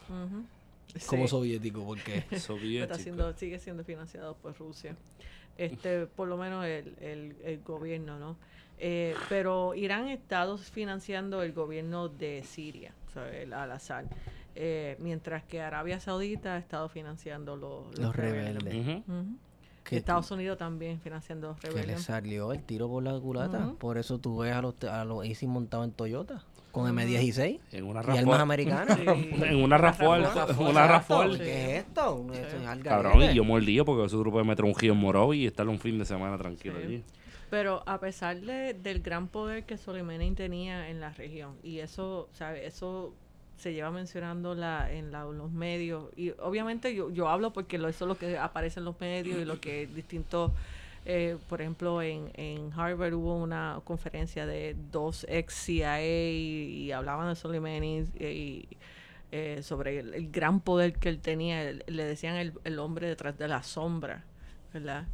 Como 1.08 1.24
Sí. 1.24 1.28
soviético, 1.30 1.86
porque 1.86 2.24
Soviético. 2.40 2.84
está 2.94 3.04
siendo, 3.04 3.34
sigue 3.34 3.60
siendo 3.60 3.84
financiado 3.84 4.36
por 4.38 4.58
Rusia. 4.58 4.96
Este, 5.58 6.06
por 6.16 6.28
lo 6.28 6.38
menos 6.38 6.66
el, 6.66 6.96
el, 7.02 7.36
el 7.44 7.60
gobierno, 7.64 8.18
¿no? 8.20 8.38
Eh, 8.80 9.14
pero 9.28 9.76
Irán 9.76 10.06
ha 10.06 10.14
estado 10.14 10.58
financiando 10.58 11.44
el 11.44 11.52
gobierno 11.54 12.08
de 12.08 12.44
Siria, 12.44 12.94
o 13.10 13.12
sea, 13.12 13.30
el 13.36 13.52
Al-Assad, 13.52 14.06
eh, 14.56 14.96
mientras 15.00 15.44
que 15.44 15.60
Arabia 15.62 16.00
Saudita 16.00 16.56
ha 16.56 16.58
estado 16.60 16.88
financiando 16.88 17.56
los, 17.58 17.88
los, 17.88 18.00
los 18.00 18.16
rebeldes. 18.16 19.04
Que, 19.90 19.98
Estados 19.98 20.30
Unidos 20.30 20.58
también 20.58 21.00
financiando 21.00 21.56
que 21.62 21.72
le 21.84 21.98
salió 21.98 22.52
el 22.54 22.62
tiro 22.62 22.88
por 22.88 23.02
la 23.04 23.20
culata. 23.20 23.74
Por 23.80 23.98
eso 23.98 24.20
tú 24.20 24.38
ves 24.38 24.54
a 24.54 24.62
los, 24.62 24.76
a 24.84 25.04
los 25.04 25.26
Easy 25.26 25.48
montados 25.48 25.88
en 25.88 25.94
Toyota, 25.94 26.44
con 26.72 26.86
M16 26.96 27.60
En 27.72 27.86
una 27.86 28.04
y 28.14 28.18
armas 28.20 28.40
americanas. 28.40 28.98
Sí. 29.04 29.30
En 29.44 29.56
una. 29.64 29.78
Rafale. 29.80 30.28
Una. 30.60 31.02
¿Qué 31.38 31.78
es 31.78 31.86
esto? 31.86 32.28
Es 32.34 32.84
Cabrón, 32.84 33.24
y 33.24 33.34
yo 33.34 33.44
mordido 33.44 33.84
porque 33.86 34.06
ese 34.06 34.18
grupo 34.18 34.44
me 34.44 34.56
giro 34.56 34.94
en 34.94 35.00
Morovi 35.00 35.40
y 35.44 35.48
estar 35.48 35.68
un 35.68 35.80
fin 35.80 35.98
de 35.98 36.06
semana 36.06 36.38
tranquilo 36.38 36.76
Sí. 36.80 36.86
allí. 36.86 37.04
Pero 37.50 37.82
a 37.88 38.00
pesar 38.00 38.40
de- 38.42 38.76
del 38.76 39.02
gran 39.02 39.28
poder 39.28 39.66
que 39.66 39.78
Soleimani 39.78 40.32
tenía 40.36 40.88
en 40.90 41.00
la 41.00 41.10
región, 41.10 41.56
y 41.64 41.80
eso, 41.80 42.30
¿sabe? 42.34 42.68
Eso 42.68 43.16
se 43.60 43.74
lleva 43.74 43.92
mencionando 43.92 44.56
la, 44.56 44.92
en 44.92 45.12
la- 45.12 45.26
los 45.26 45.52
medios, 45.52 46.06
y 46.16 46.32
obviamente 46.40 46.96
yo, 46.96 47.12
yo 47.12 47.30
hablo 47.30 47.54
porque 47.54 47.76
eso 47.76 47.88
es 47.88 48.02
lo 48.02 48.18
que 48.18 48.38
aparece 48.38 48.80
en 48.80 48.86
los 48.86 49.00
medios 49.00 49.40
y 49.40 49.46
lo 49.46 49.60
que 49.60 49.88
distintos 49.88 50.52
eh, 51.06 51.38
por 51.48 51.62
ejemplo, 51.62 52.02
en, 52.02 52.30
en 52.36 52.72
Harvard 52.74 53.14
hubo 53.14 53.36
una 53.36 53.82
conferencia 53.84 54.46
de 54.46 54.76
dos 54.92 55.26
ex 55.30 55.54
CIA 55.54 56.04
y, 56.04 56.92
hablaban 56.92 57.30
de 57.30 57.36
Soleimani 57.36 58.06
y, 58.20 58.68
eh, 59.32 59.62
sobre 59.64 60.00
el, 60.00 60.32
gran 60.32 60.60
poder 60.60 60.94
que 60.94 61.10
él 61.10 61.20
tenía. 61.20 61.72
Le 61.88 62.04
decían 62.04 62.36
el, 62.36 62.54
el 62.64 62.80
hombre 62.80 63.08
detrás 63.08 63.38
de 63.38 63.48
la 63.48 63.64
sombra, 63.64 64.24
¿verdad? 64.74 65.08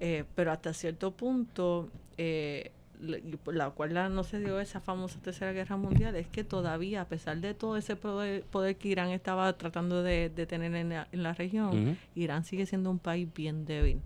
Eh, 0.00 0.24
pero 0.34 0.52
hasta 0.52 0.72
cierto 0.72 1.10
punto, 1.12 1.88
eh, 2.18 2.70
la- 3.02 3.18
por 3.42 3.54
la 3.54 3.70
cual 3.70 3.92
no 4.14 4.24
se 4.24 4.38
dio 4.38 4.60
esa 4.60 4.80
famosa 4.80 5.18
tercera 5.20 5.52
guerra 5.52 5.76
mundial, 5.76 6.14
es 6.16 6.26
que 6.28 6.44
todavía, 6.44 7.02
a 7.02 7.08
pesar 7.08 7.38
de 7.40 7.52
todo 7.52 7.76
ese 7.76 7.96
poder, 7.96 8.44
poder 8.44 8.76
que 8.76 8.88
Irán 8.88 9.10
estaba 9.10 9.52
tratando 9.58 10.02
de, 10.02 10.30
de 10.30 10.46
tener 10.46 10.74
en 10.74 10.88
la, 10.90 11.08
en 11.12 11.22
la 11.22 11.34
región. 11.34 11.98
Irán 12.14 12.44
sigue 12.44 12.64
siendo 12.66 12.90
un 12.90 12.98
país 12.98 13.28
bien 13.34 13.64
débil, 13.66 14.00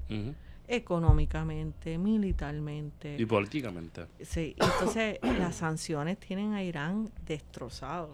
económicamente, 0.86 1.98
militarmente. 1.98 3.16
Y 3.18 3.26
políticamente. 3.26 4.06
Sí, 4.20 4.54
entonces 4.58 5.18
las 5.38 5.56
sanciones 5.56 6.18
tienen 6.18 6.52
a 6.54 6.62
Irán 6.62 7.10
destrozado. 7.26 8.12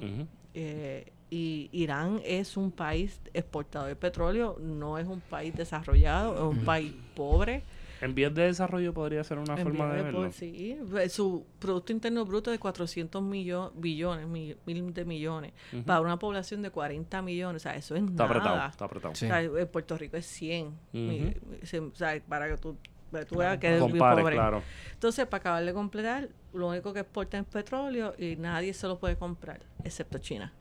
Eh, 0.55 1.13
y 1.31 1.71
Irán 1.73 2.21
es 2.25 2.57
un 2.59 2.71
país 2.71 3.19
exportador 3.33 3.89
de 3.89 3.97
petróleo, 3.97 4.59
no 4.61 4.99
es 4.99 5.07
un 5.07 5.21
país 5.21 5.55
desarrollado, 5.57 6.35
es 6.51 6.59
un 6.59 6.65
país 6.65 6.93
pobre. 7.15 7.63
En 8.03 8.15
vías 8.15 8.35
de 8.35 8.43
desarrollo 8.43 8.93
podría 8.93 9.23
ser 9.25 9.39
una 9.39 9.55
En 9.55 9.63
forma 9.63 9.87
de 9.91 9.97
de 9.97 10.03
verlo. 10.03 10.21
por- 10.23 10.33
sí, 10.33 10.77
eh, 10.99 11.09
su 11.09 11.47
Producto 11.59 11.93
Interno 11.93 12.25
Bruto 12.25 12.51
de 12.51 12.59
400 12.59 13.23
millo- 13.23 13.73
billones, 13.77 14.27
mi- 14.27 14.57
mil 14.67 14.93
de 14.93 15.05
millones, 15.05 15.53
Ujú. 15.73 15.85
para 15.85 16.01
una 16.01 16.19
población 16.19 16.63
de 16.63 16.71
40 16.71 17.23
millones, 17.23 17.63
o 17.63 17.65
sea, 17.65 17.77
eso 17.77 17.95
es 17.95 18.03
Está 18.03 18.25
apretado, 18.25 18.57
nada. 18.57 18.69
está 18.69 18.85
apretado. 18.85 19.15
Sí. 19.15 19.27
O 19.27 19.29
sea, 19.29 19.41
en 19.41 19.69
Puerto 19.69 19.97
Rico 19.97 20.17
es 20.17 20.27
100. 20.27 20.77
mi- 20.93 21.33
se- 21.63 21.79
o 21.81 21.95
sea, 21.95 22.21
para 22.29 22.49
que 22.49 22.57
tú, 22.57 22.77
para 23.11 23.25
que 23.25 23.29
tú 23.31 23.39
veas 23.39 23.59
que 23.59 23.77
es 23.77 23.81
pobre. 23.81 24.35
claro. 24.35 24.63
Entonces, 24.95 25.25
para 25.27 25.41
acabar 25.41 25.65
de 25.65 25.73
completar, 25.73 26.29
lo 26.53 26.69
único 26.69 26.93
que 26.93 27.01
exporta 27.01 27.39
es 27.39 27.45
petróleo 27.47 28.15
y 28.19 28.37
nadie 28.37 28.75
se 28.75 28.87
lo 28.89 28.99
puede 28.99 29.17
comprar, 29.17 29.61
excepto 29.85 30.19
China. 30.19 30.53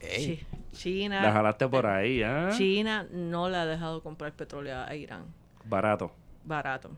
Ey. 0.00 0.38
Chi- 0.38 0.46
China, 0.72 1.22
La 1.22 1.32
jalaste 1.32 1.68
por 1.68 1.86
ahí, 1.86 2.20
¿eh? 2.22 2.48
China 2.56 3.06
no 3.12 3.48
le 3.48 3.56
ha 3.56 3.64
dejado 3.66 4.02
comprar 4.02 4.32
petróleo 4.32 4.76
a 4.82 4.94
Irán 4.96 5.26
Barato. 5.66 6.12
Barato. 6.44 6.90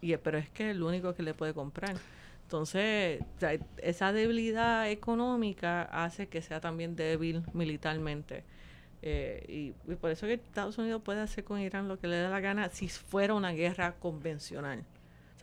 Y, 0.00 0.16
pero 0.18 0.38
es 0.38 0.50
que 0.50 0.70
es 0.70 0.76
el 0.76 0.82
único 0.82 1.14
que 1.14 1.22
le 1.22 1.34
puede 1.34 1.54
comprar. 1.54 1.96
Entonces, 2.42 3.22
sea, 3.38 3.58
esa 3.78 4.12
debilidad 4.12 4.90
económica 4.90 5.82
hace 5.82 6.28
que 6.28 6.42
sea 6.42 6.60
también 6.60 6.94
débil 6.94 7.42
militarmente. 7.54 8.44
Eh, 9.02 9.44
y, 9.86 9.90
y 9.90 9.96
por 9.96 10.10
eso 10.10 10.26
que 10.26 10.34
Estados 10.34 10.78
Unidos 10.78 11.02
puede 11.02 11.20
hacer 11.20 11.44
con 11.44 11.60
Irán 11.60 11.88
lo 11.88 11.98
que 11.98 12.06
le 12.06 12.16
dé 12.16 12.28
la 12.28 12.40
gana 12.40 12.68
si 12.70 12.88
fuera 12.88 13.34
una 13.34 13.52
guerra 13.52 13.94
convencional. 13.98 14.84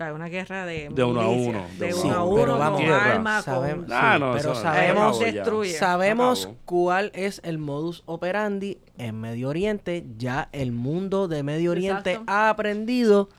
Sea, 0.05 0.13
una 0.13 0.27
guerra 0.29 0.65
de 0.65 0.89
De 0.91 1.03
uno 1.03 1.21
a 1.21 1.29
uno, 1.29 1.65
de 1.77 1.87
De 1.87 1.93
uno 1.93 2.03
uno 2.03 2.13
a 2.13 2.17
a 2.17 2.23
uno. 2.23 2.31
uno, 2.33 2.41
Pero 2.43 2.57
vamos, 2.57 2.81
con 2.81 2.91
armas, 2.91 3.45
con... 3.45 3.85
Ah, 3.91 4.13
Sí, 4.15 4.19
no, 4.19 4.33
pero 4.33 4.55
sabemos-. 4.55 5.19
Destruye. 5.19 5.73
Sabemos 5.73 6.49
cuál 6.65 7.11
es 7.13 7.41
el 7.43 7.57
modus 7.57 8.03
operandi 8.05 8.79
en 8.97 9.19
Medio 9.21 9.49
Oriente. 9.49 10.05
Ya 10.17 10.49
el 10.51 10.71
mundo 10.71 11.27
de 11.27 11.43
Medio 11.43 11.71
Oriente 11.71 12.11
Exacto. 12.11 12.31
ha 12.31 12.49
aprendido 12.49 13.29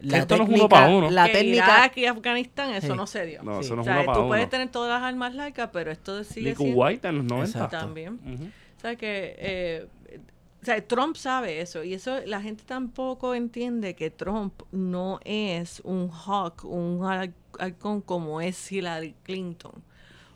la 0.00 0.18
Esto 0.18 0.36
no 0.36 0.44
es 0.44 0.50
técnica, 0.50 0.86
uno 0.86 0.98
uno. 0.98 1.10
la 1.10 1.26
que 1.26 1.32
técnica 1.32 1.64
Irak 1.64 1.96
y 1.98 2.06
Afganistán, 2.06 2.70
eso 2.70 2.86
Sí. 2.86 2.92
no 2.96 3.06
se 3.08 3.26
dio. 3.26 3.42
No, 3.42 3.54
Sí. 3.60 3.66
eso 3.66 3.74
no 3.74 3.82
o 3.82 3.84
es 3.84 3.86
sea, 3.86 3.96
uno 3.96 4.04
para 4.06 4.14
tú 4.14 4.20
uno. 4.20 4.28
puedes 4.28 4.48
tener 4.48 4.68
todas 4.68 5.00
las 5.02 5.08
armas 5.08 5.34
largas, 5.34 5.70
pero 5.72 5.90
esto 5.90 6.22
sigue 6.22 6.50
Ni 6.50 6.56
siendo... 6.56 6.74
Kuwait 6.76 7.04
en 7.04 7.16
los 7.16 7.24
90. 7.24 7.58
Exacto. 7.64 7.78
También. 7.78 8.20
O 8.76 8.80
sea 8.80 8.94
que, 8.94 9.34
eh, 9.38 9.86
o 10.60 10.64
sea, 10.64 10.86
Trump 10.86 11.16
sabe 11.16 11.60
eso 11.60 11.84
y 11.84 11.94
eso 11.94 12.18
la 12.26 12.40
gente 12.40 12.64
tampoco 12.66 13.34
entiende 13.34 13.94
que 13.94 14.10
Trump 14.10 14.62
no 14.72 15.20
es 15.24 15.80
un 15.84 16.10
hawk, 16.10 16.64
un 16.64 17.00
hal- 17.04 17.32
halcón 17.58 18.00
como 18.00 18.40
es 18.40 18.70
Hillary 18.72 19.14
Clinton 19.22 19.72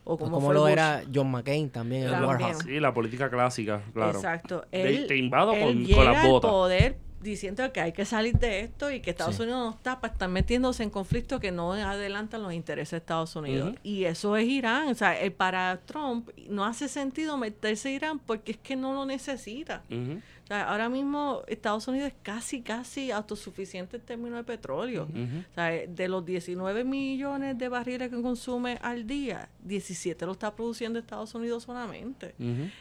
o 0.05 0.17
pues 0.17 0.29
como, 0.31 0.51
lo 0.51 0.67
era 0.67 1.03
John 1.13 1.31
McCain 1.31 1.69
también, 1.69 2.03
el 2.03 2.11
También. 2.11 2.29
Warhawk. 2.29 2.63
Sí, 2.63 2.79
la 2.79 2.93
política 2.93 3.29
clásica, 3.29 3.81
claro. 3.93 4.17
Exacto. 4.17 4.65
Él, 4.71 5.07
te 5.07 5.15
invado 5.17 5.53
él 5.53 5.59
con- 5.61 5.73
con 5.75 5.85
llega 5.85 6.03
las 6.03 6.23
al 6.25 6.29
botas. 6.29 6.51
poder 6.51 6.97
diciendo 7.23 7.71
que 7.73 7.81
hay 7.81 7.91
que 7.93 8.05
salir 8.05 8.37
de 8.37 8.59
esto 8.61 8.91
y 8.91 8.99
que 8.99 9.09
Estados 9.11 9.35
Sí. 9.37 9.41
Unidos 9.43 9.59
no 9.65 9.69
está 9.71 9.99
para 10.01 10.13
estar 10.13 10.29
metiéndose 10.29 10.83
en 10.83 10.89
conflictos 10.89 11.39
que 11.39 11.51
no 11.51 11.73
adelantan 11.73 12.43
los 12.43 12.53
intereses 12.53 12.91
de 12.91 12.97
Estados 12.97 13.35
Unidos. 13.35 13.75
Y 13.83 14.03
eso 14.03 14.35
es 14.37 14.45
Irán. 14.47 14.89
O 14.89 14.95
sea, 14.95 15.19
el- 15.19 15.31
para 15.31 15.79
Trump 15.85 16.29
no 16.49 16.65
hace 16.65 16.87
sentido 16.87 17.37
meterse 17.37 17.89
a 17.89 17.91
Irán 17.93 18.19
porque 18.19 18.51
es 18.53 18.57
que 18.57 18.75
no 18.75 18.93
lo 18.93 19.05
necesita. 19.05 19.81
Ujú. 19.89 20.21
O 20.43 20.47
sea, 20.47 20.69
ahora 20.69 20.89
mismo 20.89 21.41
Estados 21.47 21.87
Unidos 21.87 22.09
es 22.09 22.15
casi, 22.21 22.61
casi 22.61 23.11
autosuficiente 23.11 23.95
en 23.95 24.03
términos 24.03 24.39
de 24.39 24.43
petróleo. 24.43 25.03
O 25.03 25.53
sea, 25.55 25.67
de 25.87 26.07
los 26.09 26.25
19 26.25 26.83
millones 26.83 27.57
de 27.57 27.69
barriles 27.69 28.09
que 28.09 28.21
consume 28.21 28.77
al 28.81 29.07
día, 29.07 29.49
17 29.63 30.25
lo 30.25 30.33
está 30.33 30.53
produciendo 30.53 30.99
Estados 30.99 31.33
Unidos 31.33 31.63
solamente. 31.63 32.35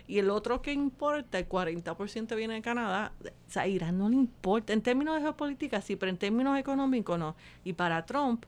Y 0.09 0.19
el 0.19 0.31
otro 0.31 0.61
que 0.61 0.73
importa, 0.73 1.39
el 1.39 1.49
40% 1.49 2.35
viene 2.35 2.55
de 2.55 2.63
Canadá. 2.63 3.13
O 3.21 3.51
sea, 3.51 3.63
a 3.63 3.69
Irán 3.69 3.97
no 3.99 4.09
le 4.09 4.17
importa. 4.17 4.73
En 4.73 4.83
términos 4.83 5.15
de 5.15 5.23
geopolítica 5.23 5.81
sí, 5.81 5.95
pero 5.95 6.11
en 6.11 6.19
términos 6.19 6.59
económicos 6.59 7.17
no. 7.17 7.37
Y 7.63 7.75
para 7.75 8.05
Trump, 8.05 8.45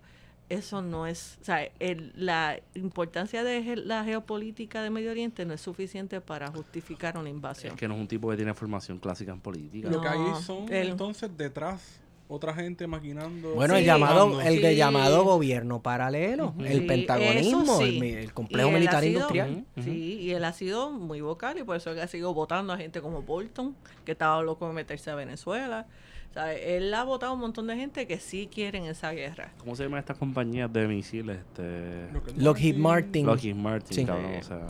eso 0.48 0.82
no 0.82 1.06
es. 1.06 1.38
O 1.40 1.44
sea, 1.44 1.68
el- 1.80 2.12
la 2.16 2.58
importancia 2.74 3.42
de 3.44 3.76
la 3.76 4.04
geopolítica 4.04 4.82
de 4.82 4.90
Medio 4.90 5.10
Oriente 5.10 5.44
no 5.44 5.54
es 5.54 5.60
suficiente 5.60 6.20
para 6.20 6.50
justificar 6.50 7.16
una 7.18 7.28
invasión. 7.30 7.72
Es 7.72 7.78
que 7.78 7.88
no 7.88 7.94
es 7.94 8.00
un 8.00 8.08
tipo 8.08 8.30
que 8.30 8.36
tiene 8.36 8.54
formación 8.54 8.98
clásica 8.98 9.32
en 9.32 9.40
política. 9.40 9.88
Lo 9.90 10.00
que 10.00 10.08
hay 10.08 10.18
No, 10.18 10.40
son 10.40 10.72
entonces 10.72 11.30
detrás 11.36 12.00
otra 12.28 12.54
gente 12.54 12.86
maquinando. 12.86 13.54
Bueno, 13.54 13.76
el 13.76 13.84
llamado, 13.84 14.40
el 14.40 14.60
de 14.62 14.76
llamado 14.76 15.24
gobierno 15.24 15.82
paralelo, 15.82 16.54
el 16.60 16.80
Sí, 16.80 16.86
pentagonismo, 16.86 17.80
el, 17.80 18.32
complejo 18.32 18.70
militar 18.70 19.02
sido- 19.02 19.12
industrial. 19.20 19.64
Sí, 19.82 20.18
y 20.20 20.30
él 20.32 20.44
ha 20.44 20.52
sido 20.52 20.90
muy 20.90 21.20
vocal 21.20 21.58
y 21.58 21.64
por 21.64 21.76
eso 21.76 21.90
él 21.90 22.00
ha 22.00 22.06
sido 22.08 22.32
votando 22.32 22.72
a 22.72 22.76
gente 22.78 23.00
como 23.02 23.22
Bolton, 23.22 23.76
que 24.04 24.12
estaba 24.12 24.42
loco 24.42 24.66
de 24.68 24.72
meterse 24.74 25.10
a 25.10 25.14
Venezuela. 25.14 25.86
Él 26.36 26.92
ha 26.94 27.04
votado 27.04 27.32
a 27.32 27.34
un 27.34 27.40
montón 27.40 27.66
de 27.68 27.76
gente 27.76 28.06
que 28.06 28.18
sí 28.18 28.48
quieren 28.52 28.84
esa 28.86 29.12
guerra. 29.12 29.52
¿Cómo 29.58 29.76
se 29.76 29.84
llaman 29.84 30.00
estas 30.00 30.18
compañías 30.18 30.72
de 30.72 30.86
misiles? 30.88 31.38
Este... 31.38 32.08
Lockheed 32.36 32.76
Martin. 32.76 33.26
Lockheed 33.26 33.54
Martin, 33.54 33.94
Sí. 33.96 34.04
cabrón, 34.04 34.34
o 34.38 34.42
sea, 34.42 34.60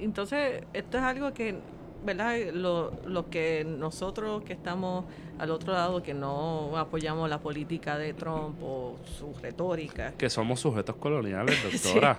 Entonces, 0.00 0.62
esto 0.72 0.98
es 0.98 1.02
algo 1.02 1.32
que, 1.34 1.56
¿verdad? 2.04 2.36
Lo, 2.52 2.92
lo 3.06 3.28
que 3.28 3.64
nosotros 3.66 4.42
que 4.44 4.52
estamos 4.52 5.04
al 5.38 5.50
otro 5.50 5.72
lado, 5.72 6.02
que 6.02 6.14
no 6.14 6.76
apoyamos 6.78 7.28
la 7.28 7.40
política 7.40 7.98
de 7.98 8.14
Trump 8.14 8.56
o 8.62 8.96
su 9.04 9.34
retórica, 9.42 10.12
Que 10.12 10.30
somos 10.30 10.60
sujetos 10.60 10.94
coloniales, 10.96 11.56
doctora. 11.82 12.18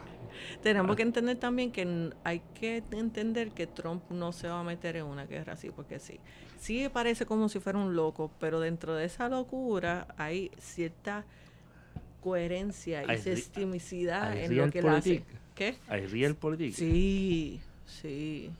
tenemos 0.62 0.96
que 0.98 1.04
entender 1.04 1.38
también 1.38 1.72
que 1.72 2.10
hay 2.26 2.42
que 2.60 2.84
entender 2.92 3.52
que 3.52 3.68
Trump 3.68 4.04
no 4.10 4.32
se 4.34 4.48
va 4.50 4.60
a 4.60 4.64
meter 4.64 4.98
en 4.98 5.06
una 5.06 5.26
guerra 5.26 5.54
así, 5.54 5.70
porque 5.70 6.00
sí. 6.00 6.20
Sí 6.66 6.90
parece 6.92 7.26
como 7.28 7.48
si 7.48 7.60
fuera 7.60 7.78
un 7.78 7.96
loco, 7.96 8.32
pero 8.40 8.60
dentro 8.60 8.96
de 8.96 9.06
esa 9.06 9.30
locura 9.30 10.08
hay 10.18 10.50
cierta 10.58 11.24
coherencia 12.24 13.04
y 13.14 13.18
sistemicidad 13.20 14.36
en 14.36 14.58
lo 14.58 14.70
que 14.72 14.80
él 14.80 14.90
hace. 14.90 15.24
¿Qué? 15.54 15.78
Hay 15.88 16.08
real 16.08 16.36
politics. 16.36 16.78
Sí, 16.78 17.62
sí. 17.86 18.52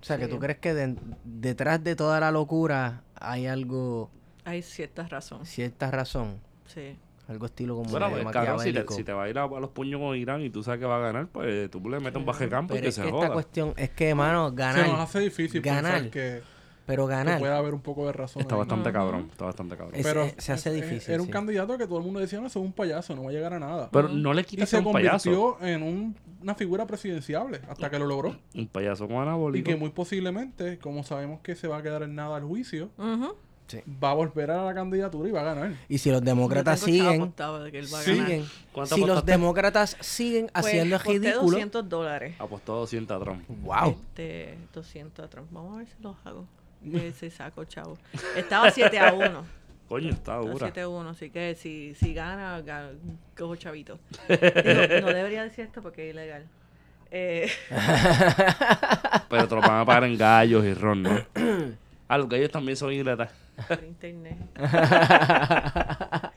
O 0.00 0.04
sea, 0.04 0.18
que 0.18 0.26
tú 0.28 0.38
crees 0.38 0.58
que 0.58 0.74
de- 0.74 0.96
detrás 1.24 1.82
de 1.82 1.96
toda 1.96 2.20
la 2.20 2.30
locura 2.30 3.02
hay 3.14 3.46
algo, 3.46 4.10
Hay 4.44 4.60
cierta 4.62 5.06
razón. 5.08 5.46
cierta 5.46 5.90
razón, 5.90 6.40
Sí. 6.66 6.96
algo 7.28 7.46
estilo 7.46 7.76
como 7.76 7.88
Bueno, 7.88 8.10
pues, 8.10 8.26
cabrón, 8.32 8.60
si 8.60 8.72
te, 8.72 8.84
si 8.90 9.04
te 9.04 9.12
va 9.14 9.22
a 9.24 9.28
ir 9.30 9.38
a, 9.38 9.44
a 9.44 9.60
los 9.60 9.70
puños 9.70 10.00
con 10.00 10.14
Irán 10.16 10.42
y 10.42 10.50
tú 10.50 10.62
sabes 10.62 10.80
que 10.80 10.86
va 10.86 10.96
a 10.96 11.00
ganar, 11.00 11.28
pues 11.28 11.70
tú 11.70 11.80
le 11.88 12.00
metes 12.00 12.16
un 12.16 12.26
baje 12.26 12.48
campo 12.50 12.76
y 12.76 12.80
que 12.82 12.88
es 12.88 12.96
se 12.96 13.02
que 13.04 13.10
joda. 13.10 13.22
esta 13.22 13.32
cuestión 13.32 13.72
es 13.78 13.90
que, 13.90 14.14
mano, 14.14 14.50
Se 14.50 14.56
ganar, 14.56 14.88
nos 14.88 15.00
hace 15.00 15.20
difícil 15.20 15.62
Ganar. 15.62 16.02
pensar 16.02 16.10
que, 16.10 16.42
pero 16.86 17.06
ganar, 17.06 17.38
puede 17.38 17.54
haber 17.54 17.74
un 17.74 17.80
poco 17.80 18.06
de 18.06 18.12
razón. 18.12 18.42
Está 18.42 18.54
ahí. 18.54 18.58
bastante 18.60 18.92
cabrón, 18.92 19.28
está 19.30 19.44
bastante 19.46 19.76
cabrón. 19.76 19.94
Es- 19.94 20.04
Pero 20.06 20.24
eh, 20.24 20.34
se 20.38 20.52
hace 20.52 20.70
es- 20.70 20.74
difícil, 20.76 21.12
Era 21.14 21.22
un 21.22 21.26
sí. 21.28 21.32
candidato 21.32 21.78
que 21.78 21.86
todo 21.86 21.98
el 21.98 22.04
mundo 22.04 22.20
decía, 22.20 22.40
no, 22.40 22.46
es 22.46 22.56
un 22.56 22.72
payaso, 22.72 23.14
no 23.16 23.24
va 23.24 23.30
a 23.30 23.32
llegar 23.32 23.54
a 23.54 23.58
nada. 23.58 23.88
Pero 23.90 24.08
no 24.08 24.32
le 24.34 24.42
y 24.42 24.44
quitas 24.44 24.68
se 24.68 24.78
un 24.78 24.92
payaso. 24.92 25.30
convirtió 25.30 25.66
en 25.66 25.82
un- 25.82 26.16
una 26.42 26.54
figura 26.54 26.86
presidenciable 26.86 27.60
hasta 27.68 27.88
que 27.90 27.98
lo 27.98 28.06
logró. 28.06 28.36
Un 28.54 28.66
payaso 28.68 29.06
con 29.06 29.16
Y 29.16 29.20
anabólico. 29.20 29.64
que 29.70 29.76
muy 29.76 29.90
posiblemente, 29.90 30.78
como 30.78 31.02
sabemos 31.04 31.40
que 31.40 31.54
se 31.56 31.68
va 31.68 31.78
a 31.78 31.82
quedar 31.82 32.02
en 32.02 32.14
nada 32.14 32.36
al 32.36 32.44
juicio, 32.44 32.90
va 34.02 34.10
a 34.10 34.14
volver 34.14 34.50
a 34.50 34.62
la 34.66 34.74
candidatura 34.74 35.28
y 35.28 35.32
va 35.32 35.40
a 35.40 35.44
ganar. 35.54 35.72
y 35.88 35.98
si 35.98 36.10
los 36.10 36.22
demócratas 36.22 36.80
siguen, 36.80 37.22
apostado 37.22 37.64
de 37.64 37.72
que 37.72 37.78
él 37.80 37.86
va 37.92 37.98
a 37.98 38.02
ganar. 38.04 38.26
siguen, 38.26 38.44
¿Cuánto 38.72 38.94
si 38.94 39.00
los 39.04 39.24
demócratas 39.24 39.96
siguen 40.00 40.50
Pues, 40.52 40.66
haciendo 40.66 40.98
ridículo, 40.98 41.42
200 41.42 41.88
dólares. 41.88 42.34
Apostó 42.38 42.76
200 42.76 43.16
a 43.16 43.24
Trump. 43.24 43.42
wow, 43.62 43.96
Este, 44.10 44.58
200 44.74 45.24
a 45.24 45.28
Trump. 45.30 45.48
Vamos 45.50 45.74
a 45.74 45.78
ver 45.78 45.86
si 45.86 45.94
los 46.02 46.14
hago. 46.24 46.44
Si 47.18 47.30
saco, 47.30 47.64
chavo. 47.64 47.96
Estaba 48.36 48.70
7 48.70 48.98
a 48.98 49.12
1. 49.14 49.44
Coño, 49.88 50.08
está 50.08 50.18
Estaba 50.18 50.40
dura. 50.40 50.58
7 50.66 50.80
a 50.80 50.88
1. 50.88 51.08
Así 51.10 51.30
que 51.30 51.54
si, 51.54 51.94
si 51.94 52.14
gana, 52.14 52.60
gana 52.62 52.90
cojo 53.36 53.56
chavito. 53.56 53.98
Digo, 54.28 55.00
no 55.02 55.06
debería 55.12 55.42
decir 55.44 55.64
esto 55.66 55.82
porque 55.82 56.08
es 56.08 56.14
ilegal. 56.14 56.46
Eh, 57.10 57.48
Pero 59.28 59.46
te 59.48 59.54
lo 59.54 59.60
van 59.60 59.80
a 59.80 59.84
pagar 59.84 60.04
en 60.04 60.16
gallos 60.18 60.64
y 60.64 60.74
ron, 60.74 61.02
¿no? 61.02 61.10
Ah, 62.06 62.18
los 62.18 62.28
gallos 62.28 62.50
también 62.50 62.76
son 62.76 62.92
ingletas. 62.92 63.30
Por 63.66 63.82
internet, 63.82 64.36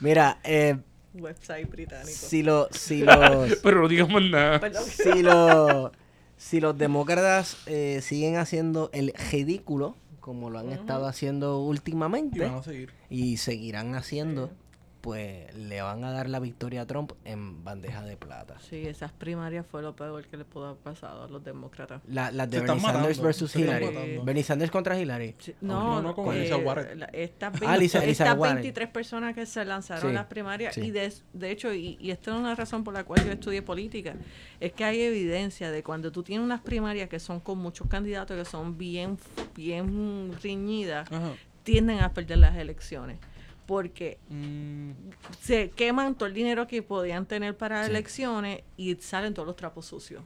Mira, 0.00 0.38
eh, 0.44 0.76
website 1.14 1.68
británico. 1.68 2.08
si, 2.12 2.42
lo, 2.44 2.68
si 2.70 3.02
los... 3.02 3.56
Pero 3.62 3.82
no 3.82 3.88
digamos 3.88 4.22
nada. 4.22 4.60
Perdón. 4.60 4.84
si, 4.84 5.22
lo- 5.22 5.90
si 6.36 6.60
los 6.60 6.76
demócratas 6.76 7.56
eh, 7.66 8.00
siguen 8.02 8.36
haciendo 8.36 8.90
el 8.92 9.12
ridículo, 9.30 9.96
como 10.20 10.50
lo 10.50 10.58
han 10.58 10.70
estado 10.72 11.06
haciendo 11.06 11.60
Y 11.62 11.68
últimamente, 11.68 12.40
van 12.40 12.54
a 12.54 12.62
seguir. 12.62 12.90
y 13.08 13.36
seguirán 13.36 13.94
haciendo, 13.94 14.50
pues 15.06 15.54
le 15.54 15.80
van 15.82 16.02
a 16.02 16.10
dar 16.10 16.28
la 16.28 16.40
victoria 16.40 16.80
a 16.80 16.86
Trump 16.88 17.12
en 17.24 17.62
bandeja 17.62 18.02
de 18.02 18.16
plata. 18.16 18.56
Sí, 18.58 18.88
esas 18.88 19.12
primarias 19.12 19.64
fue 19.64 19.80
lo 19.80 19.94
peor 19.94 20.26
que 20.26 20.36
le 20.36 20.44
pudo 20.44 20.66
haber 20.66 20.78
pasado 20.82 21.22
a 21.22 21.28
los 21.28 21.44
demócratas. 21.44 22.02
La- 22.08 22.32
Las 22.32 22.50
de 22.50 22.58
Bernie 22.58 22.80
Sanders 22.80 23.04
matando, 23.04 23.22
versus 23.22 23.54
Hillary. 23.54 24.18
Bernie 24.24 24.42
Sanders 24.42 24.72
contra 24.72 24.98
Hillary. 25.00 25.36
Sí, 25.38 25.54
no, 25.60 25.80
no, 25.80 26.02
no, 26.02 26.12
con 26.16 26.34
eh, 26.34 26.40
Elizabeth 26.40 26.66
Warren. 26.66 27.06
estas, 27.12 27.54
Ah, 27.54 27.58
20 27.60 27.78
Lisa- 27.78 27.98
Elizabeth 28.02 28.08
estas 28.10 28.36
Warren. 28.36 28.56
23 28.56 28.88
personas 28.88 29.34
que 29.36 29.46
se 29.46 29.64
lanzaron 29.64 30.08
Sí, 30.10 30.12
las 30.12 30.26
primarias, 30.26 30.74
sí. 30.74 30.80
y 30.80 30.90
de, 30.90 31.12
de 31.34 31.50
hecho, 31.52 31.72
y, 31.72 31.96
y 32.00 32.10
esto 32.10 32.32
es 32.32 32.36
una 32.40 32.56
razón 32.56 32.82
por 32.82 32.92
la 32.92 33.04
cual 33.04 33.24
yo 33.24 33.30
estudié 33.30 33.62
política, 33.62 34.16
es 34.58 34.72
que 34.72 34.82
hay 34.82 35.02
evidencia 35.02 35.70
de 35.70 35.84
cuando 35.84 36.10
tú 36.10 36.24
tienes 36.24 36.44
unas 36.44 36.62
primarias 36.62 37.08
que 37.08 37.20
son 37.20 37.38
con 37.38 37.58
muchos 37.58 37.86
candidatos 37.86 38.36
que 38.36 38.44
son 38.44 38.76
bien, 38.76 39.18
bien 39.54 40.32
riñidas, 40.42 41.12
Ajá. 41.12 41.30
tienden 41.62 42.00
a 42.00 42.12
perder 42.12 42.38
las 42.38 42.56
elecciones. 42.56 43.18
Porque 43.66 44.18
Mm, 44.28 44.90
se 45.40 45.70
queman 45.70 46.14
todo 46.14 46.26
el 46.28 46.34
dinero 46.34 46.66
que 46.66 46.82
podían 46.82 47.26
tener 47.26 47.56
para 47.56 47.84
elecciones 47.86 48.62
y 48.76 48.94
salen 48.96 49.34
todos 49.34 49.46
los 49.46 49.56
trapos 49.56 49.86
sucios. 49.86 50.22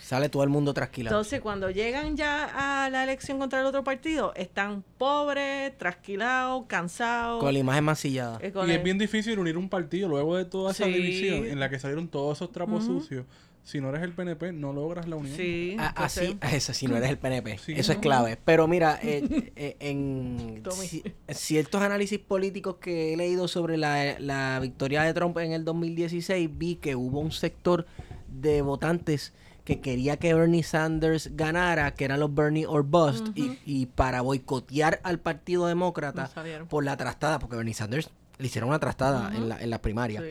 Sale 0.00 0.28
todo 0.28 0.44
el 0.44 0.48
mundo 0.48 0.72
trasquilado. 0.72 1.16
Entonces, 1.16 1.40
cuando 1.40 1.70
llegan 1.70 2.16
ya 2.16 2.84
a 2.84 2.88
la 2.88 3.02
elección 3.02 3.38
contra 3.40 3.60
el 3.60 3.66
otro 3.66 3.82
partido, 3.82 4.32
están 4.36 4.84
pobres, 4.96 5.76
trasquilados, 5.76 6.66
cansados. 6.68 7.40
Con 7.42 7.52
la 7.52 7.58
imagen 7.58 7.82
mancillada. 7.84 8.38
eh, 8.40 8.52
y 8.54 8.58
el- 8.60 8.70
es 8.70 8.82
bien 8.84 8.96
difícil 8.96 9.38
unir 9.40 9.58
un 9.58 9.68
partido 9.68 10.08
luego 10.08 10.36
de 10.36 10.44
toda 10.44 10.70
esa 10.70 10.84
Sí. 10.84 10.92
división 10.92 11.44
en 11.46 11.58
la 11.58 11.68
que 11.68 11.80
salieron 11.80 12.06
todos 12.08 12.38
esos 12.38 12.52
trapos 12.52 12.84
sucios. 12.84 13.26
Si 13.62 13.80
no 13.82 13.90
eres 13.90 14.02
el 14.02 14.12
PNP, 14.12 14.52
no 14.52 14.72
logras 14.72 15.06
la 15.08 15.16
unión. 15.16 15.36
Sí, 15.36 15.76
Ah, 15.78 15.92
Así, 15.96 16.38
eso 16.52 16.72
si 16.72 16.86
no 16.86 16.96
eres 16.96 17.10
el 17.10 17.18
PNP. 17.18 17.58
Sí. 17.64 17.74
Eso 17.76 17.92
es 17.92 17.98
clave. 17.98 18.38
Pero 18.44 18.66
mira, 18.66 18.98
eh, 19.02 19.52
eh, 19.56 19.76
en 19.80 20.62
ci- 20.64 21.12
ciertos 21.28 21.82
análisis 21.82 22.18
políticos 22.18 22.76
que 22.80 23.12
he 23.12 23.16
leído 23.16 23.46
sobre 23.46 23.76
la, 23.76 24.18
la 24.20 24.58
victoria 24.60 25.02
de 25.02 25.12
Trump 25.12 25.36
en 25.38 25.52
el 25.52 25.64
2016, 25.64 26.48
vi 26.56 26.76
que 26.76 26.96
hubo 26.96 27.20
un 27.20 27.30
sector 27.32 27.86
de 28.28 28.62
votantes 28.62 29.32
que 29.64 29.80
quería 29.80 30.16
que 30.16 30.32
Bernie 30.32 30.62
Sanders 30.62 31.36
ganara, 31.36 31.92
que 31.94 32.06
eran 32.06 32.20
los 32.20 32.34
Bernie 32.34 32.64
or 32.66 32.84
Bust, 32.84 33.28
y, 33.34 33.58
y 33.66 33.84
para 33.84 34.22
boicotear 34.22 34.98
al 35.02 35.18
Partido 35.18 35.66
Demócrata 35.66 36.30
por 36.70 36.84
la 36.84 36.96
trastada, 36.96 37.38
porque 37.38 37.56
Bernie 37.56 37.74
Sanders 37.74 38.08
le 38.38 38.46
hicieron 38.46 38.70
una 38.70 38.78
trastada 38.78 39.30
en, 39.36 39.50
la, 39.50 39.60
en 39.60 39.68
la 39.68 39.82
primaria. 39.82 40.22
Sí, 40.22 40.28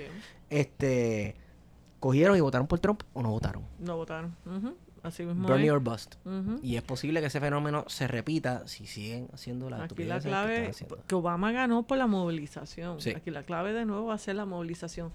Este, 0.49 1.35
cogieron 2.07 2.37
y 2.37 2.39
votaron 2.41 2.67
por 2.67 2.79
Trump 2.79 3.03
o 3.13 3.21
no 3.21 3.29
votaron. 3.31 3.63
no 3.79 3.97
votaron. 3.97 4.33
Ujú, 4.45 4.75
Así 5.03 5.23
mismo. 5.25 5.47
Bernie 5.47 5.71
or 5.71 5.79
Bust. 5.81 6.15
Y 6.61 6.75
es 6.77 6.81
posible 6.83 7.19
que 7.19 7.27
ese 7.27 7.39
fenómeno 7.41 7.83
se 7.87 8.07
repita 8.07 8.65
si 8.67 8.87
siguen 8.87 9.27
haciendo 9.33 9.69
la 9.69 9.83
Aquí 9.83 10.03
la 10.05 10.19
que 10.19 10.27
clave, 10.29 10.67
haciendo. 10.69 10.99
que 11.05 11.15
Obama 11.15 11.51
ganó 11.51 11.83
por 11.83 11.97
la 11.97 12.07
movilización. 12.07 12.99
Sí. 13.01 13.11
Aquí 13.15 13.29
la 13.29 13.43
clave 13.43 13.73
de 13.73 13.85
nuevo 13.85 14.07
va 14.07 14.13
a 14.13 14.17
ser 14.17 14.35
la 14.35 14.45
movilización. 14.45 15.11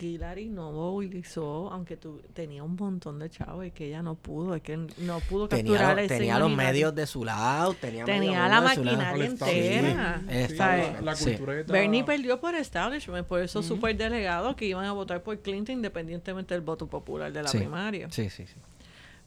Hillary 0.00 0.48
no 0.50 0.70
movilizó, 0.72 1.70
aunque 1.72 1.96
tu, 1.96 2.18
tenía 2.34 2.62
un 2.62 2.76
montón 2.76 3.18
de 3.18 3.30
chavos 3.30 3.64
y 3.66 3.70
que 3.70 3.86
ella 3.86 4.02
no 4.02 4.16
pudo, 4.16 4.54
es 4.54 4.62
que 4.62 4.76
no 4.76 5.20
pudo 5.20 5.48
Tenía, 5.48 5.72
capturar 5.72 5.96
los- 5.96 6.04
ese 6.04 6.18
tenía 6.18 6.38
los 6.38 6.50
medios 6.50 6.94
de 6.94 7.06
su 7.06 7.24
lado, 7.24 7.72
tenía, 7.74 8.04
Tenía 8.04 8.48
la 8.48 8.60
maquinaria 8.60 9.24
entera. 9.24 10.20
Sí, 10.26 10.54
la, 10.56 11.00
la 11.00 11.16
Sí. 11.16 11.36
Bernie 11.66 12.04
perdió 12.04 12.38
por 12.38 12.54
establishment, 12.54 13.26
por 13.26 13.40
esos 13.40 13.64
superdelegados 13.66 14.56
que 14.56 14.66
iban 14.66 14.84
a 14.84 14.92
votar 14.92 15.22
por 15.22 15.38
Clinton 15.40 15.76
independientemente 15.76 16.52
del 16.54 16.62
voto 16.62 16.86
popular 16.86 17.32
de 17.32 17.42
la 17.42 17.48
Sí. 17.48 17.58
primaria. 17.58 18.08
Sí, 18.10 18.28
sí, 18.28 18.46
sí. 18.46 18.56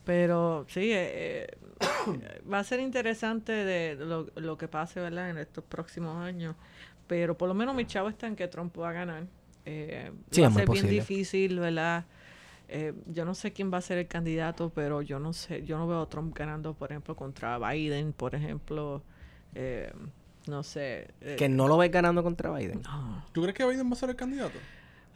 Pero 0.04 0.66
sí, 0.68 0.92
eh, 0.92 1.48
eh, 1.48 1.58
va 2.52 2.60
a 2.60 2.64
ser 2.64 2.80
interesante 2.80 3.52
de 3.52 3.96
lo, 3.96 4.28
lo 4.36 4.58
que 4.58 4.68
pase, 4.68 5.00
¿verdad? 5.00 5.30
En 5.30 5.38
estos 5.38 5.64
próximos 5.64 6.18
años. 6.24 6.56
Pero 7.08 7.38
por 7.38 7.48
lo 7.48 7.54
menos 7.54 7.76
mi 7.76 7.86
chavo 7.86 8.10
está 8.10 8.28
en 8.28 8.36
que 8.36 8.48
Trump 8.48 8.78
va 8.80 8.90
a 8.90 8.94
ganar. 8.94 9.24
Eh, 9.72 10.12
Sí, 10.32 10.42
va 10.42 10.48
es 10.48 10.52
a 10.52 10.54
muy 10.54 10.62
ser 10.62 10.70
bien 10.70 10.86
difícil, 10.90 11.60
¿verdad? 11.60 12.06
Eh, 12.68 12.94
yo 13.08 13.26
no 13.26 13.36
sé 13.36 13.52
quién 13.52 13.72
va 13.74 13.78
a 13.80 13.82
ser 13.82 13.98
el 13.98 14.08
candidato, 14.08 14.72
pero 14.74 15.02
yo 15.02 15.20
no 15.20 15.34
sé, 15.34 15.64
yo 15.66 15.78
no 15.78 15.88
veo 15.88 16.02
a 16.02 16.10
Trump 16.10 16.36
ganando, 16.38 16.74
por 16.74 16.92
ejemplo, 16.92 17.16
contra 17.16 17.58
Biden, 17.60 18.14
por 18.14 18.34
ejemplo. 18.36 19.02
Eh, 19.56 19.92
no 20.48 20.64
sé. 20.64 21.10
eh, 21.22 21.36
Que 21.38 21.50
no 21.50 21.68
lo 21.68 21.78
ves 21.78 21.92
ganando 21.92 22.24
contra 22.24 22.52
Biden. 22.52 22.82
no, 22.82 23.26
¿Tú 23.34 23.42
crees 23.42 23.56
que 23.56 23.66
Biden 23.66 23.88
va 23.90 23.94
a 23.94 23.96
ser 23.96 24.10
el 24.10 24.16
candidato? 24.16 24.58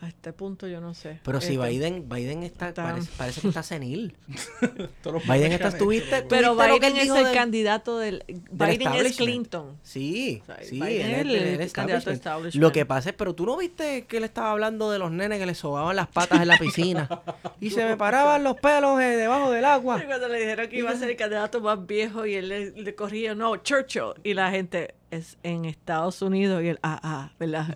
A 0.01 0.07
este 0.07 0.33
punto 0.33 0.67
yo 0.67 0.81
no 0.81 0.93
sé. 0.93 1.19
Pero 1.23 1.39
si 1.41 1.53
Este, 1.55 1.67
Biden, 1.67 2.09
Biden 2.09 2.43
está, 2.43 2.69
está- 2.69 2.83
parece, 2.83 3.09
parece 3.17 3.41
que 3.41 3.47
está 3.47 3.63
senil. 3.63 4.15
Biden 4.67 5.51
está, 5.51 5.57
que 5.57 5.63
han 5.63 5.69
hecho, 5.69 5.77
tuviste, 5.77 6.15
loco. 6.17 6.27
Pero 6.29 6.53
¿Tuviste 6.53 6.67
lo 6.69 6.79
que 6.79 6.85
Biden 6.89 6.97
él 6.97 7.09
es 7.09 7.15
el 7.17 7.23
del- 7.25 7.33
candidato 7.33 7.97
del... 7.99 8.23
Biden 8.51 8.93
es? 8.93 9.15
Clinton. 9.17 9.77
Sí, 9.83 10.41
O 10.43 10.45
sea, 10.45 10.57
sí, 10.63 10.75
Biden 10.81 11.07
él 11.11 11.13
es 11.35 11.41
el 11.41 11.47
el- 11.55 11.61
el 11.61 11.71
candidato 11.71 12.11
establishment. 12.11 12.15
establishment. 12.17 12.61
Lo 12.61 12.71
que 12.71 12.85
pasa 12.85 13.09
es, 13.09 13.15
pero 13.15 13.33
tú 13.35 13.45
no 13.45 13.57
viste 13.57 14.05
que 14.05 14.17
él 14.17 14.23
estaba 14.23 14.51
hablando 14.51 14.91
de 14.91 14.99
los 14.99 15.11
nenes 15.11 15.39
que 15.39 15.45
le 15.45 15.55
sobaban 15.55 15.95
las 15.95 16.07
patas 16.07 16.41
en 16.41 16.47
la 16.47 16.57
piscina 16.57 17.07
y 17.61 17.69
se 17.69 17.85
me 17.85 17.95
paraban 17.97 18.43
los 18.43 18.57
pelos 18.57 18.99
eh, 19.01 19.15
debajo 19.15 19.51
del 19.51 19.65
agua. 19.65 19.99
Y 20.03 20.05
Cuando 20.05 20.27
le 20.27 20.39
dijeron 20.39 20.67
que 20.69 20.77
iba 20.77 20.91
a 20.91 20.95
ser 20.95 21.09
el 21.09 21.15
candidato 21.15 21.61
más 21.61 21.85
viejo 21.85 22.25
y 22.25 22.35
él 22.35 22.49
le, 22.49 22.71
le 22.71 22.95
corría, 22.95 23.33
no, 23.35 23.55
Churchill. 23.57 24.13
Y 24.23 24.33
la 24.33 24.51
gente 24.51 24.93
es 25.15 25.37
en 25.43 25.65
Estados 25.65 26.21
Unidos 26.21 26.63
y 26.63 26.69
él, 26.69 26.79
ah, 26.83 26.99
ah, 27.03 27.31
¿verdad? 27.39 27.67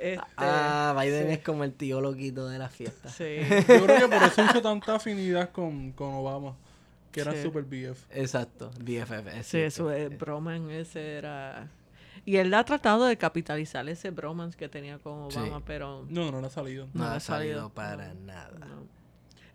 Este, 0.00 0.20
Ah, 0.36 0.94
Biden 1.00 1.28
sí. 1.28 1.32
es 1.34 1.38
como 1.38 1.64
el 1.64 1.72
tío 1.72 2.00
loquito 2.00 2.46
de 2.48 2.58
la 2.58 2.68
fiesta. 2.68 3.08
sí. 3.08 3.36
Yo 3.68 3.84
creo 3.86 4.00
que 4.00 4.08
por 4.18 4.22
eso 4.28 4.44
hizo 4.44 4.60
tanta 4.60 4.96
afinidad 4.96 5.50
con, 5.50 5.92
con 5.92 6.12
Obama, 6.14 6.56
que 7.10 7.20
era 7.20 7.32
Sí. 7.32 7.42
super 7.42 7.62
BF. 7.64 8.04
Exacto, 8.10 8.70
BFF. 8.80 9.26
es 9.38 9.46
Sí, 9.46 9.58
eso 9.60 9.90
es 9.90 10.16
broman 10.18 10.70
ese 10.70 11.14
era... 11.18 11.68
Y 12.26 12.36
él 12.36 12.52
ha 12.54 12.64
tratado 12.64 13.04
de 13.04 13.16
capitalizar 13.16 13.88
ese 13.88 14.10
bromance 14.10 14.56
que 14.58 14.68
tenía 14.68 14.98
con 14.98 15.12
Obama, 15.24 15.58
Sí. 15.58 15.64
pero 15.66 16.04
No, 16.08 16.30
no 16.32 16.40
le 16.40 16.46
ha 16.48 16.50
salido. 16.50 16.86
No, 16.92 17.04
no 17.04 17.04
le 17.04 17.10
ha 17.10 17.14
ha 17.16 17.20
salido 17.20 17.52
salido. 17.60 17.70
para 17.70 18.14
No, 18.14 18.20
nada. 18.26 18.50
no. 18.58 18.86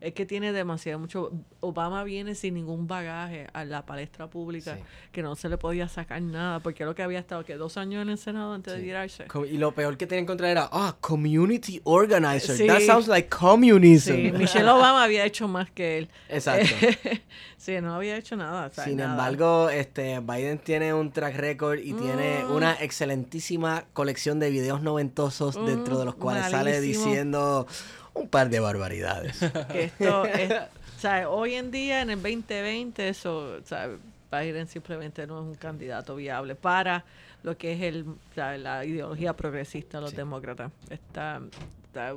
Es 0.01 0.13
que 0.13 0.25
tiene 0.25 0.53
demasiado 0.53 0.97
mucho. 0.97 1.31
Obama 1.59 2.05
viene 2.05 2.33
sin 2.33 2.53
ningún 2.53 2.87
bagaje 2.87 3.47
a 3.51 3.65
la 3.65 3.85
palestra 3.85 4.29
pública, 4.29 4.75
Sí. 4.77 4.83
que 5.11 5.21
no 5.21 5.35
se 5.35 5.49
le 5.49 5.57
podía 5.57 5.89
sacar 5.89 6.21
nada, 6.21 6.61
porque 6.61 6.85
lo 6.85 6.95
que 6.95 7.03
había 7.03 7.19
estado 7.19 7.43
que 7.43 7.55
dos 7.55 7.75
años 7.75 8.01
en 8.03 8.09
el 8.09 8.17
Senado 8.17 8.53
antes 8.53 8.71
de 8.73 8.79
Sí. 8.79 8.85
tirarse. 8.85 9.25
Co- 9.27 9.45
Y 9.45 9.57
lo 9.57 9.73
peor 9.73 9.97
que 9.97 10.07
tenía 10.07 10.21
en 10.21 10.25
contra 10.25 10.49
era, 10.49 10.69
ah, 10.71 10.95
community 11.01 11.81
organizer. 11.83 12.55
Sí. 12.55 12.65
That 12.65 12.79
sounds 12.79 13.07
like 13.09 13.27
communism. 13.27 14.13
Michelle 14.37 14.69
Obama 14.69 15.03
había 15.03 15.25
hecho 15.25 15.49
más 15.49 15.69
que 15.69 15.97
él. 15.97 16.09
Exacto. 16.29 16.65
sí, 17.57 17.81
no 17.81 17.93
había 17.95 18.15
hecho 18.15 18.37
nada. 18.37 18.67
o 18.67 18.73
sea, 18.73 18.85
Sin 18.85 18.97
nada. 18.97 19.11
embargo, 19.11 19.69
este 19.69 20.21
Biden 20.21 20.59
tiene 20.59 20.93
un 20.93 21.11
track 21.11 21.35
record 21.35 21.79
y 21.79 21.91
tiene 21.93 22.45
Mm. 22.45 22.51
una 22.51 22.73
excelentísima 22.79 23.83
colección 23.91 24.39
de 24.39 24.49
videos 24.49 24.81
noventosos 24.81 25.55
dentro 25.65 25.99
de 25.99 26.05
los 26.05 26.15
Mm, 26.15 26.19
cuales 26.19 26.49
sale 26.49 26.71
malísimo. 26.75 27.05
diciendo 27.05 27.67
un 28.13 28.27
par 28.27 28.49
de 28.49 28.59
barbaridades. 28.59 29.41
esto 29.73 30.25
es, 30.25 30.51
o 30.51 30.99
sea, 30.99 31.29
hoy 31.29 31.55
en 31.55 31.71
día 31.71 32.01
en 32.01 32.09
el 32.09 32.21
2020 32.21 33.07
eso, 33.09 33.57
sea, 33.63 33.89
Biden 34.31 34.67
simplemente 34.67 35.25
no 35.25 35.39
es 35.39 35.45
un 35.45 35.55
candidato 35.55 36.15
viable 36.15 36.55
para 36.55 37.03
lo 37.43 37.57
que 37.57 37.73
es 37.73 37.81
el, 37.81 38.05
sea, 38.35 38.57
la 38.57 38.83
ideología 38.85 39.33
progresista 39.33 39.97
de 39.97 40.01
los 40.01 40.11
Sí. 40.11 40.17
demócratas. 40.17 40.71
Esta, 40.89 41.41
esta, 41.87 42.15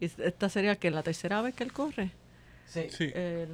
esta 0.00 0.48
sería 0.48 0.76
que 0.76 0.90
la 0.90 1.02
tercera 1.02 1.42
vez 1.42 1.54
que 1.54 1.62
él 1.64 1.72
corre. 1.72 2.10
Sí. 2.66 2.80
El- 3.14 3.48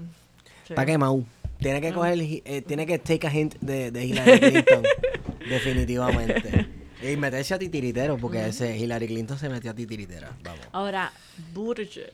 sí. 0.64 0.72
Está 0.72 0.86
quemado. 0.86 1.24
Tiene 1.58 1.80
Mm. 1.80 1.82
que 1.82 1.92
coger, 1.92 2.18
eh, 2.20 2.62
tiene 2.62 2.86
que 2.86 2.98
take 3.00 3.26
a 3.26 3.32
hint 3.34 3.56
de, 3.60 3.90
de 3.90 4.04
Hillary 4.06 4.38
Clinton. 4.38 4.84
definitivamente. 5.48 6.66
Y 7.02 7.16
meterse 7.16 7.54
a 7.54 7.58
titiritero, 7.58 8.16
porque 8.18 8.46
ese 8.48 8.76
Hillary 8.76 9.06
Clinton 9.06 9.38
se 9.38 9.48
metió 9.48 9.70
a 9.70 9.74
titiritera. 9.74 10.36
Vamos. 10.42 10.66
Ahora, 10.72 11.12
Buttigieg. 11.52 12.12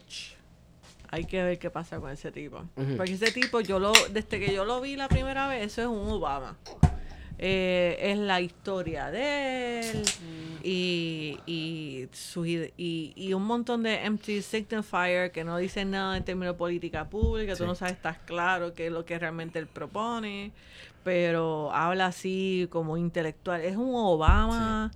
Hay 1.10 1.24
que 1.26 1.42
ver 1.42 1.58
qué 1.58 1.70
pasa 1.70 2.00
con 2.00 2.10
ese 2.10 2.32
tipo. 2.32 2.64
Porque 2.96 3.12
ese 3.12 3.30
tipo, 3.30 3.60
yo 3.60 3.78
lo, 3.78 3.92
desde 4.12 4.40
que 4.40 4.52
yo 4.52 4.64
lo 4.64 4.80
vi 4.80 4.96
la 4.96 5.08
primera 5.08 5.46
vez, 5.48 5.62
eso 5.66 5.82
es 5.82 5.86
un 5.88 6.08
Obama. 6.10 6.56
Eh, 7.38 7.96
es 8.00 8.18
la 8.18 8.40
historia 8.40 9.10
de 9.10 9.80
él 9.80 10.02
y, 10.62 11.36
y, 11.46 12.08
su 12.12 12.46
y, 12.46 12.72
y 13.16 13.32
un 13.32 13.44
montón 13.44 13.82
de 13.82 14.04
empty 14.04 14.40
signifier 14.40 15.32
que 15.32 15.42
no 15.42 15.56
dicen 15.58 15.90
nada 15.90 16.16
en 16.16 16.24
términos 16.24 16.54
de 16.54 16.58
política 16.58 17.08
pública. 17.10 17.52
Tú 17.56 17.64
Sí. 17.64 17.68
no 17.68 17.74
sabes, 17.74 17.94
estás 17.94 18.18
claro 18.18 18.72
qué 18.72 18.86
es 18.86 18.92
lo 18.92 19.04
que 19.04 19.18
realmente 19.18 19.58
él 19.58 19.66
propone, 19.66 20.52
pero 21.04 21.70
habla 21.72 22.06
así 22.06 22.66
como 22.70 22.96
intelectual. 22.96 23.60
Es 23.60 23.76
un 23.76 23.92
Obama 23.94 24.90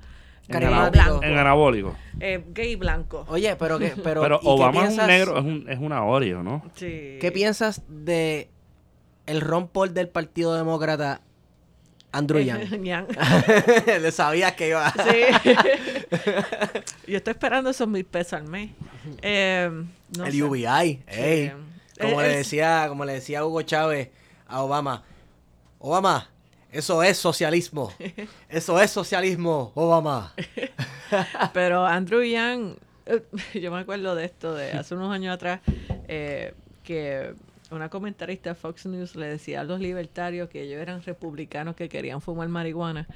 En, 0.49 0.53
Carismático. 0.53 1.03
anabólico. 1.05 1.25
en 1.33 1.39
anabólico. 1.39 1.97
eh, 2.21 2.43
gay 2.49 2.75
blanco. 2.77 3.25
Oye, 3.29 3.55
pero 3.57 3.79
que, 3.79 3.89
pero, 4.03 4.23
Pero 4.23 4.37
¿y 4.37 4.41
qué 4.45 4.49
Obama 4.49 4.87
es 4.89 4.99
un 4.99 5.07
negro, 5.07 5.39
es, 5.39 5.45
un, 5.45 5.67
es 5.69 5.79
una 5.79 6.03
Oreo, 6.05 6.43
¿no? 6.43 6.63
Sí. 6.75 7.19
¿Qué 7.21 7.31
piensas 7.33 7.83
de 7.89 8.49
el 9.27 9.41
Ron 9.43 9.69
Paul 9.69 9.93
del 9.93 10.09
Partido 10.09 10.55
Demócrata, 10.55 11.21
Andrew 12.13 12.41
Yang. 12.41 12.83
Yang. 12.85 13.07
Le 14.01 14.11
sabías 14.11 14.53
que 14.55 14.69
iba. 14.71 14.91
Sí. 14.91 15.53
Yo 17.07 17.19
estoy 17.19 17.33
esperando 17.33 17.69
esos 17.69 17.87
mil 17.87 18.07
pesos 18.07 18.33
al 18.35 18.45
mes. 18.45 18.71
Eh, 19.21 19.71
no 20.17 20.25
el 20.25 20.33
sé. 20.33 20.43
UBI. 20.43 21.03
ey. 21.09 21.53
Como, 22.01 22.23
le 22.23 22.29
decía, 22.37 22.87
como 22.89 23.05
le 23.05 23.13
decía 23.15 23.45
Hugo 23.45 23.61
Chávez 23.63 24.09
a 24.47 24.63
Obama. 24.63 25.03
Obama, 25.79 26.29
eso 26.71 27.03
es 27.03 27.17
socialismo. 27.17 27.93
Eso 28.49 28.81
es 28.81 28.91
socialismo, 28.91 29.73
Obama. 29.75 30.35
Pero 31.55 31.87
Andrew 31.87 32.23
Yang, 32.23 32.77
eh, 33.07 33.23
yo 33.61 33.71
me 33.71 33.81
acuerdo 33.81 34.15
de 34.15 34.27
esto 34.27 34.55
de 34.55 34.73
hace 34.73 34.95
unos 34.95 35.13
años 35.13 35.35
atrás, 35.35 35.61
eh, 36.09 36.55
que 36.85 37.35
una 37.71 37.89
comentarista 37.89 38.51
de 38.51 38.55
Fox 38.55 38.87
News 38.87 39.17
le 39.17 39.27
decía 39.27 39.61
a 39.61 39.65
los 39.65 39.81
libertarios 39.81 40.49
que 40.49 40.63
ellos 40.63 40.81
eran 40.81 41.03
republicanos 41.03 41.77
que 41.77 41.89
querían 41.89 42.21
fumar 42.21 42.49
marihuana. 42.49 43.07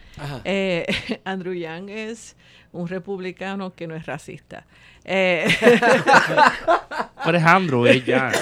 Eh, 0.44 0.86
Andrew 1.24 1.54
Yang 1.54 1.90
es 1.90 2.36
un 2.72 2.88
republicano 2.88 3.74
que 3.74 3.86
no 3.86 3.94
es 3.94 4.06
racista. 4.06 4.66
Eh, 5.04 5.46
Pero 7.24 7.38
es 7.38 7.44
Andrew, 7.44 7.86
es 7.86 8.04
Jan. 8.04 8.32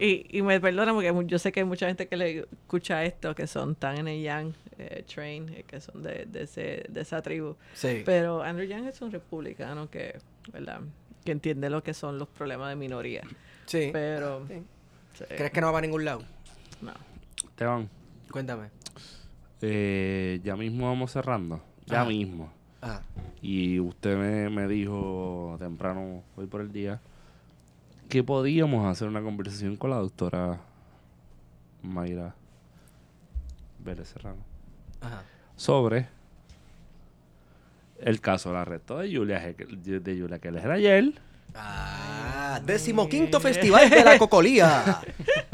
y, 0.00 0.38
y 0.38 0.42
me 0.42 0.60
perdona 0.60 0.92
porque 0.92 1.12
yo 1.26 1.38
sé 1.38 1.52
que 1.52 1.60
hay 1.60 1.66
mucha 1.66 1.86
gente 1.86 2.08
que 2.08 2.16
le 2.16 2.38
escucha 2.40 3.04
esto, 3.04 3.34
que 3.34 3.46
son 3.46 3.74
tan 3.74 3.98
en 3.98 4.08
el 4.08 4.22
Yang 4.22 4.54
eh, 4.78 5.04
Train, 5.12 5.48
eh, 5.50 5.64
que 5.66 5.80
son 5.80 6.02
de, 6.02 6.26
de, 6.26 6.42
ese, 6.42 6.84
de 6.88 7.00
esa 7.00 7.22
tribu. 7.22 7.56
Sí. 7.74 8.02
Pero 8.04 8.42
Andrew 8.42 8.66
Yang 8.66 8.86
es 8.88 9.00
un 9.02 9.10
republicano 9.12 9.88
que, 9.90 10.18
¿verdad? 10.52 10.80
que 11.24 11.32
entiende 11.32 11.70
lo 11.70 11.82
que 11.82 11.94
son 11.94 12.18
los 12.18 12.28
problemas 12.28 12.68
de 12.68 12.76
minoría. 12.76 13.22
Sí. 13.66 13.90
Pero, 13.92 14.46
Sí. 14.48 14.62
sí, 15.18 15.24
¿Crees 15.36 15.50
que 15.50 15.60
no 15.60 15.68
va 15.68 15.72
para 15.74 15.86
ningún 15.86 16.04
lado? 16.04 16.22
no. 16.80 16.92
Esteban, 17.50 17.88
Cuéntame. 18.30 18.68
eh, 19.62 20.40
ya 20.44 20.56
mismo 20.56 20.86
vamos 20.88 21.10
cerrando. 21.12 21.62
Ya 21.86 22.00
Ajá. 22.02 22.08
mismo. 22.10 22.52
Ajá. 22.80 23.02
Y 23.42 23.80
usted 23.80 24.16
me, 24.16 24.50
me 24.50 24.68
dijo 24.68 25.56
temprano, 25.58 26.22
hoy 26.36 26.46
por 26.46 26.60
el 26.60 26.72
día, 26.72 27.00
que 28.08 28.22
podíamos 28.22 28.86
hacer 28.86 29.08
una 29.08 29.22
conversación 29.22 29.76
con 29.76 29.90
la 29.90 29.96
doctora 29.96 30.60
Mayra 31.82 32.34
Vélez 33.84 34.08
Serrano 34.08 34.38
Ajá. 35.00 35.22
sobre 35.56 36.08
el 38.00 38.20
caso 38.20 38.50
del 38.50 38.58
arresto 38.58 38.98
de 38.98 39.14
Julia, 39.14 39.42
He- 39.48 39.54
de 40.00 40.20
Julia 40.20 40.38
Keller 40.38 40.70
ayer. 40.70 41.14
Ah, 41.58 42.60
decimoquinto 42.64 43.40
festival 43.40 43.88
de 43.90 44.04
la 44.04 44.18
cocolía. 44.18 45.00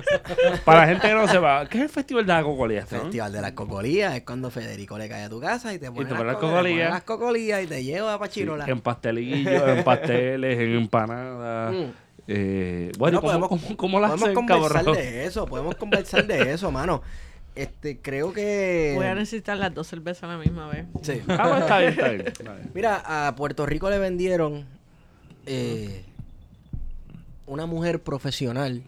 Para 0.64 0.80
la 0.82 0.86
gente 0.88 1.08
que 1.08 1.14
no 1.14 1.26
sepa, 1.28 1.66
¿qué 1.68 1.78
es 1.78 1.84
el 1.84 1.88
Festival 1.90 2.26
de 2.26 2.32
la 2.32 2.42
Cocolía? 2.42 2.86
Festival 2.86 3.32
de 3.32 3.40
la 3.40 3.54
cocolía 3.54 4.16
es 4.16 4.22
cuando 4.24 4.50
Federico 4.50 4.98
le 4.98 5.08
cae 5.08 5.24
a 5.24 5.28
tu 5.30 5.40
casa 5.40 5.72
y 5.72 5.78
te 5.78 5.90
pone, 5.90 6.08
te 6.08 6.14
pone 6.14 6.24
las, 6.24 6.34
las 6.34 6.36
co- 6.36 6.48
cocolías. 6.50 6.90
las 6.90 7.02
cocolías 7.02 7.62
y 7.62 7.66
te 7.66 7.82
lleva 7.84 8.18
para 8.18 8.30
Sí, 8.30 8.40
Chirola. 8.40 8.66
en 8.66 8.80
pastelillos, 8.80 9.68
en 9.68 9.84
pasteles, 9.84 10.58
en 10.58 10.76
empanadas. 10.76 11.72
Mm. 11.74 11.84
Eh, 12.28 12.92
bueno, 12.98 13.20
No, 13.22 13.28
¿cómo, 13.32 13.48
cómo, 13.48 13.76
cómo 13.76 14.00
la 14.00 14.08
podemos 14.08 14.22
hacen, 14.28 14.34
conversar 14.34 14.72
cabrón? 14.84 14.96
de 14.96 15.24
eso, 15.26 15.46
podemos 15.46 15.74
conversar 15.76 16.26
de 16.26 16.52
eso, 16.52 16.70
mano. 16.70 17.02
Este, 17.54 17.98
creo 18.00 18.32
que... 18.32 18.92
Voy 18.96 19.06
a 19.06 19.14
necesitar 19.14 19.56
las 19.58 19.74
dos 19.74 19.86
cervezas 19.86 20.24
a 20.24 20.26
la 20.28 20.38
misma 20.38 20.68
vez. 20.68 20.86
Sí. 21.02 21.20
Ah, 21.28 21.46
pues 21.48 21.60
está 21.62 21.78
bien. 21.80 22.26
está 22.26 22.52
bien. 22.54 22.70
Mira, 22.74 23.02
a 23.28 23.34
Puerto 23.34 23.66
Rico 23.66 23.90
le 23.90 23.98
vendieron 23.98 24.66
eh, 25.46 26.04
una 27.46 27.66
mujer 27.66 28.00
profesional. 28.02 28.82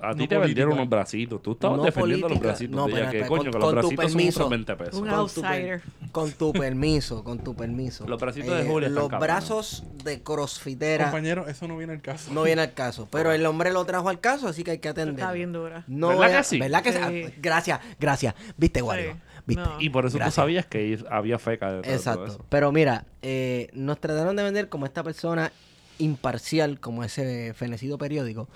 A 0.00 0.12
ti 0.14 0.20
No 0.22 0.28
te 0.28 0.38
vendieron 0.38 0.74
unos 0.74 0.88
bracitos. 0.88 1.42
Tú 1.42 1.52
estabas 1.52 1.78
No 1.78 1.82
defendiendo 1.82 2.28
los 2.28 2.38
bracitos 2.38 2.76
No, 2.76 2.86
de 2.86 3.00
ella. 3.00 3.10
Que 3.10 3.26
coño, 3.26 3.50
con- 3.50 3.50
que 3.50 3.58
los 3.58 3.68
tu 3.68 3.72
bracitos 3.74 4.04
permiso. 4.06 4.32
son 4.32 4.42
otros 4.44 4.50
20 4.50 4.76
pesos. 4.76 4.94
Un 4.94 5.00
Con 5.00 5.10
tu 5.10 5.20
outsider. 5.20 5.82
Con 6.12 6.32
tu 6.32 6.52
permiso, 6.52 7.24
con 7.24 7.38
tu 7.40 7.56
permiso. 7.56 8.04
Eh, 8.04 8.08
Los 8.08 8.20
bracitos 8.20 8.56
de 8.56 8.64
Julia 8.64 8.88
están 8.90 9.08
Los 9.10 9.20
brazos 9.20 9.82
de 10.04 10.22
crossfitera 10.22 11.06
Compañero, 11.06 11.48
eso 11.48 11.66
no 11.66 11.76
viene 11.76 11.94
al 11.94 12.00
caso. 12.00 12.32
no 12.32 12.44
viene 12.44 12.62
al 12.62 12.74
caso. 12.74 13.08
Pero 13.10 13.32
el 13.32 13.44
hombre 13.44 13.72
lo 13.72 13.84
trajo 13.86 14.08
al 14.08 14.20
caso, 14.20 14.46
así 14.46 14.62
que 14.62 14.70
hay 14.70 14.78
que 14.78 14.88
atender. 14.88 15.16
Está 15.16 15.32
bien 15.32 15.52
dura. 15.52 15.82
No 15.88 16.16
¿Verdad 16.16 16.38
que 16.38 16.44
sí? 16.44 16.60
¿Verdad 16.60 16.82
que 16.84 16.92
sí? 16.92 16.98
Sí. 16.98 17.24
Ah, 17.26 17.32
Gracias, 17.42 17.80
gracias. 17.98 18.34
Viste, 18.56 18.80
Wario. 18.82 19.14
Sí. 19.14 19.18
Viste. 19.46 19.62
No. 19.64 19.80
Y 19.80 19.90
por 19.90 20.06
eso 20.06 20.16
Gracias. 20.16 20.34
tú 20.36 20.40
sabías 20.42 20.66
que 20.66 20.96
había 21.10 21.40
feca 21.40 21.72
de 21.72 21.82
todo 21.82 21.92
Exacto. 21.92 22.26
eso. 22.26 22.44
Pero 22.48 22.70
mira, 22.70 23.04
eh, 23.22 23.68
nos 23.72 23.98
trataron 23.98 24.36
de 24.36 24.44
vender 24.44 24.68
como 24.68 24.86
esta 24.86 25.02
persona 25.02 25.50
imparcial, 25.98 26.80
como 26.80 27.04
ese 27.04 27.54
fenecido 27.54 27.98
periódico. 27.98 28.48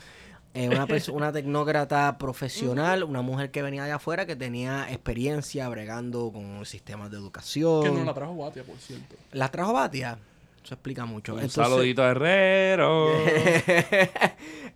Eh, 0.54 0.68
una, 0.68 0.86
una 1.12 1.32
tecnócrata 1.32 2.18
profesional, 2.18 3.04
una 3.04 3.22
mujer 3.22 3.50
que 3.50 3.62
venía 3.62 3.84
de 3.84 3.92
afuera 3.92 4.26
que 4.26 4.36
tenía 4.36 4.90
experiencia 4.90 5.68
bregando 5.68 6.30
con 6.32 6.64
sistemas 6.66 7.10
de 7.10 7.16
educación. 7.16 7.82
Que 7.82 7.90
no 7.90 8.04
la 8.04 8.14
trajo 8.14 8.36
Batia, 8.36 8.64
por 8.64 8.76
cierto. 8.76 9.16
¿La 9.32 9.50
trajo 9.50 9.72
Batia? 9.72 10.18
Eso 10.64 10.74
explica 10.74 11.04
mucho. 11.04 11.34
Un 11.34 11.40
Entonces- 11.40 11.64
saludito 11.72 12.02
a 12.02 12.10
Herrero. 12.10 13.10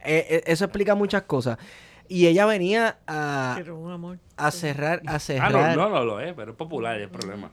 Eh, 0.08 0.24
eh, 0.30 0.42
eso 0.46 0.66
explica 0.66 0.94
muchas 0.94 1.22
cosas. 1.22 1.58
Y 2.08 2.28
ella 2.28 2.46
venía 2.46 2.98
a, 3.08 3.54
Pero 3.56 3.76
un 3.76 3.90
amor. 3.90 4.18
a 4.36 4.52
cerrar, 4.52 5.02
a 5.04 5.16
ah, 5.16 5.18
cerrar, 5.18 5.50
no, 5.50 5.88
no, 5.88 5.88
no 5.88 6.04
lo 6.04 6.20
es, 6.20 6.32
pero 6.34 6.52
es 6.52 6.56
popular, 6.56 7.00
el 7.00 7.08
problema. 7.08 7.50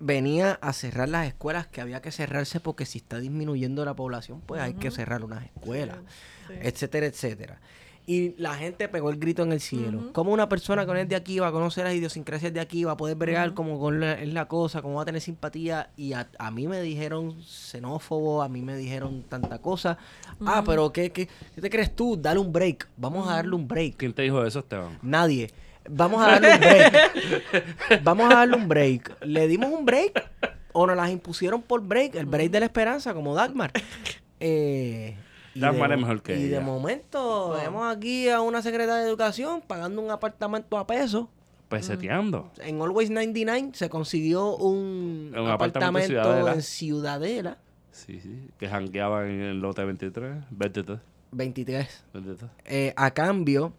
Venía 0.00 0.58
a 0.62 0.72
cerrar 0.72 1.08
las 1.08 1.26
escuelas 1.26 1.66
que 1.66 1.80
había 1.80 2.00
que 2.02 2.10
cerrarse 2.12 2.60
porque 2.60 2.86
si 2.86 2.98
está 2.98 3.18
disminuyendo 3.18 3.84
la 3.84 3.94
población, 3.94 4.40
pues 4.46 4.60
hay 4.60 4.74
que 4.74 4.90
cerrar 4.90 5.24
unas 5.24 5.44
escuelas, 5.44 5.98
Sí. 6.46 6.54
etcétera, 6.62 7.06
etcétera. 7.06 7.60
Y 8.06 8.34
la 8.40 8.54
gente 8.54 8.88
pegó 8.88 9.10
el 9.10 9.18
grito 9.18 9.42
en 9.42 9.52
el 9.52 9.60
cielo. 9.60 10.14
¿Cómo 10.14 10.32
una 10.32 10.48
persona 10.48 10.86
que 10.86 10.92
no 10.94 10.98
es 10.98 11.06
de 11.10 11.14
aquí 11.14 11.40
va 11.40 11.48
a 11.48 11.52
conocer 11.52 11.84
las 11.84 11.92
idiosincrasias 11.94 12.54
de 12.54 12.60
aquí, 12.60 12.82
va 12.84 12.92
a 12.92 12.96
poder 12.96 13.16
bregar 13.18 13.52
como 13.52 13.78
con 13.78 14.00
la, 14.00 14.14
es 14.14 14.32
la 14.32 14.48
cosa, 14.48 14.80
cómo 14.80 14.94
va 14.94 15.02
a 15.02 15.04
tener 15.04 15.20
simpatía? 15.20 15.90
Y 15.94 16.14
a, 16.14 16.26
a 16.38 16.50
mí 16.50 16.66
me 16.68 16.80
dijeron 16.80 17.36
xenófobo, 17.44 18.42
a 18.42 18.48
mí 18.48 18.62
me 18.62 18.78
dijeron 18.78 19.24
tanta 19.28 19.58
cosa. 19.58 19.98
Ah, 20.46 20.62
pero 20.64 20.90
¿qué, 20.90 21.10
qué, 21.12 21.28
qué 21.54 21.60
te 21.60 21.68
crees 21.68 21.94
tú? 21.94 22.16
Dale 22.16 22.40
un 22.40 22.50
break. 22.50 22.88
Vamos 22.96 23.28
a 23.28 23.34
darle 23.34 23.54
un 23.54 23.68
break. 23.68 23.96
¿Quién 23.98 24.14
te 24.14 24.22
dijo 24.22 24.42
eso, 24.42 24.60
Esteban? 24.60 24.98
Nadie. 25.02 25.50
Vamos 25.90 26.22
a 26.22 26.38
darle 26.38 26.52
un 26.54 26.60
break. 26.60 28.02
Vamos 28.04 28.30
a 28.32 28.34
darle 28.36 28.56
un 28.56 28.68
break. 28.68 29.16
¿Le 29.24 29.46
dimos 29.48 29.70
un 29.70 29.84
break? 29.84 30.28
¿O 30.72 30.86
nos 30.86 30.96
las 30.96 31.10
impusieron 31.10 31.62
por 31.62 31.82
break? 31.82 32.14
El 32.14 32.26
break 32.26 32.50
de 32.50 32.60
la 32.60 32.66
esperanza, 32.66 33.14
como 33.14 33.34
Dagmar. 33.34 33.72
Eh, 34.40 35.16
Dagmar 35.54 35.88
de- 35.90 35.94
es 35.96 36.00
mejor 36.00 36.22
que 36.22 36.38
Y 36.38 36.44
de 36.48 36.60
momento 36.60 37.50
vemos 37.60 37.92
aquí 37.94 38.28
a 38.28 38.40
una 38.40 38.62
secretaria 38.62 39.02
de 39.02 39.08
educación 39.08 39.62
pagando 39.66 40.00
un 40.02 40.10
apartamento 40.10 40.78
a 40.78 40.86
peso. 40.86 41.28
Peseteando. 41.68 42.50
En 42.60 42.80
Always 42.80 43.10
99 43.10 43.70
se 43.74 43.88
consiguió 43.90 44.56
un, 44.56 45.32
Un 45.36 45.48
apartamento 45.48 45.54
apartamento, 45.78 45.98
en 46.00 46.06
Ciudadela. 46.22 46.52
en 46.54 46.62
Ciudadela. 46.62 47.58
Sí, 47.90 48.20
sí. 48.20 48.48
Que 48.58 48.68
jangueaba 48.68 49.26
en 49.28 49.40
el 49.40 49.60
lote 49.60 49.84
23, 49.84 50.36
23, 50.50 50.98
23. 51.32 52.04
23. 52.14 52.50
Eh, 52.64 52.94
a 52.96 53.10
cambio, 53.10 53.72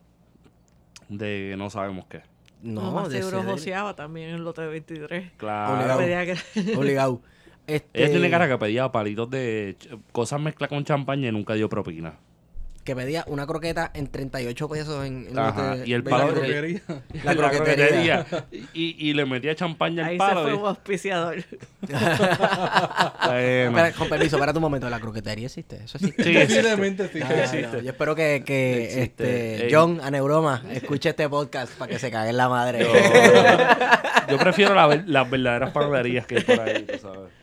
De 1.09 1.55
no 1.57 1.69
sabemos 1.69 2.05
qué. 2.07 2.21
No, 2.61 2.81
no, 2.83 2.91
más 2.91 3.09
de 3.09 3.17
seguro 3.21 3.43
joseaba 3.43 3.95
también 3.95 4.29
en 4.29 4.43
lote 4.43 4.65
23. 4.65 5.31
Claro. 5.37 5.75
Obligado. 5.97 6.33
Que- 6.53 6.75
obligado. 6.77 7.21
Este, 7.67 7.87
Ella 8.03 8.11
tiene 8.11 8.29
cara 8.31 8.47
que 8.47 8.57
pedía 8.57 8.91
palitos 8.91 9.29
de 9.29 9.77
cosas 10.11 10.41
mezcladas 10.41 10.69
con 10.69 10.83
champaña 10.85 11.29
y 11.29 11.31
nunca 11.31 11.53
dio 11.53 11.69
propina. 11.69 12.15
Que 12.83 12.95
pedía 12.95 13.23
una 13.27 13.45
croqueta 13.45 13.91
en 13.93 14.07
38 14.07 14.69
pesos 14.69 15.05
en, 15.05 15.27
en 15.29 15.37
Ajá, 15.39 15.77
y 15.85 15.93
el 15.93 16.01
23. 16.01 16.09
palo 16.09 16.27
de- 16.27 16.39
Croquería. 16.39 16.81
La 17.23 17.35
croquetería. 17.49 18.25
Y, 18.73 18.95
y 19.09 19.13
le 19.13 19.25
metía 19.25 19.55
champaña 19.55 20.03
al 20.05 20.09
Ahí 20.09 20.15
se 20.15 20.19
palo. 20.19 20.41
fue 20.43 20.51
y- 20.51 20.55
un 20.55 20.65
auspiciador. 20.65 21.35
Espera, 23.31 23.91
con 23.97 24.09
permiso, 24.09 24.35
espérate 24.37 24.57
un 24.57 24.61
momento. 24.63 24.89
¿La 24.89 24.99
croquetería 24.99 25.45
existe? 25.47 25.77
¿Eso 25.83 25.97
existe? 25.97 26.23
Sí, 26.23 26.29
existe. 26.37 26.55
Posiblemente 26.61 27.09
sí. 27.09 27.19
Ah, 27.23 27.33
existe. 27.43 27.67
no, 27.77 27.79
Yo 27.81 27.89
espero 27.91 28.15
que, 28.15 28.43
que 28.45 28.83
Existe. 28.85 29.03
este, 29.03 29.65
Ey. 29.67 29.73
John 29.73 29.99
Aneuroma 30.01 30.63
escuche 30.71 31.09
este 31.09 31.27
podcast 31.29 31.73
para 31.77 31.91
que 31.91 31.99
se 31.99 32.09
cague 32.11 32.29
en 32.31 32.37
la 32.37 32.49
madre. 32.49 32.79
Yo, 32.79 34.31
yo 34.31 34.37
prefiero 34.37 34.73
la 34.75 35.03
las 35.05 35.29
verdaderas 35.29 35.71
panaderías 35.71 36.25
que 36.25 36.37
hay 36.37 36.43
por 36.43 36.59
ahí, 36.61 36.83
tú 36.83 36.97
sabes. 36.99 37.38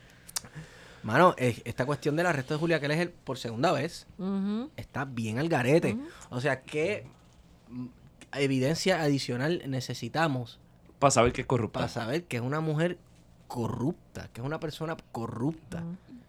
Mano, 1.06 1.36
eh, 1.38 1.62
esta 1.64 1.86
cuestión 1.86 2.16
del 2.16 2.26
arresto 2.26 2.54
de 2.54 2.58
Julia 2.58 2.80
Keller 2.80 3.12
por 3.12 3.38
segunda 3.38 3.70
vez 3.70 4.08
está 4.76 5.04
bien 5.04 5.38
al 5.38 5.48
garete. 5.48 5.96
O 6.30 6.40
sea, 6.40 6.62
¿qué 6.62 7.06
evidencia 8.32 9.00
adicional 9.00 9.62
necesitamos 9.68 10.58
Para 10.98 11.12
saber 11.12 11.32
que 11.32 11.42
es 11.42 11.46
corrupta. 11.46 11.78
para 11.78 11.88
saber 11.88 12.24
que 12.24 12.38
es 12.38 12.42
una 12.42 12.58
mujer 12.60 12.98
corrupta, 13.46 14.28
que 14.32 14.40
es 14.40 14.44
una 14.44 14.58
persona 14.58 14.96
corrupta? 15.12 15.84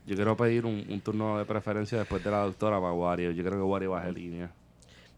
Yo 0.05 0.15
quiero 0.15 0.37
pedir 0.37 0.63
un, 0.63 0.85
un 0.87 1.01
turno 1.01 1.39
de 1.39 1.45
preferencia 1.45 1.97
después 1.97 2.23
de 2.23 2.29
la 2.29 2.41
doctora 2.43 2.79
para 2.79 2.93
Wario. 2.93 3.31
Yo 3.31 3.43
creo 3.43 3.57
que 3.57 3.63
Wario 3.63 3.89
baje 3.91 4.11
línea. 4.11 4.51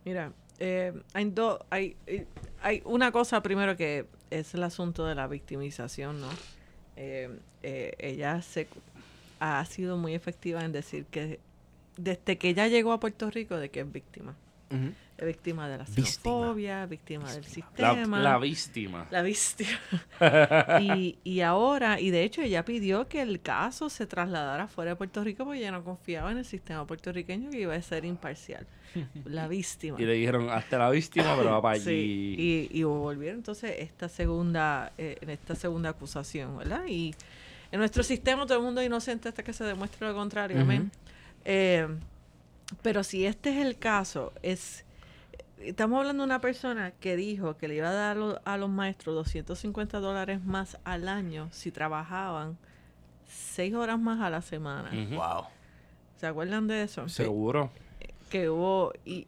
Mira, 0.06 0.31
eh, 0.57 0.94
hay, 1.14 1.26
dos 1.31 1.60
hay, 1.69 1.98
eh, 2.07 2.26
hay 2.61 2.81
una 2.86 3.11
cosa 3.11 3.44
primero 3.44 3.76
que 3.76 4.06
es 4.30 4.53
el 4.53 4.64
asunto 4.64 5.06
de 5.06 5.15
la 5.15 5.27
victimización, 5.27 6.22
¿no? 6.22 6.30
Eh, 7.02 7.30
eh, 7.64 7.94
ella 7.98 8.41
se, 8.41 8.68
ha 9.40 9.64
sido 9.66 9.98
muy 9.98 10.14
efectiva 10.14 10.64
en 10.64 10.72
decir 10.72 11.06
que 11.06 11.40
desde 11.98 12.38
que 12.38 12.49
ella 12.49 12.68
llegó 12.68 12.94
a 12.94 12.99
Puerto 12.99 13.30
Rico 13.30 13.57
de 13.57 13.70
que 13.70 13.82
es 13.82 13.91
víctima. 13.91 14.36
Es 15.18 15.26
víctima 15.26 15.68
de 15.68 15.80
la 15.80 15.86
xenofobia, 15.88 16.86
víctima 16.86 17.34
del 17.34 17.41
La, 17.41 17.49
sistema. 17.49 18.20
la 18.20 18.38
víctima. 18.38 19.07
La 19.10 19.24
víctima. 19.24 19.80
y, 20.80 21.18
y 21.24 21.41
ahora, 21.41 21.99
y 21.99 22.11
de 22.11 22.24
hecho 22.24 22.41
ella 22.41 22.64
pidió 22.64 23.07
que 23.07 23.22
el 23.24 23.41
caso 23.41 23.90
se 23.90 24.06
trasladara 24.06 24.68
fuera 24.68 24.91
de 24.91 24.95
Puerto 24.95 25.24
Rico 25.24 25.44
porque 25.44 25.60
ella 25.60 25.72
no 25.72 25.84
confiaba 25.84 26.32
en 26.32 26.38
el 26.38 26.45
sistema 26.45 26.86
puertorriqueño 26.86 27.49
que 27.49 27.61
iba 27.61 27.74
a 27.74 27.82
ser 27.82 28.06
imparcial. 28.06 28.68
La 29.26 29.48
víctima. 29.48 29.99
Y 29.99 30.06
le 30.06 30.14
dijeron, 30.14 30.49
hasta 30.52 30.78
la 30.78 30.90
víctima, 30.91 31.36
pero 31.36 31.52
va 31.52 31.61
para 31.64 31.76
allí. 31.76 31.84
Sí, 32.36 32.70
y, 32.72 32.80
y 32.80 32.84
volvieron 32.84 33.40
entonces 33.40 33.74
esta 33.80 34.07
segunda, 34.07 34.94
eh, 34.99 35.18
en 35.22 35.32
esta 35.32 35.56
segunda 35.56 35.90
acusación, 35.90 36.57
¿verdad? 36.57 36.84
Y 36.88 37.14
en 37.72 37.80
nuestro 37.80 38.04
sistema 38.04 38.46
todo 38.46 38.58
el 38.58 38.64
mundo 38.64 38.82
es 38.82 38.88
inocente 38.88 39.30
hasta 39.30 39.44
que 39.44 39.54
se 39.54 39.64
demuestre 39.64 40.08
lo 40.08 40.14
contrario, 40.16 40.62
amén. 40.62 40.91
Eh, 41.46 41.88
pero 42.82 43.04
si 43.04 43.26
este 43.26 43.50
es 43.52 43.66
el 43.66 43.78
caso, 43.78 44.34
es 44.44 44.86
estamos 45.60 46.00
hablando 46.00 46.24
de 46.24 46.26
una 46.28 46.40
persona 46.41 46.91
que 46.91 47.16
dijo 47.16 47.58
que 47.58 47.68
le 47.68 47.76
iba 47.76 47.90
a 47.90 47.94
dar 47.94 48.12
a 48.16 48.20
lo- 48.20 48.41
a 48.46 48.58
los 48.58 48.70
maestros 48.70 49.14
250 49.16 50.00
dólares 50.00 50.44
más 50.46 50.78
al 50.86 51.08
año 51.10 51.50
si 51.52 51.72
trabajaban 51.72 52.58
seis 53.28 53.74
horas 53.74 54.00
más 54.00 54.22
a 54.22 54.30
la 54.30 54.41
semana. 54.41 54.90
Wow. 55.12 55.46
¿Se 56.18 56.28
acuerdan 56.28 56.68
de 56.68 56.84
eso? 56.84 57.08
Seguro. 57.10 57.72
que 58.30 58.48
hubo 58.50 58.94
y, 59.06 59.26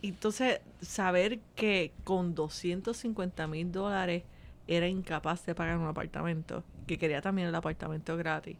y 0.00 0.08
entonces 0.08 0.60
saber 0.80 1.38
que 1.54 1.92
con 2.04 2.34
250 2.34 3.46
mil 3.46 3.70
dólares 3.70 4.22
era 4.66 4.88
incapaz 4.88 5.44
de 5.44 5.54
pagar 5.54 5.76
un 5.78 5.86
apartamento 5.86 6.64
que 6.88 6.98
quería 6.98 7.22
también 7.22 7.48
el 7.48 7.56
apartamento 7.56 8.16
gratis 8.18 8.58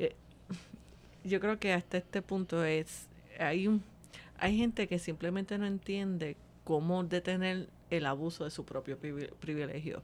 Eh, 0.00 0.16
yo 1.24 1.40
creo 1.40 1.58
que 1.58 1.72
hasta 1.74 1.98
este 1.98 2.22
punto 2.22 2.64
es 2.64 3.08
hay 3.38 3.68
un 3.68 3.82
hay 4.38 4.56
gente 4.58 4.88
que 4.88 4.98
simplemente 5.00 5.58
no 5.58 5.66
entiende 5.66 6.36
cómo 6.64 7.04
detener 7.04 7.68
el 7.90 8.06
abuso 8.06 8.44
de 8.44 8.50
su 8.50 8.64
propio 8.64 9.00
privi- 9.00 9.32
privilegio 9.40 10.02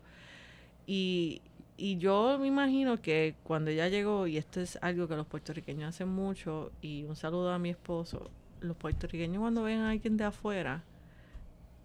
y, 0.86 1.42
y 1.76 1.98
yo 1.98 2.38
me 2.40 2.46
imagino 2.48 3.00
que 3.00 3.34
cuando 3.44 3.70
ella 3.70 3.88
llegó, 3.88 4.26
y 4.26 4.36
esto 4.36 4.60
es 4.60 4.78
algo 4.82 5.08
que 5.08 5.16
los 5.16 5.26
puertorriqueños 5.26 5.90
hacen 5.90 6.08
mucho, 6.08 6.72
y 6.82 7.04
un 7.04 7.16
saludo 7.16 7.52
a 7.52 7.58
mi 7.58 7.70
esposo, 7.70 8.30
los 8.60 8.76
puertorriqueños 8.76 9.40
cuando 9.40 9.62
ven 9.62 9.80
a 9.80 9.90
alguien 9.90 10.16
de 10.16 10.24
afuera, 10.24 10.82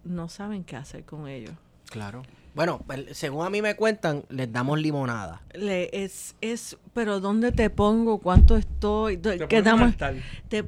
no 0.04 0.28
saben 0.28 0.64
qué 0.64 0.76
hacer 0.76 1.04
con 1.04 1.28
ellos. 1.28 1.54
Claro. 1.90 2.22
Bueno, 2.54 2.80
según 3.12 3.44
a 3.44 3.50
mí 3.50 3.60
me 3.60 3.76
cuentan, 3.76 4.24
les 4.30 4.50
damos 4.50 4.80
limonada. 4.80 5.42
Le, 5.52 5.90
es, 5.92 6.36
es, 6.40 6.78
pero 6.94 7.20
¿dónde 7.20 7.52
te 7.52 7.68
pongo? 7.68 8.16
¿Cuánto 8.18 8.56
estoy? 8.56 9.18
Te 9.18 9.46
¿Qué 9.46 9.60
damos? 9.60 9.94
Te- 10.48 10.64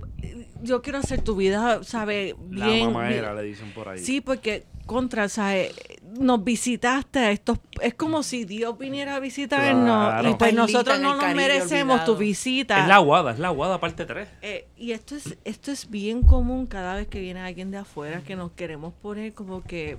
yo 0.62 0.82
quiero 0.82 0.98
hacer 0.98 1.22
tu 1.22 1.34
vida, 1.36 1.82
¿sabes? 1.84 2.34
La 2.50 2.66
Bien. 2.66 2.86
mamadera, 2.92 3.32
bien- 3.32 3.36
le 3.42 3.48
dicen 3.50 3.72
por 3.72 3.88
ahí. 3.88 4.00
Sí, 4.00 4.20
porque 4.20 4.64
contra, 4.84 5.30
¿sabes? 5.30 5.72
Nos 6.18 6.44
visitaste 6.44 7.20
a 7.20 7.30
estos. 7.30 7.58
Es 7.80 7.94
como 7.94 8.22
si 8.22 8.44
Dios 8.44 8.76
viniera 8.76 9.16
a 9.16 9.20
visitarnos 9.20 10.08
Claro. 10.08 10.30
y 10.30 10.34
pues 10.34 10.52
nosotros 10.54 11.00
no 11.00 11.14
nos 11.16 11.34
merecemos 11.34 12.04
tu 12.04 12.16
visita. 12.16 12.80
Es 12.82 12.88
la 12.88 12.96
aguada, 12.96 13.32
es 13.32 13.38
la 13.38 13.48
aguada 13.48 13.80
parte 13.80 14.04
3. 14.04 14.28
Eh, 14.42 14.66
y 14.76 14.92
esto 14.92 15.14
es, 15.16 15.36
esto 15.44 15.70
es 15.70 15.88
bien 15.88 16.22
común 16.22 16.66
cada 16.66 16.96
vez 16.96 17.06
que 17.08 17.20
viene 17.20 17.40
alguien 17.40 17.70
de 17.70 17.78
afuera 17.78 18.22
que 18.22 18.36
nos 18.36 18.52
queremos 18.52 18.92
poner 18.94 19.32
como 19.34 19.62
que 19.62 19.96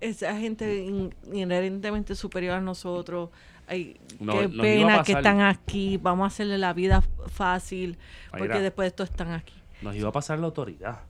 esa 0.00 0.36
gente 0.38 0.82
in- 0.84 1.14
inherentemente 1.32 2.14
superior 2.14 2.54
a 2.56 2.60
nosotros. 2.60 3.30
Ay, 3.66 3.96
No- 4.18 4.38
qué 4.38 4.48
pena 4.48 5.02
que 5.02 5.12
están 5.12 5.40
aquí. 5.42 5.96
Vamos 5.98 6.24
a 6.24 6.26
hacerle 6.28 6.58
la 6.58 6.72
vida 6.72 7.02
fácil 7.28 7.98
porque 8.36 8.58
después 8.60 8.84
de 8.84 8.88
esto 8.88 9.02
están 9.04 9.30
aquí. 9.32 9.54
Nos 9.82 9.94
iba 9.94 10.08
a 10.08 10.12
pasar 10.12 10.38
la 10.38 10.46
autoridad. 10.46 11.00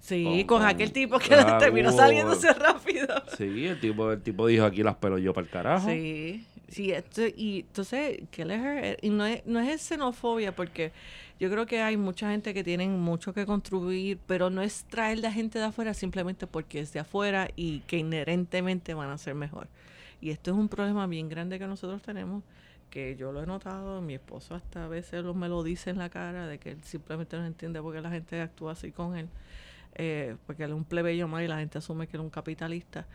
Sí, 0.00 0.24
Con- 0.24 0.42
con, 0.46 0.58
con- 0.58 0.66
aquel 0.68 0.92
tipo 0.92 1.18
que 1.18 1.34
Ah, 1.34 1.56
terminó 1.58 1.88
hubo- 1.90 1.96
saliéndose 1.96 2.52
rápido. 2.52 3.06
Sí, 3.38 3.66
el 3.66 3.80
tipo, 3.80 4.12
el 4.12 4.20
tipo 4.22 4.46
dijo 4.46 4.64
aquí 4.64 4.82
las 4.82 4.96
pelo 4.96 5.16
yo 5.18 5.32
para 5.32 5.46
el 5.46 5.50
carajo. 5.50 5.88
Sí, 5.88 6.44
sí, 6.68 6.90
esto, 6.92 7.22
y 7.26 7.60
entonces, 7.60 8.20
Kelleher, 8.30 8.84
eh, 8.84 8.96
y 9.00 9.08
no 9.08 9.24
es, 9.24 9.46
no 9.46 9.60
es 9.60 9.80
xenofobia, 9.80 10.54
porque 10.54 10.92
yo 11.40 11.50
creo 11.50 11.66
que 11.66 11.80
hay 11.80 11.96
mucha 11.96 12.30
gente 12.30 12.54
que 12.54 12.62
tienen 12.62 13.00
mucho 13.00 13.34
que 13.34 13.44
construir, 13.44 14.18
pero 14.26 14.50
no 14.50 14.62
es 14.62 14.84
traer 14.84 15.18
la 15.18 15.32
gente 15.32 15.58
de 15.58 15.66
afuera 15.66 15.92
simplemente 15.92 16.46
porque 16.46 16.80
es 16.80 16.92
de 16.92 17.00
afuera 17.00 17.48
y 17.56 17.80
que 17.80 17.98
inherentemente 17.98 18.94
van 18.94 19.10
a 19.10 19.18
ser 19.18 19.34
mejor. 19.34 19.68
Y 20.20 20.30
esto 20.30 20.52
es 20.52 20.56
un 20.56 20.68
problema 20.68 21.06
bien 21.06 21.28
grande 21.28 21.58
que 21.58 21.66
nosotros 21.66 22.02
tenemos, 22.02 22.44
que 22.88 23.16
yo 23.16 23.32
lo 23.32 23.42
he 23.42 23.46
notado, 23.46 24.00
mi 24.00 24.14
esposo 24.14 24.54
hasta 24.54 24.84
a 24.84 24.88
veces 24.88 25.24
me 25.24 25.48
lo 25.48 25.62
dice 25.62 25.90
en 25.90 25.98
la 25.98 26.08
cara, 26.08 26.46
de 26.46 26.58
que 26.58 26.70
él 26.70 26.84
simplemente 26.84 27.36
no 27.36 27.44
entiende 27.44 27.82
por 27.82 27.94
qué 27.94 28.00
la 28.00 28.10
gente 28.10 28.40
actúa 28.40 28.72
así 28.72 28.92
con 28.92 29.16
él, 29.16 29.28
eh, 29.96 30.36
porque 30.46 30.64
él 30.64 30.70
es 30.70 30.76
un 30.76 30.84
plebeyo 30.84 31.26
más 31.26 31.42
y 31.42 31.48
la 31.48 31.58
gente 31.58 31.78
asume 31.78 32.06
que 32.06 32.16
él 32.16 32.20
es 32.20 32.24
un 32.24 32.30
capitalista 32.30 33.06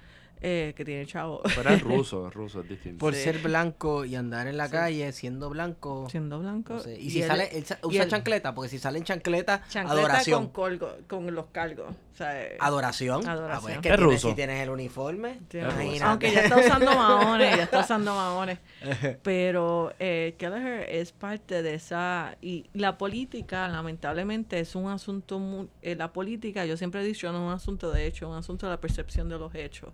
eh, 0.41 0.73
que 0.75 0.85
tiene 0.85 1.05
chavo. 1.05 1.41
Pero 1.55 1.69
es 1.69 1.81
ruso, 1.81 2.27
es 2.27 2.33
ruso, 2.33 2.61
es 2.61 2.69
distinto. 2.69 2.97
Por 2.99 3.13
Sí. 3.15 3.21
ser 3.23 3.39
blanco 3.39 4.05
y 4.05 4.15
andar 4.15 4.47
en 4.47 4.57
la 4.57 4.69
calle 4.69 5.11
siendo 5.11 5.49
blanco. 5.49 6.07
siendo 6.09 6.39
blanco. 6.39 6.73
no 6.75 6.79
sé. 6.79 6.99
Y, 6.99 7.09
si 7.09 7.21
él- 7.21 7.27
sale, 7.27 7.49
él 7.57 7.65
usa 7.83 8.03
él- 8.03 8.09
chancleta, 8.09 8.53
porque 8.55 8.69
si 8.69 8.79
sale 8.79 8.97
en 8.99 9.03
chancleta, 9.03 9.61
chancleta 9.69 9.91
adoración. 9.99 10.47
Con, 10.49 10.77
colgo- 10.79 10.95
con 11.07 11.33
los 11.35 11.47
cargos. 11.47 11.93
O 12.13 12.15
sea, 12.19 12.41
eh, 12.41 12.57
Adoración. 12.59 13.27
Adoración. 13.27 13.51
Ah, 13.57 13.59
pues 13.61 13.75
es 13.75 13.81
que 13.81 13.89
Es 13.89 13.95
tienes- 13.95 14.13
ruso. 14.13 14.29
si 14.29 14.35
tienes 14.35 14.61
el 14.61 14.69
uniforme. 14.69 15.39
Es 15.51 16.01
aunque 16.01 16.31
ya 16.31 16.41
está 16.41 16.57
usando 16.57 16.93
maones, 16.95 17.55
ya 17.57 17.63
está 17.63 17.79
usando 17.81 18.13
maones. 18.13 18.59
Pero 19.23 19.93
eh, 19.99 20.35
Kelleher 20.37 20.85
es 20.89 21.11
parte 21.11 21.61
de 21.63 21.75
esa. 21.75 22.37
Y 22.41 22.69
la 22.73 22.97
política, 22.97 23.67
lamentablemente, 23.67 24.59
es 24.59 24.75
un 24.75 24.89
asunto. 24.89 25.39
mu- 25.39 25.67
eh, 25.81 25.95
la 25.95 26.11
política, 26.13 26.65
yo 26.65 26.75
siempre 26.77 27.01
he 27.01 27.03
dicho, 27.05 27.31
no 27.31 27.37
es 27.39 27.43
un 27.47 27.51
asunto 27.53 27.91
de 27.91 28.05
hecho, 28.05 28.25
es 28.25 28.31
un 28.31 28.37
asunto 28.37 28.65
de 28.65 28.71
la 28.73 28.81
percepción 28.81 29.29
de 29.29 29.37
los 29.37 29.53
hechos. 29.55 29.89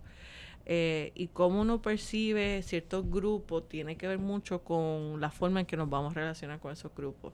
Eh, 0.68 1.12
y 1.14 1.28
cómo 1.28 1.62
uno 1.62 1.80
percibe 1.80 2.64
ciertos 2.64 3.08
grupos 3.10 3.70
tiene 3.70 3.98
que 3.98 4.08
ver 4.08 4.18
mucho 4.18 4.64
con 4.64 5.22
la 5.22 5.30
forma 5.30 5.60
en 5.60 5.68
que 5.68 5.78
nos 5.78 5.88
vamos 5.90 6.14
a 6.14 6.20
relacionar 6.22 6.60
con 6.60 6.72
esos 6.74 6.92
grupos. 6.96 7.34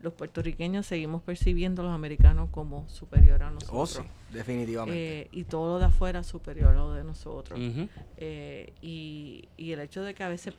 Los 0.00 0.12
puertorriqueños 0.12 0.86
seguimos 0.86 1.22
percibiendo 1.22 1.82
a 1.82 1.86
los 1.86 1.94
americanos 1.94 2.50
como 2.50 2.88
superior 2.88 3.42
a 3.42 3.50
nosotros. 3.50 3.72
Oh, 3.72 3.86
sí, 3.86 4.02
definitivamente. 4.32 5.22
Eh, 5.22 5.28
y 5.32 5.44
todo 5.44 5.74
lo 5.74 5.78
de 5.80 5.86
afuera 5.86 6.22
superior 6.22 6.70
a 6.70 6.74
lo 6.74 6.92
de 6.92 7.02
nosotros. 7.02 7.58
Eh, 8.16 8.72
y, 8.80 9.48
y 9.56 9.72
el 9.72 9.80
hecho 9.80 10.02
de 10.02 10.14
que 10.14 10.22
a 10.22 10.28
veces, 10.28 10.54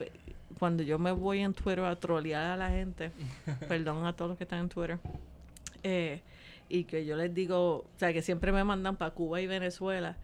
cuando 0.58 0.84
yo 0.84 1.00
me 1.00 1.12
voy 1.12 1.40
en 1.40 1.54
Twitter 1.54 1.86
a 1.86 1.96
trolear 1.96 2.52
a 2.52 2.58
la 2.58 2.70
gente, 2.70 3.12
perdón 3.70 4.06
a 4.06 4.14
todos 4.14 4.30
los 4.30 4.38
que 4.38 4.44
están 4.44 4.60
en 4.60 4.70
Twitter, 4.70 5.00
eh, 5.84 6.22
y 6.68 6.84
que 6.84 7.06
yo 7.06 7.16
les 7.16 7.34
digo, 7.34 7.78
o 7.78 7.86
sea, 7.98 8.14
que 8.14 8.22
siempre 8.22 8.52
me 8.52 8.64
mandan 8.64 8.98
para 8.98 9.12
Cuba 9.12 9.42
y 9.42 9.48
Venezuela, 9.48 10.18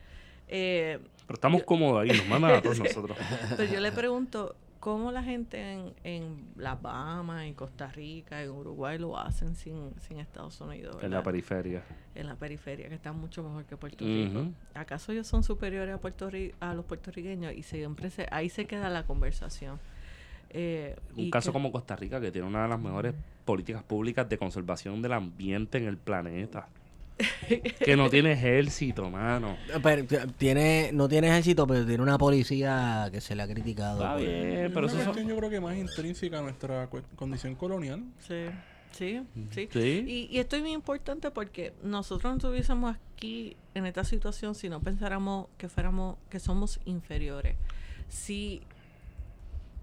eh, 0.48 1.00
Pero 1.28 1.36
estamos 1.36 1.64
cómodos 1.64 2.02
ahí, 2.04 2.10
nos 2.18 2.28
mandan 2.28 2.52
a 2.52 2.62
todos 2.62 2.80
nosotros. 2.80 3.18
pero 3.58 3.72
yo 3.72 3.80
le 3.80 3.92
pregunto, 3.92 4.56
¿cómo 4.80 5.12
la 5.12 5.24
gente 5.24 5.60
en, 5.74 5.94
en 6.04 6.46
las 6.56 6.80
Bahamas, 6.82 7.46
en 7.46 7.54
Costa 7.56 7.88
Rica, 7.88 8.44
en 8.44 8.52
Uruguay 8.52 9.00
lo 9.00 9.18
hacen 9.18 9.56
sin, 9.56 9.92
sin 10.00 10.20
Estados 10.20 10.62
Unidos? 10.62 10.98
En 11.02 11.10
la 11.12 11.24
periferia. 11.24 11.84
en 12.14 12.28
la 12.28 12.36
periferia, 12.36 12.88
que 12.90 12.96
están 12.96 13.20
mucho 13.20 13.42
mejor 13.42 13.66
que 13.66 13.76
Puerto. 13.78 14.06
Rico. 14.06 14.48
¿Acaso 14.76 15.12
ellos 15.12 15.26
son 15.26 15.44
superiores 15.44 15.96
a, 15.96 15.98
Puerto 16.00 16.30
a 16.60 16.74
los 16.76 16.86
puertorriqueños? 16.86 17.54
Y 17.54 17.64
siempre 17.64 18.12
se, 18.12 18.28
ahí 18.32 18.50
se 18.50 18.66
queda 18.68 18.90
la 18.90 19.04
conversación. 19.08 19.80
Eh, 20.52 20.96
Un 21.18 21.32
caso 21.32 21.50
que- 21.50 21.54
como 21.54 21.72
Costa 21.72 21.96
Rica, 21.96 22.22
que 22.22 22.32
tiene 22.32 22.48
una 22.48 22.64
de 22.64 22.70
las 22.70 22.80
mejores 22.80 23.14
políticas 23.46 23.84
públicas 23.84 24.30
de 24.30 24.38
conservación 24.38 25.02
del 25.02 25.14
ambiente 25.14 25.80
en 25.80 25.86
el 25.86 25.98
planeta. 25.98 26.68
Que 27.84 27.96
no 27.96 28.10
tiene 28.10 28.34
ejército, 28.34 29.10
mano. 29.10 29.56
Pero, 29.82 30.06
tiene, 30.38 30.90
no 30.94 31.08
tiene 31.08 31.28
ejército, 31.30 31.66
pero 31.66 31.86
tiene 31.86 32.04
una 32.04 32.18
policía 32.18 33.08
que 33.12 33.22
se 33.22 33.36
le 33.36 33.44
ha 33.44 33.48
criticado. 33.48 34.00
Está 34.02 34.16
bien, 34.18 34.66
Es 34.66 34.72
pero 34.72 34.88
eso 34.88 35.02
son- 35.04 35.28
yo 35.28 35.38
creo 35.38 35.50
que 35.50 35.60
más 35.62 35.78
intrínseca 35.78 36.40
a 36.40 36.42
nuestra 36.42 36.90
condición 37.16 37.56
colonial. 37.56 38.04
Sí, 38.20 38.46
sí, 38.92 39.22
sí. 39.52 39.70
Sí. 39.72 40.04
Y, 40.08 40.36
y 40.36 40.40
esto 40.40 40.56
es 40.58 40.62
muy 40.62 40.74
importante 40.74 41.32
porque 41.32 41.74
nosotros 41.84 42.32
no 42.34 42.38
estuviésemos 42.38 42.96
aquí 43.16 43.56
en 43.74 43.86
esta 43.86 44.04
situación 44.04 44.54
si 44.56 44.68
no 44.70 44.82
pensáramos 44.82 45.48
que 45.58 45.70
fuéramos, 45.70 46.18
que 46.30 46.40
somos 46.40 46.80
inferiores. 46.86 47.56
Si, 48.10 48.62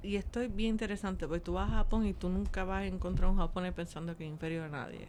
y 0.02 0.16
esto 0.16 0.40
es 0.40 0.54
bien 0.54 0.70
interesante 0.70 1.26
porque 1.26 1.40
tú 1.40 1.54
vas 1.54 1.70
a 1.70 1.76
Japón 1.76 2.06
y 2.06 2.12
tú 2.12 2.28
nunca 2.28 2.64
vas 2.64 2.82
a 2.82 2.86
encontrar 2.86 3.30
un 3.30 3.36
japonés 3.38 3.72
pensando 3.72 4.16
que 4.16 4.24
es 4.24 4.30
inferior 4.30 4.64
a 4.64 4.68
nadie. 4.68 5.09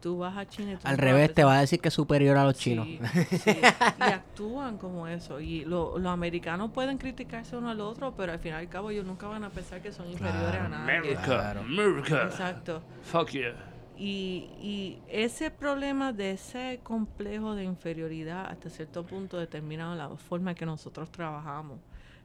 Tú 0.00 0.16
vas 0.18 0.36
a 0.36 0.46
China 0.48 0.72
y 0.72 0.76
tú 0.76 0.88
Al 0.88 0.96
revés, 0.98 1.34
te 1.34 1.44
va 1.44 1.58
a 1.58 1.60
decir 1.60 1.78
que 1.80 1.88
es 1.88 1.94
superior 1.94 2.36
a 2.38 2.44
los 2.44 2.54
chinos. 2.54 2.86
Sí. 2.86 3.50
Y 3.50 4.02
actúan 4.02 4.78
como 4.78 5.06
eso. 5.06 5.40
Y 5.40 5.64
lo- 5.66 5.98
los 5.98 6.10
americanos 6.12 6.70
pueden 6.70 6.96
criticarse 6.98 7.56
uno 7.56 7.68
al 7.70 7.80
otro, 7.80 8.14
pero 8.16 8.32
al 8.32 8.38
fin 8.38 8.52
y 8.52 8.54
al 8.54 8.68
cabo 8.68 8.90
ellos 8.90 9.04
nunca 9.04 9.26
van 9.28 9.44
a 9.44 9.50
pensar 9.50 9.82
que 9.82 9.92
son 9.92 10.08
inferiores 10.10 10.60
a 10.60 10.68
nadie. 10.68 10.98
America, 10.98 11.22
Claro. 11.22 11.60
America. 11.60 12.22
Exacto. 12.24 12.82
Fuck 13.02 13.30
yeah. 13.32 13.54
Y, 13.98 14.48
y 14.62 14.98
ese 15.08 15.50
problema 15.50 16.14
de 16.14 16.30
ese 16.30 16.80
complejo 16.82 17.54
de 17.54 17.64
inferioridad 17.64 18.46
hasta 18.46 18.70
cierto 18.70 19.04
punto 19.04 19.36
determina 19.36 19.94
la 19.94 20.08
forma 20.16 20.52
en 20.52 20.56
que 20.56 20.64
nosotros 20.64 21.10
trabajamos. 21.10 21.78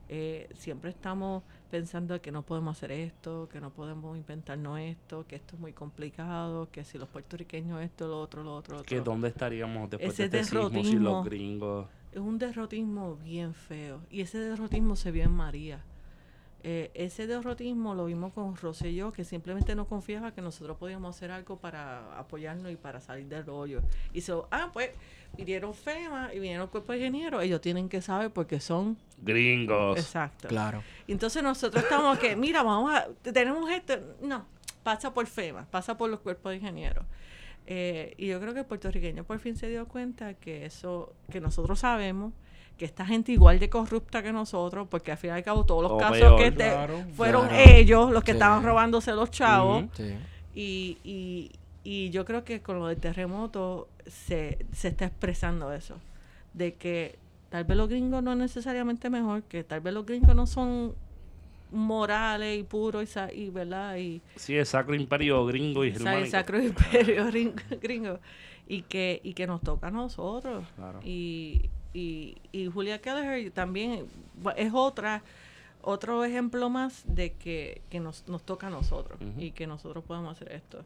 eh, 0.08 0.48
siempre 0.56 0.88
estamos 0.90 1.42
pensando 1.70 2.20
que 2.20 2.32
no 2.32 2.42
podemos 2.42 2.76
hacer 2.76 2.92
esto, 2.92 3.48
que 3.50 3.60
no 3.60 3.70
podemos 3.70 4.16
inventarnos 4.16 4.78
esto, 4.80 5.26
que 5.26 5.36
esto 5.36 5.56
es 5.56 5.60
muy 5.60 5.72
complicado, 5.72 6.68
que 6.70 6.84
si 6.84 6.98
los 6.98 7.08
puertorriqueños 7.08 7.82
esto, 7.82 8.08
lo 8.08 8.20
otro, 8.20 8.42
lo 8.42 8.54
otro, 8.54 8.78
lo 8.78 8.82
Que 8.82 9.00
otro. 9.00 9.12
dónde 9.12 9.28
estaríamos 9.28 9.90
después 9.90 10.12
Ese 10.12 10.28
de 10.28 10.40
este 10.40 10.56
sismo 10.56 10.84
si 10.84 10.96
los 10.96 11.24
gringos... 11.24 11.86
Es 12.12 12.20
un 12.20 12.38
derrotismo 12.38 13.16
bien 13.16 13.52
feo. 13.52 14.00
Y 14.10 14.22
ese 14.22 14.38
derrotismo 14.38 14.96
se 14.96 15.10
vio 15.10 15.24
en 15.24 15.32
María. 15.32 15.84
Eh, 16.68 16.90
ese 16.94 17.28
derrotismo 17.28 17.94
lo 17.94 18.06
vimos 18.06 18.32
con 18.32 18.56
Rosselló, 18.56 19.12
que 19.12 19.22
simplemente 19.22 19.76
no 19.76 19.86
confiaba 19.86 20.32
que 20.34 20.42
nosotros 20.42 20.76
podíamos 20.76 21.14
hacer 21.14 21.30
algo 21.30 21.60
para 21.60 22.18
apoyarnos 22.18 22.72
y 22.72 22.74
para 22.74 22.98
salir 22.98 23.26
del 23.28 23.46
rollo. 23.46 23.82
Y 24.12 24.22
se, 24.22 24.32
ah, 24.50 24.70
pues, 24.72 24.90
vinieron 25.36 25.74
FEMA 25.74 26.34
y 26.34 26.40
vinieron 26.40 26.64
el 26.64 26.68
cuerpo 26.68 26.90
de 26.90 26.98
ingenieros, 26.98 27.44
ellos 27.44 27.60
tienen 27.60 27.88
que 27.88 28.02
saber 28.02 28.32
porque 28.32 28.58
son... 28.58 28.96
Gringos. 29.18 29.96
Exacto. 29.96 30.48
Claro. 30.48 30.82
Y 31.06 31.12
Entonces 31.12 31.40
nosotros 31.40 31.84
estamos 31.84 32.18
que, 32.18 32.34
mira, 32.36 32.64
vamos 32.64 32.92
a, 32.92 33.06
tenemos 33.22 33.70
esto, 33.70 34.00
no, 34.22 34.44
pasa 34.82 35.14
por 35.14 35.28
FEMA, 35.28 35.66
pasa 35.70 35.96
por 35.96 36.10
los 36.10 36.18
cuerpos 36.18 36.50
de 36.50 36.56
ingenieros. 36.56 37.04
Eh, 37.68 38.14
y 38.18 38.26
yo 38.26 38.40
creo 38.40 38.54
que 38.54 38.60
el 38.60 38.66
puertorriqueño 38.66 39.22
por 39.22 39.38
fin 39.38 39.54
se 39.54 39.68
dio 39.68 39.86
cuenta 39.86 40.34
que 40.34 40.66
eso, 40.66 41.14
que 41.30 41.40
nosotros 41.40 41.78
sabemos, 41.78 42.32
que 42.76 42.84
esta 42.84 43.06
gente 43.06 43.32
igual 43.32 43.58
de 43.58 43.68
corrupta 43.70 44.22
que 44.22 44.32
nosotros, 44.32 44.86
porque 44.90 45.12
al 45.12 45.18
fin 45.18 45.30
y 45.30 45.32
al 45.34 45.42
cabo 45.42 45.64
todos 45.64 45.82
los 45.82 45.92
O 45.92 45.96
casos 45.98 46.18
peor. 46.18 46.38
que 46.38 46.50
te- 46.50 46.70
Claro, 46.70 47.04
fueron 47.14 47.48
claro. 47.48 47.64
ellos 47.70 48.10
los 48.12 48.22
que 48.22 48.32
Sí. 48.32 48.36
estaban 48.36 48.62
robándose 48.64 49.12
los 49.12 49.30
chavos. 49.30 49.84
Sí. 49.94 50.14
Y, 50.54 50.98
y, 51.04 51.50
y 51.84 52.10
yo 52.10 52.24
creo 52.24 52.44
que 52.44 52.60
con 52.60 52.78
lo 52.78 52.86
del 52.88 52.98
terremoto 52.98 53.88
se, 54.06 54.58
se 54.72 54.88
está 54.88 55.06
expresando 55.06 55.72
eso. 55.72 55.96
De 56.52 56.74
que 56.74 57.16
tal 57.50 57.64
vez 57.64 57.76
los 57.76 57.88
gringos 57.88 58.22
no 58.22 58.32
es 58.32 58.38
necesariamente 58.38 59.08
mejor, 59.10 59.42
que 59.44 59.64
tal 59.64 59.80
vez 59.80 59.94
los 59.94 60.04
gringos 60.04 60.34
no 60.34 60.46
son 60.46 60.94
morales 61.72 62.58
y 62.60 62.62
puros 62.62 63.08
y, 63.34 63.50
verdad 63.50 63.96
y 63.96 64.20
Sí, 64.36 64.56
el 64.56 64.66
sacro 64.66 64.94
imperio 64.94 65.44
gringo 65.46 65.84
y 65.84 65.90
sa- 65.90 65.96
el 65.96 66.02
germánico. 66.04 66.30
sacro 66.30 66.62
imperio 66.62 67.30
ring- 67.30 67.60
gringo 67.82 68.18
y 68.68 68.82
que 68.82 69.20
y 69.24 69.34
que 69.34 69.46
nos 69.46 69.60
toca 69.62 69.88
a 69.88 69.90
nosotros 69.90 70.64
Claro. 70.76 71.00
y, 71.04 71.68
y, 71.96 72.36
y 72.52 72.66
Julia 72.66 73.00
Kelleher 73.00 73.50
también 73.50 74.06
es 74.56 74.72
otra 74.74 75.22
otro 75.80 76.24
ejemplo 76.24 76.68
más 76.68 77.04
de 77.06 77.32
que, 77.32 77.80
que 77.88 78.00
nos, 78.00 78.28
nos 78.28 78.42
toca 78.44 78.66
a 78.66 78.70
nosotros 78.70 79.18
y 79.38 79.52
que 79.52 79.66
nosotros 79.66 80.04
podemos 80.04 80.36
hacer 80.36 80.52
esto 80.52 80.84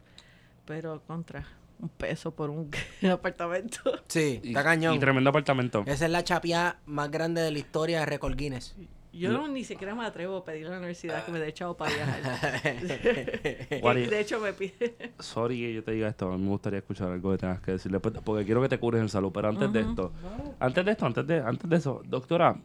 pero 0.65 1.01
contra 1.07 1.45
un 1.79 1.89
peso 1.89 2.31
por 2.31 2.49
un 2.49 2.69
apartamento 3.11 3.79
Sí, 4.07 4.39
está 4.43 4.63
cañón. 4.63 4.95
Y 4.95 4.99
tremendo 4.99 5.31
apartamento. 5.31 5.83
Esa 5.87 6.05
es 6.05 6.11
la 6.11 6.23
chapia 6.23 6.77
más 6.85 7.09
grande 7.09 7.41
de 7.41 7.51
la 7.51 7.59
historia 7.59 8.01
de 8.01 8.05
Record 8.05 8.35
Guinness. 8.35 8.75
Yo 9.13 9.31
no, 9.31 9.47
ni 9.47 9.63
siquiera 9.63 9.93
me 9.93 10.05
atrevo 10.05 10.37
a 10.37 10.45
pedirle 10.45 10.69
a 10.69 10.71
la 10.71 10.77
universidad 10.77 11.25
que 11.25 11.31
me 11.31 11.39
dé 11.39 11.53
chavo 11.53 11.75
para 11.75 11.93
viajar. 11.93 12.61
De 14.09 14.19
hecho 14.19 14.39
me 14.39 14.53
pide. 14.53 15.13
Sorry 15.19 15.59
que 15.59 15.73
yo 15.73 15.83
te 15.83 15.91
diga 15.91 16.07
esto, 16.07 16.31
a 16.31 16.37
mí 16.37 16.43
me 16.43 16.49
gustaría 16.49 16.79
escuchar 16.79 17.11
algo 17.11 17.31
que 17.31 17.37
tengas 17.37 17.61
que 17.61 17.71
decirle, 17.71 17.99
pues, 17.99 18.15
porque 18.23 18.45
quiero 18.45 18.61
que 18.61 18.69
te 18.69 18.79
cures 18.79 19.01
en 19.01 19.09
salud, 19.09 19.31
pero 19.33 19.49
antes 19.49 19.71
de 19.71 19.81
esto, 19.81 20.11
antes 20.59 20.85
de 20.85 20.91
esto, 20.91 21.05
antes 21.05 21.27
de, 21.27 21.39
antes 21.39 21.69
de 21.69 21.75
eso, 21.75 22.01
doctora, 22.05 22.57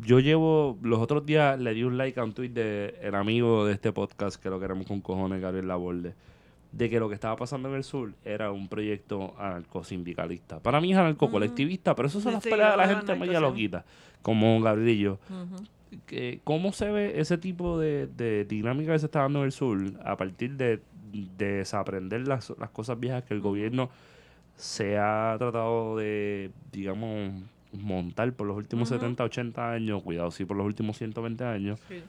yo 0.00 0.20
llevo, 0.20 0.78
los 0.82 1.00
otros 1.00 1.24
días 1.26 1.58
le 1.58 1.74
di 1.74 1.82
un 1.82 1.98
like 1.98 2.18
a 2.20 2.24
un 2.24 2.32
tweet 2.32 2.50
de 2.50 2.94
el 3.02 3.14
amigo 3.14 3.66
de 3.66 3.72
este 3.72 3.92
podcast, 3.92 4.40
que 4.40 4.50
lo 4.50 4.60
queremos 4.60 4.86
con 4.86 5.00
cojones, 5.00 5.40
Gabriel 5.40 5.68
Laborde, 5.68 6.14
de 6.72 6.90
que 6.90 7.00
lo 7.00 7.08
que 7.08 7.14
estaba 7.14 7.34
pasando 7.36 7.68
en 7.70 7.74
el 7.76 7.82
sur 7.84 8.12
era 8.24 8.52
un 8.52 8.68
proyecto 8.68 9.34
anarcosindicalista. 9.38 10.60
Para 10.60 10.80
mí 10.80 10.92
es 10.92 10.98
anarcocolectivista, 10.98 11.94
pero 11.94 12.08
eso 12.08 12.20
son 12.20 12.32
Sí, 12.32 12.34
las 12.34 12.42
sí, 12.44 12.50
peleas 12.50 12.70
de 12.72 12.76
la 12.76 12.88
gente 12.88 13.14
media 13.16 13.40
loquita, 13.40 13.84
como 14.22 14.60
Gabriel 14.60 15.12
Ujú. 15.30 15.64
que- 16.06 16.40
¿cómo 16.44 16.72
se 16.72 16.90
ve 16.90 17.18
ese 17.20 17.38
tipo 17.38 17.78
de, 17.78 18.06
de 18.06 18.44
dinámica 18.44 18.92
que 18.92 18.98
se 18.98 19.06
está 19.06 19.20
dando 19.20 19.38
en 19.40 19.46
el 19.46 19.52
sur 19.52 19.78
a 20.04 20.16
partir 20.16 20.56
de, 20.56 20.80
de 21.12 21.52
desaprender 21.58 22.28
las, 22.28 22.52
las 22.58 22.70
cosas 22.70 23.00
viejas 23.00 23.24
que 23.24 23.32
el 23.34 23.40
gobierno 23.40 23.88
se 24.56 24.98
ha 24.98 25.36
tratado 25.38 25.96
de, 25.96 26.50
digamos, 26.72 27.42
montar 27.72 28.32
por 28.34 28.46
los 28.46 28.56
últimos 28.56 28.90
Ujú. 28.90 29.00
70, 29.00 29.24
80 29.24 29.70
años, 29.70 30.02
cuidado, 30.02 30.30
sí, 30.30 30.44
por 30.44 30.56
los 30.56 30.66
últimos 30.66 30.98
120 30.98 31.44
años, 31.44 31.80
Sí. 31.88 32.02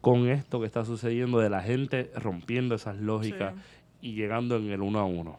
con 0.00 0.28
esto 0.28 0.60
que 0.60 0.66
está 0.66 0.84
sucediendo 0.84 1.38
de 1.40 1.50
la 1.50 1.62
gente 1.62 2.10
rompiendo 2.16 2.74
esas 2.74 2.96
lógicas 2.98 3.54
Sí. 3.54 3.60
Y 4.02 4.14
llegando 4.14 4.56
en 4.56 4.70
el 4.70 4.80
uno 4.80 4.98
a 5.00 5.04
uno? 5.04 5.38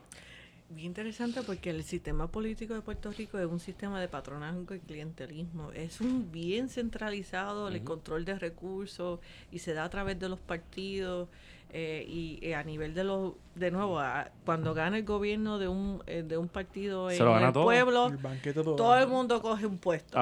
Bien 0.70 0.88
interesante 0.88 1.42
porque 1.42 1.70
el 1.70 1.84
sistema 1.84 2.28
político 2.28 2.74
de 2.74 2.82
Puerto 2.82 3.12
Rico 3.12 3.38
es 3.38 3.46
un 3.46 3.60
sistema 3.60 4.00
de 4.00 4.08
patronazgo 4.08 4.74
y 4.74 4.80
clientelismo. 4.80 5.72
Es 5.74 6.00
un 6.00 6.32
bien 6.32 6.70
centralizado 6.70 7.68
el 7.68 7.84
control 7.84 8.24
de 8.24 8.40
recursos 8.40 9.20
y 9.52 9.60
se 9.60 9.74
da 9.74 9.84
a 9.84 9.90
través 9.90 10.18
de 10.18 10.30
los 10.30 10.40
partidos 10.40 11.28
eh, 11.74 12.06
y 12.08 12.40
eh, 12.42 12.56
a 12.56 12.64
nivel 12.64 12.94
de 12.94 13.04
los, 13.04 13.34
de 13.56 13.70
nuevo, 13.72 14.00
a- 14.00 14.30
cuando 14.46 14.74
gana 14.74 14.98
el 14.98 15.04
gobierno 15.04 15.60
de 15.60 15.68
un, 15.68 16.02
eh, 16.08 16.24
de 16.26 16.38
un 16.38 16.48
partido 16.48 17.10
Se 17.10 17.18
en 17.18 17.26
lo 17.26 17.34
gana 17.34 17.48
el 17.48 17.54
todo. 17.54 17.64
pueblo, 17.66 18.08
El 18.08 18.18
banquete 18.18 18.64
todo. 18.64 18.76
todo 18.78 18.98
el 18.98 19.08
mundo 19.10 19.42
coge 19.42 19.66
un 19.66 19.78
puesto. 19.78 20.18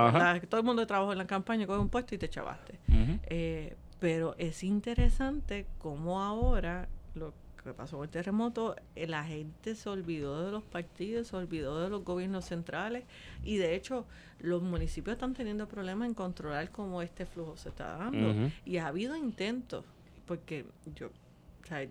Todo 0.49 0.59
el 0.61 0.65
mundo 0.65 0.81
que 0.81 0.87
trabajó 0.87 1.11
en 1.11 1.17
la 1.19 1.27
campaña 1.27 1.67
coge 1.67 1.79
un 1.79 1.89
puesto 1.89 2.15
y 2.15 2.17
te 2.17 2.27
chavaste. 2.29 2.79
Eh, 3.27 3.75
pero 3.99 4.33
es 4.39 4.63
interesante 4.63 5.67
cómo 5.77 6.21
ahora 6.23 6.87
lo 7.13 7.33
que 7.63 7.73
pasó 7.73 7.97
con 7.97 8.05
el 8.05 8.09
terremoto, 8.09 8.75
eh, 8.95 9.07
la 9.07 9.23
gente 9.23 9.75
se 9.75 9.89
olvidó 9.89 10.45
de 10.45 10.51
los 10.51 10.63
partidos, 10.63 11.27
se 11.27 11.35
olvidó 11.35 11.81
de 11.81 11.89
los 11.89 12.03
gobiernos 12.03 12.45
centrales 12.45 13.03
y 13.43 13.57
de 13.57 13.75
hecho 13.75 14.05
los 14.39 14.61
municipios 14.61 15.15
están 15.15 15.33
teniendo 15.33 15.67
problemas 15.67 16.07
en 16.07 16.13
controlar 16.13 16.71
cómo 16.71 17.01
este 17.01 17.25
flujo 17.25 17.57
se 17.57 17.69
está 17.69 17.97
dando. 17.97 18.51
Y 18.65 18.77
ha 18.77 18.87
habido 18.87 19.15
intentos, 19.15 19.85
porque 20.25 20.65
yo 20.95 21.07
o 21.07 21.67
sea, 21.67 21.83
he 21.83 21.89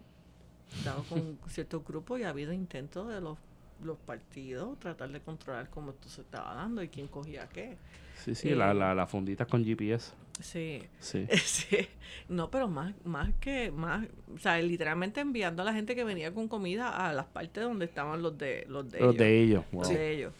estado 0.77 1.03
con 1.05 1.39
ciertos 1.49 1.85
grupos 1.85 2.20
y 2.20 2.24
ha 2.24 2.31
habido 2.31 2.53
intentos 2.53 3.09
de 3.09 3.20
los, 3.20 3.39
los 3.83 3.97
partidos 3.99 4.79
tratar 4.79 5.11
de 5.11 5.21
controlar 5.21 5.69
cómo 5.71 5.91
esto 5.93 6.09
se 6.09 6.21
estaba 6.23 6.55
dando 6.55 6.83
y 6.83 6.89
quién 6.89 7.07
cogía 7.09 7.49
qué. 7.49 7.77
Sí, 8.25 8.35
sí, 8.35 8.51
Eh, 8.51 8.57
la, 8.57 8.75
la, 8.75 8.95
las 8.95 9.09
funditas 9.11 9.47
con 9.47 9.65
GPS. 9.65 10.13
Sí. 10.41 10.83
Sí. 11.01 11.27
Sí. 11.45 11.89
No, 12.29 12.51
pero 12.51 12.69
más, 12.69 12.95
más 13.05 13.31
que, 13.41 13.71
más, 13.71 14.07
o 14.35 14.39
sea, 14.39 14.59
literalmente 14.61 15.21
enviando 15.21 15.63
a 15.63 15.65
la 15.65 15.73
gente 15.73 15.95
que 15.97 16.05
venía 16.05 16.33
con 16.33 16.47
comida 16.49 17.09
a 17.09 17.13
las 17.13 17.27
partes 17.27 17.63
donde 17.65 17.85
estaban 17.87 18.23
los 18.23 18.37
de, 18.39 18.65
los 18.69 18.91
de 18.91 19.01
Los 19.01 19.15
ellos. 19.15 19.19
de 19.19 19.41
ellos. 19.43 19.65
Wow. 19.73 19.81
Los 19.83 19.89
de 19.91 20.13
ellos. 20.15 20.33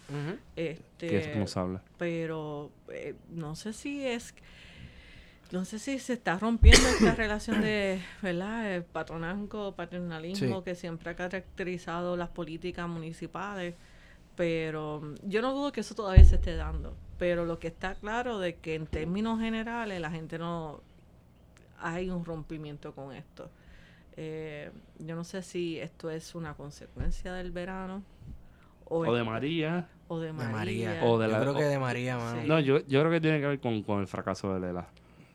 Este, 0.57 1.07
Qué 1.09 1.19
responsable. 1.21 1.79
pero 1.99 2.71
eh, 2.93 3.15
no 3.31 3.55
sé 3.57 3.73
si 3.73 4.05
es, 4.07 4.35
no 5.51 5.65
sé 5.65 5.79
si 5.79 5.99
se 5.99 6.13
está 6.15 6.39
rompiendo 6.39 6.87
esta 6.89 7.15
relación 7.15 7.61
de, 7.63 8.01
¿verdad? 8.23 8.71
El 8.75 8.85
patronazgo, 8.85 9.73
paternalismo 9.73 10.59
Sí. 10.59 10.65
que 10.65 10.75
siempre 10.75 11.11
ha 11.11 11.17
caracterizado 11.17 12.17
las 12.17 12.29
políticas 12.29 12.89
municipales. 12.89 13.75
Pero 14.37 15.15
yo 15.25 15.43
no 15.43 15.53
dudo 15.53 15.73
que 15.73 15.81
eso 15.81 15.95
todavía 15.95 16.25
se 16.25 16.37
esté 16.37 16.55
dando. 16.55 16.95
Pero 17.19 17.45
lo 17.45 17.59
que 17.59 17.67
está 17.69 17.95
claro 17.97 18.39
de 18.39 18.55
que 18.57 18.75
en 18.77 18.87
términos 18.87 19.41
generales 19.41 20.01
la 20.01 20.11
gente 20.11 20.39
no 20.39 20.81
hay 21.81 22.09
un 22.11 22.25
rompimiento 22.25 22.95
con 22.95 23.13
esto. 23.15 23.51
Eh, 24.17 24.71
yo 24.99 25.17
no 25.17 25.25
sé 25.25 25.43
si 25.43 25.79
esto 25.81 26.11
es 26.11 26.35
una 26.35 26.55
consecuencia 26.55 27.33
del 27.33 27.51
verano 27.53 28.03
o, 28.85 28.99
O 29.07 29.15
de 29.15 29.25
María. 29.25 29.89
o 30.09 30.19
de 30.21 30.27
De 30.29 30.33
María. 30.33 31.01
O 31.05 31.19
de 31.19 31.27
Yo 31.27 31.33
la- 31.33 31.41
creo 31.41 31.55
que 31.55 31.65
de 31.65 31.79
María, 31.79 32.17
mano. 32.17 32.43
Sí. 32.43 32.49
No, 32.49 32.61
yo, 32.61 32.79
yo 32.87 33.01
creo 33.01 33.11
que 33.11 33.21
tiene 33.21 33.41
que 33.41 33.47
ver 33.47 33.61
con, 33.61 33.83
con 33.83 34.01
el 34.01 34.07
fracaso 34.07 34.55
de 34.55 34.61
Lela. 34.61 34.89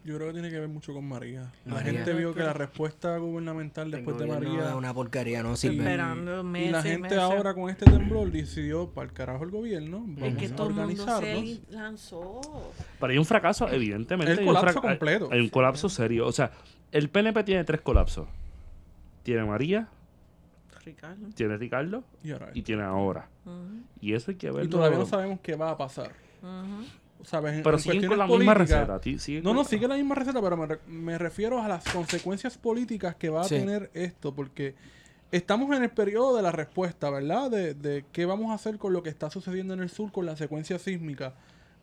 Yo 0.05 0.15
creo 0.15 0.27
que 0.27 0.33
tiene 0.33 0.49
que 0.49 0.59
ver 0.59 0.67
mucho 0.67 0.93
con 0.93 1.07
María. 1.07 1.49
La 1.65 1.75
María. 1.75 1.93
gente 1.93 2.13
vio 2.13 2.33
que 2.33 2.41
la 2.43 2.51
respuesta 2.51 3.17
gubernamental 3.17 3.89
después 3.89 4.17
de 4.17 4.27
María 4.27 4.69
es 4.69 4.75
una 4.75 4.93
porquería, 4.93 5.41
no 5.43 5.53
y, 5.53 5.57
sirve. 5.57 5.77
Esperando 5.77 6.57
y 6.57 6.69
la 6.69 6.81
gente 6.81 7.03
meses. 7.03 7.19
ahora 7.19 7.53
con 7.53 7.69
este 7.69 7.85
temblor 7.85 8.29
decidió 8.29 8.89
para 8.89 9.07
el 9.07 9.13
carajo 9.13 9.45
el 9.45 9.51
gobierno, 9.51 10.05
Es 10.21 10.35
que 10.35 10.47
a 10.47 10.55
todo 10.55 10.67
el 10.69 10.73
mundo 10.75 11.19
se 11.19 11.61
lanzó. 11.69 12.41
Pero 12.99 13.11
hay 13.11 13.17
un 13.17 13.25
fracaso, 13.25 13.69
evidentemente. 13.69 14.33
El 14.33 14.39
hay 14.39 14.47
un 14.47 14.53
colapso 14.53 14.81
completo. 14.81 15.29
Hay, 15.31 15.39
un 15.39 15.49
colapso 15.49 15.87
serio. 15.87 16.27
O 16.27 16.33
sea, 16.33 16.51
el 16.91 17.09
PNP 17.09 17.43
tiene 17.45 17.63
tres 17.63 17.79
colapsos. 17.79 18.27
Tiene 19.23 19.45
María, 19.45 19.87
Ricardo. 20.83 21.27
tiene 21.33 21.55
Ricardo 21.55 22.03
Y, 22.21 22.31
ahora 22.31 22.51
y 22.53 22.61
tiene 22.61 22.83
ahora. 22.83 23.29
Y 24.01 24.13
eso 24.13 24.31
hay 24.31 24.37
que 24.37 24.47
y 24.47 24.51
verlo. 24.51 24.69
todavía 24.69 24.97
no 24.97 25.05
sabemos 25.05 25.39
qué 25.41 25.55
va 25.55 25.71
a 25.71 25.77
pasar. 25.77 26.11
ujú. 26.41 26.83
¿Sabes? 27.23 27.61
Pero 27.63 27.77
en 27.77 27.83
siguen 27.83 28.07
con 28.07 28.17
la 28.19 28.27
misma 28.27 28.53
receta. 28.53 28.99
siguen 29.17 29.43
No, 29.43 29.53
no, 29.53 29.63
sigue 29.63 29.87
la 29.87 29.95
misma 29.95 30.15
receta, 30.15 30.41
pero 30.41 30.57
me, 30.57 30.67
re- 30.67 30.79
me 30.87 31.17
refiero 31.17 31.61
a 31.61 31.67
las 31.67 31.83
consecuencias 31.85 32.57
políticas 32.57 33.15
que 33.15 33.29
va 33.29 33.41
a 33.41 33.43
Sí. 33.45 33.55
tener 33.55 33.89
esto, 33.93 34.33
porque 34.35 34.75
estamos 35.31 35.75
en 35.75 35.83
el 35.83 35.89
periodo 35.89 36.35
de 36.35 36.41
la 36.43 36.51
respuesta, 36.51 37.09
¿verdad? 37.09 37.49
De, 37.49 37.73
de 37.73 38.05
qué 38.11 38.25
vamos 38.25 38.51
a 38.51 38.55
hacer 38.55 38.77
con 38.77 38.93
lo 38.93 39.01
que 39.03 39.09
está 39.09 39.29
sucediendo 39.29 39.73
en 39.73 39.79
el 39.79 39.89
sur 39.89 40.11
con 40.11 40.25
la 40.25 40.35
secuencia 40.35 40.77
sísmica 40.79 41.33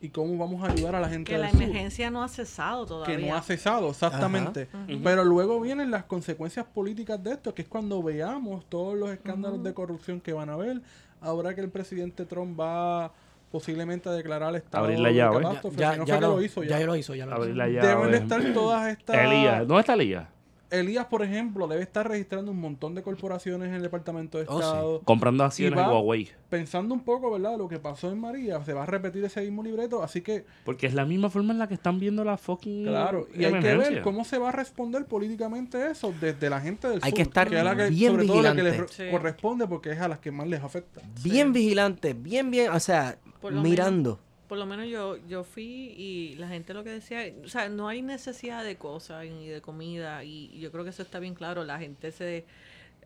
y 0.03 0.09
cómo 0.11 0.37
vamos 0.39 0.63
a 0.67 0.73
ayudar 0.73 0.95
a 0.95 1.01
la 1.01 1.09
gente 1.09 1.31
Que 1.33 1.37
la 1.39 1.47
del 1.49 1.53
sur. 1.55 1.63
emergencia 1.63 2.11
no 2.11 2.23
ha 2.23 2.29
cesado 2.29 2.87
todavía. 2.87 3.17
que 3.17 3.27
no 3.27 3.35
ha 3.35 3.43
cesado, 3.43 3.91
exactamente. 3.91 4.69
Pero 5.03 5.25
luego 5.25 5.61
vienen 5.61 5.91
las 5.91 6.05
consecuencias 6.05 6.65
políticas 6.67 7.23
de 7.23 7.33
esto, 7.33 7.55
que 7.55 7.63
es 7.63 7.69
cuando 7.69 8.03
veamos 8.03 8.65
todos 8.69 8.97
los 8.97 9.11
escándalos 9.11 9.63
de 9.63 9.75
corrupción 9.75 10.21
que 10.21 10.33
van 10.33 10.49
a 10.49 10.55
haber. 10.55 10.81
Ahora 11.21 11.55
que 11.55 11.61
el 11.61 11.69
presidente 11.71 12.25
Trump 12.25 12.59
va 12.59 13.13
posiblemente 13.51 14.09
a 14.09 14.13
declarar 14.13 14.55
estado 14.57 14.85
Abrir 14.85 15.01
la 15.01 15.09
de 15.09 15.15
llave. 15.15 15.43
Ya, 15.77 15.93
si 15.93 15.99
no 15.99 16.07
ya 16.07 16.15
que 16.17 16.21
lo, 16.21 16.37
lo 16.37 16.43
hizo 16.43 16.63
ya 16.63 16.79
ya. 16.79 16.87
lo 16.87 16.97
hizo, 16.97 17.15
ya 17.15 17.27
lo 17.27 17.35
Abrir 17.35 17.51
hizo. 17.51 17.57
la 17.59 17.65
Deben 17.67 17.83
de 17.83 17.89
llave. 18.13 18.17
estar 18.17 18.53
todas 18.53 18.89
estas... 18.91 19.17
Elías, 19.17 19.67
¿dónde 19.67 19.81
está 19.81 19.95
Elías? 19.95 20.29
Elías, 20.73 21.07
por 21.07 21.25
ejemplo, 21.25 21.67
debe 21.67 21.83
estar 21.83 22.09
registrando 22.09 22.53
un 22.53 22.61
montón 22.61 22.95
de 22.95 23.03
corporaciones 23.03 23.71
en 23.71 23.75
el 23.75 23.83
Departamento 23.83 24.39
de 24.39 24.45
Oh, 24.47 24.59
sí. 24.61 24.65
Estado. 24.65 25.01
Comprando 25.01 25.43
acciones 25.43 25.77
en 25.77 25.85
Huawei. 25.85 26.31
Pensando 26.49 26.95
un 26.95 27.01
poco, 27.01 27.29
¿verdad? 27.33 27.59
Lo 27.59 27.67
que 27.67 27.81
pasó 27.81 28.09
en 28.13 28.21
María, 28.21 28.65
se 28.65 28.73
va 28.73 28.85
a 28.85 28.87
repetir 28.87 29.25
ese 29.25 29.41
mismo 29.41 29.65
libreto, 29.65 30.01
así 30.05 30.21
que, 30.21 30.45
Porque 30.65 30.87
es 30.87 30.95
la 30.95 31.05
misma 31.05 31.29
forma 31.29 31.53
en 31.53 31.59
la 31.59 31.67
que 31.67 31.75
están 31.75 31.99
viendo 31.99 32.23
la 32.23 32.37
fucking 32.37 32.85
claro, 32.85 33.27
y 33.35 33.39
hay 33.47 33.51
que 33.51 33.59
emergencia. 33.59 33.91
ver 33.95 34.03
cómo 34.03 34.25
se 34.25 34.39
va 34.39 34.51
a 34.51 34.53
responder 34.53 35.07
políticamente 35.07 35.91
eso 35.91 36.15
desde 36.21 36.49
la 36.49 36.61
gente 36.61 36.89
del 36.89 37.01
Hay 37.03 37.11
sur. 37.11 37.17
que 37.17 37.23
estar 37.23 37.53
es 37.53 37.65
la 37.65 37.75
que, 37.75 37.89
bien 37.89 38.13
sobre 38.13 38.27
todo 38.29 38.43
la 38.43 38.55
que 38.55 38.63
les 38.63 38.73
vigilante. 38.75 38.95
Sí. 38.95 39.11
corresponde 39.11 39.67
porque 39.67 39.91
es 39.91 40.01
a 40.01 40.07
las 40.07 40.21
que 40.21 40.31
más 40.31 40.47
les 40.47 40.63
afecta. 40.63 41.01
Bien 41.25 41.53
vigilante, 41.53 42.15
bien, 42.15 42.49
bien, 42.53 42.71
o 42.71 42.79
sea, 42.79 43.19
Por 43.41 43.53
lo 43.53 43.63
mirando. 43.63 44.21
Por 44.49 44.59
lo 44.59 44.67
menos 44.67 44.89
yo, 44.89 45.17
yo 45.29 45.45
fui 45.45 45.95
y 45.97 46.35
la 46.37 46.49
gente 46.49 46.75
lo 46.75 46.83
que 46.83 46.91
decía, 46.91 47.23
o 47.45 47.49
sea, 47.49 47.69
no 47.69 47.87
hay 47.87 48.03
necesidad 48.03 48.65
de 48.65 48.77
cosas 48.77 49.25
ni 49.25 49.47
de 49.47 49.61
comida 49.61 50.25
y 50.25 50.59
yo 50.59 50.73
creo 50.73 50.83
que 50.83 50.91
eso 50.91 51.03
está 51.03 51.21
bien 51.21 51.35
claro. 51.35 51.63
La 51.65 51.79
gente 51.79 52.11
se, 52.11 52.45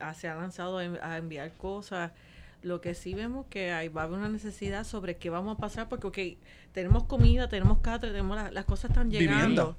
ah, 0.01 0.15
se 0.15 0.27
ha 0.28 0.35
lanzado 0.36 0.78
a, 0.78 0.85
en- 0.85 0.98
a 1.02 1.19
enviar 1.19 1.52
cosas. 1.52 2.12
Lo 2.62 2.81
que 2.81 2.94
sí 2.94 3.12
vemos 3.12 3.44
que 3.51 3.73
hay, 3.73 3.89
va 3.89 4.01
a 4.01 4.05
haber 4.05 4.19
una 4.20 4.31
necesidad 4.31 4.85
sobre 4.85 5.19
qué 5.19 5.28
vamos 5.28 5.59
a 5.59 5.61
pasar 5.61 5.86
porque, 5.90 6.06
ok, 6.06 6.19
tenemos 6.73 7.05
comida, 7.05 7.47
tenemos 7.47 7.78
catre, 7.81 8.09
tenemos 8.09 8.36
la- 8.39 8.51
las 8.51 8.65
cosas 8.65 8.90
están 8.90 9.11
Vivienda. 9.11 9.77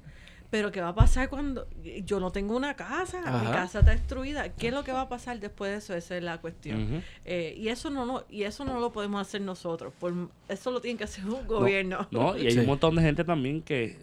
Pero 0.50 0.70
¿qué 0.70 0.80
va 0.80 0.88
a 0.88 0.94
pasar 0.94 1.28
cuando 1.28 1.66
yo 2.04 2.20
no 2.20 2.30
tengo 2.30 2.56
una 2.56 2.74
casa? 2.74 3.20
Mi 3.20 3.46
casa 3.50 3.80
está 3.80 3.90
destruida. 3.90 4.50
¿Qué 4.50 4.68
es 4.68 4.72
lo 4.74 4.84
que 4.84 4.92
va 4.92 5.02
a 5.02 5.08
pasar 5.08 5.40
después 5.40 5.70
de 5.72 5.78
eso? 5.78 5.94
Esa 5.94 6.16
es 6.16 6.22
la 6.22 6.40
cuestión. 6.40 7.02
Eh, 7.24 7.54
y 7.56 7.68
eso 7.68 7.90
no, 7.90 8.06
no 8.06 8.24
y 8.28 8.44
eso 8.44 8.64
no 8.64 8.78
lo 8.80 8.92
podemos 8.92 9.20
hacer 9.20 9.40
nosotros. 9.40 9.92
Por, 9.98 10.14
eso 10.48 10.70
lo 10.70 10.80
tiene 10.80 10.96
que 10.98 11.04
hacer 11.04 11.24
un 11.26 11.46
gobierno. 11.46 12.06
No, 12.10 12.36
y 12.36 12.46
hay 12.46 12.52
Sí. 12.52 12.58
un 12.60 12.66
montón 12.66 12.94
de 12.96 13.02
gente 13.02 13.24
también 13.24 13.60
que, 13.62 13.98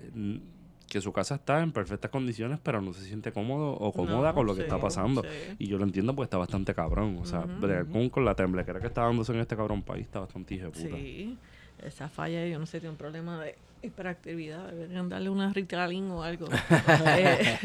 que 0.90 1.02
su 1.02 1.12
casa 1.14 1.36
está 1.36 1.62
en 1.64 1.72
perfectas 1.72 2.12
condiciones, 2.12 2.60
pero 2.62 2.82
no 2.82 2.94
se 2.94 3.04
siente 3.06 3.32
cómodo 3.32 3.72
o 3.74 3.92
cómoda 3.94 4.30
No, 4.30 4.36
con 4.36 4.46
lo 4.46 4.56
que 4.56 4.62
está 4.64 4.78
pasando. 4.80 5.24
sí. 5.24 5.56
Y 5.60 5.68
yo 5.68 5.78
lo 5.78 5.86
entiendo 5.86 6.14
porque 6.14 6.26
está 6.26 6.38
bastante 6.38 6.74
cabrón. 6.76 7.18
O 7.22 7.26
sea, 7.26 7.40
bregar 7.40 7.88
con, 7.88 8.10
con 8.10 8.26
la 8.26 8.36
temblequera 8.36 8.80
que 8.80 8.88
está 8.88 9.02
dándose 9.04 9.32
en 9.34 9.40
este 9.40 9.56
cabrón 9.56 9.82
país 9.82 10.06
está 10.06 10.20
bastante 10.20 10.56
hijo 10.56 10.66
de 10.66 10.72
puta. 10.72 10.96
Sí, 10.98 11.38
esa 11.86 12.10
falla, 12.10 12.46
yo 12.48 12.60
no 12.60 12.66
sé, 12.66 12.80
tiene 12.80 12.92
un 12.92 12.98
problema 12.98 13.42
de 13.44 13.56
hiperactividad. 13.82 14.72
Deberían 14.72 15.10
darle 15.10 15.30
una 15.30 15.52
Ritalin 15.54 16.10
o 16.12 16.24
algo. 16.24 16.48
Eh, 17.08 17.58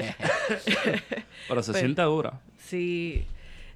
Pero 1.48 1.62
se 1.62 1.72
siente 1.78 2.02
dura. 2.02 2.40
sí, 2.58 3.24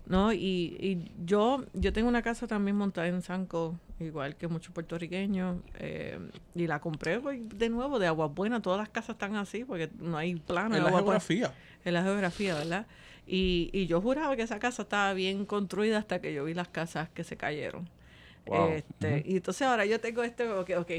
no, 0.07 0.33
y, 0.33 0.77
y 0.81 1.13
yo 1.25 1.65
yo 1.75 1.93
tengo 1.93 2.09
una 2.09 2.23
casa 2.23 2.47
también 2.49 2.77
montada 2.77 3.07
en 3.07 3.23
Sanco, 3.23 3.79
igual 4.01 4.35
que 4.37 4.49
muchos 4.49 4.73
puertorriqueños, 4.75 5.59
eh, 5.79 6.19
y 6.57 6.67
la 6.67 6.81
compré 6.81 7.21
pues, 7.21 7.39
de 7.57 7.69
nuevo 7.69 7.99
de 8.01 8.09
agua 8.09 8.27
buena. 8.27 8.61
Todas 8.61 8.79
las 8.81 8.89
casas 8.89 9.11
están 9.15 9.37
así 9.37 9.65
porque 9.65 9.91
no 10.01 10.17
hay 10.19 10.35
plano 10.35 10.75
En 10.77 10.83
la 10.85 10.91
buena. 10.91 11.05
geografía. 11.05 11.53
en 11.85 11.95
la 11.95 12.03
geografía, 12.03 12.55
¿verdad? 12.57 12.87
Y, 13.29 13.71
y 13.73 13.87
yo 13.87 14.01
juraba 14.01 14.35
que 14.35 14.43
esa 14.43 14.59
casa 14.59 14.83
estaba 14.83 15.13
bien 15.15 15.47
construida 15.47 15.99
hasta 15.99 16.21
que 16.21 16.35
yo 16.35 16.45
vi 16.45 16.55
las 16.55 16.69
casas 16.69 17.09
que 17.11 17.23
se 17.23 17.37
cayeron. 17.37 17.89
Wow. 18.47 18.69
Este, 18.71 19.23
Y 19.27 19.37
entonces 19.37 19.63
ahora 19.67 19.87
yo 19.87 20.01
tengo 20.01 20.23
este, 20.25 20.49
ok, 20.51 20.71
ok, 20.79 20.91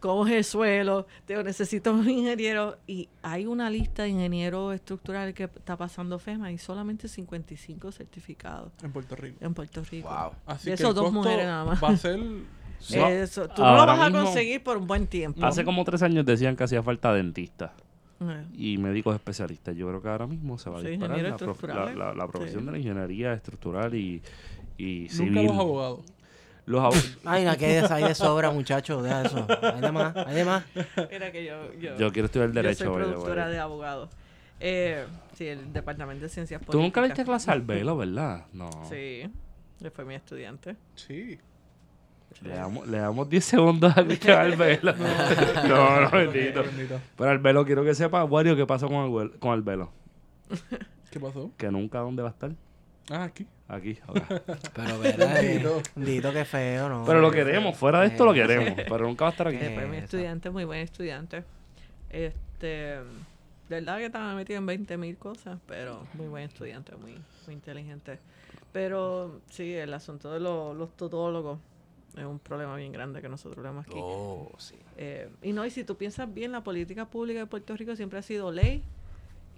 ¿cómo 0.00 0.26
es 0.26 0.32
el 0.34 0.44
suelo? 0.44 1.06
Tengo, 1.26 1.42
necesito 1.44 1.92
un 1.92 2.08
ingeniero. 2.10 2.76
Y 2.86 3.08
hay 3.22 3.46
una 3.46 3.70
lista 3.70 4.02
de 4.02 4.08
ingenieros 4.10 4.74
estructurales 4.74 5.34
que 5.34 5.44
está 5.44 5.76
pasando 5.76 6.18
FEMA 6.18 6.50
y 6.52 6.58
solamente 6.58 7.06
55 7.08 7.92
certificados 7.92 8.72
En 8.82 8.90
Puerto 8.92 9.14
Rico. 9.16 9.36
en 9.40 9.54
Puerto 9.54 9.82
Rico. 9.90 10.08
Wow. 10.08 10.32
Así 10.46 10.70
De 10.70 10.76
que 10.76 10.82
esos 10.82 10.88
el 10.90 10.94
dos 10.96 11.04
costo 11.04 11.18
mujeres 11.20 11.46
nada 11.46 11.64
más. 11.64 11.82
Va 11.82 11.88
a 11.90 11.96
ser 11.96 12.18
Eso, 12.90 13.48
tú 13.48 13.62
no 13.62 13.74
lo 13.74 13.86
vas 13.86 14.00
a 14.00 14.12
conseguir 14.12 14.62
por 14.62 14.76
un 14.76 14.86
buen 14.86 15.06
tiempo. 15.08 15.44
Hace 15.44 15.64
como 15.64 15.84
tres 15.84 16.02
años 16.02 16.24
decían 16.24 16.54
que 16.56 16.62
hacía 16.64 16.82
falta 16.82 17.12
dentistas 17.12 17.72
Eh, 18.20 18.44
y 18.54 18.78
médicos 18.78 19.14
especialistas. 19.14 19.76
Yo 19.76 19.86
creo 19.88 20.02
que 20.02 20.08
ahora 20.08 20.26
mismo 20.26 20.58
se 20.58 20.70
va 20.70 20.78
a 20.78 20.82
disparar 20.82 21.18
la, 21.20 21.36
prof- 21.36 21.40
la, 21.40 21.52
estructurales. 21.52 21.96
la- 21.96 22.14
la 22.14 22.26
profesión 22.28 22.60
Sí. 22.60 22.66
de 22.66 22.72
la 22.72 22.78
ingeniería 22.78 23.32
estructural 23.32 23.94
y, 23.94 24.20
y 24.76 25.08
nunca 25.18 25.42
los 25.42 25.52
abogados. 25.56 26.00
Los 26.68 26.80
abogados. 26.80 27.18
Ay, 27.24 27.44
no, 27.44 27.56
que 27.56 27.64
hay 27.64 27.74
de, 27.80 27.94
hay 27.94 28.04
de 28.04 28.14
sobra, 28.14 28.50
muchachos, 28.50 29.02
deja 29.02 29.22
eso. 29.22 29.46
Hay 29.62 29.80
de 29.80 29.90
más, 29.90 30.14
hay 30.16 30.34
de 30.34 30.44
más. 30.44 30.64
Mira 31.10 31.32
que 31.32 31.44
yo, 31.44 31.72
yo, 31.74 31.96
Yo 31.96 32.12
quiero 32.12 32.26
estudiar 32.26 32.52
derecho. 32.52 32.84
yo 32.84 32.92
soy 32.92 33.02
productora 33.02 33.48
de 33.48 33.58
abogados. 33.58 34.10
Eh, 34.60 35.06
sí, 35.34 35.46
el 35.46 35.72
Departamento 35.72 36.24
de 36.24 36.28
Ciencias 36.28 36.60
Tú 36.60 36.78
nunca 36.78 37.00
le 37.00 37.08
Políticas. 37.08 37.18
diste 37.18 37.24
clase 37.24 37.50
al 37.50 37.62
velo, 37.62 37.96
¿verdad? 37.96 38.46
No. 38.52 38.68
Sí, 38.90 39.22
él 39.80 39.90
fue 39.92 40.04
mi 40.04 40.14
estudiante. 40.14 40.76
Sí. 40.94 41.38
Le 42.42 42.54
damos, 42.54 42.86
le 42.86 42.98
damos 42.98 43.28
10 43.30 43.44
segundos 43.44 43.96
a 43.96 44.02
escuchar 44.02 44.40
al 44.40 44.56
velo. 44.56 44.94
no, 45.68 46.00
no, 46.02 46.10
bendito. 46.10 46.62
Bendito. 46.64 47.00
Pero 47.16 47.30
al 47.30 47.38
velo 47.38 47.64
quiero 47.64 47.82
que 47.82 47.94
sepa, 47.94 48.22
Wario, 48.24 48.54
qué 48.56 48.66
pasó 48.66 48.88
con 48.88 49.22
el, 49.22 49.30
con 49.38 49.54
el 49.54 49.62
velo. 49.62 49.90
¿Qué 51.10 51.18
pasó? 51.18 51.50
Que 51.56 51.70
nunca 51.70 52.00
dónde 52.00 52.22
va 52.22 52.28
a 52.28 52.32
estar. 52.32 52.50
Ah, 53.10 53.24
aquí. 53.24 53.46
Aquí. 53.68 53.98
ahora. 54.06 54.26
Pero, 54.74 54.98
¿verdad? 54.98 55.42
Eh, 55.42 55.46
Bendito. 55.46 55.82
Bendito, 55.94 56.32
qué 56.32 56.44
feo, 56.44 56.88
¿no? 56.88 57.04
Pero 57.06 57.20
lo 57.20 57.30
queremos, 57.30 57.76
fuera 57.76 58.00
de 58.00 58.08
esto 58.08 58.24
lo 58.24 58.32
Eh, 58.32 58.34
queremos. 58.34 58.74
Pero 58.88 59.06
nunca 59.06 59.24
va 59.24 59.28
a 59.28 59.32
estar 59.32 59.48
aquí. 59.48 59.56
Él 59.58 59.74
fue 59.74 59.86
mi 59.86 59.96
estudiante, 59.98 60.50
muy 60.50 60.64
buen 60.64 60.80
estudiante. 60.80 61.44
Este, 62.10 62.66
de 62.66 63.00
verdad 63.68 63.98
que 63.98 64.06
estaba 64.06 64.34
metido 64.34 64.58
en 64.58 64.66
20 64.66 64.96
mil 64.96 65.16
cosas, 65.16 65.58
pero 65.66 66.06
muy 66.14 66.26
buen 66.28 66.44
estudiante, 66.44 66.96
muy, 66.96 67.14
muy 67.46 67.54
inteligente. 67.54 68.18
Pero 68.72 69.40
sí, 69.50 69.74
el 69.74 69.92
asunto 69.94 70.32
de 70.32 70.40
los, 70.40 70.76
los 70.76 70.94
todólogos 70.96 71.58
es 72.16 72.24
un 72.24 72.38
problema 72.38 72.76
bien 72.76 72.92
grande 72.92 73.22
que 73.22 73.28
nosotros 73.28 73.62
vemos 73.62 73.86
aquí. 73.86 73.96
Oh, 73.98 74.50
sí. 74.58 74.74
Eh, 74.96 75.28
y 75.42 75.52
no, 75.52 75.64
y 75.64 75.70
si 75.70 75.84
tú 75.84 75.96
piensas 75.96 76.32
bien, 76.32 76.52
la 76.52 76.62
política 76.62 77.06
pública 77.06 77.40
de 77.40 77.46
Puerto 77.46 77.76
Rico 77.76 77.96
siempre 77.96 78.18
ha 78.18 78.22
sido 78.22 78.50
ley. 78.50 78.82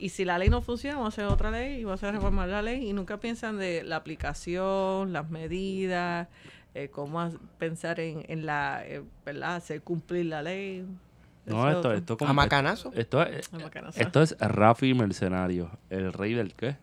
Y 0.00 0.08
si 0.08 0.24
la 0.24 0.38
ley 0.38 0.48
no 0.48 0.62
funciona, 0.62 0.96
vamos 0.96 1.18
a 1.18 1.22
hacer 1.22 1.32
otra 1.32 1.50
ley 1.50 1.80
y 1.80 1.84
vamos 1.84 2.02
a 2.02 2.10
reformar 2.10 2.48
la 2.48 2.62
ley. 2.62 2.88
Y 2.88 2.92
nunca 2.92 3.18
piensan 3.20 3.58
de 3.58 3.82
la 3.82 3.96
aplicación, 3.96 5.12
las 5.12 5.28
medidas, 5.30 6.28
eh, 6.74 6.88
cómo 6.88 7.30
pensar 7.58 8.00
en, 8.00 8.24
en 8.28 8.46
la, 8.46 8.82
eh, 8.86 9.02
¿verdad? 9.26 9.56
Hacer 9.56 9.82
cumplir 9.82 10.26
la 10.26 10.42
ley. 10.42 10.86
No, 11.46 11.68
Eso- 11.68 11.78
esto, 11.78 11.92
esto, 11.92 12.16
como- 12.16 12.30
¿A 12.30 12.34
macanazo? 12.34 12.92
esto, 12.94 13.22
es, 13.22 13.50
Ah, 13.52 13.58
bacanazo. 13.62 14.00
esto 14.00 14.22
es 14.22 14.36
Rafi 14.38 14.94
Mercenario. 14.94 15.70
El 15.90 16.12
rey 16.12 16.34
del 16.34 16.54
qué? 16.54 16.76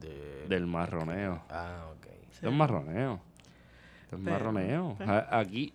De- 0.00 0.46
Del 0.48 0.66
marroneo. 0.66 1.42
Ah, 1.50 1.86
ok. 1.92 2.06
Esto 2.32 2.48
es 2.48 2.54
marroneo. 2.54 3.14
Es 3.14 4.08
Pero, 4.10 4.18
marroneo. 4.18 4.96
Aquí, 5.30 5.72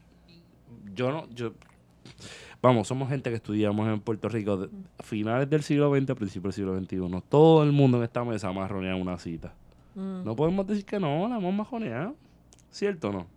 yo 0.94 1.12
no, 1.12 1.30
yo, 1.30 1.54
vamos, 2.62 2.88
somos 2.88 3.10
gente 3.10 3.30
que 3.30 3.36
estudiamos 3.38 3.88
en 3.88 4.00
Puerto 4.00 4.30
Rico 4.30 4.58
de 4.58 4.70
finales 5.04 5.50
del 5.50 5.64
siglo 5.64 5.94
XX, 5.96 6.14
principios 6.16 6.56
del 6.56 6.88
siglo 6.88 7.08
XXI. 7.10 7.24
Todo 7.30 7.64
el 7.64 7.72
mundo 7.72 7.98
en 7.98 8.04
esta 8.04 8.24
mesa 8.24 8.52
marronea 8.52 8.96
una 8.96 9.18
cita. 9.18 9.54
Mm. 9.96 10.24
No 10.24 10.36
podemos 10.36 10.66
decir 10.68 10.86
que 10.86 11.00
no, 11.00 11.28
la 11.28 11.38
hemos 11.38 11.54
majoneado. 11.54 12.16
¿Cierto 12.72 13.10
o 13.10 13.12
no? 13.14 13.28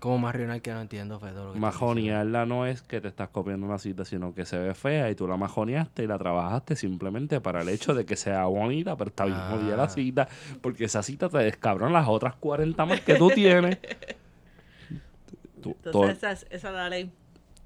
Como 0.00 0.18
marional 0.18 0.60
que 0.60 0.72
no 0.72 0.80
entiendo, 0.80 1.20
tú 1.20 1.58
Majonearla 1.60 2.44
no 2.44 2.66
es 2.66 2.82
que 2.82 3.00
te 3.00 3.06
estás 3.06 3.28
copiando 3.28 3.66
una 3.66 3.78
cita, 3.78 4.04
sino 4.04 4.34
que 4.34 4.44
se 4.44 4.58
ve 4.58 4.74
fea 4.74 5.08
y 5.08 5.14
tú 5.14 5.28
la 5.28 5.36
majoneaste 5.36 6.02
y 6.02 6.08
la 6.08 6.18
trabajaste 6.18 6.74
simplemente 6.74 7.40
para 7.40 7.62
el 7.62 7.68
hecho 7.68 7.94
de 7.94 8.04
que 8.04 8.16
sea 8.16 8.46
bonita, 8.46 8.96
pero 8.96 9.10
está 9.10 9.26
bien 9.26 9.36
Ah. 9.38 9.50
jodida 9.52 9.76
la 9.76 9.88
cita, 9.88 10.26
porque 10.60 10.86
esa 10.86 11.04
cita 11.04 11.28
te 11.28 11.38
descabran 11.38 11.92
las 11.92 12.08
otras 12.08 12.34
40 12.34 12.84
más 12.84 13.00
que 13.02 13.14
tú 13.14 13.28
tienes. 13.30 13.78
Tú- 15.62 15.76
Entonces, 15.84 16.16
esa 16.16 16.32
es, 16.32 16.46
esa 16.50 16.68
es 16.70 16.74
la 16.74 16.88
ley. 16.88 17.12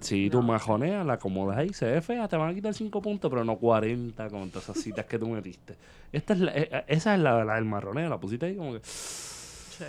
Si 0.01 0.29
tú 0.31 0.43
majoneas, 0.43 1.05
la 1.07 1.15
acomodas 1.15 1.59
ahí, 1.59 1.73
se 1.73 1.87
ve 1.87 2.01
fea, 2.03 2.29
te 2.29 2.37
van 2.37 2.51
a 2.51 2.55
quitar 2.55 2.75
5 2.75 3.01
puntos, 3.03 3.31
pero 3.31 3.45
no 3.45 3.57
40 3.57 4.29
con 4.31 4.51
todas 4.51 4.69
esas 4.69 4.83
citas 4.83 5.07
que 5.07 5.19
tú 5.19 5.29
metiste. 5.29 5.77
Esta 6.13 6.35
es 6.35 6.41
la- 6.41 6.53
eh, 6.57 6.69
eh, 6.71 6.85
esa 6.89 7.15
es 7.15 7.21
la, 7.21 7.45
la 7.45 7.55
del 7.55 7.65
marroneo, 7.65 8.09
la 8.09 8.19
pusiste 8.19 8.47
ahí 8.47 8.57
como 8.57 8.75
que... 8.75 8.81
Sí. 8.85 9.85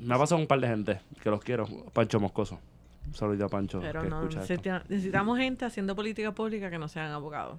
Me 0.00 0.14
ha 0.14 0.18
pasado 0.18 0.40
un 0.40 0.46
par 0.46 0.58
de 0.60 0.66
gente 0.68 1.00
que 1.22 1.30
los 1.30 1.40
quiero. 1.42 1.66
Pancho 1.92 2.18
Moscoso. 2.18 2.58
Un 3.06 3.14
saludito 3.14 3.44
a 3.44 3.48
Pancho 3.48 3.80
Pero 3.80 4.02
que 4.02 4.08
no, 4.08 4.20
escucha 4.20 4.40
esto. 4.42 4.52
necesita- 4.54 4.84
necesitamos 4.88 5.38
gente 5.38 5.64
haciendo 5.66 5.94
política 5.94 6.32
pública 6.32 6.70
que 6.70 6.78
no 6.78 6.88
sean 6.88 7.10
abogados, 7.12 7.58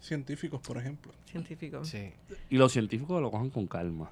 Científicos, 0.00 0.60
por 0.62 0.78
ejemplo. 0.78 1.12
científicos. 1.26 1.88
Sí. 1.88 2.10
Y 2.48 2.56
los 2.56 2.72
científicos 2.72 3.20
lo 3.20 3.30
cojan 3.30 3.50
con 3.50 3.66
calma. 3.66 4.10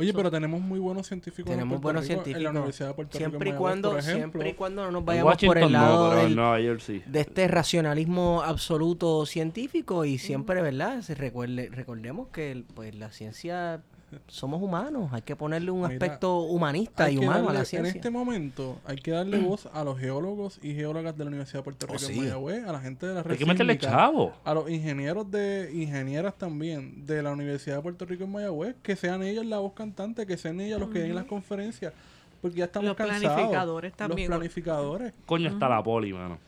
Oye, 0.00 0.12
pero 0.14 0.30
tenemos 0.30 0.60
muy 0.60 0.78
buenos 0.78 1.06
científicos 1.06 1.50
Tenemos 1.50 1.76
en 1.76 1.80
buenos 1.82 2.02
Rico, 2.02 2.12
científicos. 2.14 2.38
en 2.38 2.44
la 2.44 2.50
Universidad 2.50 2.88
de 2.88 2.94
Puerto 2.94 3.18
siempre 3.18 3.38
Rico. 3.38 3.48
y 3.48 3.52
Mayagüez, 3.52 3.60
cuando, 3.60 3.90
por 3.90 3.98
ejemplo. 3.98 4.16
siempre 4.18 4.48
y 4.48 4.54
cuando 4.54 4.84
no 4.84 4.90
nos 4.90 5.04
vayamos 5.04 5.36
por 5.36 5.58
el 5.58 5.72
lado 5.72 6.28
no, 6.34 6.54
del- 6.54 6.80
sí. 6.80 7.02
de 7.06 7.20
este 7.20 7.48
racionalismo 7.48 8.42
absoluto 8.42 9.26
científico 9.26 10.04
y 10.04 10.18
siempre, 10.18 10.62
¿verdad? 10.62 11.02
Se 11.02 11.14
recuerde, 11.14 11.68
recordemos 11.72 12.28
que 12.28 12.64
pues 12.74 12.94
la 12.94 13.10
ciencia 13.10 13.82
somos 14.26 14.60
humanos, 14.62 15.10
hay 15.12 15.22
que 15.22 15.36
ponerle 15.36 15.70
un 15.70 15.82
Mira, 15.82 15.92
aspecto 15.92 16.40
humanista 16.40 17.10
y 17.10 17.18
humano 17.18 17.48
a 17.48 17.52
la 17.52 17.60
En 17.60 17.66
ciencia. 17.66 17.92
este 17.94 18.10
momento 18.10 18.78
hay 18.84 18.96
que 18.96 19.10
darle 19.12 19.38
voz 19.38 19.68
a 19.72 19.84
los 19.84 19.98
geólogos 19.98 20.58
y 20.62 20.74
geólogas 20.74 21.16
de 21.16 21.24
la 21.24 21.28
Universidad 21.28 21.60
de 21.60 21.64
Puerto 21.64 21.86
Oh, 21.88 21.92
Rico 21.92 21.98
sí. 22.06 22.12
en 22.14 22.18
Mayagüez, 22.24 22.64
a 22.66 22.72
la 22.72 22.80
gente 22.80 23.06
de 23.06 23.14
la 23.14 23.22
red 23.22 23.32
Hay 23.32 23.38
que 23.38 23.46
meterle 23.46 23.74
sísmica, 23.74 23.96
chavo. 23.96 24.32
a 24.44 24.54
los 24.54 24.68
ingenieros 24.70 25.30
de 25.30 25.70
ingenieras 25.72 26.34
también 26.36 27.06
de 27.06 27.22
la 27.22 27.32
Universidad 27.32 27.76
de 27.76 27.82
Puerto 27.82 28.04
Rico 28.04 28.24
en 28.24 28.32
Mayagüez, 28.32 28.74
que 28.82 28.96
sean 28.96 29.22
ellos 29.22 29.46
la 29.46 29.58
voz 29.58 29.72
cantante, 29.74 30.26
que 30.26 30.36
sean 30.36 30.60
ellos 30.60 30.80
los 30.80 30.90
que 30.90 30.98
den 31.00 31.14
las 31.14 31.24
conferencias, 31.26 31.92
Porque 32.40 32.56
ya 32.58 32.64
estamos 32.64 32.88
Los 32.88 32.96
cansados. 32.96 33.22
planificadores 33.22 33.92
también. 33.94 34.28
Los 34.30 34.38
planificadores. 34.38 35.12
Coño, 35.26 35.50
está 35.50 35.68
la 35.68 35.82
poli, 35.82 36.12
mano. 36.12 36.38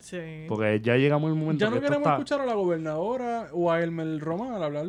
Sí. 0.00 0.18
Porque 0.48 0.80
ya 0.82 0.96
llegamos 0.96 1.28
al 1.30 1.36
momento 1.36 1.64
Ya 1.64 1.68
no 1.70 1.76
que 1.76 1.82
queremos 1.82 2.02
está... 2.06 2.12
escuchar 2.14 2.40
a 2.40 2.46
la 2.46 2.54
gobernadora 2.54 3.48
o 3.52 3.70
a 3.70 3.82
Elmer 3.82 4.18
Román 4.20 4.62
hablar. 4.62 4.86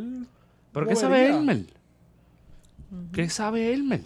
¿Pero 0.72 0.88
qué 0.88 0.95
sabe 0.95 1.31
¿Qué 3.14 3.30
sabe 3.30 3.73
Elmer? 3.73 4.01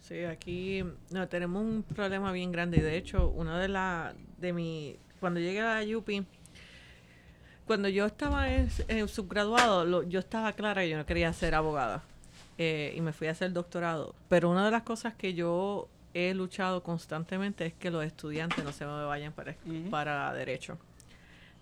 Sí, 0.00 0.24
aquí 0.24 0.82
no, 1.10 1.28
tenemos 1.28 1.62
un 1.62 1.82
problema 1.82 2.32
bien 2.32 2.50
grande 2.50 2.78
y 2.78 2.80
de 2.80 2.96
hecho, 2.96 3.28
una 3.28 3.58
de 3.58 3.68
las 3.68 4.14
de 4.38 4.52
mi 4.52 4.96
cuando 5.20 5.38
llegué 5.40 5.60
a 5.60 5.80
la 5.82 5.96
UPI 5.98 6.24
cuando 7.66 7.88
yo 7.88 8.06
estaba 8.06 8.50
en, 8.50 8.68
en 8.88 9.08
subgraduado, 9.08 9.84
lo- 9.84 10.02
yo 10.02 10.20
estaba 10.20 10.52
clara 10.54 10.80
que 10.82 10.88
yo 10.88 10.96
no 10.96 11.04
quería 11.04 11.30
ser 11.34 11.54
abogada 11.54 12.02
eh, 12.56 12.94
y 12.96 13.00
me 13.02 13.12
fui 13.12 13.26
a 13.28 13.32
hacer 13.32 13.52
doctorado. 13.52 14.14
Pero 14.28 14.50
una 14.50 14.64
de 14.64 14.70
las 14.70 14.82
cosas 14.84 15.14
que 15.14 15.34
yo 15.34 15.88
he 16.14 16.32
luchado 16.32 16.82
constantemente 16.82 17.66
es 17.66 17.74
que 17.74 17.90
los 17.90 18.04
estudiantes 18.04 18.64
no 18.64 18.72
se 18.72 18.86
me 18.86 19.04
vayan 19.04 19.32
para, 19.34 19.54
para 19.90 20.32
derecho. 20.32 20.78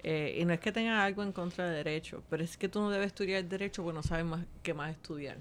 Eh, 0.04 0.38
y 0.40 0.44
no 0.44 0.52
es 0.52 0.60
que 0.60 0.70
tenga 0.70 1.02
algo 1.04 1.24
en 1.24 1.32
contra 1.32 1.68
de 1.68 1.78
derecho, 1.78 2.22
pero 2.30 2.44
es 2.44 2.56
que 2.56 2.68
tú 2.68 2.78
no 2.80 2.90
debes 2.90 3.08
estudiar 3.08 3.44
derecho 3.44 3.82
porque 3.82 3.96
no 3.96 4.02
sabes 4.04 4.24
más 4.24 4.44
qué 4.62 4.72
más 4.74 4.92
estudiar. 4.92 5.38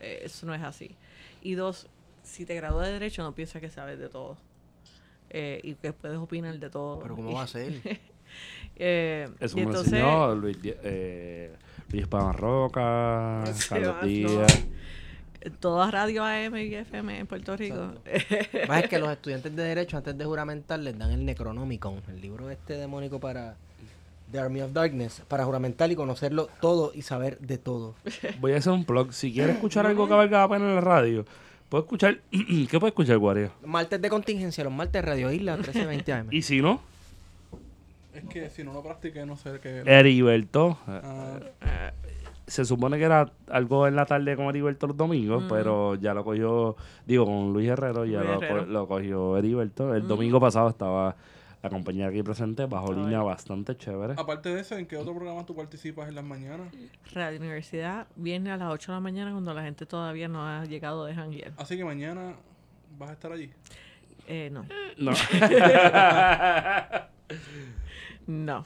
Eh, 0.00 0.20
eso 0.24 0.46
no 0.46 0.54
es 0.54 0.62
así. 0.62 0.96
Y 1.42 1.54
dos, 1.54 1.86
si 2.22 2.44
te 2.44 2.54
gradúas 2.54 2.86
de 2.86 2.92
derecho 2.94 3.22
no 3.22 3.34
piensas 3.34 3.60
que 3.60 3.70
sabes 3.70 3.98
de 3.98 4.08
todo. 4.08 4.36
Eh, 5.30 5.60
y 5.62 5.74
que 5.74 5.92
puedes 5.92 6.18
opinar 6.18 6.58
de 6.58 6.70
todo. 6.70 7.00
Pero 7.00 7.16
¿cómo 7.16 7.32
va 7.32 7.42
a 7.42 7.46
ser? 7.46 7.80
Eh, 8.76 9.26
Eso 9.40 9.56
y 9.56 9.60
me 9.62 9.66
entonces, 9.68 9.92
enseñó 9.94 10.34
Luis, 10.34 10.58
eh, 10.62 11.50
Luis 11.90 12.06
Pan 12.06 12.34
Roca, 12.34 13.42
Carlos 13.68 13.88
va, 13.96 14.02
no. 14.02 14.06
Díaz. 14.06 14.66
todas 15.58 15.90
radio 15.90 16.24
AM 16.24 16.54
y 16.56 16.74
FM 16.74 17.20
en 17.20 17.26
Puerto 17.26 17.56
Rico. 17.56 17.94
Más 18.68 18.82
es 18.84 18.88
que 18.90 18.98
los 18.98 19.10
estudiantes 19.10 19.56
de 19.56 19.62
Derecho, 19.62 19.96
antes 19.96 20.16
de 20.16 20.24
juramentar, 20.24 20.78
les 20.78 20.96
dan 20.96 21.10
el 21.10 21.24
Necronomicon, 21.24 22.02
el 22.08 22.20
libro 22.20 22.50
este 22.50 22.74
demónico 22.74 23.18
para 23.18 23.56
The 24.32 24.38
Army 24.40 24.60
of 24.60 24.72
Darkness, 24.72 25.22
para 25.28 25.44
juramentar 25.44 25.90
y 25.90 25.96
conocerlo 25.96 26.48
todo 26.60 26.92
y 26.94 27.02
saber 27.02 27.38
de 27.38 27.58
todo. 27.58 27.94
Voy 28.40 28.52
a 28.52 28.56
hacer 28.58 28.72
un 28.72 28.84
blog. 28.84 29.12
Si 29.12 29.32
quieres 29.32 29.56
escuchar 29.56 29.86
algo 29.86 30.06
que 30.06 30.14
valga 30.14 30.40
la 30.40 30.48
pena 30.48 30.68
en 30.68 30.74
la 30.74 30.80
radio, 30.80 31.24
puedes 31.68 31.84
escuchar... 31.84 32.18
¿Qué 32.30 32.78
puedes 32.78 32.92
escuchar, 32.92 33.18
Guario? 33.18 33.50
Martes 33.64 34.00
de 34.00 34.08
contingencia, 34.10 34.64
los 34.64 34.72
martes 34.72 35.04
Radio 35.04 35.30
Isla, 35.32 35.56
1320 35.56 36.12
AM. 36.12 36.26
Y 36.32 36.42
si 36.42 36.60
no, 36.60 36.80
Es 38.14 38.24
que 38.24 38.50
si 38.50 38.64
no 38.64 38.72
lo 38.72 38.82
practiqué, 38.82 39.24
no 39.24 39.36
sé 39.36 39.58
qué. 39.62 39.82
Heriberto. 39.86 40.76
Ah, 40.86 41.38
Se 42.46 42.64
supone 42.64 42.96
que 42.98 43.04
era 43.04 43.30
algo 43.50 43.86
en 43.86 43.94
la 43.96 44.06
tarde 44.06 44.34
con 44.36 44.46
Heriberto 44.46 44.86
los 44.86 44.96
domingos, 44.96 45.44
pero 45.48 45.94
ya 45.96 46.14
lo 46.14 46.24
cogió, 46.24 46.76
digo, 47.06 47.26
con 47.26 47.52
Luis 47.52 47.68
Herrero, 47.68 48.04
ya 48.06 48.20
Luis 48.20 48.30
lo, 48.32 48.38
co- 48.38 48.44
Herrero. 48.44 48.66
lo 48.66 48.88
cogió 48.88 49.36
Heriberto. 49.36 49.94
El 49.94 50.08
domingo 50.08 50.40
pasado 50.40 50.68
estaba 50.70 51.14
la 51.62 51.70
compañía 51.70 52.06
aquí 52.08 52.22
presente, 52.22 52.66
bajo 52.66 52.92
línea 52.92 53.20
bastante 53.22 53.76
chévere. 53.76 54.14
aparte 54.16 54.48
de 54.54 54.60
eso, 54.60 54.76
¿en 54.76 54.86
qué 54.86 54.96
otro 54.96 55.14
programa 55.14 55.44
tú 55.44 55.54
participas 55.56 56.08
en 56.08 56.14
las 56.14 56.24
mañanas? 56.24 56.68
Radio 57.12 57.38
Universidad 57.38 58.06
viene 58.16 58.50
a 58.52 58.56
las 58.56 58.70
8 58.70 58.92
de 58.92 58.96
la 58.96 59.00
mañana 59.00 59.32
cuando 59.32 59.52
la 59.54 59.62
gente 59.62 59.84
todavía 59.86 60.28
no 60.28 60.46
ha 60.46 60.64
llegado 60.64 61.04
de 61.04 61.14
janguear. 61.14 61.52
Así 61.56 61.76
que 61.76 61.84
mañana 61.84 62.34
vas 62.96 63.10
a 63.10 63.12
estar 63.14 63.32
allí. 63.32 63.50
Eh, 64.26 64.50
no. 64.52 64.66
No. 64.98 65.12
No. 68.26 68.64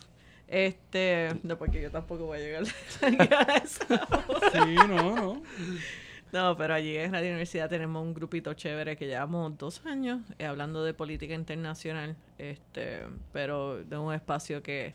Este, 0.48 1.28
no, 1.44 1.56
porque 1.56 1.80
yo 1.80 1.90
tampoco 1.90 2.26
voy 2.26 2.38
a 2.38 2.40
llegar 2.42 2.62
a 3.48 3.56
esa 3.56 3.84
hora. 3.94 4.50
Sí, 4.52 4.74
no, 4.88 5.14
no. 5.16 5.42
No, 6.32 6.56
pero 6.56 6.72
allí 6.74 6.96
en 6.96 7.12
Radio 7.12 7.28
Universidad 7.28 7.68
tenemos 7.68 8.02
un 8.02 8.14
grupito 8.14 8.54
chévere 8.54 8.96
que 8.96 9.06
llevamos 9.06 9.56
dos 9.58 9.84
años 9.84 10.20
eh, 10.38 10.46
hablando 10.46 10.82
de 10.82 10.94
política 10.94 11.34
internacional, 11.34 12.16
este, 12.38 13.00
pero 13.32 13.84
de 13.84 13.98
un 13.98 14.14
espacio 14.14 14.62
que 14.62 14.94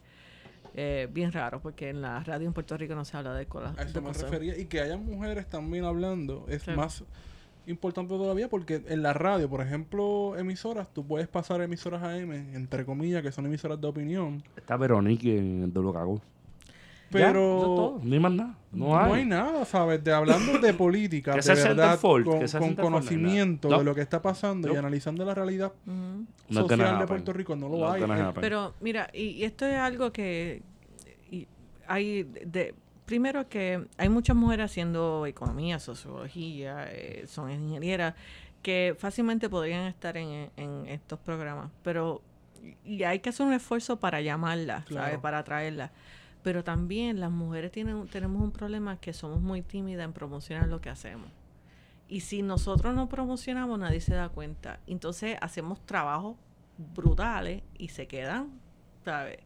eh, 0.74 1.08
bien 1.12 1.32
raro, 1.32 1.60
porque 1.62 1.90
en 1.90 2.02
la 2.02 2.20
radio 2.24 2.48
en 2.48 2.54
Puerto 2.54 2.76
Rico 2.76 2.96
no 2.96 3.06
se 3.06 3.16
habla 3.18 3.34
de 3.36 3.46
cosas. 3.46 3.78
A 3.78 3.84
eso 3.84 4.02
me 4.02 4.08
cosas. 4.10 4.24
refería. 4.24 4.58
Y 4.58 4.66
que 4.66 4.82
haya 4.82 4.98
mujeres 4.98 5.48
también 5.48 5.86
hablando 5.86 6.46
es 6.50 6.64
Sí. 6.64 6.72
más 6.72 7.04
importante 7.68 8.14
todavía 8.16 8.48
porque 8.50 8.82
en 8.88 9.02
la 9.04 9.14
radio, 9.14 9.50
por 9.50 9.62
ejemplo, 9.62 10.36
emisoras, 10.38 10.88
tú 10.94 11.06
puedes 11.06 11.28
pasar 11.28 11.62
emisoras 11.62 12.02
AM, 12.02 12.32
entre 12.56 12.86
comillas, 12.86 13.22
que 13.22 13.32
son 13.32 13.46
emisoras 13.46 13.80
de 13.80 13.88
opinión. 13.88 14.42
Está 14.56 14.76
Veronique 14.78 15.38
en 15.38 15.64
el 15.64 15.74
Dolo 15.74 15.94
Ya, 17.12 17.28
Pero 17.28 18.00
no 18.04 18.14
hay 18.14 18.20
más 18.20 18.32
nada. 18.34 18.58
No, 18.72 18.88
no 18.90 19.00
hay. 19.00 19.14
hay 19.22 19.26
nada, 19.26 19.64
¿sabes? 19.66 20.04
De 20.04 20.12
hablando 20.14 20.60
de 20.60 20.74
política, 20.74 21.36
de 21.36 21.54
verdad, 21.54 22.00
con, 22.02 22.76
conocimiento 22.76 23.70
no. 23.70 23.80
de 23.80 23.84
lo 23.86 23.96
que 23.96 24.02
está 24.02 24.22
pasando 24.22 24.72
y 24.72 24.76
analizando 24.76 25.24
la 25.24 25.34
realidad 25.34 25.72
Ujú. 25.86 26.26
No 26.50 26.62
social 26.62 26.80
de 26.80 26.86
happen. 26.86 27.08
Puerto 27.08 27.34
Rico, 27.34 27.56
no 27.56 27.70
lo 27.70 27.90
hay. 27.90 28.04
happen. 28.04 28.42
Pero 28.42 28.74
mira, 28.82 29.10
y, 29.14 29.24
y 29.30 29.44
esto 29.46 29.66
es 29.66 29.78
algo 29.78 30.12
que 30.12 30.62
y 31.32 31.48
hay 31.88 32.24
de 32.24 32.76
primero 33.06 33.48
que 33.48 33.88
hay 33.98 34.10
muchas 34.10 34.36
mujeres 34.36 34.66
haciendo 34.66 35.26
economía, 35.26 35.80
sociología, 35.80 36.88
eh, 36.92 37.24
son 37.28 37.50
ingenieras 37.50 38.16
que 38.62 38.96
fácilmente 39.00 39.50
podrían 39.50 39.86
estar 39.86 40.18
en, 40.18 40.50
en 40.58 40.86
estos 40.88 41.18
programas, 41.20 41.72
pero 41.84 42.22
y 42.84 43.04
hay 43.04 43.20
que 43.20 43.30
hacer 43.30 43.46
un 43.46 43.54
esfuerzo 43.54 43.98
para 43.98 44.20
llamarlas, 44.20 44.84
¿sabes? 44.90 45.20
Para 45.20 45.40
atraerlas. 45.40 45.92
Pero 46.48 46.64
también 46.64 47.20
las 47.20 47.30
mujeres 47.30 47.74
tienen 47.74 48.08
tenemos 48.08 48.42
un 48.42 48.52
problema 48.54 49.02
que 49.02 49.12
somos 49.12 49.42
muy 49.42 49.62
tímidas 49.62 50.06
en 50.06 50.14
promocionar 50.14 50.70
lo 50.70 50.80
que 50.80 50.90
hacemos. 50.90 51.30
Y 52.08 52.22
si 52.22 52.42
nosotros 52.42 52.96
no 52.96 53.10
promocionamos, 53.10 53.78
nadie 53.78 54.00
se 54.00 54.14
da 54.14 54.30
cuenta. 54.30 54.80
Entonces 54.88 55.38
hacemos 55.42 55.86
trabajos 55.86 56.38
brutales 56.96 57.64
y 57.78 57.90
se 57.90 58.08
quedan, 58.08 58.62
¿sabes? 59.04 59.40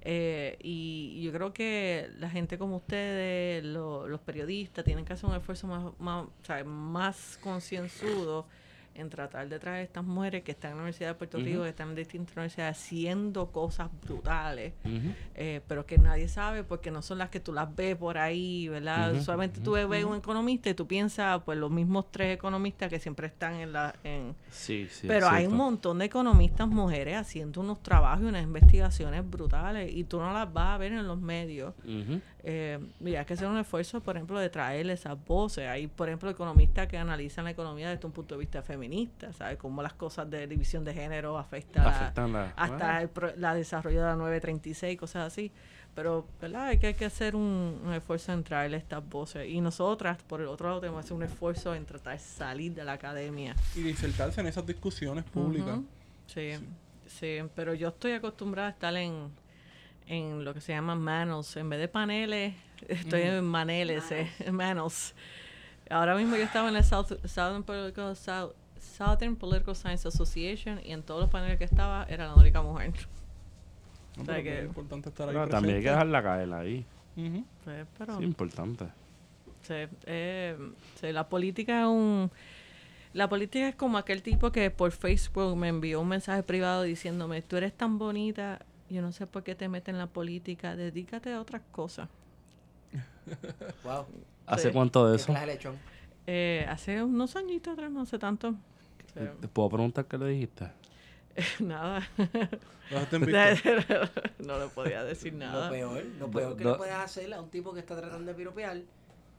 Eh, 0.00 0.58
y 0.60 1.22
yo 1.22 1.30
creo 1.32 1.52
que 1.52 2.10
la 2.18 2.28
gente 2.28 2.58
como 2.58 2.78
ustedes, 2.78 3.62
lo- 3.64 4.08
los 4.08 4.18
periodistas, 4.20 4.84
tienen 4.84 5.04
que 5.04 5.12
hacer 5.12 5.30
un 5.30 5.36
esfuerzo 5.36 5.68
más, 5.68 5.92
más, 6.00 6.26
más 6.66 7.38
concienzudo 7.40 8.48
en 8.98 9.10
tratar 9.10 9.48
de 9.48 9.58
traer 9.58 9.76
a 9.78 9.82
estas 9.82 10.04
mujeres 10.04 10.42
que 10.42 10.52
están 10.52 10.72
en 10.72 10.76
la 10.78 10.82
Universidad 10.82 11.10
de 11.10 11.14
Puerto 11.14 11.38
Rico, 11.38 11.62
que 11.62 11.68
están 11.68 11.90
en 11.90 11.94
distintas 11.94 12.36
universidades 12.36 12.76
haciendo 12.76 13.52
cosas 13.52 13.88
brutales, 14.02 14.74
eh, 15.34 15.60
pero 15.66 15.86
que 15.86 15.98
nadie 15.98 16.28
sabe 16.28 16.64
porque 16.64 16.90
no 16.90 17.00
son 17.02 17.18
las 17.18 17.30
que 17.30 17.40
tú 17.40 17.52
las 17.52 17.74
ves 17.74 17.96
por 17.96 18.18
ahí, 18.18 18.68
¿verdad? 18.68 19.20
Solamente 19.22 19.60
tú 19.60 19.72
ves 19.72 20.04
un 20.04 20.16
economista 20.16 20.68
y 20.70 20.74
tú 20.74 20.86
piensas, 20.86 21.42
pues 21.44 21.58
los 21.58 21.70
mismos 21.70 22.10
tres 22.10 22.34
economistas 22.34 22.88
que 22.90 22.98
siempre 22.98 23.28
están 23.28 23.54
en 23.54 23.72
la... 23.72 23.94
En, 24.04 24.34
Sí, 24.50 24.88
sí. 24.90 25.06
pero 25.06 25.28
hay 25.28 25.46
un 25.46 25.56
montón 25.56 25.98
de 25.98 26.06
economistas 26.06 26.66
mujeres 26.68 27.16
haciendo 27.16 27.60
unos 27.60 27.82
trabajos 27.82 28.24
y 28.24 28.26
unas 28.26 28.42
investigaciones 28.42 29.28
brutales 29.28 29.92
y 29.94 30.04
tú 30.04 30.18
no 30.18 30.32
las 30.32 30.52
vas 30.52 30.74
a 30.74 30.78
ver 30.78 30.92
en 30.92 31.06
los 31.06 31.20
medios. 31.20 31.74
Eh, 32.44 32.78
y 33.00 33.14
hay 33.16 33.24
que 33.24 33.34
hacer 33.34 33.48
un 33.48 33.58
esfuerzo, 33.58 34.00
por 34.00 34.16
ejemplo, 34.16 34.38
de 34.38 34.48
traer 34.48 34.88
esas 34.90 35.16
voces. 35.26 35.66
Hay, 35.68 35.86
por 35.88 36.08
ejemplo, 36.08 36.30
economistas 36.30 36.86
que 36.86 36.96
analizan 36.96 37.44
la 37.44 37.50
economía 37.50 37.90
desde 37.90 38.06
un 38.06 38.12
punto 38.12 38.34
de 38.36 38.38
vista 38.40 38.62
feminista, 38.62 39.32
¿sabes? 39.32 39.58
Cómo 39.58 39.82
las 39.82 39.92
cosas 39.94 40.30
de 40.30 40.46
división 40.46 40.84
de 40.84 40.94
género 40.94 41.36
afectan 41.36 41.84
a- 41.86 41.88
Afectan 41.90 42.32
la- 42.32 42.52
hasta 42.56 42.76
bueno. 42.76 43.00
el 43.00 43.08
pro- 43.08 43.32
la 43.36 43.54
desarrollo 43.54 44.00
de 44.00 44.06
la 44.06 44.14
936, 44.16 44.96
cosas 44.98 45.26
así. 45.26 45.50
Pero, 45.94 46.26
¿verdad? 46.40 46.66
Hay 46.66 46.78
que, 46.78 46.86
hay 46.88 46.94
que 46.94 47.06
hacer 47.06 47.34
un, 47.34 47.80
un 47.84 47.92
esfuerzo 47.92 48.32
en 48.32 48.44
traerle 48.44 48.76
estas 48.76 49.06
voces. 49.08 49.48
Y 49.48 49.60
nosotras, 49.60 50.18
por 50.22 50.40
el 50.40 50.46
otro 50.46 50.68
lado, 50.68 50.80
tenemos 50.80 51.00
que 51.00 51.06
hacer 51.06 51.16
un 51.16 51.24
esfuerzo 51.24 51.74
en 51.74 51.84
tratar 51.86 52.12
de 52.12 52.18
salir 52.20 52.72
de 52.72 52.84
la 52.84 52.92
academia. 52.92 53.56
Y 53.74 53.80
disertarse 53.82 54.40
en 54.40 54.46
esas 54.46 54.64
discusiones 54.64 55.24
públicas. 55.24 55.76
Ujú. 55.78 55.86
sí, 56.26 56.52
sí, 57.08 57.38
pero 57.56 57.74
yo 57.74 57.88
estoy 57.88 58.12
acostumbrada 58.12 58.68
a 58.68 58.70
estar 58.70 58.94
en, 58.96 59.28
en 60.08 60.44
lo 60.44 60.54
que 60.54 60.60
se 60.60 60.72
llama 60.72 60.94
manos. 60.94 61.56
En 61.56 61.68
vez 61.68 61.78
de 61.80 61.88
paneles, 61.88 62.54
estoy 62.88 63.22
en 63.22 63.44
maneles, 63.44 64.10
eh, 64.10 64.28
manos. 64.52 65.14
Ahora 65.90 66.14
mismo 66.16 66.36
yo 66.36 66.42
estaba 66.42 66.68
en 66.68 66.74
la 66.74 66.82
South, 66.82 67.12
Southern, 67.24 67.62
Political, 67.62 68.14
South- 68.16 68.54
Southern 68.78 69.36
Political 69.36 69.74
Science 69.74 70.06
Association 70.08 70.80
y 70.84 70.92
en 70.92 71.02
todos 71.02 71.20
los 71.22 71.30
paneles 71.30 71.58
que 71.58 71.64
estaba 71.64 72.04
era 72.08 72.26
la 72.26 72.34
única 72.34 72.62
mujer. 72.62 72.92
No, 74.16 74.22
O 74.22 74.26
sea 74.26 74.34
pero 74.34 74.44
que- 74.44 74.58
es 74.58 74.64
importante 74.64 75.08
estar 75.10 75.28
ahí 75.28 75.34
Pero 75.34 75.48
también 75.48 75.76
hay 75.76 75.82
que 75.82 75.90
dejarla 75.90 76.22
caer 76.24 76.52
ahí. 76.52 76.84
Ujú. 77.16 77.44
Pues, 77.62 77.86
pero 77.96 78.14
Es 78.18 78.22
importante. 78.24 78.86
sí, 79.62 79.74
eh, 80.06 80.56
sí, 81.00 81.12
la 81.12 81.28
política 81.28 81.82
es 81.82 81.86
un... 81.86 82.28
La 83.12 83.28
política 83.28 83.68
es 83.68 83.76
como 83.76 83.96
aquel 83.96 84.22
tipo 84.22 84.50
que 84.50 84.70
por 84.72 84.90
Facebook 84.90 85.56
me 85.56 85.68
envió 85.68 86.00
un 86.00 86.08
mensaje 86.08 86.42
privado 86.42 86.82
diciéndome, 86.82 87.42
tú 87.42 87.56
eres 87.58 87.72
tan 87.72 87.96
bonita, 87.98 88.58
yo 88.90 89.02
no 89.02 89.12
sé 89.12 89.26
por 89.26 89.42
qué 89.42 89.54
te 89.54 89.68
metes 89.68 89.92
en 89.92 89.98
la 89.98 90.06
política, 90.06 90.76
dedícate 90.76 91.32
a 91.32 91.40
otras 91.40 91.62
cosas. 91.72 92.08
Wow. 93.84 94.06
¿Hace 94.46 94.68
Sí. 94.68 94.72
cuánto 94.72 95.06
de 95.10 95.16
¿Qué 95.16 95.22
eso? 95.22 95.74
Eh, 96.26 96.66
hace 96.68 97.02
unos 97.02 97.36
añitos 97.36 97.74
atrás, 97.74 97.90
no 97.90 98.02
hace 98.02 98.18
tanto. 98.18 98.52
Sí. 99.14 99.20
¿Te 99.40 99.48
puedo 99.48 99.68
preguntar 99.68 100.06
qué 100.06 100.16
le 100.18 100.26
dijiste? 100.28 100.68
Nada. 101.60 102.06
No 102.90 103.00
le 104.58 104.66
podía 104.68 105.04
decir 105.04 105.32
Lo 105.34 105.38
nada. 105.40 105.68
peor, 105.68 106.02
lo 106.18 106.30
peor 106.30 106.56
que 106.56 106.64
No. 106.64 106.70
le 106.72 106.76
puedes 106.78 106.94
hacer 106.94 107.34
a 107.34 107.40
un 107.42 107.50
tipo 107.50 107.74
que 107.74 107.80
está 107.80 107.94
tratando 107.94 108.24
de 108.32 108.34
piropear 108.34 108.80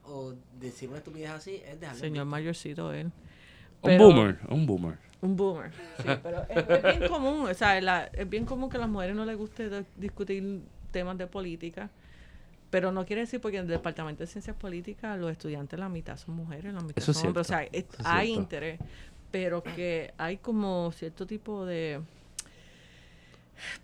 o 0.04 0.34
decir 0.60 0.88
una 0.88 0.98
estupidez 0.98 1.30
así 1.30 1.56
es 1.66 1.80
dejarlo 1.80 2.00
Señor 2.00 2.26
mayorcito 2.26 2.92
él. 2.92 3.10
Un 3.82 3.98
boomer, 3.98 4.38
un 4.48 4.66
boomer. 4.66 4.98
Un 5.22 5.36
boomer, 5.36 5.70
sí, 6.02 6.08
pero 6.22 6.42
es, 6.48 6.56
es 6.68 6.82
bien 6.82 7.08
común, 7.08 7.46
o 7.50 7.54
sea, 7.54 7.78
la- 7.80 8.06
es 8.06 8.28
bien 8.28 8.46
común 8.46 8.70
que 8.70 8.78
a 8.78 8.80
las 8.80 8.88
mujeres 8.88 9.14
no 9.14 9.24
les 9.26 9.36
guste 9.36 9.84
discutir 9.96 10.62
temas 10.90 11.18
de 11.18 11.26
política, 11.26 11.90
pero 12.70 12.90
no 12.90 13.04
quiere 13.04 13.22
decir 13.22 13.40
porque 13.40 13.58
en 13.58 13.64
el 13.64 13.68
Departamento 13.68 14.22
de 14.22 14.26
Ciencias 14.28 14.56
Políticas 14.56 15.18
los 15.18 15.30
estudiantes 15.30 15.78
la 15.78 15.88
mitad 15.90 16.16
son 16.16 16.36
mujeres, 16.36 16.72
la 16.72 16.80
mitad 16.80 17.02
Eso 17.02 17.10
es 17.10 17.18
son 17.18 17.26
hombres, 17.28 17.46
o 17.46 17.48
sea, 17.48 17.62
es- 17.64 17.84
hay 18.04 18.28
cierto. 18.28 18.42
interés, 18.42 18.80
pero 19.30 19.62
que 19.62 20.12
hay 20.16 20.38
como 20.38 20.90
cierto 20.92 21.26
tipo 21.26 21.66
de 21.66 22.00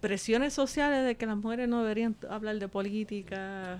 presiones 0.00 0.54
sociales 0.54 1.04
de 1.04 1.16
que 1.16 1.26
las 1.26 1.36
mujeres 1.36 1.68
no 1.68 1.82
deberían 1.82 2.16
hablar 2.30 2.58
de 2.58 2.68
política. 2.68 3.78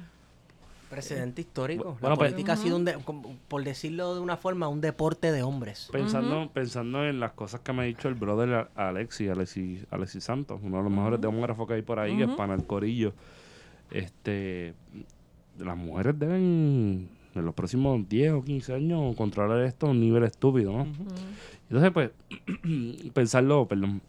Precedente 0.96 1.42
histórico. 1.42 1.96
Bueno, 2.00 2.08
la 2.10 2.16
pues- 2.16 2.32
política 2.32 2.54
ha 2.54 2.56
sido, 2.56 2.76
un 2.76 2.84
de- 2.86 2.94
como- 3.04 3.36
por 3.48 3.62
decirlo 3.62 4.14
de 4.14 4.20
una 4.20 4.36
forma, 4.36 4.66
un 4.68 4.80
deporte 4.80 5.30
de 5.30 5.42
hombres. 5.42 5.88
Pensando, 5.92 6.50
pensando 6.52 7.04
en 7.06 7.20
las 7.20 7.32
cosas 7.32 7.60
que 7.60 7.72
me 7.74 7.82
ha 7.82 7.84
dicho 7.84 8.08
el 8.08 8.14
brother 8.14 8.68
Alexi, 8.74 9.28
Alexi, 9.28 9.82
Alexi 9.90 10.20
Santos, 10.20 10.60
uno 10.62 10.78
de 10.78 10.82
los 10.84 10.92
mejores 10.92 11.20
demógrafos 11.20 11.66
que 11.68 11.74
hay 11.74 11.82
por 11.82 11.98
ahí, 11.98 12.16
que 12.16 12.24
es 12.24 12.30
pana 12.30 12.54
el 12.54 12.64
corillo. 12.66 13.12
Este, 13.90 14.74
las 15.58 15.76
mujeres 15.76 16.18
deben, 16.18 17.08
en 17.34 17.44
los 17.44 17.54
próximos 17.54 18.08
10 18.08 18.32
o 18.32 18.42
15 18.42 18.72
años, 18.74 19.14
controlar 19.16 19.60
esto 19.64 19.86
a 19.86 19.90
un 19.90 20.00
nivel 20.00 20.24
estúpido, 20.24 20.72
¿no? 20.72 20.86
Entonces, 21.68 21.90
pues, 21.92 22.10
pensarlo, 23.12 23.66
perdón, 23.68 24.00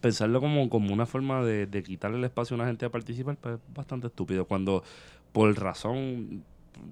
pensarlo 0.00 0.40
como, 0.40 0.68
como 0.70 0.92
una 0.94 1.04
forma 1.06 1.42
de, 1.44 1.66
de 1.66 1.82
quitarle 1.82 2.18
el 2.18 2.24
espacio 2.24 2.54
a 2.54 2.58
una 2.60 2.66
gente 2.66 2.86
a 2.86 2.90
participar, 2.90 3.36
pues 3.36 3.56
es 3.56 3.74
bastante 3.74 4.06
estúpido. 4.06 4.44
Cuando, 4.46 4.82
por 5.32 5.54
razón, 5.60 6.42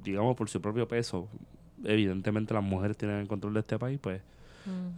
digamos, 0.05 0.37
por 0.37 0.49
su 0.49 0.61
propio 0.61 0.87
peso, 0.89 1.29
evidentemente 1.85 2.55
las 2.55 2.63
mujeres 2.63 2.97
tienen 2.97 3.19
el 3.19 3.29
control 3.29 3.55
de 3.55 3.61
este 3.61 3.79
país, 3.79 3.99
pues 4.01 4.21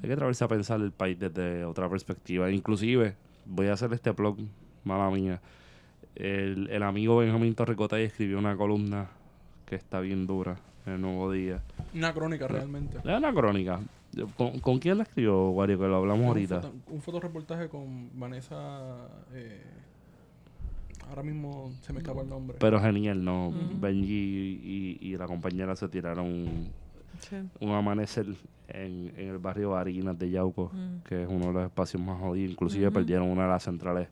hay 0.03 0.09
que 0.09 0.13
atreverse 0.15 0.43
a 0.45 0.49
pensar 0.49 0.81
el 0.81 0.91
país 0.91 1.19
desde 1.19 1.65
otra 1.65 1.89
perspectiva. 1.89 2.51
Inclusive, 2.51 3.15
voy 3.47 3.67
a 3.69 3.75
hacer 3.75 3.93
este 3.93 4.11
blog, 4.11 4.37
mala 4.85 5.11
mía. 5.11 5.41
El, 6.17 6.69
el 6.71 6.83
amigo 6.83 7.19
Benjamín 7.19 7.55
Torricotay 7.55 8.05
escribió 8.05 8.39
una 8.39 8.57
columna 8.57 9.09
que 9.67 9.77
está 9.77 10.01
bien 10.01 10.27
dura 10.27 10.57
en 10.87 10.95
el 10.95 11.01
Nuevo 11.01 11.31
Día. 11.31 11.63
Una 11.95 12.13
crónica 12.13 12.49
realmente. 12.49 12.99
Es 12.99 13.05
una 13.05 13.33
crónica. 13.33 13.81
¿Con, 14.37 14.59
con 14.59 14.81
quién 14.81 14.97
la 14.99 15.05
escribió, 15.05 15.51
Wario? 15.51 15.79
Que 15.79 15.87
lo 15.87 15.97
hablamos 15.97 16.23
Un, 16.23 16.29
ahorita. 16.29 16.63
foto- 16.63 16.75
un 16.89 17.01
fotoreportaje 17.01 17.69
con 17.69 18.11
Vanessa. 18.19 19.09
eh, 19.33 19.63
ahora 21.11 21.23
mismo 21.23 21.71
se 21.83 21.93
me 21.93 21.99
escapa 21.99 22.23
el 22.23 22.29
nombre. 22.29 22.57
Pero 22.59 22.81
genial, 22.81 23.23
¿no? 23.23 23.53
Benji 23.81 24.59
y, 24.65 24.99
y 25.01 25.17
la 25.17 25.27
compañera 25.27 25.77
se 25.77 25.89
tiraron 25.89 26.25
un, 26.27 26.69
Sí. 27.21 27.37
un 27.61 27.71
amanecer 27.73 28.25
en, 28.69 29.13
en 29.17 29.29
el 29.29 29.39
barrio 29.39 29.71
Barinas 29.71 30.19
de 30.19 30.31
Yauco, 30.31 30.73
que 31.05 31.25
es 31.25 31.29
uno 31.29 31.49
de 31.49 31.53
los 31.53 31.65
espacios 31.67 32.03
más 32.03 32.19
jodidos. 32.19 32.53
Inclusive 32.53 32.91
perdieron 32.91 33.29
una 33.29 33.43
de 33.43 33.49
las 33.49 33.63
centrales 33.65 34.09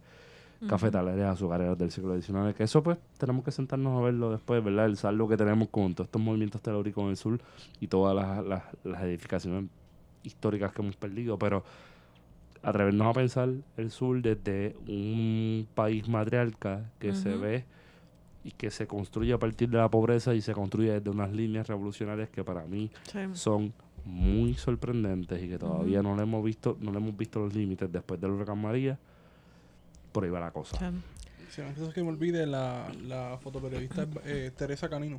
cafetaleras 0.68 1.34
azucareras 1.34 1.78
del 1.78 1.90
siglo 1.90 2.20
XIX. 2.20 2.54
Que 2.56 2.64
eso, 2.64 2.82
pues, 2.82 2.98
tenemos 3.16 3.44
que 3.44 3.52
sentarnos 3.52 3.96
a 3.98 4.04
verlo 4.04 4.30
después, 4.32 4.62
¿verdad? 4.62 4.86
El 4.86 4.96
saldo 4.96 5.28
que 5.28 5.36
tenemos 5.36 5.68
con 5.68 5.94
todos 5.94 6.08
estos 6.08 6.20
movimientos 6.20 6.60
telúricos 6.60 7.02
en 7.04 7.10
el 7.10 7.16
sur 7.16 7.40
y 7.80 7.86
todas 7.86 8.14
las, 8.14 8.44
las, 8.44 8.62
las 8.84 9.02
edificaciones 9.04 9.70
históricas 10.24 10.72
que 10.72 10.82
hemos 10.82 10.96
perdido. 10.96 11.38
Pero 11.38 11.64
atrevernos 12.62 13.06
a 13.09 13.12
pensar 13.12 13.48
el 13.76 13.90
sur 13.90 14.20
desde 14.22 14.76
un 14.89 15.66
país 15.74 16.09
matriarca 16.09 16.90
que 16.98 17.14
se 17.14 17.36
ve 17.36 17.64
y 18.44 18.52
que 18.52 18.70
se 18.70 18.86
construye 18.86 19.32
a 19.32 19.39
partir 19.39 19.68
de 19.68 19.78
la 19.78 19.89
pobreza 19.90 20.35
y 20.35 20.40
se 20.40 20.52
construye 20.55 20.93
desde 20.93 21.10
unas 21.10 21.32
líneas 21.32 21.66
revolucionarias 21.68 22.30
que 22.30 22.43
para 22.44 22.64
mí 22.66 22.90
Sí. 23.12 23.18
son 23.32 23.72
muy 24.05 24.55
sorprendentes 24.55 25.43
y 25.43 25.48
que 25.48 25.59
todavía 25.59 26.02
no 26.02 26.16
le 26.16 26.22
hemos 26.22 26.43
visto 26.44 26.76
no 26.80 26.90
le 26.93 26.98
hemos 26.98 27.16
visto 27.16 27.40
los 27.40 27.55
límites 27.55 27.90
después 27.93 28.20
del 28.20 28.30
huracán 28.30 28.60
María 28.62 28.98
por 30.12 30.24
ahí 30.24 30.30
va 30.30 30.40
la 30.40 30.51
cosa 30.51 30.76
Sí. 30.78 30.97
Si 31.51 31.62
antes 31.62 31.86
de 31.86 31.93
que 31.94 32.02
me 32.02 32.10
olvide, 32.10 32.47
la, 32.47 32.93
la 33.06 33.39
fotoperiodista 33.40 34.02
es, 34.02 34.09
eh, 34.26 34.52
Teresa 34.55 34.86
Canino. 34.90 35.18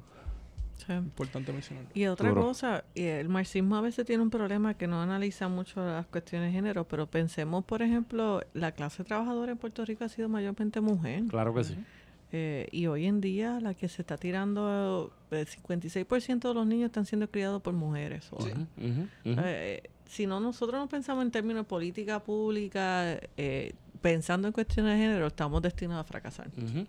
Sí. 0.86 0.94
Importante 0.94 1.52
mencionar. 1.54 1.86
Y 1.94 2.06
otra 2.06 2.30
Duro. 2.30 2.42
cosa, 2.42 2.84
y 2.96 3.04
el 3.04 3.30
marxismo 3.30 3.76
a 3.76 3.82
veces 3.82 4.06
tiene 4.06 4.24
un 4.24 4.30
problema 4.30 4.74
que 4.76 4.88
no 4.88 5.02
analiza 5.02 5.48
mucho 5.48 5.86
las 5.86 6.06
cuestiones 6.08 6.48
de 6.50 6.54
género, 6.54 6.88
pero 6.88 7.08
pensemos, 7.08 7.66
por 7.66 7.82
ejemplo, 7.82 8.42
la 8.54 8.72
clase 8.72 9.04
trabajadora 9.04 9.52
en 9.52 9.58
Puerto 9.58 9.84
Rico 9.86 10.06
ha 10.06 10.10
sido 10.10 10.30
mayormente 10.30 10.82
mujer. 10.82 11.24
claro 11.30 11.54
que 11.54 11.64
sí 11.64 11.76
Eh, 12.32 12.68
y 12.72 12.86
hoy 12.86 13.08
en 13.08 13.22
día 13.22 13.60
la 13.60 13.74
que 13.74 13.88
se 13.90 14.04
está 14.04 14.16
tirando, 14.18 15.12
el 15.32 15.48
56% 15.48 16.50
de 16.50 16.54
los 16.54 16.68
niños 16.68 16.86
están 16.88 17.06
siendo 17.08 17.28
criados 17.30 17.60
por 17.62 17.74
mujeres. 17.74 18.30
ujú. 18.32 19.08
Eh, 19.26 19.82
si 20.06 20.26
no, 20.28 20.40
nosotros 20.40 20.80
no 20.80 20.88
pensamos 20.88 21.24
en 21.26 21.32
términos 21.32 21.62
de 21.64 21.68
política 21.70 22.20
pública, 22.24 23.20
eh, 23.38 23.74
pensando 24.02 24.48
en 24.48 24.54
cuestiones 24.54 24.94
de 24.98 25.06
género, 25.06 25.28
estamos 25.28 25.62
destinados 25.62 26.02
a 26.06 26.08
fracasar. 26.08 26.48
Ujú. 26.58 26.86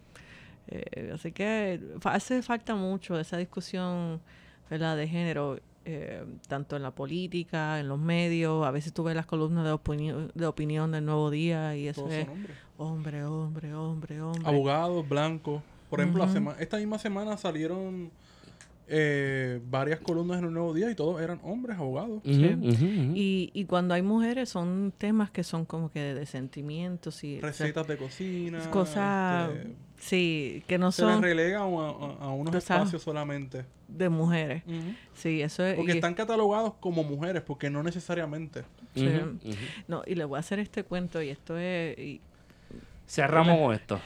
Eh, 0.71 1.11
así 1.15 1.33
que 1.33 1.81
hace 2.05 2.43
falta 2.43 2.75
mucho 2.75 3.19
esa 3.19 3.37
discusión 3.37 4.21
¿verdad? 4.71 4.97
de 4.97 5.09
género, 5.09 5.59
eh, 5.85 6.25
tanto 6.49 6.77
en 6.77 6.83
la 6.83 6.93
política, 6.93 7.81
en 7.81 7.89
los 7.89 7.99
medios. 7.99 8.65
A 8.67 8.71
veces 8.71 8.93
tú 8.93 9.03
ves 9.03 9.17
las 9.17 9.27
columnas 9.27 9.65
de, 9.65 9.73
opinión 9.73 10.31
de 10.35 10.47
opinión 10.47 10.93
del 10.93 11.05
Nuevo 11.05 11.31
Día 11.31 11.77
y 11.77 11.89
eso 11.89 12.03
Todos 12.03 12.15
es 12.15 12.27
son 12.27 12.35
hombres. 12.35 12.57
hombre, 12.77 13.25
hombre, 13.25 13.75
hombre, 13.75 14.21
hombre. 14.23 14.43
Abogados, 14.47 15.09
blancos. 15.09 15.63
Por 15.89 16.01
ejemplo, 16.01 16.25
esta 16.61 16.77
misma 16.77 16.99
semana 17.01 17.37
salieron 17.37 18.13
eh, 18.87 19.61
varias 19.71 19.99
columnas 20.01 20.39
en 20.39 20.45
el 20.47 20.53
Nuevo 20.53 20.73
Día 20.73 20.89
y 20.91 20.95
todos 20.95 21.21
eran 21.21 21.41
hombres, 21.43 21.77
abogados. 21.79 22.21
Y, 22.25 23.51
y 23.53 23.65
cuando 23.65 23.95
hay 23.95 24.03
mujeres 24.03 24.49
son 24.49 24.93
temas 24.97 25.31
que 25.31 25.43
son 25.43 25.65
como 25.65 25.91
que 25.91 26.15
de 26.15 26.27
sentimientos 26.27 27.25
y 27.25 27.39
o 27.39 27.41
sea, 27.41 27.49
Recetas 27.51 27.87
de 27.89 27.97
cocina. 27.97 28.71
cosas, 28.71 29.51
este, 29.51 29.75
sí, 30.01 30.65
que 30.67 30.77
no 30.79 30.91
se 30.91 31.05
les 31.05 31.13
son 31.15 31.23
relega 31.23 31.61
a, 31.61 31.63
a- 31.63 31.67
a 31.67 32.31
unos 32.31 32.55
espacios 32.57 33.01
solamente. 33.03 33.65
de 33.87 34.09
mujeres. 34.09 34.63
Sí, 35.15 35.41
eso 35.43 35.65
es. 35.65 35.77
Porque 35.77 35.93
y- 35.93 35.95
están 35.97 36.15
catalogados 36.15 36.75
como 36.81 37.05
mujeres, 37.05 37.43
porque 37.43 37.71
no 37.71 37.83
necesariamente. 37.85 38.65
sí. 38.95 39.09
No, 39.87 40.03
y 40.07 40.15
le 40.17 40.25
voy 40.25 40.37
a 40.37 40.41
hacer 40.41 40.59
este 40.59 40.83
cuento 40.83 41.23
y 41.23 41.29
esto 41.31 41.57
es... 41.57 41.97
y 41.99 42.21
cerramos 43.07 43.59
con 43.59 43.75
esto 43.75 44.01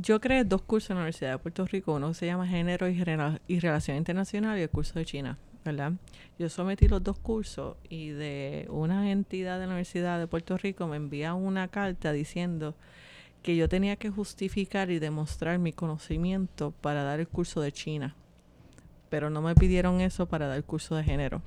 yo 0.00 0.20
creé 0.20 0.44
dos 0.44 0.62
cursos 0.62 0.90
en 0.90 0.96
la 0.96 1.00
Universidad 1.02 1.32
de 1.32 1.38
Puerto 1.38 1.66
Rico, 1.66 1.92
uno 1.94 2.06
que 2.10 2.14
se 2.14 2.26
llama 2.26 2.46
Género 2.46 2.88
y, 2.88 2.96
Rela- 3.02 3.40
y 3.48 3.58
Relación 3.58 3.96
Internacional 3.96 4.56
y 4.56 4.62
el 4.62 4.70
curso 4.70 4.96
de 4.96 5.04
China, 5.04 5.38
¿verdad? 5.64 5.90
Yo 6.38 6.48
sometí 6.48 6.86
los 6.86 7.02
dos 7.02 7.18
cursos 7.18 7.76
y 7.88 8.10
de 8.10 8.68
una 8.70 9.10
entidad 9.10 9.54
de 9.58 9.62
la 9.66 9.70
Universidad 9.72 10.20
de 10.20 10.28
Puerto 10.28 10.56
Rico 10.56 10.86
me 10.86 10.94
envía 10.96 11.34
una 11.34 11.66
carta 11.66 12.12
diciendo 12.12 12.76
que 13.42 13.56
yo 13.56 13.68
tenía 13.68 13.96
que 13.96 14.10
justificar 14.10 14.90
y 14.90 14.98
demostrar 14.98 15.58
mi 15.58 15.72
conocimiento 15.72 16.72
para 16.80 17.02
dar 17.02 17.20
el 17.20 17.28
curso 17.28 17.60
de 17.60 17.72
China, 17.72 18.14
pero 19.08 19.30
no 19.30 19.42
me 19.42 19.54
pidieron 19.54 20.00
eso 20.00 20.26
para 20.26 20.46
dar 20.46 20.56
el 20.56 20.64
curso 20.64 20.96
de 20.96 21.04
género. 21.04 21.42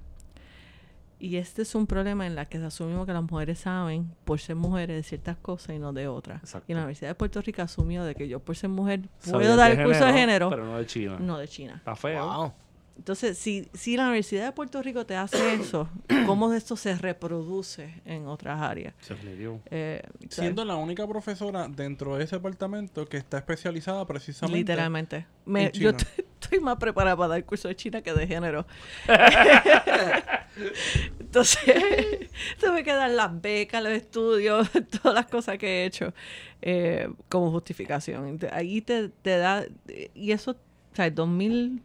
Y 1.20 1.36
este 1.38 1.62
es 1.62 1.76
un 1.76 1.86
problema 1.86 2.26
en 2.26 2.34
la 2.34 2.46
que 2.46 2.58
asumimos 2.58 3.06
que 3.06 3.14
las 3.14 3.22
mujeres 3.22 3.60
saben 3.60 4.10
por 4.26 4.40
ser 4.40 4.56
mujeres 4.56 4.96
de 4.96 5.04
ciertas 5.04 5.38
cosas 5.38 5.76
y 5.76 5.80
no 5.80 5.94
de 5.94 6.08
otras. 6.08 6.42
Exacto. 6.42 6.72
Y 6.72 6.74
la 6.74 6.80
Universidad 6.80 7.10
de 7.12 7.16
Puerto 7.16 7.40
Rico 7.44 7.62
asumió 7.62 8.04
de 8.04 8.16
que 8.16 8.28
yo 8.28 8.40
por 8.40 8.56
ser 8.56 8.72
mujer 8.72 9.02
puedo 9.30 9.56
dar 9.56 9.70
el 9.72 9.86
curso 9.86 10.04
de 10.04 10.14
género, 10.14 10.50
pero 10.50 10.66
no 10.66 10.80
de 10.80 10.86
China 10.88 11.18
no 11.20 11.38
de 11.38 11.48
China. 11.48 11.76
está 11.78 11.96
feo 11.96 12.26
Wow. 12.26 12.54
Entonces, 12.98 13.38
si, 13.38 13.68
si 13.74 13.98
la 13.98 14.04
Universidad 14.04 14.46
de 14.46 14.52
Puerto 14.52 14.82
Rico 14.82 15.06
te 15.06 15.16
hace 15.16 15.54
eso, 15.56 15.90
¿cómo 16.26 16.54
esto 16.54 16.76
se 16.76 16.96
reproduce 16.96 18.02
en 18.06 18.28
otras 18.28 18.62
áreas? 18.62 18.94
Se 19.02 19.16
le 19.16 19.60
eh, 19.72 20.02
Siendo 20.30 20.64
la 20.66 20.76
única 20.76 21.08
profesora 21.08 21.68
dentro 21.68 22.18
de 22.18 22.26
ese 22.26 22.36
departamento 22.36 23.08
que 23.08 23.18
está 23.18 23.40
especializada 23.40 24.06
precisamente. 24.06 24.60
Literalmente. 24.60 25.26
Me, 25.46 25.66
en 25.66 25.72
China. 25.72 25.92
Yo 25.92 25.98
estoy, 26.18 26.60
más 26.60 26.78
preparada 26.78 27.18
para 27.18 27.30
dar 27.30 27.46
curso 27.46 27.68
de 27.68 27.76
China 27.76 28.02
que 28.02 28.14
de 28.14 28.28
género. 28.28 28.66
Entonces, 31.20 31.60
tuve 32.60 32.84
que 32.84 32.94
dar 32.94 33.10
las 33.10 33.42
becas, 33.42 33.84
los 33.84 33.94
estudios, 33.94 34.70
todas 35.02 35.16
las 35.16 35.26
cosas 35.28 35.58
que 35.58 35.84
he 35.84 35.86
hecho 35.86 36.14
eh, 36.62 37.10
como 37.30 37.52
justificación. 37.52 38.40
Ahí 38.52 38.82
te, 38.82 39.10
te 39.10 39.38
da. 39.38 39.66
Y 40.14 40.32
eso, 40.32 40.52
o 40.52 40.96
sea, 40.96 41.10
2000. 41.10 41.82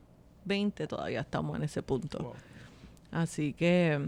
20 0.46 0.86
todavía 0.86 1.20
estamos 1.20 1.56
en 1.56 1.64
ese 1.64 1.82
punto. 1.82 2.34
Así 3.12 3.52
que 3.52 4.00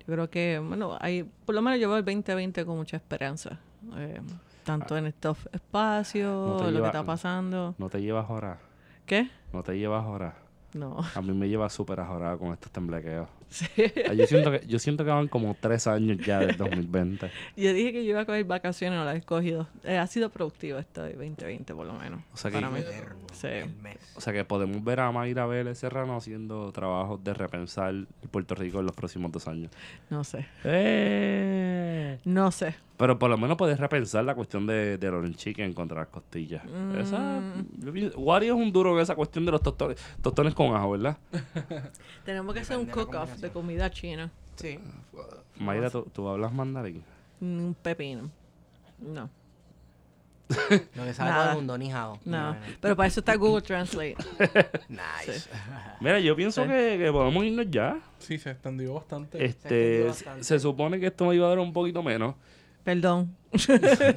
yo 0.00 0.14
creo 0.14 0.30
que, 0.30 0.58
bueno, 0.58 0.96
hay, 1.00 1.24
por 1.44 1.54
lo 1.54 1.62
menos 1.62 1.78
llevo 1.78 1.92
veo 1.92 1.98
el 1.98 2.04
2020 2.04 2.64
con 2.64 2.76
mucha 2.76 2.96
esperanza. 2.96 3.58
Eh, 3.96 4.20
tanto 4.64 4.94
ah. 4.94 4.98
en 4.98 5.06
estos 5.06 5.38
espacios, 5.52 6.62
lo 6.72 6.80
que 6.80 6.86
está 6.86 7.04
pasando. 7.04 7.74
No, 7.78 7.88
te 7.88 8.00
llevas 8.00 8.28
horas. 8.30 8.58
¿Qué? 9.06 9.30
No 9.52 9.62
te 9.62 9.78
llevas 9.78 10.06
horas. 10.06 10.34
No. 10.74 10.98
A 11.14 11.22
mí 11.22 11.32
me 11.32 11.48
lleva 11.48 11.68
súper 11.70 12.00
a 12.00 12.06
jorar 12.06 12.38
con 12.38 12.52
estos 12.52 12.70
temblequeos. 12.70 13.28
Ah, 14.08 14.12
Yo, 14.12 14.26
siento 14.26 14.50
que, 14.50 14.62
yo 14.66 14.78
siento 14.78 15.04
que 15.04 15.10
van 15.10 15.26
como 15.28 15.56
tres 15.58 15.86
años 15.86 16.18
ya 16.18 16.40
del 16.40 16.56
2020. 16.56 17.30
Yo 17.56 17.72
dije 17.72 17.92
que 17.92 18.04
yo 18.04 18.10
iba 18.10 18.20
a 18.20 18.24
coger 18.26 18.44
vacaciones, 18.44 18.98
no 18.98 19.04
las 19.04 19.14
he 19.14 19.18
escogido. 19.18 19.66
Eh, 19.84 19.96
ha 19.96 20.06
sido 20.06 20.28
productivo 20.30 20.78
este 20.78 21.00
2020, 21.00 21.74
por 21.74 21.86
lo 21.86 21.94
menos. 21.94 22.20
O 22.32 22.36
sea 22.36 22.50
que- 22.50 22.56
para 22.58 22.70
mí. 22.70 22.80
Eterno, 22.80 23.16
Sí. 23.32 23.46
el 23.46 23.74
mes. 23.82 23.96
O 24.16 24.20
sea 24.20 24.32
que 24.32 24.44
podemos 24.44 24.82
ver 24.84 25.00
a 25.00 25.10
Mayra 25.12 25.46
Vélez 25.46 25.78
Serrano 25.78 26.16
haciendo 26.16 26.70
trabajos 26.72 27.22
de 27.24 27.32
repensar 27.34 27.94
Puerto 28.30 28.54
Rico 28.54 28.80
en 28.80 28.86
los 28.86 28.94
próximos 28.94 29.30
dos 29.32 29.46
años. 29.48 29.70
No 30.10 30.24
sé. 30.24 30.46
¡Eh! 30.64 32.18
No 32.24 32.50
sé. 32.50 32.74
Pero 32.96 33.16
por 33.18 33.30
lo 33.30 33.38
menos 33.38 33.56
puedes 33.56 33.78
repensar 33.78 34.24
la 34.24 34.34
cuestión 34.34 34.66
de, 34.66 34.98
de 34.98 35.08
Orange 35.08 35.36
Chicken 35.36 35.72
contra 35.72 35.98
las 36.00 36.08
costillas. 36.08 36.62
Esa, 36.98 37.40
Mm. 37.40 38.10
Wario 38.16 38.54
es 38.54 38.60
un 38.60 38.72
duro 38.72 38.94
en 38.96 39.00
esa 39.02 39.14
cuestión 39.14 39.44
de 39.46 39.52
los 39.52 39.62
tostones, 39.62 39.98
tostones 40.20 40.52
con 40.54 40.74
ajo, 40.74 40.90
¿verdad? 40.92 41.16
Tenemos 42.24 42.52
que 42.54 42.60
hacer 42.60 42.76
un 42.76 42.88
la 42.88 42.92
cook-off 42.92 43.37
de 43.40 43.50
comida 43.50 43.90
china. 43.90 44.30
Sí. 44.56 44.78
Mayra, 45.58 45.90
¿tú, 45.90 46.02
tú 46.12 46.28
hablas 46.28 46.52
mandarín? 46.52 47.02
Un 47.40 47.76
pepino. 47.82 48.30
No. 48.98 49.30
No 50.94 51.04
le 51.04 51.12
sabe 51.12 51.30
todo 51.32 51.50
el 51.50 51.56
mundo, 51.56 51.76
ni 51.78 51.90
jao. 51.90 52.18
No. 52.24 52.56
Pero 52.80 52.96
para 52.96 53.06
eso 53.06 53.20
está 53.20 53.34
Google 53.36 53.60
Translate. 53.62 54.16
Nice. 54.88 55.48
Mira, 56.00 56.18
yo 56.20 56.34
pienso 56.34 56.62
Sí. 56.62 56.68
que, 56.68 56.98
que 56.98 57.12
podemos 57.12 57.44
irnos 57.44 57.66
ya. 57.70 57.98
Sí, 58.18 58.38
se 58.38 58.50
extendió 58.50 58.94
bastante. 58.94 59.44
Este, 59.44 59.98
extendió 59.98 60.14
se, 60.14 60.24
bastante. 60.24 60.44
se 60.44 60.58
supone 60.58 60.98
que 61.00 61.06
esto 61.08 61.26
me 61.26 61.34
iba 61.34 61.46
a 61.46 61.50
dar 61.50 61.58
un 61.58 61.72
poquito 61.72 62.02
menos. 62.02 62.34
Perdón. 62.82 63.36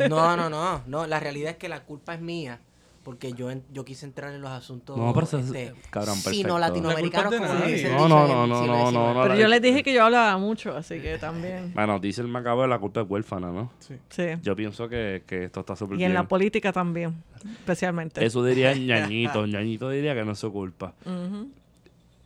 No, 0.10 0.38
no, 0.38 0.49
no, 0.49 0.81
no. 0.88 1.06
La 1.07 1.19
realidad 1.19 1.52
es 1.52 1.57
que 1.57 1.68
la 1.69 1.84
culpa 1.84 2.14
es 2.15 2.22
mía. 2.22 2.60
Porque 3.03 3.34
yo, 3.34 3.49
en- 3.49 3.64
yo 3.73 3.84
quise 3.84 4.06
entrar 4.06 4.32
en 4.32 4.41
los 4.41 4.52
asuntos 4.52 4.95
No, 4.95 5.11
pero 5.14 5.26
eso 5.26 5.40
es- 5.40 5.45
este, 5.48 5.73
cabrón, 5.90 6.15
sino 6.18 6.60
latinoamericanos 6.60 7.32
de 7.32 7.38
como 7.40 7.53
nadie. 7.53 7.73
dice 7.73 7.90
No, 7.90 8.07
no, 8.07 8.28
no, 8.28 8.45
no, 8.45 8.65
no, 8.68 8.91
no, 8.91 9.14
no. 9.15 9.22
Pero 9.23 9.34
la- 9.34 9.41
yo 9.41 9.48
les 9.48 9.61
dije 9.61 9.82
que 9.82 9.91
yo 9.94 10.03
hablaba 10.06 10.38
mucho, 10.38 10.76
así 10.78 10.99
que 10.99 11.18
también. 11.18 11.73
Bueno, 11.73 11.98
dice 11.99 12.22
el 12.22 12.28
macabro 12.28 12.68
la 12.68 12.78
culpa 12.78 13.02
es 13.02 13.10
huérfana, 13.10 13.52
¿no? 13.52 13.72
Sí. 13.80 13.95
Sí. 14.10 14.23
Yo 14.44 14.56
pienso 14.56 14.88
que, 14.88 15.23
que 15.26 15.45
esto 15.45 15.61
está 15.61 15.76
súper 15.76 15.99
Y 15.99 16.03
en 16.03 16.14
la 16.14 16.28
política 16.28 16.72
también, 16.72 17.23
especialmente. 17.60 18.23
Eso 18.26 18.44
diría 18.44 18.73
ñañito. 18.76 19.48
ñañito 19.48 19.90
diría 19.90 20.14
que 20.14 20.23
no 20.23 20.34
es 20.34 20.40
su 20.40 20.52
culpa. 20.52 20.94
Ujú. 21.06 21.49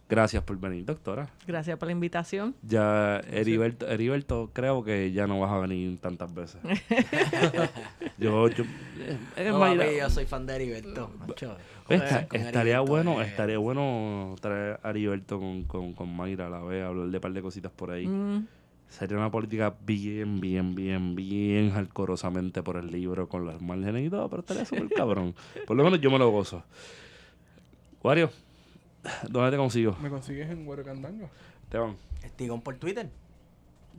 Gracias 0.08 0.44
por 0.44 0.60
venir, 0.60 0.86
doctora. 0.86 1.30
Gracias 1.48 1.80
por 1.80 1.88
la 1.88 1.92
invitación. 1.94 2.56
Ya, 2.62 3.22
Heriberto, 3.32 3.88
Heriberto, 3.88 4.52
creo 4.54 4.84
que 4.84 5.12
ya 5.12 5.26
no 5.26 5.40
vas 5.40 5.52
a 5.52 5.58
venir 5.58 5.98
tantas 6.00 6.32
veces. 6.34 6.62
yo, 8.18 8.48
yo, 8.50 8.64
eh, 9.00 9.18
eh, 9.38 9.50
No, 9.50 9.60
Mayra, 9.60 9.86
papi, 9.86 9.98
yo 9.98 10.10
soy 10.12 10.26
fan 10.26 10.46
de 10.46 10.56
Heriberto. 10.56 11.10
macho. 11.18 11.58
esta- 11.90 12.20
estaría 12.20 12.50
Heriberto, 12.62 12.86
bueno, 12.86 13.22
eh. 13.22 13.26
estaría 13.26 13.58
bueno 13.58 14.36
traer 14.42 14.80
a 14.84 14.90
Heriberto 14.92 15.40
con, 15.40 15.64
con, 15.64 15.94
con 15.94 16.16
Mayra 16.16 16.48
a 16.48 16.50
la 16.52 16.60
vez, 16.62 16.84
hablar 16.86 17.08
de 17.08 17.18
un 17.18 17.22
par 17.22 17.34
de 17.34 17.42
cositas 17.42 17.72
por 17.72 17.90
ahí. 17.92 18.06
Mm, 18.08 18.46
Sería 18.88 19.18
una 19.18 19.32
política 19.32 19.74
bien, 19.86 20.40
bien, 20.40 20.76
bien, 20.76 21.16
bien 21.16 21.72
hardcorosamente 21.72 22.62
por 22.62 22.78
el 22.78 22.92
libro, 22.92 23.28
con 23.28 23.44
los 23.44 23.60
márgenes 23.60 24.06
y 24.06 24.10
todo, 24.12 24.30
pero 24.30 24.42
estaría 24.42 24.64
súper 24.66 24.88
cabrón. 24.90 25.34
Por 25.66 25.76
lo 25.76 25.84
menos 25.84 26.00
yo 26.00 26.12
me 26.12 26.20
lo 26.20 26.30
gozo. 26.30 26.64
Wario, 28.04 28.30
¿dónde 29.30 29.52
te 29.52 29.58
consigo? 29.58 29.96
¿Me 30.02 30.10
consigues 30.10 30.50
en 30.50 30.68
Huerocandanga? 30.68 31.30
Esteban, 31.64 31.96
Estigón 32.24 32.62
por 32.62 32.76
Twitter. 32.78 33.10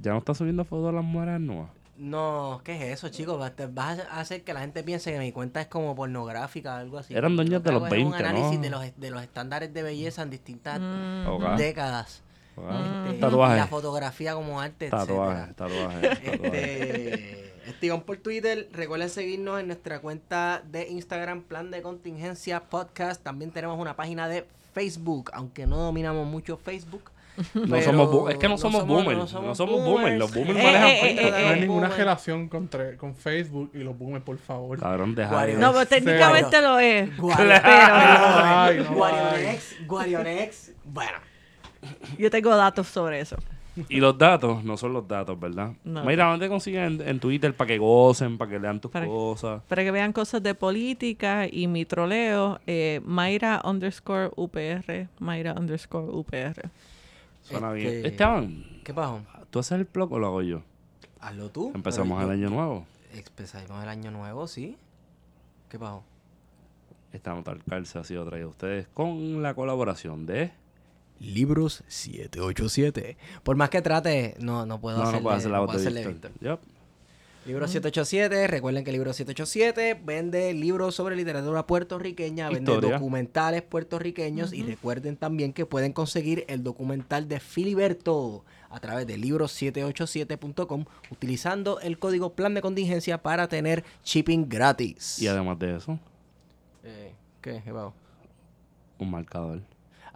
¿ya 0.02 0.12
no 0.12 0.18
estás 0.18 0.36
subiendo 0.36 0.64
fotos 0.64 0.88
de 0.88 0.92
las 0.92 1.04
mujeres 1.04 1.40
nuevas? 1.40 1.70
No, 1.96 2.60
¿qué 2.62 2.76
es 2.76 2.98
eso, 2.98 3.08
chicos? 3.08 3.38
Vas- 3.38 3.56
te- 3.56 3.64
a 3.80 4.20
hacer 4.20 4.44
que 4.44 4.52
la 4.52 4.60
gente 4.60 4.82
piense 4.82 5.10
que 5.12 5.18
mi 5.18 5.32
cuenta 5.32 5.62
es 5.62 5.66
como 5.68 5.94
pornográfica 5.96 6.74
o 6.74 6.76
algo 6.76 6.98
así. 6.98 7.14
Eran 7.14 7.34
dueñas 7.36 7.62
de 7.62 7.72
los 7.72 7.80
es 7.82 7.84
un 7.84 7.90
20, 7.90 8.10
¿no? 8.10 8.28
análisis 8.28 8.60
de 8.60 8.68
los, 8.70 8.82
de 9.00 9.10
los 9.10 9.22
estándares 9.22 9.72
de 9.72 9.82
belleza 9.82 10.20
en 10.22 10.28
distintas 10.30 10.78
mm. 10.78 11.56
Décadas. 11.56 12.22
Ah, 12.58 13.04
Este, 13.08 13.20
Tatuaje. 13.20 13.56
La 13.56 13.66
fotografía 13.66 14.34
como 14.34 14.60
arte, 14.60 14.90
Tatuaje, 14.90 15.40
etcétera. 15.52 15.54
tatuaje, 15.54 16.08
tatuaje. 16.08 16.34
Este, 16.34 17.70
Estigón 17.70 18.02
por 18.02 18.18
Twitter. 18.18 18.68
Recuerden 18.72 19.08
seguirnos 19.08 19.58
en 19.60 19.66
nuestra 19.68 20.00
cuenta 20.00 20.62
de 20.70 20.88
Instagram, 20.88 21.42
Plan 21.42 21.70
de 21.70 21.80
Contingencia 21.82 22.60
Podcast. 22.64 23.22
También 23.22 23.50
tenemos 23.50 23.78
una 23.80 23.96
página 23.96 24.28
de 24.28 24.46
Facebook, 24.76 25.30
aunque 25.32 25.66
no 25.66 25.78
dominamos 25.78 26.26
mucho 26.26 26.58
Facebook. 26.58 27.10
No 27.54 27.80
somos 27.82 28.30
es 28.30 28.36
que 28.38 28.46
no 28.48 28.58
somos 28.58 28.86
boomers, 28.86 29.32
no 29.32 29.54
somos 29.54 29.84
boomers, 29.84 30.18
los 30.18 30.32
boomers 30.34 30.58
Eh, 30.58 30.62
manejan 30.62 30.88
eh, 30.88 30.98
Facebook. 31.00 31.24
eh, 31.26 31.30
No 31.30 31.36
eh, 31.36 31.48
hay 31.48 31.60
ninguna 31.60 31.88
relación 31.88 32.48
contra, 32.48 32.96
con 32.98 33.14
Facebook 33.14 33.70
y 33.74 33.78
los 33.78 33.96
boomers, 33.98 34.22
por 34.24 34.36
favor. 34.38 34.78
Cabrón, 34.78 35.14
deja. 35.14 35.46
No, 35.58 35.72
pero 35.72 35.86
técnicamente 35.86 36.60
lo 36.60 36.78
es. 36.78 37.08
No, 37.16 37.22
Guarionex, 38.94 39.86
Guarionex. 39.86 40.72
Bueno, 40.84 41.18
Yo 42.18 42.30
tengo 42.30 42.54
datos 42.54 42.86
sobre 42.88 43.20
eso. 43.20 43.36
Y 43.88 44.00
los 44.00 44.16
datos 44.16 44.64
no 44.64 44.76
son 44.76 44.92
los 44.92 45.06
datos, 45.06 45.38
¿verdad? 45.38 45.72
No. 45.84 46.04
Mira, 46.04 46.30
¿dónde 46.30 46.48
consiguen 46.48 47.00
en, 47.00 47.08
en 47.08 47.20
Twitter 47.20 47.54
para 47.54 47.68
que 47.68 47.78
gocen, 47.78 48.38
para 48.38 48.50
que 48.50 48.58
lean 48.58 48.80
tus 48.80 48.90
Para- 48.90 49.06
cosas? 49.06 49.62
Para 49.68 49.84
que 49.84 49.90
vean 49.90 50.12
cosas 50.12 50.42
de 50.42 50.54
política 50.54 51.46
y 51.50 51.66
mi 51.66 51.84
troleo, 51.84 52.58
eh, 52.66 53.00
Mayra 53.04 53.60
underscore 53.64 54.30
UPR, 54.36 55.08
Mayra 55.18 55.54
underscore 55.54 56.10
UPR. 56.10 56.70
Suena 57.42 57.76
Este- 57.76 57.90
bien. 57.90 58.06
Esteban, 58.06 58.64
¿qué 58.84 58.92
pasó? 58.94 59.20
¿tú 59.50 59.58
haces 59.60 59.72
el 59.78 59.84
blog 59.84 60.12
o 60.12 60.18
lo 60.18 60.26
hago 60.26 60.42
yo? 60.42 60.62
Hazlo 61.20 61.48
tú. 61.50 61.72
Empezamos 61.74 62.20
el 62.22 62.26
yo- 62.28 62.32
año 62.32 62.50
nuevo. 62.50 62.86
Empezamos 63.12 63.82
el 63.82 63.88
año 63.88 64.10
nuevo, 64.10 64.46
sí. 64.46 64.76
¿Qué 65.68 65.78
pasó? 65.78 66.02
Esta 67.12 67.34
nota 67.34 67.52
al 67.52 67.62
calce 67.64 67.98
ha 67.98 68.04
sido 68.04 68.24
traída 68.26 68.44
a 68.46 68.48
ustedes 68.48 68.88
con 68.92 69.42
la 69.42 69.54
colaboración 69.54 70.26
de... 70.26 70.50
Libros 71.20 71.82
787. 71.88 73.16
Por 73.42 73.56
más 73.56 73.70
que 73.70 73.82
trate, 73.82 74.34
no, 74.38 74.66
no 74.66 74.80
puedo 74.80 74.98
No, 75.02 75.10
no 75.12 75.20
puedo 75.22 75.36
hacer 75.36 75.50
la 75.50 75.58
no 75.58 75.62
voz 75.66 75.74
puedo 75.74 75.82
de 75.82 75.88
hacerle 75.88 76.06
Víctor. 76.12 76.32
Víctor. 76.32 76.58
Yup. 76.58 76.60
Libro 77.46 77.68
787, 77.68 78.48
recuerden 78.48 78.82
que 78.82 78.90
el 78.90 78.94
libro 78.96 79.12
787 79.12 80.00
vende 80.04 80.52
libros 80.52 80.96
sobre 80.96 81.14
literatura 81.14 81.64
puertorriqueña, 81.64 82.48
vende 82.48 82.72
Historia. 82.72 82.94
documentales 82.94 83.62
puertorriqueños 83.62 84.52
y 84.52 84.64
recuerden 84.64 85.16
también 85.16 85.52
que 85.52 85.64
pueden 85.64 85.92
conseguir 85.92 86.44
el 86.48 86.64
documental 86.64 87.28
de 87.28 87.38
Filiberto 87.38 88.44
a 88.68 88.80
través 88.80 89.06
de 89.06 89.16
libros787.com 89.16 90.86
utilizando 91.10 91.78
el 91.78 92.00
código 92.00 92.34
plan 92.34 92.52
de 92.54 92.62
contingencia 92.62 93.22
para 93.22 93.46
tener 93.46 93.84
shipping 94.04 94.48
gratis. 94.48 95.20
Y 95.22 95.28
además 95.28 95.56
de 95.60 95.76
eso, 95.76 96.00
Eh, 96.82 97.12
¿Qué? 97.40 97.62
¿Qué 97.64 97.72
pasó? 97.72 97.94
un 98.98 99.10
marcador. 99.10 99.60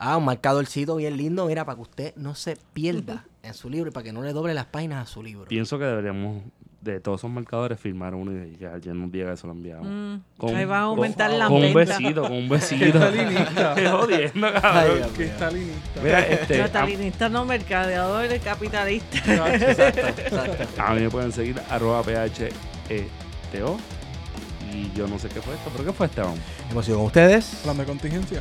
Ah, 0.03 0.17
un 0.17 0.25
marcadorcito 0.25 0.97
bien 0.97 1.15
lindo, 1.19 1.45
mira, 1.45 1.67
para 1.67 1.77
que 1.77 1.83
usted 1.83 2.15
no 2.17 2.35
se 2.35 2.57
pierda 2.73 3.27
en 3.43 3.53
su 3.53 3.69
libro 3.69 3.91
y 3.91 3.93
para 3.93 4.05
que 4.05 4.13
no 4.15 4.23
le 4.23 4.33
doble 4.33 4.55
las 4.55 4.65
páginas 4.65 5.07
a 5.07 5.13
su 5.13 5.23
libro. 5.23 5.45
Pienso 5.47 5.79
que 5.79 5.85
deberíamos, 5.85 6.43
de 6.81 7.01
todos 7.01 7.21
esos 7.21 7.31
marcadores, 7.31 7.79
firmar 7.79 8.15
uno 8.15 8.33
y 8.47 8.57
que 8.57 8.67
alguien 8.67 8.99
nos 8.99 9.13
diga 9.13 9.31
que 9.31 9.37
se 9.37 9.47
lo 9.47 9.53
enviamos. 9.53 9.87
Mm, 9.87 10.39
Con- 10.39 10.57
ahí 10.57 10.65
va 10.65 10.79
a 10.79 10.83
aumentar 10.85 11.31
la 11.31 11.49
Con 11.49 11.63
un 11.63 11.75
besito, 11.75 12.23
con 12.23 12.33
un 12.33 12.43
Qué 12.49 12.55
besito. 12.55 12.99
Qué 13.77 13.89
jodiendo, 13.91 14.53
cabrón. 14.55 14.97
Dios 14.97 15.09
Qué 15.15 15.25
mío. 15.25 15.33
stalinista. 15.37 16.01
Mira, 16.03 16.27
este, 16.27 16.59
No, 16.59 16.65
a, 16.65 16.69
talinista 16.69 17.29
no, 17.29 17.45
mercadeador, 17.45 18.41
capitalista. 18.41 19.19
Exacto, 19.55 20.01
exacto. 20.23 20.83
a 20.83 20.95
mí 20.95 21.03
me 21.03 21.11
pueden 21.11 21.31
seguir 21.33 21.61
arroba 21.69 22.03
PHETO. 22.03 23.77
Y 24.73 24.91
yo 24.97 25.07
no 25.07 25.19
sé 25.19 25.29
qué 25.29 25.43
fue 25.43 25.53
esto, 25.55 25.69
pero 25.73 25.85
¿qué 25.85 25.93
fue 25.93 26.07
Esteban? 26.07 26.37
Hemos 26.71 26.87
sido 26.87 26.97
con 26.97 27.07
ustedes. 27.09 27.61
Plan 27.65 27.77
de 27.77 27.85
contingencia. 27.85 28.41